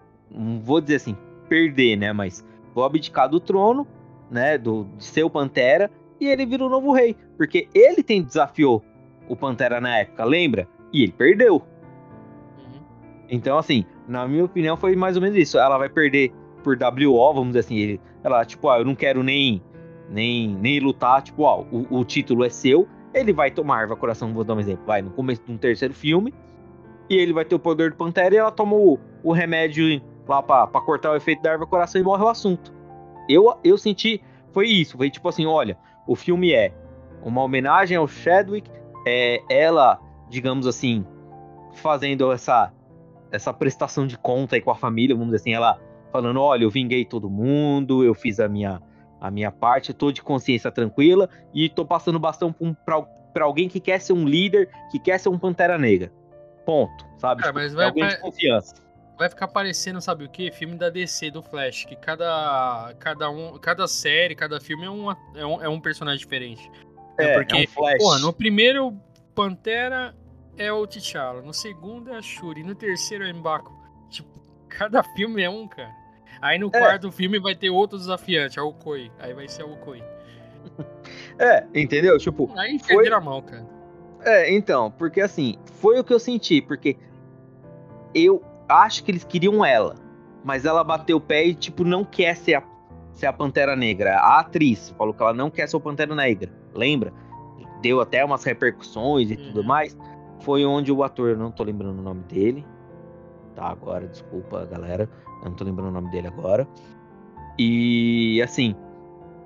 vou 0.61 0.81
dizer 0.81 0.95
assim, 0.95 1.15
perder, 1.47 1.95
né? 1.95 2.11
Mas 2.11 2.45
vou 2.73 2.83
abdicar 2.83 3.29
do 3.29 3.39
trono, 3.39 3.87
né? 4.29 4.57
Do, 4.57 4.85
de 4.97 5.05
ser 5.05 5.23
o 5.23 5.29
Pantera, 5.29 5.89
e 6.19 6.27
ele 6.27 6.45
vira 6.45 6.65
o 6.65 6.69
novo 6.69 6.91
rei. 6.91 7.15
Porque 7.37 7.69
ele 7.73 8.03
tem 8.03 8.21
desafiou 8.21 8.83
o 9.29 9.35
Pantera 9.37 9.79
na 9.79 9.99
época, 9.99 10.25
lembra? 10.25 10.67
E 10.91 11.03
ele 11.03 11.13
perdeu. 11.13 11.63
Uhum. 12.57 12.81
Então, 13.29 13.57
assim, 13.57 13.85
na 14.07 14.27
minha 14.27 14.45
opinião, 14.45 14.77
foi 14.77 14.95
mais 14.95 15.15
ou 15.15 15.21
menos 15.21 15.37
isso. 15.37 15.57
Ela 15.57 15.77
vai 15.77 15.89
perder 15.89 16.31
por 16.63 16.77
WO, 16.77 17.33
vamos 17.33 17.49
dizer 17.49 17.59
assim. 17.59 17.77
Ele, 17.77 18.01
ela, 18.23 18.43
tipo, 18.45 18.69
ah, 18.69 18.79
eu 18.79 18.85
não 18.85 18.95
quero 18.95 19.23
nem, 19.23 19.61
nem, 20.09 20.55
nem 20.55 20.79
lutar. 20.79 21.21
Tipo, 21.21 21.43
ó, 21.43 21.63
o, 21.71 21.99
o 21.99 22.05
título 22.05 22.43
é 22.43 22.49
seu. 22.49 22.87
Ele 23.13 23.31
vai 23.31 23.49
tomar 23.51 23.81
Arva 23.81 23.95
Coração, 23.95 24.33
vou 24.33 24.43
dar 24.43 24.55
um 24.55 24.59
exemplo. 24.59 24.85
Vai, 24.85 25.01
no 25.01 25.11
começo 25.11 25.41
de 25.45 25.51
um 25.51 25.57
terceiro 25.57 25.93
filme. 25.93 26.33
E 27.09 27.15
ele 27.15 27.33
vai 27.33 27.45
ter 27.45 27.55
o 27.55 27.59
poder 27.59 27.91
do 27.91 27.95
Pantera 27.95 28.33
e 28.33 28.37
ela 28.37 28.51
toma 28.51 28.75
o, 28.75 28.99
o 29.23 29.31
remédio 29.31 30.01
lá 30.27 30.41
pra, 30.41 30.65
pra 30.65 30.81
cortar 30.81 31.11
o 31.11 31.15
efeito 31.15 31.41
da 31.41 31.51
Arva 31.51 31.67
Coração 31.67 32.01
e 32.01 32.03
morre 32.03 32.23
o 32.23 32.27
assunto. 32.27 32.73
Eu, 33.29 33.53
eu 33.63 33.77
senti. 33.77 34.21
Foi 34.51 34.67
isso. 34.67 34.97
Foi 34.97 35.09
tipo 35.09 35.29
assim: 35.29 35.45
olha, 35.45 35.77
o 36.07 36.15
filme 36.15 36.51
é 36.51 36.73
uma 37.23 37.43
homenagem 37.43 37.97
ao 37.97 38.07
Chadwick. 38.07 38.69
É 39.07 39.39
ela, 39.49 39.99
digamos 40.29 40.65
assim, 40.65 41.05
fazendo 41.73 42.31
essa 42.31 42.73
essa 43.35 43.53
prestação 43.53 44.07
de 44.07 44.17
conta 44.17 44.55
aí 44.55 44.61
com 44.61 44.71
a 44.71 44.75
família, 44.75 45.15
vamos 45.15 45.31
dizer 45.31 45.41
assim, 45.41 45.53
ela 45.53 45.79
falando, 46.11 46.39
olha, 46.41 46.63
eu 46.63 46.69
vinguei 46.69 47.03
todo 47.03 47.29
mundo, 47.29 48.03
eu 48.03 48.13
fiz 48.13 48.39
a 48.39 48.47
minha 48.47 48.81
a 49.19 49.31
minha 49.31 49.51
parte, 49.51 49.93
tô 49.93 50.11
de 50.11 50.21
consciência 50.21 50.71
tranquila 50.71 51.29
e 51.53 51.67
tô 51.67 51.85
passando 51.85 52.19
bastão 52.19 52.53
para 52.83 53.43
alguém 53.43 53.67
que 53.67 53.79
quer 53.79 53.99
ser 53.99 54.13
um 54.13 54.25
líder, 54.25 54.69
que 54.91 54.99
quer 54.99 55.19
ser 55.19 55.29
um 55.29 55.39
Pantera 55.39 55.77
Negra. 55.77 56.11
Ponto, 56.65 57.05
sabe? 57.17 57.41
Cara, 57.41 57.53
mas 57.53 57.73
vai, 57.73 57.85
alguém 57.85 58.07
de 58.07 58.19
confiança. 58.19 58.75
Vai 59.17 59.29
ficar 59.29 59.47
parecendo, 59.47 59.99
sabe 59.99 60.25
o 60.25 60.29
que? 60.29 60.51
Filme 60.51 60.75
da 60.75 60.89
DC, 60.89 61.31
do 61.31 61.41
Flash, 61.41 61.85
que 61.85 61.95
cada, 61.95 62.93
cada, 62.99 63.29
um, 63.29 63.57
cada 63.57 63.87
série, 63.87 64.35
cada 64.35 64.59
filme 64.59 64.85
é, 64.85 64.89
uma, 64.89 65.17
é, 65.35 65.45
um, 65.45 65.63
é 65.63 65.69
um 65.69 65.79
personagem 65.79 66.19
diferente. 66.19 66.69
É, 67.17 67.23
é 67.25 67.33
porque, 67.35 67.55
é 67.55 67.61
um 67.61 67.67
Flash. 67.67 67.97
Porra, 67.97 68.19
no 68.19 68.33
primeiro 68.33 68.95
Pantera 69.33 70.13
é 70.57 70.71
o 70.71 70.85
T'Challa, 70.87 71.41
no 71.41 71.53
segundo 71.53 72.11
é 72.11 72.17
a 72.17 72.21
Shuri, 72.21 72.63
no 72.63 72.75
terceiro 72.75 73.25
é 73.25 73.31
o 73.31 73.35
Mbaku. 73.35 73.73
Tipo, 74.09 74.29
cada 74.69 75.03
filme 75.03 75.41
é 75.41 75.49
um, 75.49 75.67
cara. 75.67 75.93
Aí 76.41 76.59
no 76.59 76.67
é. 76.67 76.79
quarto 76.79 77.11
filme 77.11 77.39
vai 77.39 77.55
ter 77.55 77.69
outro 77.69 77.97
desafiante, 77.97 78.59
a 78.59 78.63
Okoi. 78.63 79.11
Aí 79.19 79.33
vai 79.33 79.47
ser 79.47 79.63
a 79.63 79.65
Okoi. 79.65 80.03
É, 81.37 81.65
entendeu? 81.75 82.17
Tipo. 82.17 82.51
Aí 82.57 82.79
foi... 82.79 83.07
a 83.07 83.19
mão, 83.19 83.41
cara. 83.41 83.65
É, 84.21 84.51
então, 84.51 84.89
porque 84.91 85.21
assim, 85.21 85.57
foi 85.79 85.99
o 85.99 86.03
que 86.03 86.11
eu 86.11 86.19
senti, 86.19 86.61
porque 86.61 86.97
eu 88.13 88.41
acho 88.67 89.03
que 89.03 89.11
eles 89.11 89.23
queriam 89.23 89.63
ela, 89.63 89.95
mas 90.43 90.65
ela 90.65 90.83
bateu 90.83 91.17
o 91.17 91.21
pé 91.21 91.45
e, 91.45 91.53
tipo, 91.53 91.83
não 91.83 92.03
quer 92.03 92.35
ser 92.35 92.55
a, 92.55 92.63
ser 93.13 93.27
a 93.27 93.33
Pantera 93.33 93.75
Negra. 93.75 94.17
A 94.17 94.39
atriz 94.39 94.89
falou 94.97 95.13
que 95.13 95.21
ela 95.21 95.33
não 95.33 95.51
quer 95.51 95.67
ser 95.67 95.77
o 95.77 95.79
Pantera 95.79 96.15
Negra, 96.15 96.51
lembra? 96.73 97.13
Deu 97.81 98.01
até 98.01 98.25
umas 98.25 98.43
repercussões 98.43 99.29
e 99.29 99.35
uhum. 99.35 99.43
tudo 99.43 99.63
mais. 99.63 99.95
Foi 100.45 100.63
onde 100.63 100.91
o 100.91 101.03
ator, 101.03 101.31
eu 101.31 101.37
não 101.37 101.49
tô 101.49 101.63
lembrando 101.63 101.97
o 101.97 102.03
nome 102.03 102.21
dele, 102.23 102.63
tá? 103.55 103.69
Agora, 103.69 104.07
desculpa, 104.07 104.63
galera, 104.65 105.09
eu 105.41 105.49
não 105.49 105.55
tô 105.55 105.63
lembrando 105.63 105.89
o 105.89 105.91
nome 105.91 106.11
dele 106.11 106.27
agora. 106.27 106.67
E, 107.57 108.39
assim, 108.43 108.75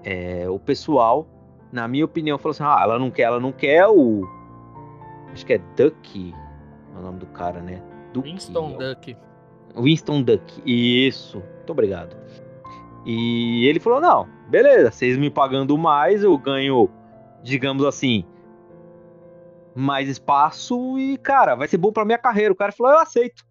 é, 0.03 0.49
o 0.49 0.59
pessoal, 0.59 1.25
na 1.71 1.87
minha 1.87 2.03
opinião, 2.03 2.37
falou 2.37 2.51
assim: 2.51 2.63
ah, 2.63 2.79
ela 2.83 2.99
não 2.99 3.09
quer, 3.09 3.23
ela 3.23 3.39
não 3.39 3.53
quer 3.53 3.87
o 3.87 4.27
Acho 5.31 5.45
que 5.45 5.53
é 5.53 5.61
Duck. 5.77 6.33
É 6.93 6.99
o 6.99 7.01
nome 7.01 7.19
do 7.19 7.27
cara, 7.27 7.61
né? 7.61 7.81
Duck, 8.13 8.29
Winston 8.29 8.77
Duck. 8.77 9.17
Winston 9.75 10.21
Duck. 10.23 10.61
Isso. 10.65 11.37
Muito 11.37 11.71
obrigado. 11.71 12.17
E 13.05 13.65
ele 13.67 13.79
falou: 13.79 14.01
não, 14.01 14.27
beleza, 14.49 14.91
vocês 14.91 15.17
me 15.17 15.29
pagando 15.29 15.77
mais, 15.77 16.23
eu 16.23 16.37
ganho, 16.37 16.89
digamos 17.41 17.85
assim, 17.85 18.25
mais 19.75 20.09
espaço 20.09 20.97
e, 20.97 21.17
cara, 21.17 21.55
vai 21.55 21.67
ser 21.67 21.77
bom 21.77 21.91
pra 21.91 22.05
minha 22.05 22.17
carreira. 22.17 22.53
O 22.53 22.57
cara 22.57 22.71
falou: 22.71 22.93
eu 22.93 22.99
aceito. 22.99 23.43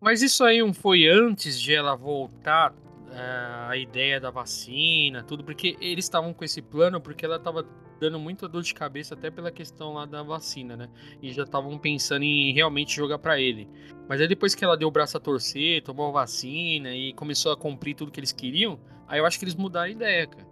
Mas 0.00 0.22
isso 0.22 0.44
aí 0.44 0.60
não 0.60 0.72
foi 0.72 1.06
antes 1.08 1.60
de 1.60 1.74
ela 1.74 1.96
voltar 1.96 2.72
é, 3.10 3.68
a 3.68 3.76
ideia 3.76 4.20
da 4.20 4.30
vacina, 4.30 5.22
tudo, 5.24 5.42
porque 5.42 5.76
eles 5.80 6.04
estavam 6.04 6.32
com 6.32 6.44
esse 6.44 6.62
plano 6.62 7.00
porque 7.00 7.24
ela 7.24 7.36
estava 7.36 7.66
dando 8.00 8.18
muita 8.18 8.48
dor 8.48 8.62
de 8.62 8.72
cabeça 8.72 9.14
até 9.14 9.30
pela 9.30 9.50
questão 9.50 9.94
lá 9.94 10.06
da 10.06 10.22
vacina, 10.22 10.76
né? 10.76 10.88
E 11.20 11.32
já 11.32 11.42
estavam 11.42 11.76
pensando 11.78 12.22
em 12.22 12.52
realmente 12.52 12.94
jogar 12.94 13.18
para 13.18 13.40
ele. 13.40 13.68
Mas 14.08 14.20
aí 14.20 14.28
depois 14.28 14.54
que 14.54 14.64
ela 14.64 14.76
deu 14.76 14.88
o 14.88 14.90
braço 14.90 15.16
a 15.16 15.20
torcer, 15.20 15.82
tomou 15.82 16.08
a 16.08 16.12
vacina 16.12 16.94
e 16.94 17.12
começou 17.12 17.52
a 17.52 17.56
cumprir 17.56 17.94
tudo 17.94 18.12
que 18.12 18.20
eles 18.20 18.32
queriam, 18.32 18.78
aí 19.06 19.18
eu 19.18 19.26
acho 19.26 19.38
que 19.38 19.44
eles 19.44 19.56
mudaram 19.56 19.86
a 19.86 19.90
ideia, 19.90 20.26
cara. 20.26 20.47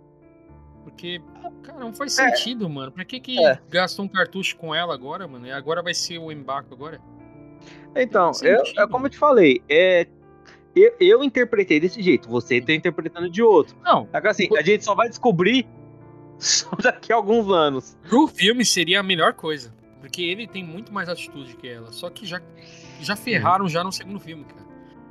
Porque, 0.87 1.21
cara, 1.65 1.81
não 1.81 1.93
faz 1.93 2.17
é. 2.17 2.31
sentido, 2.31 2.67
é. 2.67 2.69
mano. 2.69 2.93
Pra 2.93 3.05
que 3.05 3.19
que 3.19 3.45
é. 3.45 3.59
gastou 3.69 4.05
um 4.05 4.09
cartucho 4.09 4.57
com 4.57 4.73
ela 4.73 4.95
agora, 4.95 5.27
mano? 5.27 5.45
E 5.45 5.51
agora 5.51 5.83
vai 5.83 5.93
ser 5.93 6.19
o 6.19 6.31
embarque 6.31 6.73
agora? 6.73 7.01
Então, 7.97 8.31
eu, 8.41 8.63
é 8.79 8.87
como 8.87 9.07
eu 9.07 9.11
te 9.11 9.19
falei, 9.19 9.61
é, 9.69 10.07
eu, 10.77 10.95
eu 11.01 11.25
interpretei 11.25 11.81
desse 11.81 12.01
jeito, 12.01 12.29
você 12.29 12.61
tá 12.61 12.73
interpretando 12.73 13.29
de 13.29 13.43
outro. 13.43 13.77
Não. 13.83 14.09
Agora 14.13 14.31
assim, 14.31 14.49
a 14.57 14.63
gente 14.63 14.85
só 14.85 14.95
vai 14.95 15.09
descobrir 15.09 15.67
só 16.39 16.71
daqui 16.81 17.13
a 17.13 17.17
alguns 17.17 17.51
anos. 17.51 17.99
Pro 18.09 18.29
filme 18.29 18.65
seria 18.65 19.01
a 19.01 19.03
melhor 19.03 19.33
coisa. 19.33 19.75
Porque 20.01 20.23
ele 20.23 20.47
tem 20.47 20.63
muito 20.63 20.93
mais 20.93 21.09
atitude 21.09 21.57
que 21.57 21.67
ela. 21.67 21.91
Só 21.91 22.09
que 22.09 22.25
já, 22.25 22.41
já 23.01 23.17
ferraram 23.17 23.69
já 23.69 23.83
no 23.83 23.91
segundo 23.91 24.21
filme, 24.21 24.45
cara. 24.45 24.66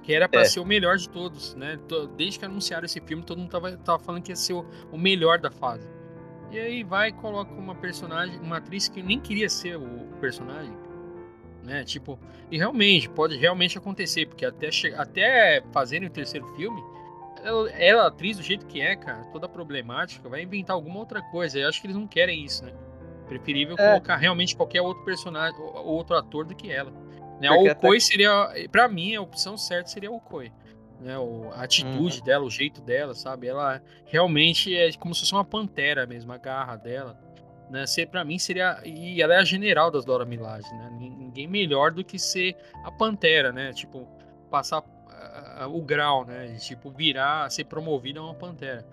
Que 0.05 0.13
era 0.13 0.29
para 0.29 0.41
é. 0.41 0.45
ser 0.45 0.59
o 0.59 0.65
melhor 0.65 0.97
de 0.97 1.09
todos, 1.09 1.55
né? 1.55 1.79
Desde 2.15 2.39
que 2.39 2.45
anunciaram 2.45 2.85
esse 2.85 3.01
filme, 3.01 3.23
todo 3.23 3.39
mundo 3.39 3.49
tava, 3.49 3.75
tava 3.77 3.99
falando 3.99 4.21
que 4.21 4.31
ia 4.31 4.35
ser 4.35 4.53
o, 4.53 4.65
o 4.91 4.97
melhor 4.97 5.39
da 5.39 5.49
fase. 5.49 5.89
E 6.51 6.59
aí 6.59 6.83
vai 6.83 7.09
e 7.09 7.11
coloca 7.13 7.51
uma 7.53 7.73
personagem, 7.73 8.39
uma 8.39 8.57
atriz 8.57 8.87
que 8.87 9.01
nem 9.01 9.19
queria 9.19 9.49
ser 9.49 9.77
o 9.77 10.05
personagem 10.21 10.85
né? 11.65 11.83
Tipo, 11.83 12.17
e 12.49 12.57
realmente, 12.57 13.09
pode 13.09 13.35
realmente 13.35 13.77
acontecer, 13.77 14.27
porque 14.27 14.45
até, 14.45 14.69
até 14.95 15.63
fazerem 15.71 16.07
o 16.07 16.11
terceiro 16.11 16.45
filme, 16.55 16.81
ela, 17.43 17.69
ela, 17.71 18.07
atriz 18.07 18.37
do 18.37 18.43
jeito 18.43 18.65
que 18.65 18.79
é, 18.79 18.95
cara, 18.95 19.23
toda 19.25 19.49
problemática, 19.49 20.29
vai 20.29 20.43
inventar 20.43 20.75
alguma 20.75 20.99
outra 20.99 21.21
coisa. 21.21 21.59
Eu 21.59 21.67
acho 21.67 21.81
que 21.81 21.87
eles 21.87 21.97
não 21.97 22.07
querem 22.07 22.43
isso, 22.43 22.63
né? 22.63 22.71
Preferível 23.27 23.75
é. 23.77 23.87
colocar 23.87 24.15
realmente 24.15 24.55
qualquer 24.55 24.81
outro 24.81 25.03
personagem, 25.03 25.59
outro 25.59 26.15
ator 26.15 26.45
do 26.45 26.55
que 26.55 26.71
ela. 26.71 26.93
Né? 27.39 27.49
O 27.51 27.71
Okoi 27.71 27.97
até... 27.97 27.99
seria, 27.99 28.49
para 28.71 28.87
mim, 28.87 29.15
a 29.15 29.21
opção 29.21 29.57
certa 29.57 29.89
seria 29.89 30.11
o 30.11 30.15
Okoi. 30.15 30.51
Né, 31.01 31.17
o, 31.17 31.51
a 31.53 31.63
atitude 31.63 32.19
uhum. 32.19 32.25
dela, 32.25 32.45
o 32.45 32.49
jeito 32.49 32.81
dela, 32.81 33.13
sabe? 33.13 33.47
Ela 33.47 33.81
realmente 34.05 34.75
é 34.75 34.91
como 34.93 35.13
se 35.13 35.21
fosse 35.21 35.33
uma 35.33 35.43
pantera 35.43 36.07
mesmo, 36.07 36.31
a 36.31 36.37
garra 36.37 36.77
dela 36.77 37.19
né? 37.69 37.85
Ser 37.85 38.07
para 38.07 38.23
mim 38.23 38.37
seria 38.37 38.79
e 38.85 39.21
ela 39.21 39.33
é 39.33 39.37
a 39.37 39.43
general 39.43 39.89
das 39.89 40.05
Dora 40.05 40.25
Milaje, 40.25 40.69
né? 40.73 40.89
Ninguém 40.97 41.47
melhor 41.47 41.91
do 41.91 42.03
que 42.03 42.17
ser 42.19 42.55
a 42.83 42.91
Pantera, 42.91 43.51
né? 43.51 43.73
Tipo 43.73 44.07
passar 44.49 44.79
uh, 44.81 45.67
o 45.69 45.81
grau, 45.81 46.25
né? 46.25 46.55
Tipo 46.59 46.91
virar, 46.91 47.49
ser 47.51 47.65
promovida 47.65 48.19
a 48.19 48.23
uma 48.23 48.35
Pantera. 48.35 48.85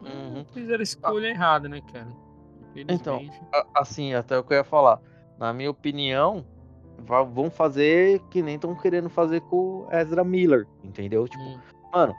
Uhum. 0.00 0.44
Fizeram 0.52 0.80
a 0.80 0.82
escolha 0.82 1.28
ah. 1.28 1.30
errada, 1.30 1.68
né, 1.68 1.80
cara? 1.92 2.08
Então, 2.76 3.22
assim, 3.74 4.12
até 4.12 4.38
o 4.38 4.44
que 4.44 4.52
eu 4.52 4.58
ia 4.58 4.64
falar. 4.64 5.00
Na 5.38 5.52
minha 5.52 5.70
opinião, 5.70 6.44
vão 7.32 7.50
fazer 7.50 8.20
que 8.30 8.42
nem 8.42 8.56
estão 8.56 8.74
querendo 8.74 9.08
fazer 9.08 9.40
com 9.42 9.86
Ezra 9.90 10.24
Miller, 10.24 10.66
entendeu? 10.82 11.28
Tipo, 11.28 11.42
hum. 11.42 11.58
mano, 11.92 12.14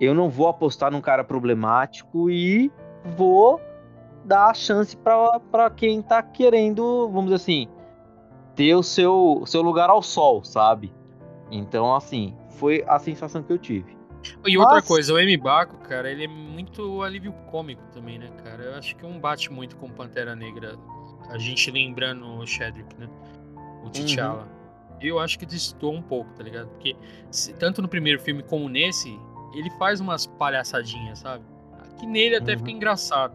eu 0.00 0.14
não 0.14 0.28
vou 0.28 0.48
apostar 0.48 0.90
num 0.90 1.00
cara 1.00 1.24
problemático 1.24 2.30
e 2.30 2.70
vou 3.16 3.60
dar 4.24 4.50
a 4.50 4.54
chance 4.54 4.96
para 4.96 5.70
quem 5.70 6.00
tá 6.00 6.22
querendo, 6.22 7.08
vamos 7.08 7.24
dizer 7.24 7.36
assim, 7.36 7.68
ter 8.54 8.74
o 8.74 8.82
seu, 8.82 9.42
seu 9.46 9.62
lugar 9.62 9.90
ao 9.90 10.02
sol, 10.02 10.44
sabe? 10.44 10.92
Então, 11.50 11.94
assim, 11.94 12.34
foi 12.50 12.84
a 12.86 12.98
sensação 12.98 13.42
que 13.42 13.52
eu 13.52 13.58
tive. 13.58 13.96
E 14.46 14.56
outra 14.56 14.76
Mas... 14.76 14.86
coisa, 14.86 15.12
o 15.12 15.18
M. 15.18 15.36
Baco, 15.36 15.76
cara, 15.78 16.10
ele 16.10 16.24
é 16.24 16.28
muito 16.28 17.02
alívio 17.02 17.32
cômico 17.50 17.82
também, 17.92 18.18
né, 18.18 18.28
cara? 18.44 18.62
Eu 18.62 18.74
acho 18.74 18.96
que 18.96 19.04
um 19.04 19.18
bate 19.18 19.52
muito 19.52 19.76
com 19.76 19.90
Pantera 19.90 20.36
Negra, 20.36 20.76
a 21.28 21.38
gente 21.38 21.70
lembrando 21.70 22.24
o 22.24 22.46
Shedrick, 22.46 22.94
né? 22.98 23.08
O 24.00 24.04
T'Challa. 24.04 24.42
Uhum. 24.42 24.96
Eu 25.00 25.18
acho 25.18 25.38
que 25.38 25.44
distou 25.44 25.92
um 25.92 26.02
pouco, 26.02 26.32
tá 26.34 26.42
ligado? 26.42 26.68
Porque 26.68 26.96
se, 27.30 27.52
tanto 27.54 27.82
no 27.82 27.88
primeiro 27.88 28.20
filme 28.20 28.42
como 28.42 28.68
nesse, 28.68 29.18
ele 29.52 29.70
faz 29.70 30.00
umas 30.00 30.26
palhaçadinhas, 30.26 31.18
sabe? 31.18 31.44
Que 31.98 32.06
nele 32.06 32.36
até 32.36 32.52
uhum. 32.52 32.58
fica 32.58 32.70
engraçado. 32.70 33.34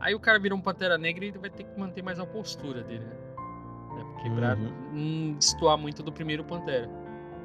Aí 0.00 0.14
o 0.14 0.20
cara 0.20 0.38
vira 0.38 0.54
um 0.54 0.60
Pantera 0.60 0.98
Negra 0.98 1.24
e 1.24 1.28
ele 1.28 1.38
vai 1.38 1.50
ter 1.50 1.64
que 1.64 1.78
manter 1.78 2.02
mais 2.02 2.18
a 2.18 2.26
postura 2.26 2.82
dele, 2.82 3.04
né? 3.04 3.16
É 4.00 4.04
porque 4.04 4.28
uhum. 4.28 4.36
pra 4.36 4.56
não 4.56 5.32
destoar 5.34 5.78
muito 5.78 6.02
do 6.02 6.12
primeiro 6.12 6.44
Pantera, 6.44 6.90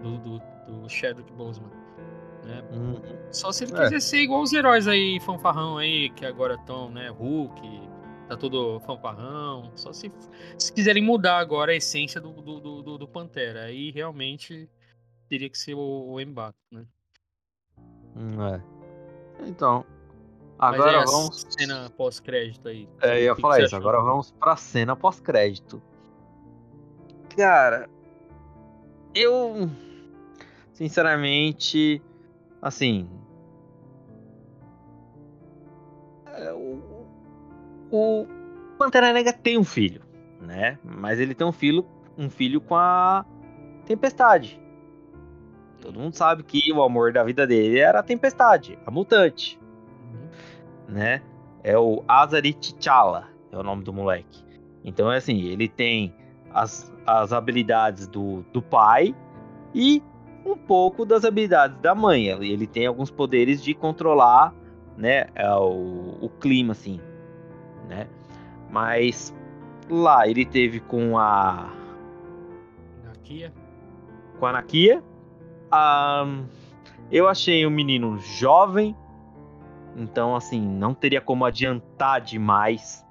do, 0.02 0.18
do, 0.18 0.42
do 0.68 0.90
Chadwick 0.90 1.32
Boseman. 1.34 1.70
Né? 2.44 2.64
Uhum. 2.72 3.02
Só 3.32 3.52
se 3.52 3.66
ele 3.66 3.74
É. 3.74 3.84
quiser 3.84 4.02
ser 4.02 4.18
igual 4.22 4.42
os 4.42 4.52
heróis 4.52 4.88
aí, 4.88 5.20
fanfarrão 5.20 5.78
aí, 5.78 6.10
que 6.10 6.26
agora 6.26 6.56
estão, 6.56 6.90
né? 6.90 7.10
Hulk, 7.10 7.89
tá 8.30 8.38
todo 8.38 8.80
fanfarrão. 8.82 9.72
Só 9.76 9.92
se, 9.92 10.12
se 10.58 10.72
quiserem 10.72 11.04
mudar 11.04 11.40
agora 11.40 11.72
a 11.72 11.76
essência 11.76 12.22
do, 12.22 12.32
do, 12.32 12.60
do, 12.60 12.82
do- 13.00 13.08
Pantera. 13.08 13.64
Aí 13.64 13.90
realmente 13.92 14.70
teria 15.28 15.50
que 15.50 15.58
ser 15.58 15.74
o, 15.74 16.12
o 16.12 16.20
né? 16.72 16.86
Hum, 18.16 18.42
é. 18.46 18.62
Então, 19.48 19.84
agora 20.58 21.04
vamos. 21.06 21.46
cena 21.50 21.90
pós-crédito 21.90 22.68
aí. 22.68 22.88
É, 23.02 23.18
eu 23.18 23.24
ia 23.24 23.36
falar 23.36 23.58
isso. 23.62 23.76
achou? 23.76 23.80
Agora 23.90 24.04
vamos 24.04 24.32
pra 24.32 24.56
cena 24.56 24.96
pós-crédito. 24.96 25.82
Cara, 27.36 27.90
eu. 29.16 29.70
Sinceramente. 30.74 32.02
Assim. 32.62 33.10
é, 36.28 36.54
O, 37.92 38.26
Pantera 38.78 39.12
Negra 39.12 39.34
tem 39.34 39.58
um 39.58 39.64
filho, 39.64 40.02
né? 40.42 40.78
Mas 40.84 41.20
ele 41.20 41.36
tem 41.36 41.46
um 41.46 41.52
filho, 41.52 41.86
um 42.18 42.30
filho 42.30 42.62
com 42.62 42.76
a 42.76 43.26
Tempestade. 43.86 44.60
Todo 45.82 46.00
mundo 46.00 46.14
sabe 46.14 46.44
que 46.44 46.72
o 46.72 46.82
amor 46.82 47.12
da 47.12 47.24
vida 47.24 47.46
dele 47.48 47.80
era 47.80 48.00
a 48.00 48.04
Tempestade, 48.04 48.78
a 48.86 48.92
mutante 48.92 49.60
Uhum. 50.14 50.96
né? 50.96 51.22
É 51.64 51.78
o 51.78 52.04
Azari 52.08 52.54
T'Challa, 52.54 53.28
é 53.52 53.58
o 53.58 53.64
nome 53.64 53.84
do 53.84 53.94
moleque. 53.94 54.44
Então 54.84 55.12
é 55.12 55.18
assim, 55.18 55.42
ele 55.42 55.68
tem 55.68 56.14
as, 56.54 56.94
as 57.06 57.34
habilidades 57.34 58.08
do, 58.08 58.44
do 58.54 58.62
pai 58.62 59.14
e 59.76 60.02
um 60.46 60.56
pouco 60.56 61.06
das 61.06 61.26
habilidades 61.26 61.78
da 61.80 61.94
mãe. 61.94 62.28
Ele, 62.28 62.52
ele 62.52 62.66
tem 62.66 62.86
alguns 62.86 63.12
poderes 63.12 63.62
de 63.62 63.74
controlar, 63.74 64.54
né, 64.98 65.28
é 65.36 65.54
o, 65.54 66.18
o 66.22 66.30
clima 66.40 66.72
assim, 66.72 67.00
né? 67.90 68.08
Mas 68.70 69.36
lá 69.90 70.28
ele 70.28 70.46
teve 70.46 70.80
com 70.80 71.18
a 71.18 71.70
Na 73.04 73.12
Kia. 73.24 73.52
com 74.40 74.46
a 74.46 74.52
Nakia. 74.54 75.04
Eu 77.12 77.28
achei 77.28 77.66
o 77.66 77.72
menino 77.72 78.18
jovem, 78.20 78.96
então 79.96 80.36
assim 80.36 80.62
não 80.62 80.94
teria 80.94 81.20
como 81.20 81.44
adiantar 81.44 82.22
demais 82.22 83.04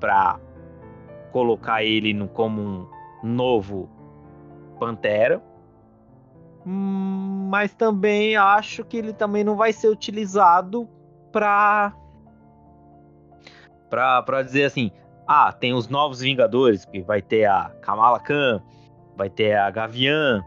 pra 0.00 0.40
colocar 1.30 1.84
ele 1.84 2.12
no, 2.12 2.26
como 2.26 2.60
um 2.60 2.86
novo 3.22 3.88
Pantera. 4.80 5.42
Hum, 6.66 7.48
Mas 7.50 7.72
também 7.74 8.36
acho 8.36 8.84
que 8.84 8.96
ele 8.96 9.12
também 9.12 9.44
não 9.44 9.54
vai 9.56 9.72
ser 9.72 9.88
utilizado 9.88 10.88
pra 11.30 11.94
pra, 13.90 14.22
pra 14.22 14.42
dizer 14.42 14.64
assim, 14.64 14.90
ah, 15.26 15.52
tem 15.52 15.74
os 15.74 15.88
novos 15.88 16.20
Vingadores, 16.20 16.84
que 16.84 17.00
vai 17.02 17.20
ter 17.20 17.44
a 17.44 17.70
Kamala 17.82 18.18
Khan, 18.20 18.62
vai 19.16 19.28
ter 19.28 19.54
a 19.56 19.68
Gavião, 19.70 20.42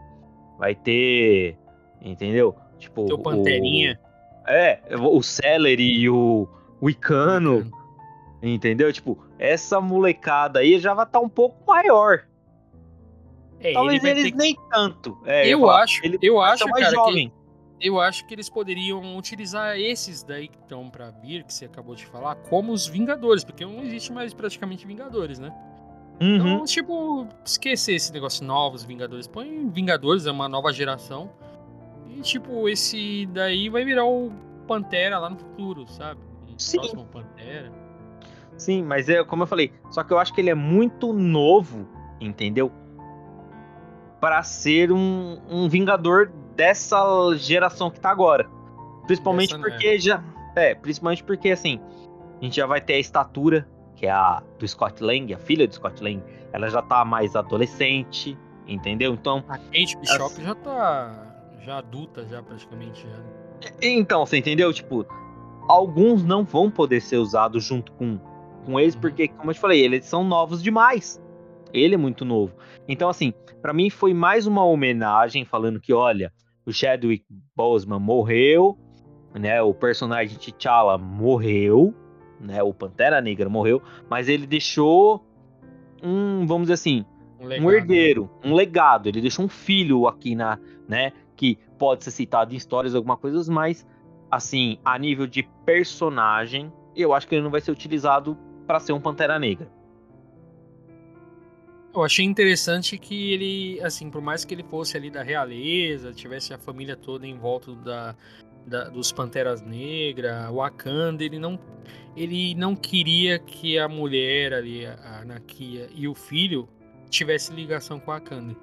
vai 0.58 0.74
ter, 0.74 1.56
entendeu? 2.02 2.56
Tipo, 2.78 3.04
Teu 3.06 3.18
Panterinha. 3.18 4.00
O, 4.46 4.50
é, 4.50 4.80
o 5.00 5.22
Celery 5.22 5.92
e 6.00 6.08
o, 6.10 6.48
o 6.80 6.90
Icano, 6.90 7.70
entendeu? 8.42 8.92
Tipo, 8.92 9.18
essa 9.38 9.80
molecada 9.80 10.58
aí 10.60 10.78
já 10.78 10.92
vai 10.94 11.04
estar 11.06 11.20
um 11.20 11.28
pouco 11.28 11.56
maior. 11.66 12.24
É, 13.60 13.72
Talvez 13.72 14.04
ele 14.04 14.20
eles 14.20 14.32
que- 14.32 14.36
nem 14.38 14.56
tanto. 14.70 15.16
É, 15.24 15.48
Eu 15.48 15.60
falar, 15.60 15.82
acho, 15.84 16.02
eu 16.20 16.34
vai 16.36 16.52
acho, 16.52 16.64
cara, 16.66 16.84
que 16.84 16.90
jovem. 16.94 17.32
Eu 17.84 18.00
acho 18.00 18.26
que 18.26 18.34
eles 18.34 18.48
poderiam 18.48 19.16
utilizar 19.18 19.78
esses 19.78 20.22
daí 20.22 20.48
que 20.48 20.56
estão 20.56 20.88
pra 20.88 21.10
vir, 21.10 21.44
que 21.44 21.52
você 21.52 21.66
acabou 21.66 21.94
de 21.94 22.06
falar, 22.06 22.34
como 22.36 22.72
os 22.72 22.86
Vingadores, 22.86 23.44
porque 23.44 23.64
não 23.64 23.82
existe 23.82 24.10
mais 24.10 24.32
praticamente 24.32 24.86
Vingadores, 24.86 25.38
né? 25.38 25.54
Uhum. 26.18 26.36
Então, 26.36 26.64
tipo, 26.64 27.28
esquecer 27.44 27.94
esse 27.94 28.10
negócio 28.10 28.42
novos 28.46 28.82
Vingadores. 28.84 29.26
Põe 29.26 29.68
Vingadores, 29.68 30.24
é 30.24 30.30
uma 30.30 30.48
nova 30.48 30.72
geração. 30.72 31.30
E, 32.08 32.22
tipo, 32.22 32.68
esse 32.70 33.26
daí 33.26 33.68
vai 33.68 33.84
virar 33.84 34.06
o 34.06 34.32
Pantera 34.66 35.18
lá 35.18 35.28
no 35.28 35.36
futuro, 35.36 35.86
sabe? 35.86 36.20
O 36.48 36.54
Sim. 36.56 36.78
próximo 36.78 37.04
Pantera. 37.04 37.70
Sim, 38.56 38.82
mas 38.82 39.10
é 39.10 39.22
como 39.24 39.42
eu 39.42 39.46
falei, 39.46 39.72
só 39.90 40.02
que 40.02 40.12
eu 40.12 40.18
acho 40.18 40.32
que 40.32 40.40
ele 40.40 40.48
é 40.48 40.54
muito 40.54 41.12
novo, 41.12 41.86
entendeu? 42.18 42.72
Pra 44.20 44.42
ser 44.42 44.90
um, 44.90 45.38
um 45.50 45.68
vingador 45.68 46.32
dessa 46.54 47.02
geração 47.36 47.90
que 47.90 48.00
tá 48.00 48.10
agora. 48.10 48.48
Principalmente 49.06 49.50
Dessa, 49.54 49.62
né? 49.62 49.70
porque 49.70 49.98
já. 49.98 50.22
É, 50.56 50.74
principalmente 50.74 51.22
porque 51.24 51.50
assim, 51.50 51.80
a 52.40 52.44
gente 52.44 52.56
já 52.56 52.66
vai 52.66 52.80
ter 52.80 52.94
a 52.94 52.98
estatura, 52.98 53.68
que 53.96 54.06
é 54.06 54.10
a 54.10 54.42
do 54.58 54.66
Scott 54.66 55.02
Lang, 55.02 55.32
a 55.34 55.38
filha 55.38 55.66
do 55.66 55.74
Scott 55.74 56.02
Lang, 56.02 56.22
ela 56.52 56.68
já 56.68 56.80
tá 56.80 57.04
mais 57.04 57.34
adolescente, 57.36 58.38
entendeu? 58.66 59.12
Então, 59.12 59.44
A 59.48 59.58
Kate 59.58 59.96
Bishop 59.98 60.42
já 60.42 60.54
tá 60.54 61.30
já 61.60 61.78
adulta, 61.78 62.26
já 62.26 62.42
praticamente. 62.42 63.06
Já. 63.06 63.70
Então, 63.82 64.24
você 64.26 64.36
entendeu? 64.36 64.72
Tipo, 64.72 65.06
alguns 65.68 66.22
não 66.24 66.44
vão 66.44 66.70
poder 66.70 67.00
ser 67.00 67.16
usados 67.16 67.64
junto 67.64 67.90
com, 67.92 68.18
com 68.64 68.78
eles, 68.78 68.94
Uhum. 68.94 69.00
porque, 69.00 69.28
como 69.28 69.50
eu 69.50 69.54
te 69.54 69.60
falei, 69.60 69.82
eles 69.82 70.04
são 70.04 70.22
novos 70.22 70.62
demais. 70.62 71.20
Ele 71.72 71.94
é 71.94 71.98
muito 71.98 72.24
novo. 72.24 72.54
Então, 72.86 73.08
assim, 73.08 73.32
pra 73.62 73.72
mim 73.72 73.88
foi 73.90 74.12
mais 74.14 74.46
uma 74.46 74.64
homenagem 74.64 75.44
falando 75.44 75.80
que, 75.80 75.92
olha, 75.92 76.32
o 76.66 76.72
Chadwick 76.72 77.24
Boseman 77.54 78.00
morreu, 78.00 78.78
né? 79.34 79.60
O 79.62 79.74
personagem 79.74 80.38
T'Challa 80.38 80.98
morreu, 80.98 81.94
né? 82.40 82.62
O 82.62 82.72
Pantera 82.72 83.20
Negra 83.20 83.48
morreu, 83.48 83.82
mas 84.08 84.28
ele 84.28 84.46
deixou 84.46 85.24
um, 86.02 86.46
vamos 86.46 86.62
dizer 86.62 86.74
assim, 86.74 87.04
um 87.40 87.46
legado. 87.46 87.70
herdeiro, 87.72 88.30
um 88.44 88.54
legado. 88.54 89.08
Ele 89.08 89.20
deixou 89.20 89.44
um 89.44 89.48
filho 89.48 90.06
aqui 90.06 90.34
na, 90.34 90.58
né, 90.88 91.12
que 91.34 91.58
pode 91.78 92.04
ser 92.04 92.10
citado 92.10 92.52
em 92.52 92.56
histórias, 92.56 92.94
alguma 92.94 93.16
coisa, 93.16 93.50
mas 93.52 93.86
assim, 94.30 94.78
a 94.84 94.98
nível 94.98 95.26
de 95.26 95.48
personagem, 95.64 96.72
eu 96.94 97.12
acho 97.14 97.26
que 97.26 97.34
ele 97.34 97.42
não 97.42 97.50
vai 97.50 97.60
ser 97.60 97.70
utilizado 97.70 98.36
para 98.66 98.80
ser 98.80 98.92
um 98.92 99.00
Pantera 99.00 99.38
Negra. 99.38 99.70
Eu 101.94 102.02
achei 102.02 102.24
interessante 102.24 102.98
que 102.98 103.32
ele, 103.32 103.80
assim, 103.82 104.10
por 104.10 104.20
mais 104.20 104.44
que 104.44 104.52
ele 104.52 104.64
fosse 104.64 104.96
ali 104.96 105.10
da 105.10 105.22
realeza, 105.22 106.12
tivesse 106.12 106.52
a 106.52 106.58
família 106.58 106.96
toda 106.96 107.24
em 107.26 107.38
volta 107.38 107.72
da, 107.76 108.16
da- 108.66 108.88
dos 108.88 109.12
Panteras 109.12 109.62
Negras, 109.62 110.50
Wakanda, 110.50 111.22
ele 111.22 111.38
não, 111.38 111.58
ele 112.16 112.54
não 112.56 112.74
queria 112.74 113.38
que 113.38 113.78
a 113.78 113.88
mulher 113.88 114.52
ali, 114.52 114.84
a 114.86 115.20
a 115.20 115.24
Nakia 115.24 115.88
e 115.94 116.08
o 116.08 116.14
filho 116.14 116.68
tivesse 117.08 117.52
ligação 117.52 118.00
com 118.00 118.10
a 118.10 118.14
Wakanda. 118.14 118.56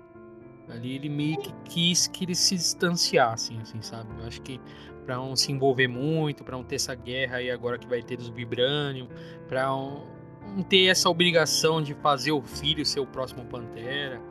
Ali 0.68 0.96
ele 0.96 1.08
meio 1.10 1.38
que 1.40 1.54
quis 1.66 2.08
que 2.08 2.26
eles 2.26 2.38
se 2.38 2.56
distanciassem, 2.56 3.60
assim, 3.62 3.82
sabe? 3.82 4.10
Eu 4.20 4.28
acho 4.28 4.42
que 4.42 4.60
pra 5.06 5.16
não 5.16 5.36
se 5.38 5.52
envolver 5.52 5.88
muito, 5.88 6.44
pra 6.44 6.56
não 6.58 6.64
ter 6.64 6.76
essa 6.76 6.94
guerra 6.96 7.38
aí 7.38 7.50
agora 7.50 7.78
que 7.78 7.88
vai 7.88 8.02
ter 8.02 8.18
dos 8.18 8.30
Vibranium, 8.30 9.08
não, 9.50 9.68
não 9.70 10.21
ter 10.68 10.88
essa 10.88 11.10
obrigação 11.10 11.82
de 11.82 11.94
fazer 11.96 12.32
o 12.32 12.42
filho 12.42 12.86
ser 12.86 13.00
o 13.00 13.06
próximo 13.06 13.46
Pantera. 13.46 14.22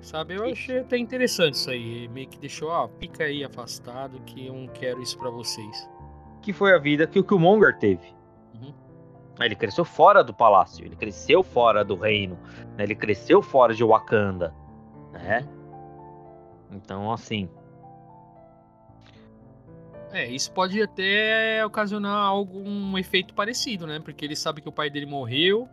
Sabe, 0.00 0.34
eu 0.34 0.44
achei 0.44 0.80
até 0.80 0.96
interessante 0.98 1.54
isso 1.54 1.70
aí. 1.70 2.08
Meio 2.08 2.28
que 2.28 2.38
deixou, 2.38 2.68
ó, 2.68 2.88
fica 3.00 3.24
aí 3.24 3.42
afastado 3.42 4.20
que 4.20 4.46
eu 4.46 4.54
não 4.54 4.68
quero 4.68 5.02
isso 5.02 5.18
pra 5.18 5.30
vocês. 5.30 5.88
Que 6.42 6.52
foi 6.52 6.74
a 6.74 6.78
vida 6.78 7.06
que 7.06 7.18
o 7.18 7.24
Killmonger 7.24 7.76
teve. 7.78 8.14
Uhum. 8.54 8.72
Ele 9.40 9.56
cresceu 9.56 9.84
fora 9.84 10.22
do 10.22 10.32
palácio, 10.32 10.84
ele 10.84 10.96
cresceu 10.96 11.42
fora 11.42 11.84
do 11.84 11.96
reino, 11.96 12.38
né? 12.76 12.84
ele 12.84 12.94
cresceu 12.94 13.42
fora 13.42 13.74
de 13.74 13.82
Wakanda, 13.82 14.54
né? 15.12 15.46
Então, 16.70 17.12
assim, 17.12 17.48
É, 20.16 20.26
isso 20.26 20.50
pode 20.50 20.80
até 20.80 21.62
ocasionar 21.66 22.24
algum 22.24 22.96
efeito 22.96 23.34
parecido, 23.34 23.86
né? 23.86 24.00
Porque 24.00 24.24
ele 24.24 24.34
sabe 24.34 24.62
que 24.62 24.68
o 24.68 24.72
pai 24.72 24.88
dele 24.88 25.04
morreu, 25.04 25.68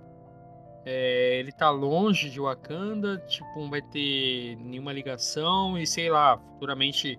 é, 0.86 1.40
ele 1.40 1.54
tá 1.54 1.70
longe 1.70 2.30
de 2.30 2.42
Wakanda, 2.42 3.20
tipo, 3.20 3.48
não 3.58 3.70
vai 3.70 3.82
ter 3.82 4.58
nenhuma 4.58 4.92
ligação 4.92 5.78
e 5.78 5.88
sei 5.88 6.10
lá, 6.10 6.38
futuramente 6.38 7.18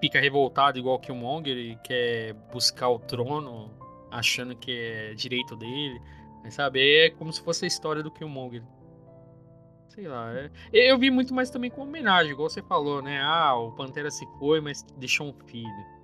fica 0.00 0.18
revoltado 0.18 0.78
igual 0.78 0.98
o 1.10 1.14
Monger 1.14 1.58
e 1.58 1.76
quer 1.84 2.32
buscar 2.50 2.88
o 2.88 2.98
trono 2.98 3.70
achando 4.10 4.56
que 4.56 4.72
é 4.72 5.12
direito 5.12 5.54
dele, 5.54 6.00
mas, 6.42 6.54
sabe? 6.54 6.80
É 7.04 7.10
como 7.10 7.30
se 7.30 7.42
fosse 7.42 7.66
a 7.66 7.68
história 7.68 8.02
do 8.02 8.10
Killmonger. 8.10 8.62
Sei 9.88 10.08
lá, 10.08 10.32
é... 10.34 10.50
eu 10.72 10.98
vi 10.98 11.10
muito 11.10 11.34
mais 11.34 11.50
também 11.50 11.70
como 11.70 11.86
homenagem, 11.86 12.32
igual 12.32 12.48
você 12.48 12.62
falou, 12.62 13.02
né? 13.02 13.20
Ah, 13.20 13.54
o 13.56 13.72
Pantera 13.72 14.10
se 14.10 14.24
foi, 14.38 14.58
mas 14.62 14.82
deixou 14.96 15.26
um 15.26 15.34
filho. 15.46 15.99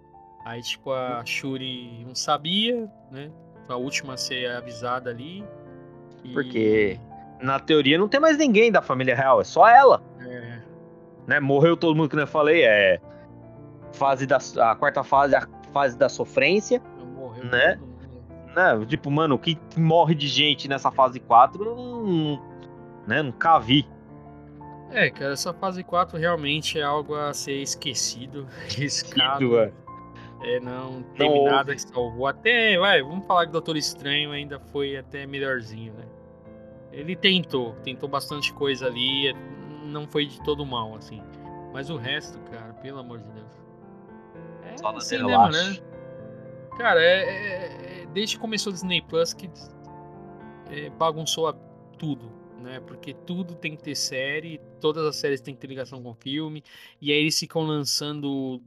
Aí, 0.46 0.62
tipo, 0.62 0.92
a 0.92 1.24
Shuri 1.24 2.04
não 2.06 2.14
sabia, 2.14 2.88
né? 3.10 3.32
A 3.68 3.74
última 3.74 4.14
a 4.14 4.16
ser 4.16 4.48
avisada 4.48 5.10
ali. 5.10 5.44
E- 6.22 6.32
Porque- 6.32 7.00
na 7.42 7.58
teoria 7.58 7.98
não 7.98 8.06
tem 8.06 8.20
mais 8.20 8.38
ninguém 8.38 8.70
da 8.70 8.80
família 8.80 9.16
real, 9.16 9.40
é 9.40 9.44
só 9.44 9.66
ela. 9.68 10.00
É, 10.20 10.58
né? 11.26 11.40
Morreu 11.40 11.76
todo 11.76 11.96
mundo 11.96 12.08
que 12.08 12.16
eu 12.16 12.26
falei, 12.28 12.62
é. 12.64 13.00
fase 13.92 14.24
da 14.24 14.38
a 14.60 14.76
quarta 14.76 15.02
fase, 15.02 15.34
a 15.34 15.48
fase 15.72 15.98
da 15.98 16.08
sofrência, 16.08 16.80
Morreu 17.16 17.44
Né? 17.46 17.80
né? 18.54 18.86
Tipo, 18.86 19.10
mano, 19.10 19.34
o 19.34 19.38
que 19.40 19.58
morre 19.76 20.14
de 20.14 20.28
gente 20.28 20.68
nessa 20.68 20.92
fase 20.92 21.18
4, 21.18 21.64
eu 21.64 21.74
não, 21.74 22.42
né, 23.04 23.20
nunca 23.20 23.58
vi. 23.58 23.84
É, 24.92 25.10
cara, 25.10 25.32
essa 25.32 25.52
fase 25.52 25.82
4 25.82 26.16
realmente 26.16 26.78
é 26.78 26.82
algo 26.84 27.16
a 27.16 27.32
ser 27.34 27.60
esquecido, 27.60 28.46
riscado. 28.70 29.44
Ido, 29.44 29.58
é. 29.58 29.72
É, 30.42 30.60
não 30.60 31.02
teve 31.16 31.24
houve. 31.30 31.50
nada 31.50 31.74
que 31.74 31.80
salvou. 31.82 32.26
Até, 32.26 32.78
vai, 32.78 33.02
vamos 33.02 33.26
falar 33.26 33.44
que 33.44 33.50
o 33.50 33.52
Doutor 33.52 33.76
Estranho 33.76 34.32
ainda 34.32 34.58
foi 34.60 34.96
até 34.96 35.26
melhorzinho, 35.26 35.92
né? 35.94 36.04
Ele 36.92 37.16
tentou, 37.16 37.72
tentou 37.82 38.08
bastante 38.08 38.52
coisa 38.52 38.86
ali, 38.86 39.32
não 39.84 40.06
foi 40.06 40.26
de 40.26 40.40
todo 40.42 40.64
mal, 40.64 40.94
assim. 40.94 41.22
Mas 41.72 41.90
o 41.90 41.96
resto, 41.96 42.38
cara, 42.50 42.72
pelo 42.74 42.98
amor 42.98 43.18
de 43.18 43.28
Deus. 43.30 43.50
É 44.64 44.76
Só 44.78 44.98
cinema, 45.00 45.46
abaixo. 45.46 45.80
né? 45.82 45.86
Cara, 46.78 47.02
é, 47.02 47.22
é- 47.22 48.02
é- 48.02 48.06
desde 48.12 48.36
que 48.36 48.40
começou 48.40 48.70
o 48.70 48.74
Disney 48.74 49.02
Plus 49.02 49.32
que 49.34 49.50
é, 50.70 50.90
bagunçou 50.90 51.48
a- 51.48 51.54
tudo, 51.98 52.30
né? 52.62 52.80
Porque 52.86 53.14
tudo 53.14 53.54
tem 53.54 53.76
que 53.76 53.82
ter 53.82 53.94
série, 53.94 54.60
todas 54.80 55.04
as 55.06 55.16
séries 55.16 55.40
têm 55.40 55.54
que 55.54 55.60
ter 55.60 55.66
ligação 55.66 56.02
com 56.02 56.14
filme, 56.14 56.62
e 57.00 57.10
aí 57.12 57.18
eles 57.18 57.38
ficam 57.38 57.62
lançando 57.62 58.62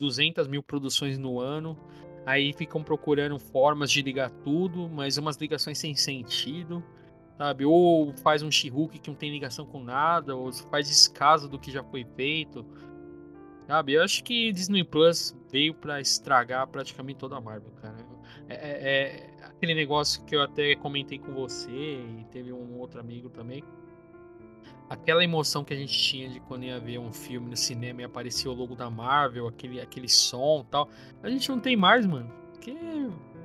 200 0.00 0.48
mil 0.48 0.62
produções 0.62 1.18
no 1.18 1.38
ano, 1.38 1.78
aí 2.24 2.52
ficam 2.52 2.82
procurando 2.82 3.38
formas 3.38 3.90
de 3.90 4.02
ligar 4.02 4.30
tudo, 4.30 4.88
mas 4.88 5.18
umas 5.18 5.36
ligações 5.36 5.78
sem 5.78 5.94
sentido, 5.94 6.82
sabe? 7.36 7.64
Ou 7.64 8.12
faz 8.14 8.42
um 8.42 8.50
she 8.50 8.70
que 8.70 9.08
não 9.08 9.14
tem 9.14 9.30
ligação 9.30 9.66
com 9.66 9.82
nada, 9.84 10.34
ou 10.34 10.50
faz 10.52 10.88
descaso 10.88 11.48
do 11.48 11.58
que 11.58 11.70
já 11.70 11.84
foi 11.84 12.04
feito. 12.16 12.64
Sabe, 13.66 13.92
eu 13.92 14.02
acho 14.02 14.24
que 14.24 14.50
Disney 14.52 14.82
Plus 14.82 15.36
veio 15.52 15.72
pra 15.72 16.00
estragar 16.00 16.66
praticamente 16.66 17.18
toda 17.20 17.36
a 17.36 17.40
Marvel, 17.40 17.70
cara. 17.80 17.96
É, 18.48 18.54
é- 18.54 19.40
é 19.40 19.44
aquele 19.44 19.74
negócio 19.74 20.24
que 20.24 20.34
eu 20.34 20.42
até 20.42 20.74
comentei 20.74 21.18
com 21.20 21.32
você 21.32 21.70
e 21.70 22.26
teve 22.32 22.52
um 22.52 22.78
outro 22.78 22.98
amigo 22.98 23.28
também. 23.28 23.62
Aquela 24.88 25.22
emoção 25.22 25.62
que 25.62 25.72
a 25.72 25.76
gente 25.76 25.96
tinha 25.96 26.28
de 26.28 26.40
quando 26.40 26.64
ia 26.64 26.80
ver 26.80 26.98
um 26.98 27.12
filme 27.12 27.48
no 27.48 27.56
cinema 27.56 28.02
e 28.02 28.04
aparecia 28.04 28.50
o 28.50 28.54
logo 28.54 28.74
da 28.74 28.90
Marvel, 28.90 29.46
aquele, 29.46 29.80
aquele 29.80 30.08
som 30.08 30.64
e 30.66 30.70
tal. 30.70 30.88
A 31.22 31.30
gente 31.30 31.48
não 31.48 31.60
tem 31.60 31.76
mais, 31.76 32.04
mano. 32.04 32.30
Porque 32.52 32.76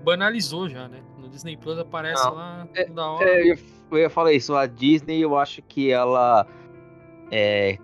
banalizou 0.04 0.68
já, 0.68 0.88
né? 0.88 1.02
No 1.18 1.30
Disney 1.30 1.56
Plus 1.56 1.78
aparece 1.78 2.24
Não, 2.24 2.34
lá 2.34 2.68
é- 2.74 2.86
toda 2.86 3.06
hora. 3.06 3.30
É, 3.30 3.42
eu, 3.42 3.46
ia, 3.46 3.60
eu 3.92 3.98
ia 4.00 4.10
falar 4.10 4.34
isso, 4.34 4.56
a 4.56 4.66
Disney, 4.66 5.20
eu 5.20 5.38
acho 5.38 5.62
que 5.62 5.92
ela 5.92 6.48
é, 7.32 7.78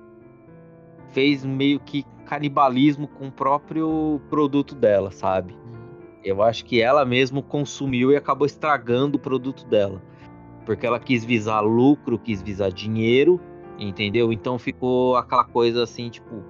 fez 1.11 1.45
meio 1.45 1.79
que 1.79 2.05
canibalismo 2.25 3.07
com 3.07 3.27
o 3.27 3.31
próprio 3.31 4.21
produto 4.29 4.73
dela, 4.73 5.11
sabe? 5.11 5.53
Uhum. 5.53 6.19
Eu 6.23 6.41
acho 6.41 6.63
que 6.63 6.81
ela 6.81 7.03
mesmo 7.03 7.43
consumiu 7.43 8.11
e 8.11 8.15
acabou 8.15 8.45
estragando 8.45 9.17
o 9.17 9.19
produto 9.19 9.65
dela. 9.65 10.01
Porque 10.65 10.85
ela 10.85 10.99
quis 10.99 11.23
visar 11.25 11.61
lucro, 11.61 12.19
quis 12.19 12.41
visar 12.41 12.71
dinheiro, 12.71 13.39
entendeu? 13.79 14.31
Então 14.31 14.59
ficou 14.59 15.15
aquela 15.15 15.43
coisa 15.43 15.83
assim, 15.83 16.09
tipo, 16.09 16.43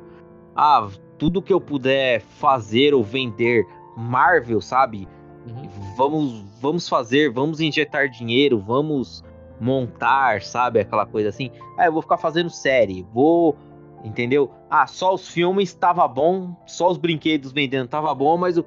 ah, 0.55 0.87
tudo 1.17 1.41
que 1.41 1.53
eu 1.53 1.61
puder 1.61 2.21
fazer 2.21 2.93
ou 2.93 3.03
vender 3.03 3.65
Marvel, 3.95 4.61
sabe? 4.61 5.07
Uhum. 5.47 5.69
Vamos, 5.95 6.45
vamos 6.61 6.89
fazer, 6.89 7.31
vamos 7.31 7.59
injetar 7.59 8.09
dinheiro, 8.09 8.59
vamos 8.59 9.23
montar, 9.59 10.41
sabe? 10.41 10.79
Aquela 10.79 11.05
coisa 11.05 11.29
assim. 11.29 11.51
Ah, 11.77 11.85
eu 11.85 11.93
vou 11.93 12.01
ficar 12.01 12.17
fazendo 12.17 12.49
série, 12.49 13.05
vou, 13.13 13.55
entendeu? 14.03 14.51
Ah, 14.69 14.87
só 14.87 15.13
os 15.13 15.27
filmes 15.27 15.73
tava 15.73 16.07
bom, 16.07 16.55
só 16.65 16.89
os 16.89 16.97
brinquedos 16.97 17.51
vendendo 17.51 17.87
tava 17.87 18.13
bom, 18.13 18.37
mas 18.37 18.57
o, 18.57 18.65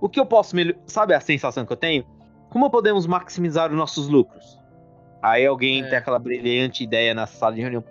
o 0.00 0.08
que 0.08 0.18
eu 0.18 0.26
posso 0.26 0.56
melhorar? 0.56 0.80
Sabe 0.86 1.14
a 1.14 1.20
sensação 1.20 1.64
que 1.64 1.72
eu 1.72 1.76
tenho? 1.76 2.04
Como 2.50 2.70
podemos 2.70 3.06
maximizar 3.06 3.70
os 3.70 3.76
nossos 3.76 4.08
lucros? 4.08 4.58
Aí 5.24 5.46
alguém 5.46 5.82
É. 5.82 5.88
tem 5.88 5.98
aquela 5.98 6.18
brilhante 6.18 6.84
ideia 6.84 7.14
na 7.14 7.26
sala 7.26 7.54
de 7.54 7.60
reunião. 7.62 7.82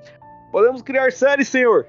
Podemos 0.52 0.82
criar 0.84 1.12
série, 1.12 1.44
senhor! 1.44 1.88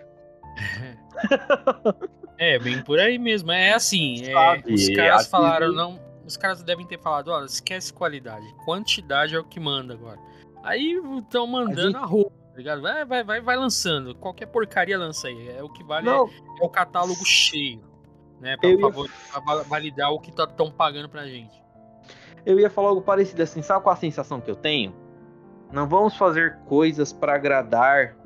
É, 2.37 2.59
bem 2.59 2.83
por 2.83 2.99
aí 2.99 3.17
mesmo. 3.17 3.53
É 3.53 3.73
assim, 3.75 4.21
é, 4.27 4.33
Sabe, 4.33 4.75
os 4.75 4.89
caras 4.91 5.27
a 5.27 5.31
falaram, 5.31 5.73
não. 5.73 6.01
Os 6.27 6.37
caras 6.37 6.63
devem 6.65 6.85
ter 6.85 6.99
falado, 6.99 7.29
olha, 7.29 7.45
esquece 7.45 7.93
qualidade. 7.93 8.45
Quantidade 8.65 9.37
é 9.37 9.39
o 9.39 9.45
que 9.45 9.61
manda 9.61 9.95
agora. 9.95 10.19
Aí 10.65 11.01
estão 11.19 11.47
mandando 11.47 11.93
gente- 11.93 11.97
a 11.97 12.05
roupa, 12.05 12.33
tá 12.51 12.57
ligado? 12.57 12.83
Vai, 12.83 13.05
vai, 13.05 13.23
vai, 13.23 13.41
vai 13.41 13.57
lançando. 13.57 14.15
Qualquer 14.17 14.47
porcaria 14.47 14.99
lança 14.99 15.29
aí. 15.29 15.49
É 15.57 15.63
o 15.63 15.69
que 15.69 15.85
vale 15.85 16.09
é, 16.09 16.13
é 16.13 16.19
o 16.61 16.69
catálogo 16.69 17.25
cheio. 17.25 17.81
Né? 18.41 18.57
Pra, 18.57 18.69
Eu 18.69 18.75
ia- 18.75 18.81
favor, 18.81 19.09
pra 19.31 19.41
val- 19.41 19.65
validar 19.65 20.11
o 20.13 20.19
que 20.19 20.31
estão 20.31 20.71
pagando 20.73 21.09
pra 21.09 21.27
gente. 21.27 21.63
eu 22.45 22.59
ia 22.59 22.69
falar 22.69 22.89
algo 22.89 23.01
parecido 23.01 23.43
assim, 23.43 23.63
sabe 23.63 23.83
qual 23.85 23.93
a 23.93 23.97
sensação 23.97 24.41
que 24.41 24.51
eu 24.51 24.57
tenho? 24.57 24.93
Não 25.73 25.87
vamos 25.89 26.17
fazer 26.17 26.59
coisas 26.67 27.13
para 27.13 27.35
agradar, 27.35 28.17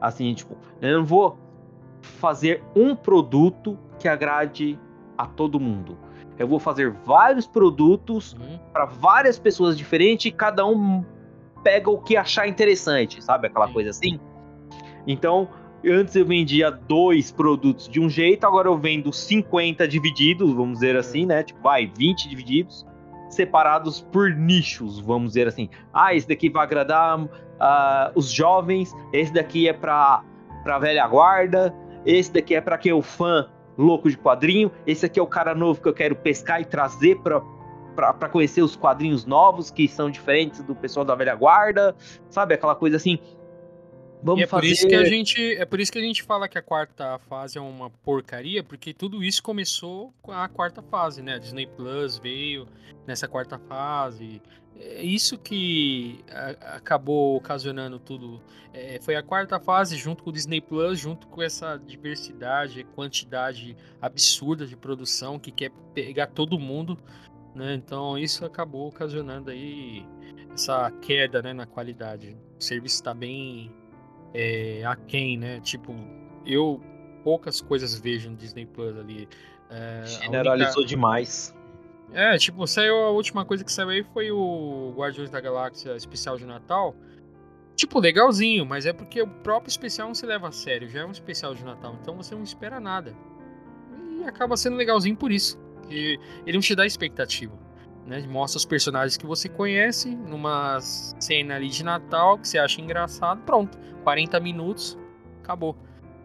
assim, 0.00 0.32
tipo, 0.34 0.56
eu 0.80 0.98
não 0.98 1.04
vou 1.04 1.38
fazer 2.00 2.62
um 2.74 2.94
produto 2.94 3.78
que 3.98 4.06
agrade 4.08 4.78
a 5.18 5.26
todo 5.26 5.58
mundo. 5.58 5.98
Eu 6.38 6.46
vou 6.46 6.58
fazer 6.60 6.90
vários 7.04 7.46
produtos 7.46 8.34
Uhum. 8.34 8.58
para 8.72 8.84
várias 8.84 9.38
pessoas 9.38 9.76
diferentes 9.76 10.26
e 10.26 10.30
cada 10.30 10.66
um 10.66 11.04
pega 11.64 11.90
o 11.90 11.98
que 11.98 12.16
achar 12.16 12.46
interessante, 12.46 13.22
sabe? 13.24 13.48
Aquela 13.48 13.66
Sim. 13.66 13.72
coisa 13.72 13.90
assim. 13.90 14.20
Então, 15.06 15.48
antes 15.84 16.14
eu 16.14 16.24
vendia 16.24 16.70
dois 16.70 17.32
produtos 17.32 17.88
de 17.88 18.00
um 18.00 18.08
jeito, 18.08 18.46
agora 18.46 18.68
eu 18.68 18.76
vendo 18.78 19.12
50 19.12 19.88
divididos, 19.88 20.52
vamos 20.52 20.74
dizer 20.74 20.94
assim, 20.96 21.26
né? 21.26 21.42
Tipo, 21.42 21.60
vai, 21.62 21.86
20 21.86 22.28
divididos, 22.28 22.85
separados 23.28 24.00
por 24.00 24.30
nichos, 24.30 25.00
vamos 25.00 25.30
dizer 25.30 25.48
assim. 25.48 25.68
Ah, 25.92 26.14
esse 26.14 26.28
daqui 26.28 26.48
vai 26.48 26.64
agradar 26.64 27.28
ah, 27.60 28.12
os 28.14 28.30
jovens, 28.30 28.94
esse 29.12 29.32
daqui 29.32 29.68
é 29.68 29.72
pra, 29.72 30.22
pra 30.62 30.78
velha 30.78 31.06
guarda, 31.06 31.74
esse 32.04 32.32
daqui 32.32 32.54
é 32.54 32.60
pra 32.60 32.78
quem 32.78 32.92
é 32.92 32.94
o 32.94 33.02
fã 33.02 33.48
louco 33.76 34.08
de 34.08 34.16
quadrinho, 34.16 34.70
esse 34.86 35.04
aqui 35.04 35.20
é 35.20 35.22
o 35.22 35.26
cara 35.26 35.54
novo 35.54 35.80
que 35.80 35.88
eu 35.88 35.94
quero 35.94 36.16
pescar 36.16 36.60
e 36.60 36.64
trazer 36.64 37.18
pra, 37.20 37.42
pra 37.94 38.28
conhecer 38.28 38.62
os 38.62 38.76
quadrinhos 38.76 39.24
novos 39.26 39.70
que 39.70 39.86
são 39.86 40.10
diferentes 40.10 40.62
do 40.62 40.74
pessoal 40.74 41.04
da 41.04 41.14
velha 41.14 41.34
guarda, 41.34 41.94
sabe? 42.30 42.54
Aquela 42.54 42.74
coisa 42.74 42.96
assim. 42.96 43.18
Vamos 44.22 44.40
E 44.40 44.44
é 44.44 44.46
por 44.46 44.60
fazer. 44.60 44.72
isso 44.72 44.88
que 44.88 44.94
a 44.94 45.04
gente, 45.04 45.54
é 45.56 45.64
por 45.64 45.78
isso 45.78 45.92
que 45.92 45.98
a 45.98 46.02
gente 46.02 46.22
fala 46.22 46.48
que 46.48 46.58
a 46.58 46.62
quarta 46.62 47.18
fase 47.28 47.58
é 47.58 47.60
uma 47.60 47.90
porcaria, 47.90 48.62
porque 48.62 48.92
tudo 48.92 49.22
isso 49.22 49.42
começou 49.42 50.12
com 50.22 50.32
a 50.32 50.48
quarta 50.48 50.82
fase, 50.82 51.22
né? 51.22 51.34
A 51.34 51.38
Disney 51.38 51.66
Plus 51.66 52.18
veio 52.18 52.66
nessa 53.06 53.28
quarta 53.28 53.58
fase. 53.58 54.40
É 54.78 55.02
isso 55.02 55.38
que 55.38 56.20
a- 56.30 56.76
acabou 56.76 57.36
ocasionando 57.36 57.98
tudo. 57.98 58.42
É, 58.74 58.98
foi 59.00 59.16
a 59.16 59.22
quarta 59.22 59.58
fase 59.60 59.96
junto 59.96 60.22
com 60.24 60.30
o 60.30 60.32
Disney 60.32 60.60
Plus, 60.60 60.98
junto 60.98 61.26
com 61.28 61.40
essa 61.40 61.76
diversidade, 61.78 62.84
quantidade 62.94 63.76
absurda 64.02 64.66
de 64.66 64.76
produção 64.76 65.38
que 65.38 65.50
quer 65.50 65.70
pegar 65.94 66.26
todo 66.26 66.58
mundo, 66.58 66.98
né? 67.54 67.74
Então 67.74 68.18
isso 68.18 68.44
acabou 68.44 68.88
ocasionando 68.88 69.50
aí 69.50 70.04
essa 70.52 70.90
queda, 71.00 71.40
né, 71.42 71.52
na 71.54 71.64
qualidade. 71.66 72.36
O 72.58 72.62
serviço 72.62 72.96
está 72.96 73.14
bem 73.14 73.70
é, 74.34 74.82
aquém, 74.84 75.36
né? 75.36 75.60
Tipo, 75.60 75.94
eu 76.44 76.80
poucas 77.24 77.60
coisas 77.60 77.98
vejo 77.98 78.30
no 78.30 78.36
Disney 78.36 78.66
Plus 78.66 78.96
ali. 78.98 79.28
É, 79.70 80.02
a 80.02 80.04
Generalizou 80.04 80.84
demais. 80.84 81.54
única- 82.08 82.18
É, 82.34 82.38
tipo, 82.38 82.64
saiu 82.66 82.94
a 82.96 83.10
última 83.10 83.44
coisa 83.44 83.64
que 83.64 83.72
saiu 83.72 83.88
aí 83.88 84.04
foi 84.14 84.30
o 84.30 84.92
Guardiões 84.96 85.28
da 85.28 85.40
Galáxia 85.40 85.96
especial 85.96 86.36
de 86.36 86.46
Natal. 86.46 86.94
Tipo, 87.74 87.98
legalzinho, 87.98 88.64
mas 88.64 88.86
é 88.86 88.92
porque 88.92 89.20
o 89.20 89.26
próprio 89.26 89.68
especial 89.68 90.06
não 90.08 90.14
se 90.14 90.24
leva 90.24 90.48
a 90.48 90.52
sério, 90.52 90.88
já 90.88 91.00
é 91.00 91.04
um 91.04 91.10
especial 91.10 91.54
de 91.54 91.62
Natal, 91.64 91.98
então 92.00 92.16
você 92.16 92.34
não 92.34 92.42
espera 92.42 92.78
nada. 92.80 93.14
E 94.18 94.24
acaba 94.24 94.56
sendo 94.56 94.76
legalzinho 94.76 95.16
por 95.16 95.30
isso. 95.32 95.58
Que 95.88 96.18
ele 96.46 96.56
não 96.56 96.60
te 96.62 96.74
dá 96.74 96.86
expectativa. 96.86 97.52
Né? 98.06 98.24
Mostra 98.28 98.58
os 98.58 98.64
personagens 98.64 99.16
que 99.16 99.26
você 99.26 99.48
conhece 99.48 100.14
numa 100.14 100.78
cena 100.80 101.56
ali 101.56 101.68
de 101.68 101.82
Natal 101.84 102.38
que 102.38 102.46
você 102.48 102.58
acha 102.58 102.80
engraçado, 102.80 103.42
pronto. 103.42 103.76
40 104.04 104.38
minutos, 104.38 104.96
acabou. 105.42 105.76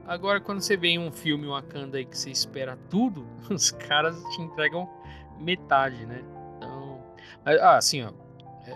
Agora, 0.05 0.39
quando 0.39 0.61
você 0.61 0.77
vê 0.77 0.89
em 0.89 0.99
um 0.99 1.11
filme 1.11 1.47
Wakanda 1.47 1.97
aí 1.97 2.05
que 2.05 2.17
você 2.17 2.29
espera 2.29 2.77
tudo, 2.89 3.25
os 3.49 3.71
caras 3.71 4.21
te 4.35 4.41
entregam 4.41 4.87
metade, 5.39 6.05
né? 6.05 6.23
Então. 6.57 6.99
Ah, 7.45 7.77
assim, 7.77 8.03
ó. 8.03 8.11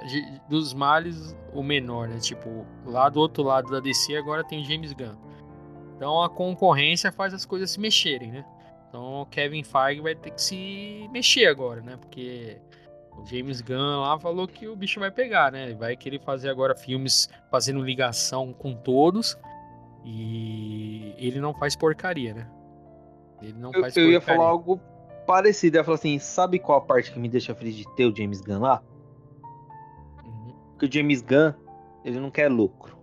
de- 0.07 0.41
Dos 0.49 0.73
males, 0.73 1.35
o 1.53 1.61
menor, 1.61 2.07
né? 2.07 2.17
Tipo, 2.19 2.65
lá 2.85 3.07
do 3.09 3.19
outro 3.19 3.43
lado 3.43 3.69
da 3.69 3.79
DC 3.79 4.15
agora 4.15 4.43
tem 4.43 4.63
James 4.63 4.93
Gunn. 4.93 5.15
Então 5.95 6.21
a 6.23 6.29
concorrência 6.29 7.11
faz 7.11 7.33
as 7.33 7.45
coisas 7.45 7.69
se 7.71 7.79
mexerem, 7.79 8.31
né? 8.31 8.45
Então 8.89 9.21
o 9.21 9.25
Kevin 9.27 9.63
Feige 9.63 10.01
vai 10.01 10.15
ter 10.15 10.31
que 10.31 10.41
se 10.41 11.07
mexer 11.11 11.45
agora, 11.47 11.81
né? 11.81 11.97
Porque 11.97 12.57
o 13.17 13.25
James 13.25 13.61
Gunn 13.61 14.01
lá 14.01 14.19
falou 14.19 14.47
que 14.47 14.67
o 14.67 14.75
bicho 14.75 14.99
vai 14.99 15.09
pegar, 15.11 15.51
né? 15.51 15.63
Ele 15.65 15.75
vai 15.75 15.95
querer 15.95 16.19
fazer 16.21 16.49
agora 16.49 16.75
filmes 16.75 17.29
fazendo 17.49 17.81
ligação 17.81 18.53
com 18.53 18.73
todos. 18.75 19.37
E 20.03 21.13
ele 21.17 21.39
não 21.39 21.53
faz 21.53 21.75
porcaria, 21.75 22.33
né? 22.33 22.47
Ele 23.41 23.53
não 23.53 23.71
Eu, 23.73 23.81
faz 23.81 23.97
eu 23.97 24.11
ia 24.11 24.19
porcaria. 24.19 24.39
falar 24.41 24.49
algo 24.51 24.79
parecido. 25.25 25.77
Eu 25.77 25.81
ia 25.81 25.83
falar 25.83 25.95
assim: 25.95 26.19
sabe 26.19 26.59
qual 26.59 26.77
a 26.77 26.81
parte 26.81 27.11
que 27.11 27.19
me 27.19 27.27
deixa 27.27 27.55
feliz 27.55 27.75
de 27.75 27.85
ter 27.95 28.05
o 28.05 28.15
James 28.15 28.41
Gunn 28.41 28.59
lá? 28.59 28.83
Uhum. 30.23 30.53
Porque 30.71 30.85
o 30.85 30.91
James 30.91 31.21
Gunn, 31.21 31.53
ele 32.03 32.19
não 32.19 32.29
quer 32.29 32.49
lucro. 32.51 32.95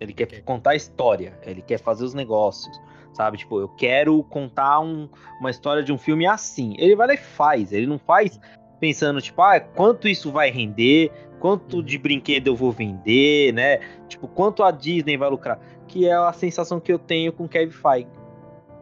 Ele 0.00 0.12
quer 0.12 0.24
Ok. 0.24 0.42
contar 0.42 0.70
a 0.70 0.74
história, 0.76 1.38
ele 1.42 1.62
quer 1.62 1.78
fazer 1.78 2.04
os 2.04 2.12
negócios, 2.12 2.76
sabe? 3.12 3.38
Tipo, 3.38 3.60
eu 3.60 3.68
quero 3.68 4.20
contar 4.24 4.80
um- 4.80 5.08
uma 5.38 5.48
história 5.48 5.80
de 5.80 5.92
um 5.92 5.98
filme 5.98 6.26
assim. 6.26 6.74
Ele 6.76 6.96
vai 6.96 7.06
lá 7.06 7.14
e 7.14 7.18
faz, 7.18 7.72
ele 7.72 7.86
não 7.86 8.00
faz 8.00 8.40
pensando, 8.82 9.22
tipo, 9.22 9.40
ah, 9.40 9.60
quanto 9.60 10.08
isso 10.08 10.32
vai 10.32 10.50
render, 10.50 11.12
quanto 11.38 11.76
Uhum. 11.76 11.82
de 11.84 11.96
brinquedo 11.96 12.48
eu 12.48 12.56
vou 12.56 12.72
vender, 12.72 13.52
né? 13.52 13.78
Tipo, 14.08 14.26
quanto 14.26 14.60
a 14.64 14.72
Disney 14.72 15.16
vai 15.16 15.30
lucrar. 15.30 15.60
Que 15.86 16.08
é 16.08 16.14
a 16.14 16.32
sensação 16.32 16.80
que 16.80 16.92
eu 16.92 16.98
tenho 16.98 17.32
com 17.32 17.46
Kevin 17.46 17.70
Feige, 17.70 18.08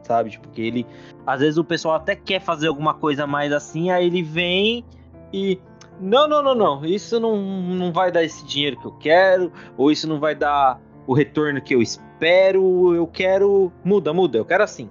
sabe? 0.03 0.31
Tipo, 0.31 0.49
que 0.49 0.63
ele, 0.63 0.87
às 1.27 1.41
vezes 1.41 1.59
o 1.59 1.65
pessoal 1.65 1.97
até 1.97 2.17
quer 2.17 2.41
fazer 2.41 2.69
alguma 2.69 2.95
coisa 2.95 3.27
mais 3.27 3.53
assim, 3.53 3.91
aí 3.91 4.07
ele 4.07 4.23
vem 4.23 4.87
e 5.35 5.61
não, 6.01 6.27
não, 6.27 6.43
não, 6.43 6.55
não. 6.55 6.83
Isso 6.83 7.21
não, 7.21 7.37
não 7.37 7.93
vai 7.93 8.11
dar 8.11 8.25
esse 8.25 8.43
dinheiro 8.47 8.81
que 8.81 8.87
eu 8.87 8.93
quero, 8.93 9.53
ou 9.77 9.93
isso 9.93 10.09
não 10.09 10.19
vai 10.19 10.35
dar 10.35 10.81
o 11.07 11.13
retorno 11.13 11.61
que 11.61 11.75
eu 11.75 11.83
espero. 11.83 12.95
Eu 12.95 13.07
quero. 13.07 13.71
Muda, 13.85 14.15
muda, 14.15 14.39
eu 14.39 14.47
quero 14.47 14.65
assim. 14.65 14.89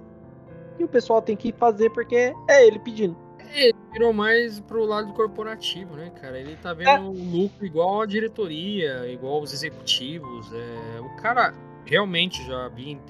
E 0.78 0.84
o 0.84 0.88
pessoal 0.88 1.20
tem 1.20 1.36
que 1.36 1.52
fazer 1.52 1.90
porque 1.90 2.32
é 2.48 2.64
ele 2.64 2.78
pedindo. 2.78 3.16
Ele 3.52 3.74
virou 3.92 4.12
mais 4.12 4.60
pro 4.60 4.84
lado 4.84 5.12
corporativo, 5.12 5.96
né, 5.96 6.10
cara? 6.20 6.38
Ele 6.38 6.56
tá 6.56 6.72
vendo 6.72 6.88
É. 6.90 6.98
o 7.00 7.10
lucro 7.12 7.64
igual 7.66 8.02
a 8.02 8.06
diretoria, 8.06 9.06
igual 9.10 9.40
os 9.42 9.52
executivos. 9.52 10.50
É... 10.52 11.00
O 11.00 11.16
cara 11.16 11.52
realmente 11.84 12.46
já 12.46 12.68
vi 12.68 12.90
em- 12.92 13.00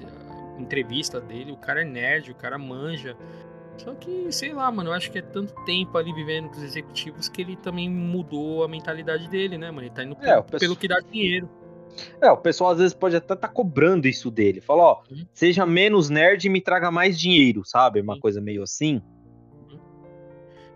entrevista 0.59 1.19
dele, 1.19 1.51
o 1.51 1.57
cara 1.57 1.81
é 1.81 1.85
nerd, 1.85 2.31
o 2.31 2.35
cara 2.35 2.57
manja. 2.57 3.15
Só 3.77 3.93
que, 3.95 4.31
sei 4.31 4.53
lá, 4.53 4.71
mano, 4.71 4.89
eu 4.89 4.93
acho 4.93 5.11
que 5.11 5.17
é 5.17 5.21
tanto 5.21 5.53
tempo 5.65 5.97
ali 5.97 6.13
vivendo 6.13 6.49
com 6.49 6.55
os 6.57 6.63
executivos 6.63 7.27
que 7.27 7.41
ele 7.41 7.55
também 7.55 7.89
mudou 7.89 8.63
a 8.63 8.67
mentalidade 8.67 9.27
dele, 9.27 9.57
né, 9.57 9.71
mano? 9.71 9.83
Ele 9.87 9.89
tá 9.93 10.03
indo 10.03 10.13
É, 10.15 10.17
pelo, 10.19 10.43
pessoal- 10.43 10.59
pelo 10.59 10.75
que 10.75 10.87
dá 10.87 10.99
dinheiro. 10.99 11.49
É, 12.21 12.31
o 12.31 12.37
pessoal 12.37 12.71
às 12.71 12.77
vezes 12.77 12.93
pode 12.93 13.15
até 13.15 13.33
estar 13.33 13.47
cobrando 13.49 14.07
isso 14.07 14.29
dele. 14.31 14.61
Fala, 14.61 14.83
ó, 14.83 15.01
Uhum. 15.11 15.25
seja 15.33 15.65
menos 15.65 16.09
nerd 16.09 16.45
e 16.45 16.49
me 16.49 16.61
traga 16.61 16.89
mais 16.91 17.19
dinheiro, 17.19 17.63
sabe? 17.65 17.99
Uma 18.01 18.19
coisa 18.19 18.39
meio 18.39 18.61
assim. 18.63 19.01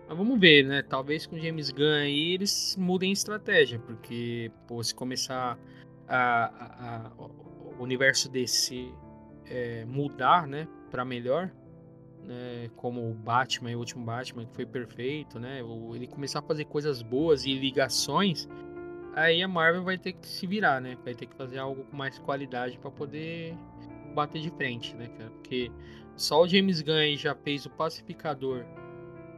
Mas 0.08 0.16
vamos 0.16 0.38
ver, 0.38 0.64
né? 0.64 0.82
Talvez 0.82 1.26
com 1.26 1.36
o 1.36 1.38
James 1.38 1.70
Gunn 1.70 1.92
aí 2.02 2.32
eles 2.34 2.76
mudem 2.78 3.10
a 3.10 3.12
estratégia, 3.12 3.78
porque, 3.80 4.50
pô, 4.68 4.82
se 4.82 4.94
começar 4.94 5.58
a, 6.08 6.44
a- 6.46 7.06
a- 7.08 7.12
o 7.78 7.82
universo 7.82 8.30
desse 8.30 8.92
é, 9.48 9.84
mudar, 9.84 10.46
né, 10.46 10.66
pra 10.90 11.04
melhor, 11.04 11.50
né, 12.24 12.68
como 12.76 13.08
o 13.10 13.14
Batman 13.14 13.70
o 13.76 13.78
último 13.78 14.04
Batman, 14.04 14.44
que 14.46 14.54
foi 14.54 14.66
perfeito, 14.66 15.38
né? 15.38 15.60
Ele 15.94 16.06
começar 16.06 16.40
a 16.40 16.42
fazer 16.42 16.64
coisas 16.64 17.02
boas 17.02 17.44
e 17.44 17.54
ligações, 17.54 18.48
aí 19.14 19.42
a 19.42 19.48
Marvel 19.48 19.84
vai 19.84 19.98
ter 19.98 20.12
que 20.14 20.26
se 20.26 20.46
virar, 20.46 20.80
né? 20.80 20.96
Vai 21.04 21.14
ter 21.14 21.26
que 21.26 21.36
fazer 21.36 21.58
algo 21.58 21.84
com 21.84 21.96
mais 21.96 22.18
qualidade 22.18 22.78
pra 22.78 22.90
poder 22.90 23.54
bater 24.14 24.40
de 24.40 24.50
frente, 24.50 24.94
né, 24.96 25.08
cara? 25.18 25.30
Porque 25.30 25.70
só 26.16 26.42
o 26.42 26.48
James 26.48 26.80
Gunn 26.80 27.16
já 27.16 27.34
fez 27.34 27.66
o 27.66 27.70
Pacificador, 27.70 28.64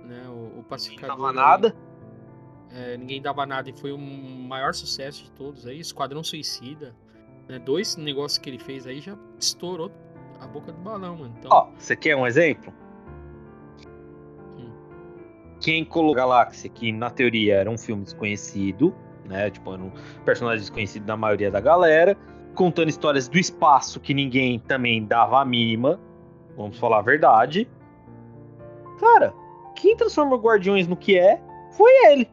né? 0.09 0.27
O, 0.29 0.61
o 0.61 0.65
Pacificador. 0.65 1.17
tava 1.17 1.29
aí, 1.31 1.37
nada. 1.37 1.77
é, 2.73 2.97
ninguém 2.97 3.21
dava 3.21 3.45
nada 3.47 3.69
e 3.69 3.73
foi 3.73 3.93
o 3.93 3.99
maior 3.99 4.75
sucesso 4.75 5.25
de 5.25 5.31
todos 5.33 5.67
aí. 5.67 5.79
Esquadrão 5.79 6.25
Suicida. 6.25 6.95
Né? 7.49 7.59
Dois 7.59 7.97
negócios 7.97 8.39
que 8.39 8.49
ele 8.51 8.59
fez 8.59 8.87
aí 8.87 9.01
já 9.01 9.17
estourou 9.39 9.93
a 10.41 10.47
boca 10.47 10.73
do 10.73 10.79
balão, 10.81 11.17
mano. 11.17 11.35
Então, 11.39 11.51
Ó, 11.53 11.69
você 11.77 11.95
quer 11.95 12.17
um 12.17 12.27
exemplo? 12.27 12.73
Hum. 14.57 14.71
Quem 15.61 15.85
colocou 15.85 16.15
Galáxia, 16.15 16.71
que 16.71 16.93
na 16.93 17.11
teoria 17.11 17.57
era 17.57 17.71
um 17.71 17.79
filme 17.79 18.05
desconhecido, 18.05 18.95
né? 19.25 19.51
Tipo, 19.51 19.75
era 19.75 19.83
um 19.83 19.93
personagem 20.25 20.61
desconhecido 20.61 21.05
da 21.05 21.17
maioria 21.17 21.51
da 21.51 21.61
galera, 21.61 22.17
contando 22.55 22.89
histórias 22.89 23.29
do 23.29 23.39
espaço 23.39 24.01
que 24.01 24.15
ninguém 24.15 24.59
também 24.59 25.05
dava 25.05 25.41
a 25.41 25.45
mínima. 25.45 26.01
Vamos 26.57 26.79
falar 26.79 26.99
a 26.99 27.03
verdade. 27.03 27.69
Cara, 29.01 29.33
quem 29.79 29.97
transformou 29.97 30.39
Guardiões 30.39 30.87
no 30.87 30.97
que 30.97 31.19
é 31.19 31.41
foi 31.71 31.91
ele. 32.07 32.29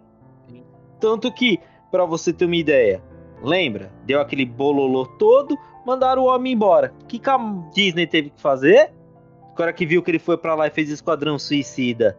Tanto 0.99 1.31
que, 1.31 1.59
pra 1.91 2.05
você 2.05 2.33
ter 2.33 2.45
uma 2.45 2.55
ideia, 2.55 3.01
lembra? 3.43 3.91
Deu 4.05 4.19
aquele 4.19 4.45
bololô 4.45 5.05
todo, 5.05 5.57
mandaram 5.85 6.23
o 6.23 6.25
homem 6.25 6.53
embora. 6.53 6.93
O 7.01 7.05
que, 7.05 7.19
que 7.19 7.29
a 7.29 7.37
Disney 7.73 8.07
teve 8.07 8.29
que 8.31 8.41
fazer? 8.41 8.91
O 9.51 9.55
cara 9.55 9.71
que 9.71 9.85
viu 9.85 10.01
que 10.01 10.11
ele 10.11 10.19
foi 10.19 10.37
pra 10.37 10.55
lá 10.55 10.67
e 10.67 10.71
fez 10.71 10.89
Esquadrão 10.89 11.37
Suicida. 11.37 12.17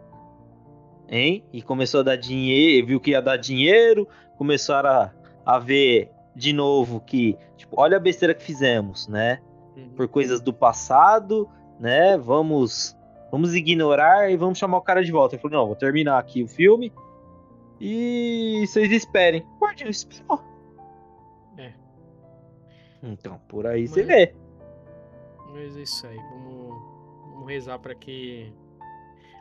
Hein? 1.08 1.44
E 1.52 1.62
começou 1.62 2.00
a 2.00 2.02
dar 2.04 2.16
dinheiro, 2.16 2.86
viu 2.86 3.00
que 3.00 3.10
ia 3.10 3.22
dar 3.22 3.36
dinheiro, 3.36 4.08
começaram 4.36 4.90
a, 4.90 5.10
a 5.44 5.58
ver 5.58 6.10
de 6.34 6.52
novo 6.52 7.00
que, 7.00 7.36
tipo, 7.56 7.80
olha 7.80 7.96
a 7.96 8.00
besteira 8.00 8.34
que 8.34 8.42
fizemos, 8.42 9.08
né? 9.08 9.40
uhum. 9.76 9.90
Por 9.90 10.08
coisas 10.08 10.40
do 10.40 10.52
passado, 10.52 11.48
né? 11.78 12.16
Vamos 12.16 12.95
vamos 13.30 13.54
ignorar 13.54 14.30
e 14.30 14.36
vamos 14.36 14.58
chamar 14.58 14.78
o 14.78 14.82
cara 14.82 15.02
de 15.04 15.12
volta. 15.12 15.34
Ele 15.34 15.42
falou, 15.42 15.58
não, 15.58 15.66
vou 15.66 15.76
terminar 15.76 16.18
aqui 16.18 16.42
o 16.42 16.48
filme 16.48 16.92
e 17.80 18.64
vocês 18.66 18.90
esperem. 18.92 19.44
Guardião 19.60 19.90
esperou. 19.90 20.42
É. 21.58 21.72
Então, 23.02 23.38
por 23.48 23.66
aí 23.66 23.86
você 23.86 24.04
Mas- 24.04 24.06
vê. 24.06 24.34
Mas 25.52 25.76
é 25.76 25.80
isso 25.82 26.06
aí. 26.06 26.16
Vamos, 26.16 26.82
vamos 27.30 27.48
rezar 27.48 27.78
pra 27.78 27.94
que 27.94 28.52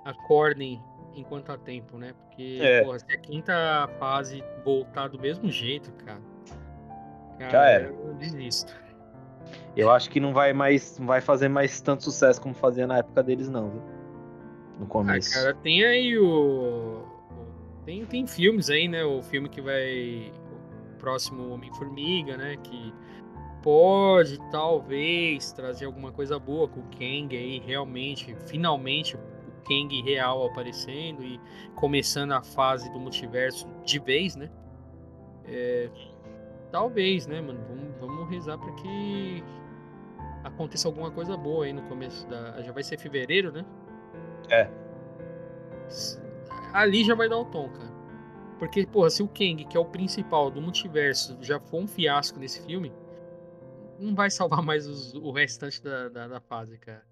acordem 0.03 0.81
enquanto 1.15 1.51
há 1.51 1.57
tempo, 1.57 1.97
né? 1.97 2.13
Porque, 2.13 2.59
É. 2.61 2.83
porra, 2.83 2.99
se 2.99 3.05
a 3.11 3.17
quinta 3.17 3.89
fase 3.99 4.43
voltar 4.63 5.07
do 5.09 5.19
mesmo 5.19 5.49
jeito, 5.49 5.91
cara. 6.05 6.21
cara 7.39 7.51
Já 7.51 7.65
era. 7.69 7.85
Eu 7.87 8.13
desisto. 8.15 8.75
Eu 9.75 9.89
acho 9.91 10.09
que 10.09 10.19
não 10.19 10.33
vai 10.33 10.53
mais, 10.53 10.97
não 10.99 11.05
vai 11.07 11.21
fazer 11.21 11.47
mais 11.49 11.79
tanto 11.81 12.03
sucesso 12.03 12.41
como 12.41 12.53
fazia 12.53 12.87
na 12.87 12.97
época 12.99 13.21
deles, 13.23 13.49
não, 13.49 13.69
viu? 13.69 13.81
No 14.79 14.85
Ah, 14.85 14.89
começo. 14.89 15.33
cara, 15.33 15.53
tem 15.55 15.83
aí 15.85 16.17
o. 16.17 16.25
o- 16.27 17.15
Tem, 17.85 18.03
tem 18.05 18.25
filmes 18.25 18.69
aí, 18.69 18.87
né? 18.87 19.03
O 19.05 19.21
filme 19.21 19.47
que 19.49 19.61
vai. 19.61 20.31
O 20.93 20.97
próximo 20.97 21.51
Homem-Formiga, 21.53 22.35
né? 22.37 22.57
Que 22.63 22.93
pode, 23.61 24.39
talvez, 24.51 25.51
trazer 25.51 25.85
alguma 25.85 26.11
coisa 26.11 26.37
boa 26.39 26.67
com 26.67 26.79
o 26.79 26.83
Kang 26.97 27.35
aí, 27.35 27.59
realmente, 27.65 28.35
finalmente, 28.47 29.15
o 29.15 29.19
Kang 29.67 30.01
real 30.03 30.45
aparecendo 30.45 31.23
e 31.23 31.39
começando 31.75 32.31
a 32.33 32.41
fase 32.41 32.91
do 32.91 32.99
multiverso 32.99 33.67
de 33.83 33.99
vez, 33.99 34.35
né? 34.35 34.49
É, 35.47 35.89
talvez, 36.75 37.25
né, 37.25 37.39
mano? 37.39 37.61
Vamos, 37.69 37.95
vamos 38.01 38.29
rezar 38.29 38.57
pra 38.57 38.69
que 38.73 39.41
aconteça 40.43 40.89
alguma 40.89 41.09
coisa 41.09 41.37
boa 41.37 41.63
aí 41.63 41.71
no 41.71 41.81
começo 41.83 42.27
da. 42.27 42.61
Já 42.61 42.73
vai 42.73 42.83
ser 42.83 42.99
fevereiro, 42.99 43.49
né? 43.49 43.65
É. 44.49 44.69
Ali 46.73 47.05
já 47.05 47.15
vai 47.15 47.29
dar 47.29 47.37
o 47.37 47.45
tom, 47.45 47.69
cara. 47.69 47.95
Porque, 48.59 48.85
porra, 48.85 49.09
se 49.09 49.23
o 49.23 49.27
Kang, 49.27 49.63
que 49.63 49.77
é 49.77 49.79
o 49.79 49.85
principal 49.85 50.51
do 50.51 50.61
multiverso, 50.61 51.37
já 51.41 51.59
for 51.61 51.79
um 51.81 51.87
fiasco 51.87 52.39
nesse 52.39 52.61
filme, 52.65 52.91
não 53.97 54.13
vai 54.13 54.29
salvar 54.29 54.61
mais 54.63 54.85
os- 54.85 55.13
o 55.13 55.31
restante 55.31 55.81
da, 55.81 56.09
da, 56.09 56.27
da 56.27 56.41
fase, 56.41 56.77
cara. 56.77 57.03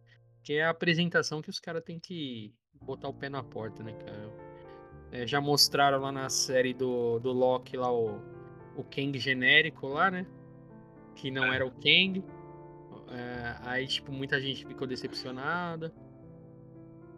Que 0.43 0.55
é 0.55 0.65
a 0.65 0.71
apresentação 0.71 1.41
que 1.41 1.49
os 1.49 1.59
caras 1.59 1.83
têm 1.85 1.99
que 2.01 2.53
botar 2.81 3.07
o 3.07 3.13
pé 3.13 3.29
na 3.29 3.41
porta, 3.41 3.81
né, 3.81 3.93
cara? 3.93 4.29
É, 5.09 5.25
já 5.25 5.39
mostraram 5.39 6.01
lá 6.01 6.11
na 6.11 6.27
série 6.27 6.73
do, 6.73 7.17
do 7.19 7.31
Loki 7.31 7.77
lá 7.77 7.89
o, 7.93 8.19
o 8.75 8.83
Kang 8.83 9.17
genérico 9.17 9.87
lá, 9.87 10.09
né? 10.09 10.25
Que 11.15 11.29
não 11.29 11.51
era 11.51 11.65
o 11.65 11.71
Kang. 11.71 12.23
É, 13.11 13.55
aí, 13.65 13.87
tipo, 13.87 14.11
muita 14.11 14.39
gente 14.41 14.65
ficou 14.65 14.87
decepcionada. 14.87 15.93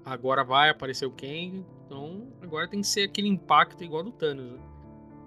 Agora 0.04 0.44
vai 0.44 0.70
aparecer 0.70 1.06
o 1.06 1.12
Kang. 1.12 1.66
Então, 1.86 2.28
agora 2.42 2.68
tem 2.68 2.82
que 2.82 2.88
ser 2.88 3.04
aquele 3.04 3.28
impacto 3.28 3.84
igual 3.84 4.04
do 4.04 4.12
Thanos, 4.12 4.52
né? 4.52 4.60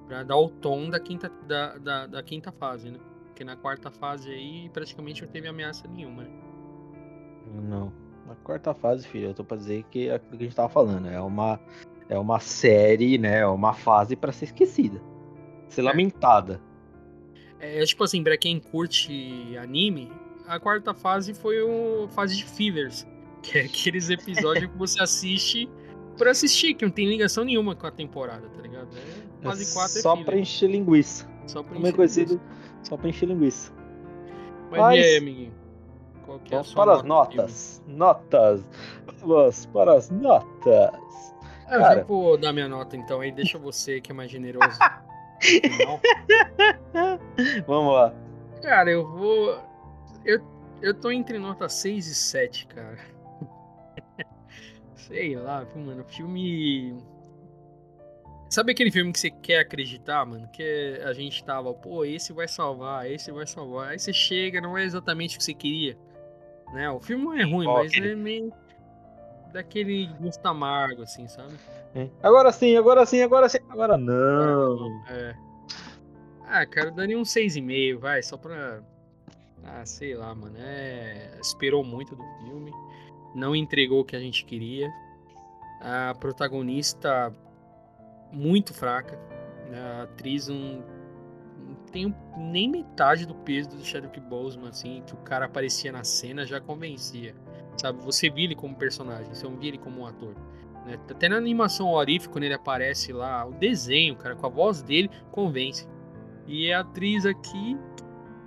Pra 0.07 0.23
dar 0.23 0.37
o 0.37 0.49
tom 0.49 0.89
da 0.89 0.99
quinta, 0.99 1.31
da, 1.47 1.79
da, 1.79 2.07
da 2.07 2.23
quinta 2.23 2.51
fase, 2.53 2.91
né? 2.91 2.99
Porque 3.27 3.45
na 3.45 3.57
quarta 3.57 3.91
fase 3.91 4.31
aí 4.31 4.69
praticamente 4.71 5.23
não 5.23 5.29
teve 5.29 5.47
ameaça 5.47 5.87
nenhuma, 5.87 6.23
né? 6.25 6.31
Não. 7.55 7.93
Na 8.27 8.35
quarta 8.37 8.75
fase, 8.75 9.07
filho, 9.07 9.29
eu 9.29 9.35
tô 9.35 9.43
pra 9.43 9.57
dizer 9.57 9.85
que 9.85 10.09
é 10.09 10.15
aquilo 10.15 10.37
que 10.37 10.45
a 10.45 10.47
gente 10.47 10.57
tava 10.57 10.69
falando. 10.69 11.09
É 11.09 11.21
uma, 11.21 11.59
é 12.09 12.19
uma 12.19 12.41
série, 12.41 13.17
né? 13.17 13.39
É 13.39 13.47
uma 13.47 13.73
fase 13.73 14.17
pra 14.17 14.33
ser 14.33 14.47
esquecida. 14.47 15.01
Ser 15.69 15.83
lamentada. 15.83 16.61
É 17.61 17.85
tipo 17.85 18.05
assim, 18.05 18.23
pra 18.23 18.37
quem 18.37 18.59
curte 18.61 19.57
anime, 19.59 20.11
a 20.47 20.59
quarta 20.61 20.95
fase 20.95 21.35
foi 21.35 21.61
o 21.63 22.09
fase 22.09 22.37
de 22.37 22.45
fillers. 22.45 23.07
Que 23.41 23.59
é 23.59 23.63
aqueles 23.63 24.11
episódios 24.11 24.69
que 24.71 24.77
você 24.77 25.01
assiste 25.01 25.71
por 26.17 26.27
assistir, 26.27 26.75
que 26.75 26.85
não 26.85 26.91
tem 26.91 27.07
ligação 27.09 27.45
nenhuma 27.45 27.77
com 27.77 27.87
a 27.87 27.91
temporada, 27.91 28.49
tá 28.49 28.61
ligado? 28.61 28.89
É, 28.97 29.45
fase 29.45 29.73
4 29.73 29.99
é 29.99 30.03
só 30.03 30.11
filler. 30.13 30.27
pra 30.27 30.39
encher 30.39 30.69
linguiça. 30.69 31.29
Só 31.47 31.63
pra 31.63 31.77
é 31.77 31.79
encher 31.79 31.93
conhecido, 31.95 32.33
linguiça. 32.33 32.51
só 32.83 32.97
pra 32.97 33.09
encher 33.09 33.27
linguiça. 33.29 33.73
Mas, 34.73 34.81
Mas- 34.81 34.99
e 34.99 35.03
aí, 35.05 35.17
amiguinho? 35.19 35.53
Qual 36.27 36.41
que 36.41 36.53
é 36.53 36.59
a 36.59 36.61
Vamos 36.63 36.75
para 36.75 36.93
as 36.97 37.03
notas. 37.05 37.83
Notas. 37.87 38.65
Vamos 39.23 39.67
para 39.67 39.93
as 39.97 40.11
notas. 40.11 40.91
Ah, 41.69 41.75
Eu 41.75 41.79
Cara. 41.81 42.05
vou 42.05 42.37
dar 42.37 42.53
minha 42.53 42.69
nota 42.69 42.97
então, 42.97 43.21
aí 43.21 43.31
deixa 43.31 43.57
você 43.57 44.01
que 44.01 44.11
é 44.11 44.15
mais 44.15 44.31
generoso. 44.33 44.77
Vamos 47.67 47.95
lá. 47.95 48.15
Cara, 48.63 48.91
eu 48.91 49.07
vou. 49.09 49.61
Eu, 50.25 50.41
eu 50.83 50.95
tô 50.95 51.11
entre 51.11 51.39
nota 51.39 51.69
6 51.69 52.07
e 52.07 52.15
7, 52.15 52.67
cara. 52.67 52.99
Sei 54.97 55.37
lá, 55.37 55.67
mano. 55.77 56.05
Filme. 56.05 56.97
Sabe 58.51 58.73
aquele 58.73 58.91
filme 58.91 59.13
que 59.13 59.21
você 59.21 59.31
quer 59.31 59.61
acreditar, 59.61 60.25
mano? 60.25 60.49
Que 60.49 61.01
a 61.05 61.13
gente 61.13 61.45
tava, 61.45 61.73
pô, 61.75 62.05
esse 62.05 62.33
vai 62.33 62.49
salvar, 62.49 63.09
esse 63.11 63.31
vai 63.31 63.47
salvar. 63.47 63.91
Aí 63.91 63.99
você 63.99 64.13
chega, 64.13 64.61
não 64.61 64.77
é 64.77 64.85
exatamente 64.85 65.37
o 65.37 65.39
que 65.39 65.45
você 65.45 65.55
queria. 65.55 65.97
Né? 66.73 66.91
O 66.91 66.99
filme 66.99 67.25
não 67.25 67.35
é 67.35 67.45
ruim, 67.45 67.67
Ó, 67.67 67.75
mas 67.75 67.91
aquele- 67.93 68.13
é 68.13 68.17
meio. 68.17 68.53
Daquele 69.53 70.07
gosto 70.21 70.45
amargo, 70.47 71.03
assim, 71.03 71.27
sabe? 71.29 71.55
Agora 72.23 72.53
sim, 72.53 72.77
agora 72.77 73.07
sim, 73.07 73.23
agora 73.23 73.49
sim. 73.49 73.59
Agora 73.69 73.97
não. 73.97 75.03
É. 75.09 75.37
Ah, 76.45 76.67
cara, 76.67 76.89
eu 76.89 76.95
daria 76.95 77.19
um 77.19 77.23
6,5, 77.23 77.99
vai, 77.99 78.23
só 78.23 78.37
pra. 78.37 78.83
Ah, 79.65 79.85
sei 79.85 80.15
lá, 80.15 80.35
mano. 80.35 80.57
É... 80.59 81.39
Esperou 81.41 81.85
muito 81.85 82.17
do 82.17 82.25
filme. 82.41 82.73
Não 83.35 83.55
entregou 83.55 84.01
o 84.01 84.05
que 84.05 84.17
a 84.17 84.21
gente 84.21 84.45
queria. 84.45 84.91
A 85.81 86.15
protagonista 86.19 87.33
muito 88.33 88.73
fraca. 88.73 89.19
A 89.73 90.03
atriz 90.05 90.49
não, 90.49 90.83
não 91.59 91.75
tem 91.93 92.15
nem 92.37 92.69
metade 92.69 93.27
do 93.27 93.35
peso 93.35 93.69
do 93.69 93.85
Chadwick 93.85 94.19
Boseman, 94.21 94.69
assim, 94.69 95.03
que 95.07 95.13
o 95.13 95.19
cara 95.19 95.45
aparecia 95.45 95.93
na 95.93 96.05
cena 96.05 96.47
já 96.47 96.61
convencia. 96.61 97.35
Sabe? 97.81 98.03
Você 98.03 98.29
via 98.29 98.45
ele 98.45 98.55
como 98.55 98.75
personagem, 98.75 99.33
você 99.33 99.47
não 99.47 99.57
via 99.57 99.69
ele 99.69 99.79
como 99.79 100.01
um 100.01 100.07
ator. 100.07 100.35
né? 100.85 100.99
Até 101.11 101.29
na 101.29 101.37
animação 101.37 101.89
Orif, 101.93 102.29
quando 102.29 102.45
ele 102.45 102.55
aparece 102.55 103.13
lá, 103.13 103.47
o 103.47 103.53
desenho, 103.53 104.17
cara, 104.17 104.35
com 104.35 104.47
a 104.47 104.51
voz 104.51 104.83
dele, 104.83 105.09
convence. 105.31 105.87
E 106.47 106.73
a 106.73 106.81
atriz 106.81 107.25
aqui, 107.25 107.77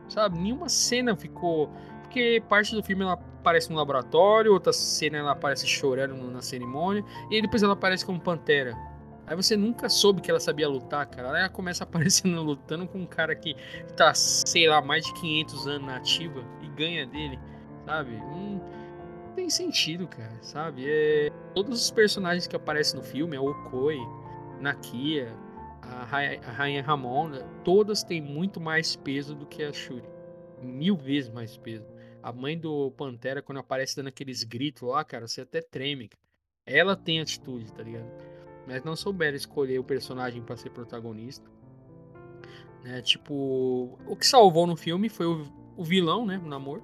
sabe, 0.10 0.38
nenhuma 0.38 0.68
cena 0.68 1.16
ficou. 1.16 1.70
Porque 2.02 2.44
parte 2.50 2.76
do 2.76 2.84
filme 2.84 3.04
ela 3.04 3.14
aparece 3.14 3.70
no 3.72 3.78
laboratório, 3.78 4.52
outra 4.52 4.74
cena 4.74 5.18
ela 5.18 5.32
aparece 5.32 5.66
chorando 5.66 6.16
na 6.30 6.42
cerimônia, 6.42 7.04
e 7.30 7.42
depois 7.42 7.64
ela 7.64 7.74
aparece 7.74 8.06
como 8.06 8.20
pantera. 8.20 8.76
Aí 9.26 9.36
você 9.36 9.56
nunca 9.56 9.88
soube 9.88 10.20
que 10.20 10.30
ela 10.30 10.42
sabia 10.42 10.68
lutar, 10.68 11.06
cara. 11.06 11.32
Aí 11.32 11.40
ela 11.40 11.50
começa 11.50 11.84
aparecendo 11.86 12.42
lutando 12.42 12.86
com 12.86 12.98
um 12.98 13.06
cara 13.06 13.34
que 13.34 13.56
tá, 13.96 14.14
sei 14.14 14.68
lá, 14.68 14.82
mais 14.82 15.06
de 15.06 15.14
500 15.14 15.68
anos 15.68 15.88
na 15.88 15.96
ativa 15.96 16.44
e 16.62 16.68
ganha 16.68 17.06
dele, 17.06 17.40
sabe? 17.86 18.16
Hum, 18.16 18.60
tem 19.32 19.50
sentido, 19.50 20.08
cara, 20.08 20.38
sabe? 20.42 20.86
É, 20.88 21.30
todos 21.54 21.82
os 21.82 21.92
personagens 21.92 22.48
que 22.48 22.56
aparecem 22.56 23.00
no 23.00 23.06
filme, 23.06 23.36
a 23.36 23.42
Okoi, 23.42 23.98
Nakia, 24.60 25.34
a 25.82 26.04
a 26.48 26.52
Rainha 26.52 26.82
Ramonda, 26.82 27.44
todas 27.64 28.04
têm 28.04 28.22
muito 28.22 28.60
mais 28.60 28.96
peso 28.96 29.36
do 29.36 29.46
que 29.46 29.64
a 29.64 29.74
Shuri. 29.74 30.06
Mil 30.62 30.96
vezes 30.96 31.30
mais 31.30 31.58
peso. 31.58 31.86
A 32.22 32.32
mãe 32.32 32.58
do 32.58 32.92
Pantera, 32.92 33.42
quando 33.42 33.58
aparece 33.58 33.96
dando 33.96 34.08
aqueles 34.08 34.44
gritos 34.44 34.88
lá, 34.88 35.04
cara, 35.04 35.28
você 35.28 35.42
até 35.42 35.60
treme. 35.60 36.10
Ela 36.66 36.96
tem 36.96 37.20
atitude, 37.20 37.74
tá 37.74 37.82
ligado? 37.82 38.06
Mas 38.68 38.84
não 38.84 38.96
souberam 38.96 39.36
escolher 39.36 39.80
o 39.80 39.84
personagem 39.84 40.44
pra 40.44 40.56
ser 40.56 40.70
protagonista. 40.70 41.50
Né? 42.84 43.02
Tipo, 43.02 43.98
o 44.06 44.16
que 44.16 44.26
salvou 44.26 44.68
no 44.68 44.76
filme 44.76 45.10
foi 45.10 45.26
o, 45.26 45.48
o 45.76 45.84
vilão, 45.84 46.26
né? 46.26 46.40
O 46.44 46.48
namoro. 46.48 46.84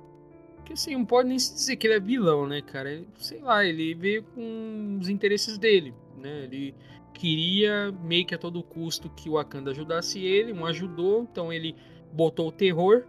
Que 0.67 0.73
assim, 0.73 0.97
não 0.97 1.05
pode 1.05 1.29
nem 1.29 1.39
se 1.39 1.53
dizer 1.53 1.77
que 1.77 1.87
ele 1.87 1.93
é 1.93 1.99
vilão, 1.99 2.45
né, 2.45 2.61
cara? 2.61 2.91
Ele, 2.91 3.07
sei 3.15 3.39
lá, 3.39 3.63
ele 3.63 3.93
veio 3.93 4.23
com 4.23 4.97
os 4.99 5.07
interesses 5.07 5.57
dele, 5.57 5.93
né? 6.17 6.43
Ele 6.43 6.75
queria 7.13 7.89
meio 8.03 8.25
que 8.25 8.35
a 8.35 8.37
todo 8.37 8.61
custo 8.61 9.09
que 9.09 9.29
o 9.29 9.35
Wakanda 9.35 9.71
ajudasse 9.71 10.19
ele, 10.19 10.51
um 10.51 10.65
ajudou, 10.65 11.23
então 11.23 11.53
ele 11.53 11.73
botou 12.11 12.49
o 12.49 12.51
terror 12.51 13.05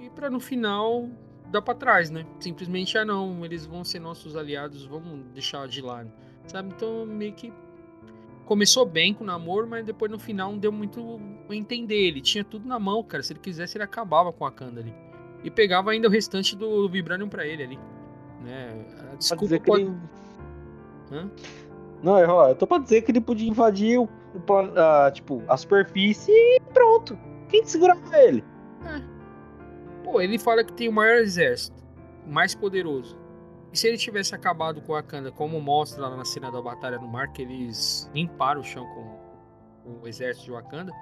e 0.00 0.08
pra 0.08 0.30
no 0.30 0.40
final 0.40 1.06
dar 1.50 1.60
pra 1.60 1.74
trás, 1.74 2.08
né? 2.08 2.24
Simplesmente, 2.38 2.96
ah 2.96 3.04
não, 3.04 3.44
eles 3.44 3.66
vão 3.66 3.84
ser 3.84 3.98
nossos 3.98 4.34
aliados, 4.34 4.86
vamos 4.86 5.26
deixar 5.34 5.68
de 5.68 5.82
lado, 5.82 6.10
sabe? 6.46 6.72
Então 6.74 7.04
meio 7.04 7.34
que 7.34 7.52
começou 8.46 8.86
bem 8.86 9.12
com 9.12 9.22
o 9.22 9.26
namoro, 9.26 9.68
mas 9.68 9.84
depois 9.84 10.10
no 10.10 10.18
final 10.18 10.52
não 10.52 10.58
deu 10.58 10.72
muito 10.72 11.20
a 11.46 11.54
entender. 11.54 12.06
Ele 12.08 12.22
tinha 12.22 12.42
tudo 12.42 12.66
na 12.66 12.78
mão, 12.78 13.04
cara. 13.04 13.22
Se 13.22 13.34
ele 13.34 13.40
quisesse, 13.40 13.76
ele 13.76 13.84
acabava 13.84 14.32
com 14.32 14.46
a 14.46 14.48
Wakanda 14.48 14.80
ali. 14.80 15.09
E 15.42 15.50
pegava 15.50 15.90
ainda 15.90 16.08
o 16.08 16.10
restante 16.10 16.56
do 16.56 16.88
Vibranium 16.88 17.28
pra 17.28 17.46
ele 17.46 17.62
ali. 17.62 17.78
Né? 18.42 18.84
A 19.12 19.16
Desculpa 19.16 19.60
pode... 19.60 19.82
ele... 19.82 21.30
Não, 22.02 22.18
é, 22.18 22.26
ó, 22.26 22.48
eu 22.48 22.54
tô 22.54 22.66
pra 22.66 22.78
dizer 22.78 23.02
que 23.02 23.10
ele 23.10 23.20
podia 23.20 23.48
invadir 23.48 23.98
o, 23.98 24.08
ah, 24.76 25.10
tipo, 25.12 25.42
a 25.48 25.56
superfície 25.56 26.32
e 26.32 26.60
pronto. 26.72 27.18
Quem 27.48 27.62
que 27.62 27.70
segurava 27.70 28.16
ele? 28.16 28.44
Pô, 30.04 30.20
ele 30.20 30.38
fala 30.38 30.64
que 30.64 30.72
tem 30.72 30.88
o 30.88 30.92
maior 30.92 31.18
exército, 31.18 31.76
o 32.26 32.32
mais 32.32 32.54
poderoso. 32.54 33.18
E 33.72 33.78
se 33.78 33.86
ele 33.86 33.98
tivesse 33.98 34.34
acabado 34.34 34.80
com 34.80 34.94
a 34.94 34.96
Wakanda, 34.96 35.30
como 35.30 35.60
mostra 35.60 36.02
lá 36.08 36.16
na 36.16 36.24
cena 36.24 36.50
da 36.50 36.60
Batalha 36.60 36.98
no 36.98 37.06
Mar, 37.06 37.32
que 37.32 37.42
eles 37.42 38.10
limparam 38.14 38.60
o 38.60 38.64
chão 38.64 38.84
com 38.86 40.00
o 40.02 40.08
exército 40.08 40.46
de 40.46 40.52
Wakanda, 40.52 40.92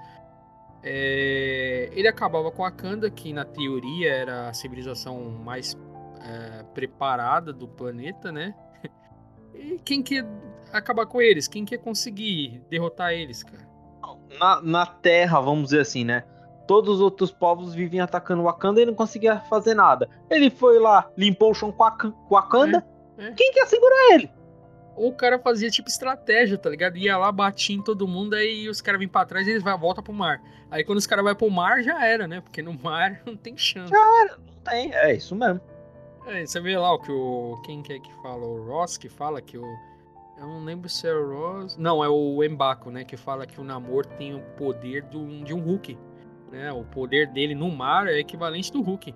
é, 0.82 1.90
ele 1.92 2.06
acabava 2.06 2.50
com 2.50 2.64
a 2.64 2.68
Wakanda, 2.68 3.10
que 3.10 3.32
na 3.32 3.44
teoria 3.44 4.12
era 4.12 4.48
a 4.48 4.55
civilização 4.55 5.30
mais 5.44 5.76
é, 6.20 6.62
preparada 6.74 7.52
do 7.52 7.66
planeta, 7.68 8.30
né? 8.32 8.55
E 9.55 9.76
quem 9.84 10.05
que 10.05 10.24
acabar 10.72 11.05
com 11.05 11.20
eles? 11.20 11.48
Quem 11.48 11.64
que 11.64 11.74
ia 11.74 11.78
conseguir 11.80 12.62
derrotar 12.70 13.12
eles, 13.12 13.42
cara? 13.42 13.66
Na, 14.38 14.60
na 14.62 14.86
Terra, 14.86 15.40
vamos 15.40 15.64
dizer 15.64 15.80
assim, 15.80 16.05
né? 16.05 16.22
Todos 16.68 16.96
os 16.96 17.00
outros 17.00 17.32
povos 17.32 17.74
viviam 17.74 18.05
atacando 18.05 18.42
o 18.42 18.44
Wakanda 18.44 18.80
e 18.80 18.86
não 18.86 18.94
conseguia 18.94 19.40
fazer 19.40 19.74
nada. 19.74 20.09
Ele 20.30 20.48
foi 20.48 20.78
lá, 20.78 21.10
limpou 21.16 21.50
o 21.50 21.55
chão 21.55 21.72
com 21.72 21.82
a 21.82 21.90
com 21.90 22.12
Wakanda. 22.30 22.86
É, 23.16 23.28
é. 23.28 23.32
Quem 23.32 23.52
que 23.52 23.59
ia 23.59 23.66
segurar 23.66 24.14
ele? 24.14 24.30
Ou 24.99 25.11
o 25.11 25.15
cara 25.15 25.39
fazia 25.39 25.70
tipo 25.70 25.89
estratégia, 25.89 26.59
tá 26.59 26.69
ligado? 26.69 26.97
Ia 26.97 27.16
lá, 27.16 27.31
batia 27.31 27.77
em 27.77 27.83
todo 27.83 28.07
mundo, 28.07 28.35
aí 28.35 28.69
os 28.69 28.81
caras 28.81 28.99
vêm 28.99 29.09
pra 29.09 29.25
trás 29.25 29.47
e 29.47 29.51
eles 29.51 29.62
vai, 29.62 29.77
volta 29.79 30.03
pro 30.03 30.12
mar. 30.12 30.43
Aí 30.70 30.83
quando 30.83 30.99
os 30.99 31.07
caras 31.07 31.25
vão 31.25 31.35
pro 31.35 31.51
mar, 31.51 31.83
já 31.83 32.05
era, 32.05 32.27
né? 32.27 32.41
Porque 32.41 32.61
no 32.61 32.75
mar 32.75 33.23
não 33.27 33.37
tem 33.37 33.57
chance. 33.57 33.93
Não 33.93 34.55
tem, 34.65 34.93
é 34.93 35.15
isso 35.15 35.37
mesmo. 35.37 35.61
É, 36.27 36.45
você 36.45 36.61
vê 36.61 36.77
lá 36.77 36.93
o 36.93 36.99
que 36.99 37.12
o. 37.12 37.61
Quem 37.65 37.81
que 37.81 37.93
é 37.93 37.99
que 37.99 38.12
fala? 38.23 38.45
O 38.45 38.66
Ross 38.66 38.99
que 38.99 39.09
fala 39.09 39.41
que 39.41 39.57
o. 39.57 39.65
Eu 40.37 40.47
não 40.47 40.65
lembro 40.65 40.89
se 40.89 41.07
é 41.07 41.15
o 41.15 41.29
Ross. 41.29 41.77
Não, 41.77 42.05
é 42.05 42.09
o 42.09 42.43
Embaco, 42.45 42.91
né? 42.91 43.05
Que 43.05 43.16
fala 43.16 43.47
que 43.47 43.61
o 43.61 43.65
Namor 43.65 44.05
tem 44.05 44.35
o 44.35 44.41
poder 44.57 45.03
do, 45.05 45.43
de 45.45 45.55
um 45.55 45.61
Hulk. 45.61 45.97
Né? 46.53 46.73
O 46.73 46.85
poder 46.85 47.29
dele 47.29 47.55
no 47.55 47.70
mar 47.70 48.07
é 48.07 48.19
equivalente 48.19 48.73
do 48.73 48.83
Hulk. 48.83 49.15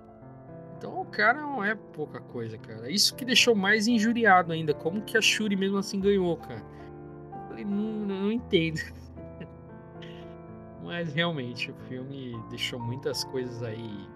Então 0.83 0.99
o 0.99 1.05
cara 1.05 1.41
não 1.41 1.63
é 1.63 1.75
pouca 1.75 2.19
coisa, 2.19 2.57
cara. 2.57 2.91
Isso 2.91 3.15
que 3.15 3.23
deixou 3.23 3.55
mais 3.55 3.87
injuriado 3.87 4.51
ainda. 4.51 4.73
Como 4.73 5.01
que 5.01 5.17
a 5.17 5.21
Shuri 5.21 5.55
mesmo 5.55 5.77
assim 5.77 5.97
ganhou, 5.97 6.35
cara? 6.35 6.61
Eu 7.31 7.47
falei, 7.47 7.63
não, 7.63 8.05
não 8.05 8.29
entendo. 8.29 8.81
Mas 10.83 11.13
realmente 11.13 11.71
o 11.71 11.75
filme 11.87 12.37
deixou 12.49 12.81
muitas 12.81 13.23
coisas 13.23 13.63
aí 13.63 14.09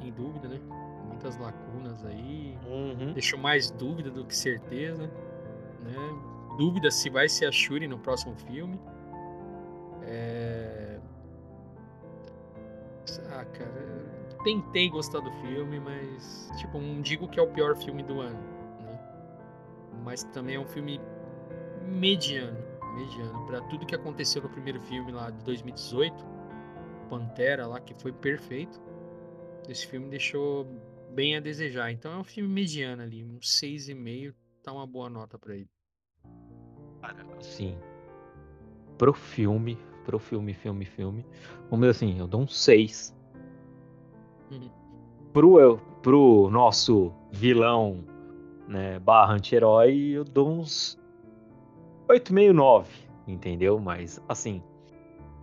em 0.00 0.12
dúvida, 0.12 0.46
né? 0.46 0.60
Muitas 1.08 1.36
lacunas 1.38 2.06
aí. 2.06 2.56
Uhum. 2.68 3.12
Deixou 3.12 3.36
mais 3.36 3.72
dúvida 3.72 4.08
do 4.08 4.24
que 4.24 4.36
certeza, 4.36 5.10
né? 5.82 5.96
Dúvida 6.56 6.88
se 6.88 7.10
vai 7.10 7.28
ser 7.28 7.46
a 7.46 7.50
Shuri 7.50 7.88
no 7.88 7.98
próximo 7.98 8.36
filme. 8.36 8.78
É... 10.02 11.00
Ah, 13.28 13.44
cara, 13.44 14.15
tentei 14.46 14.88
gostar 14.88 15.18
do 15.18 15.32
filme, 15.40 15.80
mas 15.80 16.48
tipo, 16.56 16.80
não 16.80 17.02
digo 17.02 17.26
que 17.26 17.40
é 17.40 17.42
o 17.42 17.48
pior 17.48 17.76
filme 17.76 18.04
do 18.04 18.20
ano, 18.20 18.38
né? 18.80 19.00
Mas 20.04 20.22
também 20.22 20.54
é 20.54 20.60
um 20.60 20.66
filme 20.68 21.00
mediano, 21.82 22.56
mediano 22.94 23.44
para 23.44 23.60
tudo 23.62 23.84
que 23.84 23.96
aconteceu 23.96 24.40
no 24.40 24.48
primeiro 24.48 24.80
filme 24.82 25.10
lá 25.10 25.30
de 25.30 25.44
2018, 25.44 26.14
Pantera 27.10 27.66
lá 27.66 27.80
que 27.80 27.92
foi 27.94 28.12
perfeito. 28.12 28.80
Esse 29.68 29.84
filme 29.84 30.08
deixou 30.08 30.64
bem 31.10 31.36
a 31.36 31.40
desejar. 31.40 31.90
Então 31.90 32.12
é 32.12 32.16
um 32.16 32.24
filme 32.24 32.48
mediano 32.48 33.02
ali, 33.02 33.24
um 33.24 33.40
6,5 33.40 34.32
tá 34.62 34.72
uma 34.72 34.86
boa 34.86 35.10
nota 35.10 35.36
pra 35.36 35.56
ele. 35.56 35.68
Assim, 37.38 37.76
pro 38.96 39.12
filme, 39.12 39.76
pro 40.04 40.20
filme, 40.20 40.54
filme, 40.54 40.84
filme, 40.84 41.26
vamos 41.68 41.86
dizer 41.86 41.90
assim, 41.90 42.18
eu 42.18 42.28
dou 42.28 42.42
um 42.42 42.48
6. 42.48 43.15
Pro, 45.32 45.78
pro 46.02 46.48
nosso 46.50 47.12
vilão, 47.30 48.04
né, 48.66 48.98
barra 48.98 49.34
anti-herói, 49.34 50.10
eu 50.14 50.24
dou 50.24 50.48
uns 50.48 50.98
8,5, 52.08 52.52
9, 52.52 52.90
entendeu? 53.26 53.78
Mas, 53.78 54.22
assim, 54.28 54.62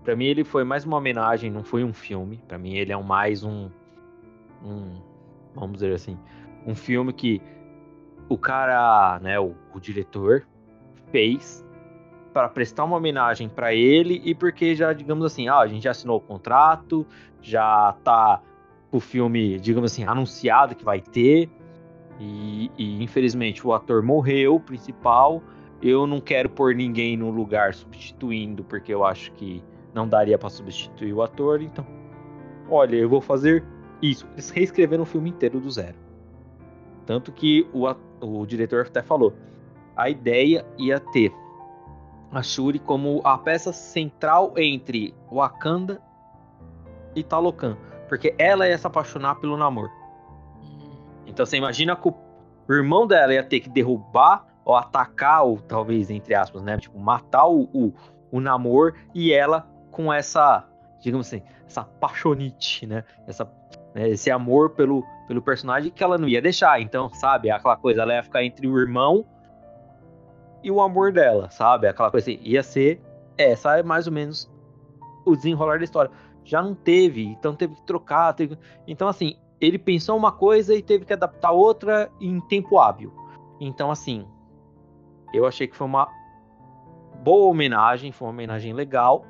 pra 0.03 0.15
mim 0.15 0.25
ele 0.25 0.43
foi 0.43 0.63
mais 0.63 0.85
uma 0.85 0.97
homenagem, 0.97 1.51
não 1.51 1.63
foi 1.63 1.83
um 1.83 1.93
filme. 1.93 2.41
Pra 2.47 2.57
mim 2.57 2.75
ele 2.75 2.91
é 2.91 2.97
um 2.97 3.03
mais 3.03 3.43
um, 3.43 3.69
um 4.63 5.01
vamos 5.53 5.73
dizer 5.73 5.93
assim, 5.93 6.17
um 6.65 6.75
filme 6.75 7.13
que 7.13 7.41
o 8.29 8.37
cara, 8.37 9.19
né, 9.21 9.39
o, 9.39 9.55
o 9.73 9.79
diretor 9.79 10.47
fez 11.11 11.63
para 12.33 12.49
prestar 12.49 12.83
uma 12.83 12.97
homenagem 12.97 13.47
para 13.47 13.73
ele 13.73 14.21
e 14.25 14.33
porque 14.33 14.75
já, 14.75 14.91
digamos 14.91 15.23
assim, 15.23 15.47
ah, 15.47 15.59
a 15.59 15.67
gente 15.67 15.83
já 15.83 15.91
assinou 15.91 16.17
o 16.17 16.21
contrato, 16.21 17.05
já 17.41 17.95
tá 18.03 18.41
o 18.93 18.99
filme, 18.99 19.59
digamos 19.59 19.91
assim, 19.91 20.03
anunciado 20.03 20.75
que 20.75 20.85
vai 20.85 21.01
ter. 21.01 21.49
E, 22.19 22.71
e, 22.77 23.03
infelizmente 23.03 23.65
o 23.65 23.73
ator 23.73 24.03
morreu, 24.03 24.55
o 24.55 24.59
principal. 24.59 25.41
Eu 25.81 26.05
não 26.05 26.21
quero 26.21 26.47
pôr 26.47 26.75
ninguém 26.75 27.17
no 27.17 27.29
lugar 27.31 27.73
substituindo, 27.73 28.63
porque 28.63 28.93
eu 28.93 29.03
acho 29.03 29.31
que 29.33 29.63
não 29.93 30.07
daria 30.07 30.37
para 30.37 30.49
substituir 30.49 31.11
o 31.11 31.23
ator. 31.23 31.61
Então, 31.61 31.85
olha, 32.69 32.95
eu 32.95 33.09
vou 33.09 33.19
fazer 33.19 33.63
isso. 34.01 34.27
Eles 34.33 34.51
reescreveram 34.51 35.03
o 35.03 35.07
filme 35.07 35.31
inteiro 35.31 35.59
do 35.59 35.69
zero. 35.71 35.97
Tanto 37.05 37.31
que 37.31 37.67
o, 37.73 37.85
o 38.21 38.45
diretor 38.45 38.85
até 38.85 39.01
falou: 39.01 39.33
a 39.95 40.07
ideia 40.07 40.65
ia 40.77 40.99
ter 40.99 41.33
a 42.31 42.41
Shuri 42.41 42.79
como 42.79 43.21
a 43.23 43.37
peça 43.37 43.73
central 43.73 44.53
entre 44.55 45.13
Wakanda 45.31 45.99
e 47.15 47.23
Talocan. 47.23 47.75
Porque 48.07 48.33
ela 48.37 48.67
ia 48.67 48.77
se 48.77 48.85
apaixonar 48.85 49.35
pelo 49.35 49.57
namoro. 49.57 49.89
Então 51.25 51.45
você 51.45 51.57
imagina 51.57 51.95
que 51.95 52.09
o 52.09 52.73
irmão 52.73 53.07
dela 53.07 53.33
ia 53.33 53.43
ter 53.43 53.59
que 53.59 53.69
derrubar 53.69 54.45
ou 54.65 54.75
atacar, 54.75 55.43
ou 55.43 55.59
talvez, 55.59 56.09
entre 56.09 56.33
aspas, 56.33 56.61
né? 56.61 56.77
Tipo, 56.77 56.97
matar 56.99 57.47
o, 57.47 57.63
o, 57.73 57.93
o 58.31 58.39
namor 58.39 58.95
e 59.13 59.33
ela 59.33 59.67
com 59.91 60.11
essa, 60.11 60.65
digamos 61.01 61.27
assim, 61.27 61.41
essa 61.67 61.83
paixonite, 61.83 62.85
né? 62.85 63.03
Essa, 63.27 63.49
né? 63.93 64.09
Esse 64.09 64.31
amor 64.31 64.71
pelo, 64.71 65.03
pelo 65.27 65.41
personagem 65.41 65.91
que 65.91 66.03
ela 66.03 66.17
não 66.17 66.27
ia 66.27 66.41
deixar. 66.41 66.79
Então, 66.81 67.09
sabe, 67.09 67.51
aquela 67.51 67.75
coisa, 67.75 68.01
ela 68.01 68.13
ia 68.13 68.23
ficar 68.23 68.43
entre 68.43 68.67
o 68.67 68.79
irmão 68.79 69.25
e 70.63 70.71
o 70.71 70.81
amor 70.81 71.11
dela, 71.11 71.49
sabe? 71.51 71.87
Aquela 71.87 72.09
coisa 72.09 72.31
assim, 72.31 72.39
ia 72.41 72.63
ser 72.63 73.01
essa 73.37 73.77
é 73.77 73.83
mais 73.83 74.07
ou 74.07 74.13
menos 74.13 74.49
o 75.25 75.35
desenrolar 75.35 75.77
da 75.77 75.83
história. 75.83 76.11
Já 76.45 76.61
não 76.61 76.75
teve, 76.75 77.23
então 77.25 77.55
teve 77.55 77.75
que 77.75 77.83
trocar. 77.83 78.33
Teve... 78.33 78.57
Então, 78.87 79.07
assim, 79.07 79.35
ele 79.59 79.77
pensou 79.77 80.17
uma 80.17 80.31
coisa 80.31 80.75
e 80.75 80.81
teve 80.81 81.05
que 81.05 81.13
adaptar 81.13 81.51
outra 81.51 82.11
em 82.19 82.39
tempo 82.41 82.77
hábil. 82.77 83.13
Então, 83.59 83.89
assim, 83.89 84.25
eu 85.33 85.47
achei 85.47 85.67
que 85.67 85.75
foi 85.75 85.87
uma 85.87 86.07
boa 87.23 87.49
homenagem, 87.49 88.11
foi 88.11 88.27
uma 88.27 88.33
homenagem 88.33 88.73
legal, 88.73 89.25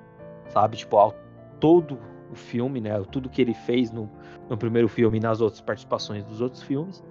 sabe? 0.49 0.77
Tipo, 0.77 0.98
ao 0.98 1.14
todo 1.60 1.99
o 2.31 2.35
filme, 2.35 2.81
né? 2.81 2.99
Tudo 3.11 3.30
que 3.30 3.41
ele 3.41 3.53
fez 3.53 3.91
no, 3.91 4.10
no 4.49 4.57
primeiro 4.57 4.90
filme 4.90 5.18
e 5.18 5.22
nas 5.22 5.40
outras 5.40 5.61
participações 5.61 6.26
dos 6.26 6.41
outros 6.41 6.64
filmes. 6.64 7.03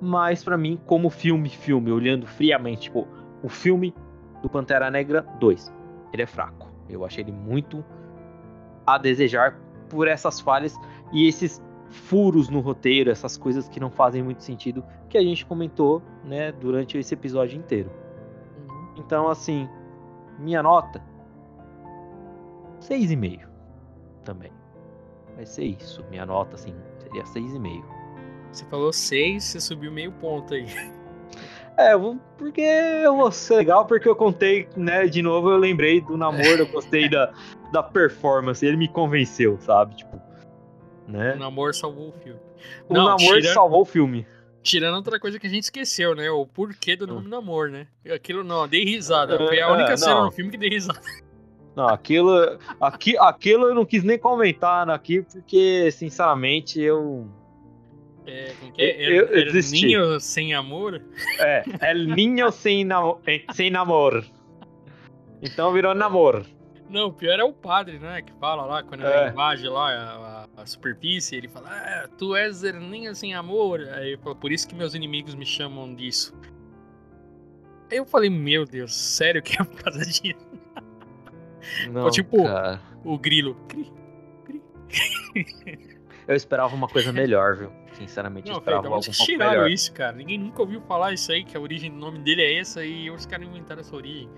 Mas 0.00 0.44
para 0.44 0.56
mim, 0.56 0.80
como 0.86 1.10
filme, 1.10 1.48
filme, 1.48 1.90
olhando 1.90 2.26
friamente, 2.26 2.82
tipo, 2.82 3.06
o 3.42 3.48
filme 3.48 3.92
do 4.40 4.48
Pantera 4.48 4.90
Negra 4.90 5.22
2, 5.40 5.74
ele 6.12 6.22
é 6.22 6.26
fraco. 6.26 6.70
Eu 6.88 7.04
achei 7.04 7.24
ele 7.24 7.32
muito 7.32 7.84
a 8.94 8.98
desejar 8.98 9.58
por 9.88 10.08
essas 10.08 10.40
falhas 10.40 10.74
e 11.12 11.26
esses 11.26 11.62
furos 11.90 12.48
no 12.48 12.60
roteiro, 12.60 13.10
essas 13.10 13.36
coisas 13.36 13.68
que 13.68 13.80
não 13.80 13.90
fazem 13.90 14.22
muito 14.22 14.42
sentido, 14.42 14.84
que 15.08 15.16
a 15.16 15.22
gente 15.22 15.44
comentou, 15.44 16.02
né, 16.24 16.52
durante 16.52 16.98
esse 16.98 17.14
episódio 17.14 17.58
inteiro. 17.58 17.90
Uhum. 18.68 18.94
Então, 18.98 19.28
assim, 19.28 19.68
minha 20.38 20.62
nota 20.62 21.02
6,5 22.80 23.46
também. 24.24 24.52
Vai 25.34 25.46
ser 25.46 25.64
isso. 25.64 26.04
Minha 26.10 26.26
nota, 26.26 26.56
assim, 26.56 26.74
seria 26.98 27.22
6,5. 27.24 27.84
Você 28.52 28.64
falou 28.66 28.92
6, 28.92 29.44
você 29.44 29.60
subiu 29.60 29.92
meio 29.92 30.12
ponto 30.12 30.54
aí. 30.54 30.66
É, 31.78 31.92
porque 32.36 32.60
eu 32.60 33.16
vou 33.16 33.30
ser 33.30 33.56
legal, 33.56 33.86
porque 33.86 34.08
eu 34.08 34.16
contei, 34.16 34.68
né, 34.76 35.06
de 35.06 35.22
novo, 35.22 35.48
eu 35.48 35.56
lembrei 35.56 36.00
do 36.00 36.16
namoro, 36.16 36.58
eu 36.58 36.66
gostei 36.66 37.08
da, 37.08 37.32
da 37.72 37.84
performance, 37.84 38.66
ele 38.66 38.76
me 38.76 38.88
convenceu, 38.88 39.56
sabe? 39.60 39.94
Tipo, 39.94 40.20
né? 41.06 41.34
O 41.34 41.38
namoro 41.38 41.72
salvou 41.72 42.08
o 42.08 42.12
filme. 42.12 42.40
O 42.88 42.94
Não, 42.94 43.04
namoro 43.04 43.40
tirando, 43.40 43.54
salvou 43.54 43.82
o 43.82 43.84
filme. 43.84 44.26
Tirando 44.62 44.96
outra 44.96 45.18
coisa 45.18 45.38
que 45.38 45.46
a 45.46 45.50
gente 45.50 45.62
esqueceu, 45.62 46.14
né? 46.14 46.30
O 46.30 46.44
porquê 46.46 46.96
do 46.96 47.06
nome 47.06 47.26
hum. 47.26 47.30
namoro, 47.30 47.70
né? 47.70 47.86
Aquilo 48.12 48.44
não, 48.44 48.68
dei 48.68 48.84
risada. 48.84 49.38
Foi 49.38 49.60
a 49.60 49.72
única 49.72 49.92
é, 49.92 49.96
cena 49.96 50.24
no 50.24 50.30
filme 50.30 50.50
que 50.50 50.58
dei 50.58 50.68
risada. 50.68 51.00
Não, 51.74 51.86
aquilo, 51.86 52.58
aqui, 52.80 53.16
aquilo 53.16 53.68
eu 53.68 53.74
não 53.74 53.84
quis 53.84 54.02
nem 54.02 54.18
comentar 54.18 54.90
aqui, 54.90 55.22
porque, 55.22 55.90
sinceramente, 55.92 56.80
eu. 56.80 57.28
É, 58.28 58.52
é? 58.76 59.18
Eu, 59.18 59.26
eu, 59.26 59.46
eu 59.46 59.62
Ninho 59.70 60.20
sem 60.20 60.52
amor? 60.52 61.02
É, 61.38 61.64
El 61.80 62.14
Ninho 62.14 62.52
sem, 62.52 62.84
namo 62.84 63.20
sem 63.54 63.70
namoro. 63.70 64.24
Então 65.40 65.72
virou 65.72 65.94
namoro. 65.94 66.44
Não, 66.90 67.08
o 67.08 67.12
pior 67.12 67.38
é 67.38 67.44
o 67.44 67.52
padre, 67.52 67.98
né? 67.98 68.22
Que 68.22 68.32
fala 68.34 68.64
lá, 68.64 68.82
quando 68.82 69.04
é. 69.04 69.22
ele 69.22 69.30
invade 69.30 69.68
lá 69.68 70.46
a, 70.56 70.62
a, 70.62 70.66
superfície, 70.66 71.36
ele 71.36 71.48
fala, 71.48 71.68
ah, 71.70 72.08
tu 72.16 72.34
és 72.34 72.64
erninha 72.64 73.14
sem 73.14 73.34
amor. 73.34 73.80
Aí 73.92 74.08
ele 74.08 74.16
fala, 74.18 74.34
por 74.34 74.50
isso 74.50 74.66
que 74.66 74.74
meus 74.74 74.94
inimigos 74.94 75.34
me 75.34 75.44
chamam 75.44 75.94
disso. 75.94 76.34
Aí 77.90 77.98
eu 77.98 78.06
falei, 78.06 78.30
meu 78.30 78.64
Deus, 78.64 78.94
sério 78.94 79.42
que 79.42 79.60
é 79.60 79.64
por 79.64 79.82
causa 79.82 80.00
disso? 80.00 80.48
Não, 81.90 82.10
tipo, 82.10 82.44
cara. 82.44 82.80
o 83.04 83.18
grilo. 83.18 83.56
Eu 86.26 86.34
esperava 86.34 86.74
uma 86.74 86.88
coisa 86.88 87.12
melhor, 87.12 87.56
viu? 87.56 87.70
Sinceramente, 87.98 88.48
não, 88.48 88.58
esperava 88.58 88.86
algo 88.86 88.98
um 88.98 89.00
pouco 89.00 89.10
tiraram 89.10 89.50
melhor. 89.50 89.70
isso, 89.70 89.92
cara. 89.92 90.16
Ninguém 90.16 90.38
nunca 90.38 90.62
ouviu 90.62 90.80
falar 90.82 91.12
isso 91.12 91.32
aí, 91.32 91.42
que 91.42 91.56
a 91.56 91.60
origem 91.60 91.90
do 91.90 91.96
nome 91.96 92.20
dele 92.20 92.42
é 92.42 92.58
essa, 92.58 92.84
e 92.84 93.10
os 93.10 93.26
caras 93.26 93.48
inventaram 93.48 93.80
essa 93.80 93.94
origem. 93.96 94.30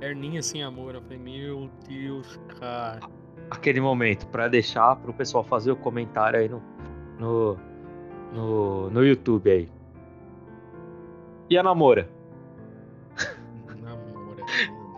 Erninha 0.00 0.40
sem 0.40 0.62
amor. 0.62 0.94
Eu 0.94 1.02
falei, 1.02 1.18
meu 1.18 1.68
Deus, 1.88 2.38
cara. 2.60 3.00
Aquele 3.50 3.80
momento, 3.80 4.28
para 4.28 4.46
deixar 4.46 4.94
pro 4.96 5.12
pessoal 5.12 5.42
fazer 5.42 5.72
o 5.72 5.76
comentário 5.76 6.38
aí 6.38 6.48
no, 6.48 6.62
no, 7.18 7.58
no, 8.32 8.90
no 8.90 9.04
YouTube 9.04 9.50
aí. 9.50 9.68
E 11.50 11.58
a 11.58 11.62
namora? 11.62 12.08
Namora. 13.82 14.44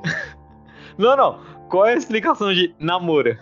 não, 0.98 1.16
não. 1.16 1.40
Qual 1.70 1.86
é 1.86 1.94
a 1.94 1.96
explicação 1.96 2.52
de 2.52 2.74
namora? 2.78 3.38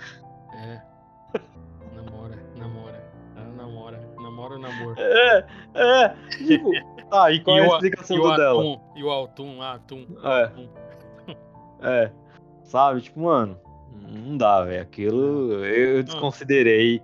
É, 4.98 5.44
é. 5.74 6.14
Tipo, 6.46 6.72
tá, 7.08 7.30
e 7.32 7.40
qual 7.40 7.56
e 7.56 7.60
é 7.60 7.64
a 7.64 7.68
explicação 7.68 8.16
o, 8.16 8.22
do 8.22 8.36
dela? 8.36 8.60
Atum, 8.60 8.80
e 8.96 9.04
o 9.04 9.10
Altum, 9.10 9.62
Atum. 9.62 10.06
É. 10.22 10.42
Atum. 10.44 10.68
É. 11.82 12.10
Sabe? 12.64 13.00
Tipo, 13.00 13.20
mano, 13.20 13.58
não 13.92 14.36
dá, 14.36 14.64
velho. 14.64 14.82
Aquilo 14.82 15.64
eu 15.64 16.02
desconsiderei. 16.02 17.02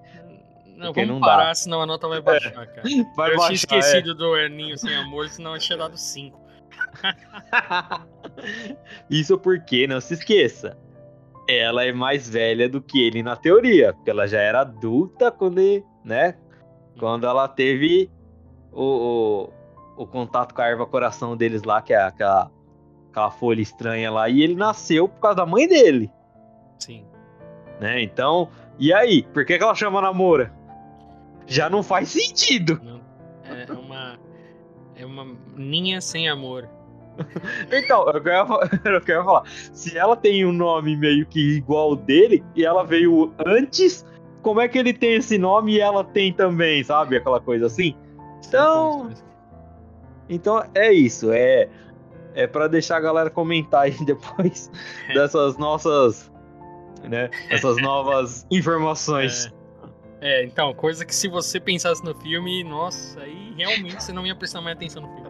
Não, 0.76 0.92
vamos 0.92 1.08
não 1.08 1.20
parar, 1.20 1.46
dá. 1.46 1.54
senão 1.54 1.82
a 1.82 1.86
nota 1.86 2.08
vai 2.08 2.20
baixar, 2.22 2.62
é. 2.62 2.66
cara. 2.66 2.82
Vai 3.16 3.32
eu 3.32 3.36
baixar, 3.36 3.46
tinha 3.46 3.54
esquecido 3.54 4.10
é. 4.10 4.14
do 4.14 4.36
Erninho 4.36 4.76
sem 4.76 4.94
amor, 4.96 5.28
senão 5.28 5.54
eu 5.54 5.60
tinha 5.60 5.78
dado 5.78 5.96
5. 5.96 6.40
Isso 9.08 9.38
porque, 9.38 9.86
não 9.86 10.00
se 10.00 10.14
esqueça, 10.14 10.76
ela 11.48 11.84
é 11.84 11.92
mais 11.92 12.28
velha 12.28 12.68
do 12.68 12.80
que 12.80 13.06
ele 13.06 13.22
na 13.22 13.36
teoria, 13.36 13.92
porque 13.92 14.10
ela 14.10 14.26
já 14.26 14.40
era 14.40 14.60
adulta 14.62 15.30
quando, 15.30 15.60
ele, 15.60 15.84
né? 16.04 16.36
Quando 16.98 17.26
ela 17.26 17.48
teve 17.48 18.10
o, 18.72 19.50
o, 19.96 20.02
o 20.02 20.06
contato 20.06 20.54
com 20.54 20.62
a 20.62 20.66
erva 20.66 20.86
coração 20.86 21.36
deles 21.36 21.62
lá, 21.62 21.82
que 21.82 21.92
é 21.92 22.02
aquela 22.02 22.50
aquela 23.10 23.30
folha 23.30 23.60
estranha 23.60 24.10
lá, 24.10 24.28
e 24.28 24.42
ele 24.42 24.56
nasceu 24.56 25.08
por 25.08 25.20
causa 25.20 25.36
da 25.36 25.46
mãe 25.46 25.68
dele. 25.68 26.10
Sim. 26.80 27.04
Né? 27.80 28.02
Então, 28.02 28.48
e 28.78 28.92
aí? 28.92 29.22
Por 29.32 29.44
que, 29.44 29.56
que 29.56 29.62
ela 29.62 29.74
chama 29.74 30.00
Namora? 30.00 30.52
Já 31.46 31.70
não 31.70 31.82
faz 31.82 32.08
sentido. 32.08 32.80
Não. 32.82 33.00
É 33.44 33.72
uma. 33.72 34.18
É 34.96 35.06
uma 35.06 35.26
ninha 35.56 36.00
sem 36.00 36.28
amor. 36.28 36.68
então, 37.70 38.08
eu 38.08 38.20
quero, 38.22 38.46
eu 38.84 39.00
quero 39.00 39.24
falar. 39.24 39.44
Se 39.46 39.96
ela 39.96 40.16
tem 40.16 40.44
um 40.44 40.52
nome 40.52 40.96
meio 40.96 41.26
que 41.26 41.56
igual 41.56 41.94
dele, 41.94 42.44
e 42.54 42.64
ela 42.64 42.84
veio 42.84 43.32
antes, 43.44 44.04
como 44.44 44.60
é 44.60 44.68
que 44.68 44.78
ele 44.78 44.92
tem 44.92 45.14
esse 45.14 45.36
nome 45.36 45.72
e 45.72 45.80
ela 45.80 46.04
tem 46.04 46.32
também, 46.32 46.84
sabe? 46.84 47.16
Aquela 47.16 47.40
coisa 47.40 47.66
assim. 47.66 47.96
Então. 48.46 49.10
Então 50.28 50.62
é 50.74 50.92
isso. 50.92 51.32
É 51.32 51.68
é 52.34 52.46
para 52.46 52.66
deixar 52.68 52.96
a 52.96 53.00
galera 53.00 53.30
comentar 53.30 53.82
aí 53.82 53.96
depois 54.04 54.70
dessas 55.08 55.56
nossas, 55.56 56.30
né, 57.02 57.30
essas 57.48 57.80
novas 57.80 58.46
informações. 58.50 59.50
É. 60.20 60.42
é. 60.42 60.44
então, 60.44 60.74
coisa 60.74 61.04
que 61.06 61.14
se 61.14 61.28
você 61.28 61.58
pensasse 61.58 62.04
no 62.04 62.14
filme, 62.14 62.64
nossa, 62.64 63.20
aí 63.20 63.54
realmente 63.56 64.02
você 64.02 64.12
não 64.12 64.26
ia 64.26 64.34
prestar 64.34 64.60
mais 64.60 64.76
atenção 64.76 65.02
no 65.02 65.08
filme. 65.14 65.24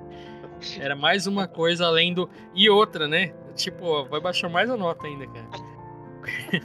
Era 0.80 0.96
mais 0.96 1.26
uma 1.26 1.46
coisa 1.46 1.86
além 1.86 2.14
do. 2.14 2.28
E 2.54 2.70
outra, 2.70 3.06
né? 3.06 3.34
Tipo, 3.54 4.04
vai 4.06 4.20
baixar 4.20 4.48
mais 4.48 4.70
a 4.70 4.76
nota 4.76 5.06
ainda, 5.06 5.26
cara. 5.26 5.48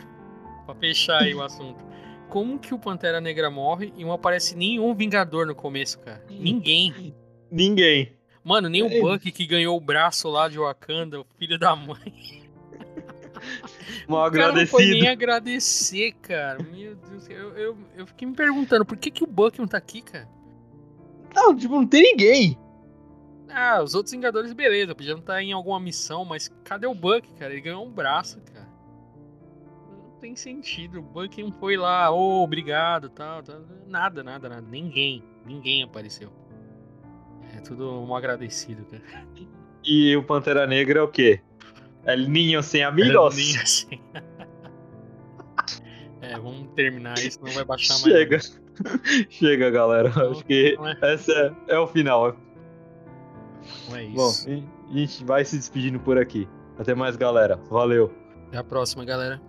pra 0.66 0.76
fechar 0.76 1.22
aí 1.22 1.36
o 1.36 1.42
assunto. 1.42 1.84
Como 2.30 2.60
que 2.60 2.74
o 2.74 2.80
Pantera 2.80 3.20
Negra 3.20 3.50
morre 3.50 3.92
e 3.98 4.04
não 4.04 4.12
aparece 4.14 4.56
nenhum 4.56 4.94
Vingador 4.94 5.46
no 5.48 5.56
começo, 5.56 6.00
cara? 6.00 6.24
Ninguém. 6.30 7.14
Ninguém. 7.52 8.14
Mano, 8.44 8.70
nem 8.70 8.82
É. 8.82 8.86
o 8.86 9.02
Buck 9.02 9.32
que 9.32 9.46
ganhou 9.46 9.76
o 9.76 9.82
braço 9.82 10.30
lá 10.30 10.48
de 10.48 10.58
Wakanda, 10.60 11.20
o 11.22 11.26
filho 11.38 11.58
da 11.58 11.76
mãe. 11.76 12.48
Mal 14.08 14.28
O 14.28 14.32
cara 14.32 14.52
não 14.54 14.66
foi 14.68 14.84
agradecido. 14.84 14.92
nem 15.00 15.08
agradecer, 15.08 16.12
cara. 16.22 16.62
Meu 16.64 16.96
Deus, 16.96 17.30
eu, 17.30 17.58
eu, 17.58 17.78
eu 17.98 18.08
fiquei 18.08 18.28
me 18.28 18.36
perguntando, 18.36 18.86
por 18.86 18.98
que, 18.98 19.10
que 19.12 19.24
o 19.24 19.28
Buck 19.28 19.58
não 19.60 19.68
tá 19.68 19.78
aqui, 19.78 20.02
cara? 20.02 20.28
Não, 21.34 21.56
tipo, 21.56 21.74
não 21.76 21.88
tem 21.88 22.04
ninguém. 22.04 22.58
Ah, 23.50 23.82
os 23.82 23.96
outros 23.96 24.12
Vingadores, 24.14 24.54
beleza, 24.54 24.94
podiam 24.94 25.18
estar 25.20 25.42
em 25.42 25.52
alguma 25.52 25.80
missão, 25.80 26.24
mas 26.24 26.50
cadê 26.64 26.86
o 26.86 26.94
Buck, 26.94 27.28
cara? 27.34 27.52
Ele 27.52 27.62
ganhou 27.62 27.86
um 27.86 27.92
braço, 27.92 28.40
cara. 28.54 28.68
Tem 30.20 30.36
sentido. 30.36 31.00
O 31.00 31.02
Buck 31.02 31.42
não 31.42 31.52
foi 31.52 31.78
lá, 31.78 32.12
ô, 32.12 32.44
obrigado, 32.44 33.10
tal, 33.10 33.42
tal. 33.42 33.62
Nada, 33.88 34.24
nada, 34.24 34.50
nada. 34.50 34.68
Ninguém, 34.70 35.24
ninguém 35.46 35.84
apareceu. 35.84 36.30
É 37.56 37.62
tudo 37.62 38.02
um 38.02 38.14
agradecido, 38.16 38.86
cara. 38.86 39.04
E 39.84 40.16
o 40.16 40.24
Pantera 40.24 40.68
Negra 40.68 41.00
é 41.00 41.02
o 41.02 41.08
quê? 41.08 41.42
É 42.04 42.16
ninho 42.16 42.62
sem 42.62 42.84
amigos? 42.84 43.36
Nem 43.36 43.58
assim. 43.58 44.02
É, 46.22 46.38
vamos 46.38 46.68
terminar 46.76 47.18
isso, 47.18 47.40
não 47.42 47.52
vai 47.54 47.64
baixar 47.64 47.94
mais. 47.94 48.04
Chega. 48.04 48.40
Chega, 49.30 49.70
galera. 49.70 50.10
Não, 50.16 50.32
Acho 50.32 50.46
que 50.46 50.78
é. 51.02 51.14
essa 51.14 51.32
é, 51.32 51.76
é 51.76 51.80
o 51.80 51.88
final. 51.88 52.36
Não 53.90 53.96
é 53.96 54.06
Bom, 54.08 54.30
isso. 54.30 54.50
a 54.50 54.94
gente 54.94 55.24
vai 55.24 55.46
se 55.46 55.58
despedindo 55.58 56.00
por 56.00 56.18
aqui. 56.18 56.48
Até 56.78 56.94
mais, 56.94 57.16
galera. 57.16 57.58
Valeu. 57.70 58.14
Até 58.48 58.58
a 58.58 58.64
próxima, 58.64 59.04
galera. 59.06 59.42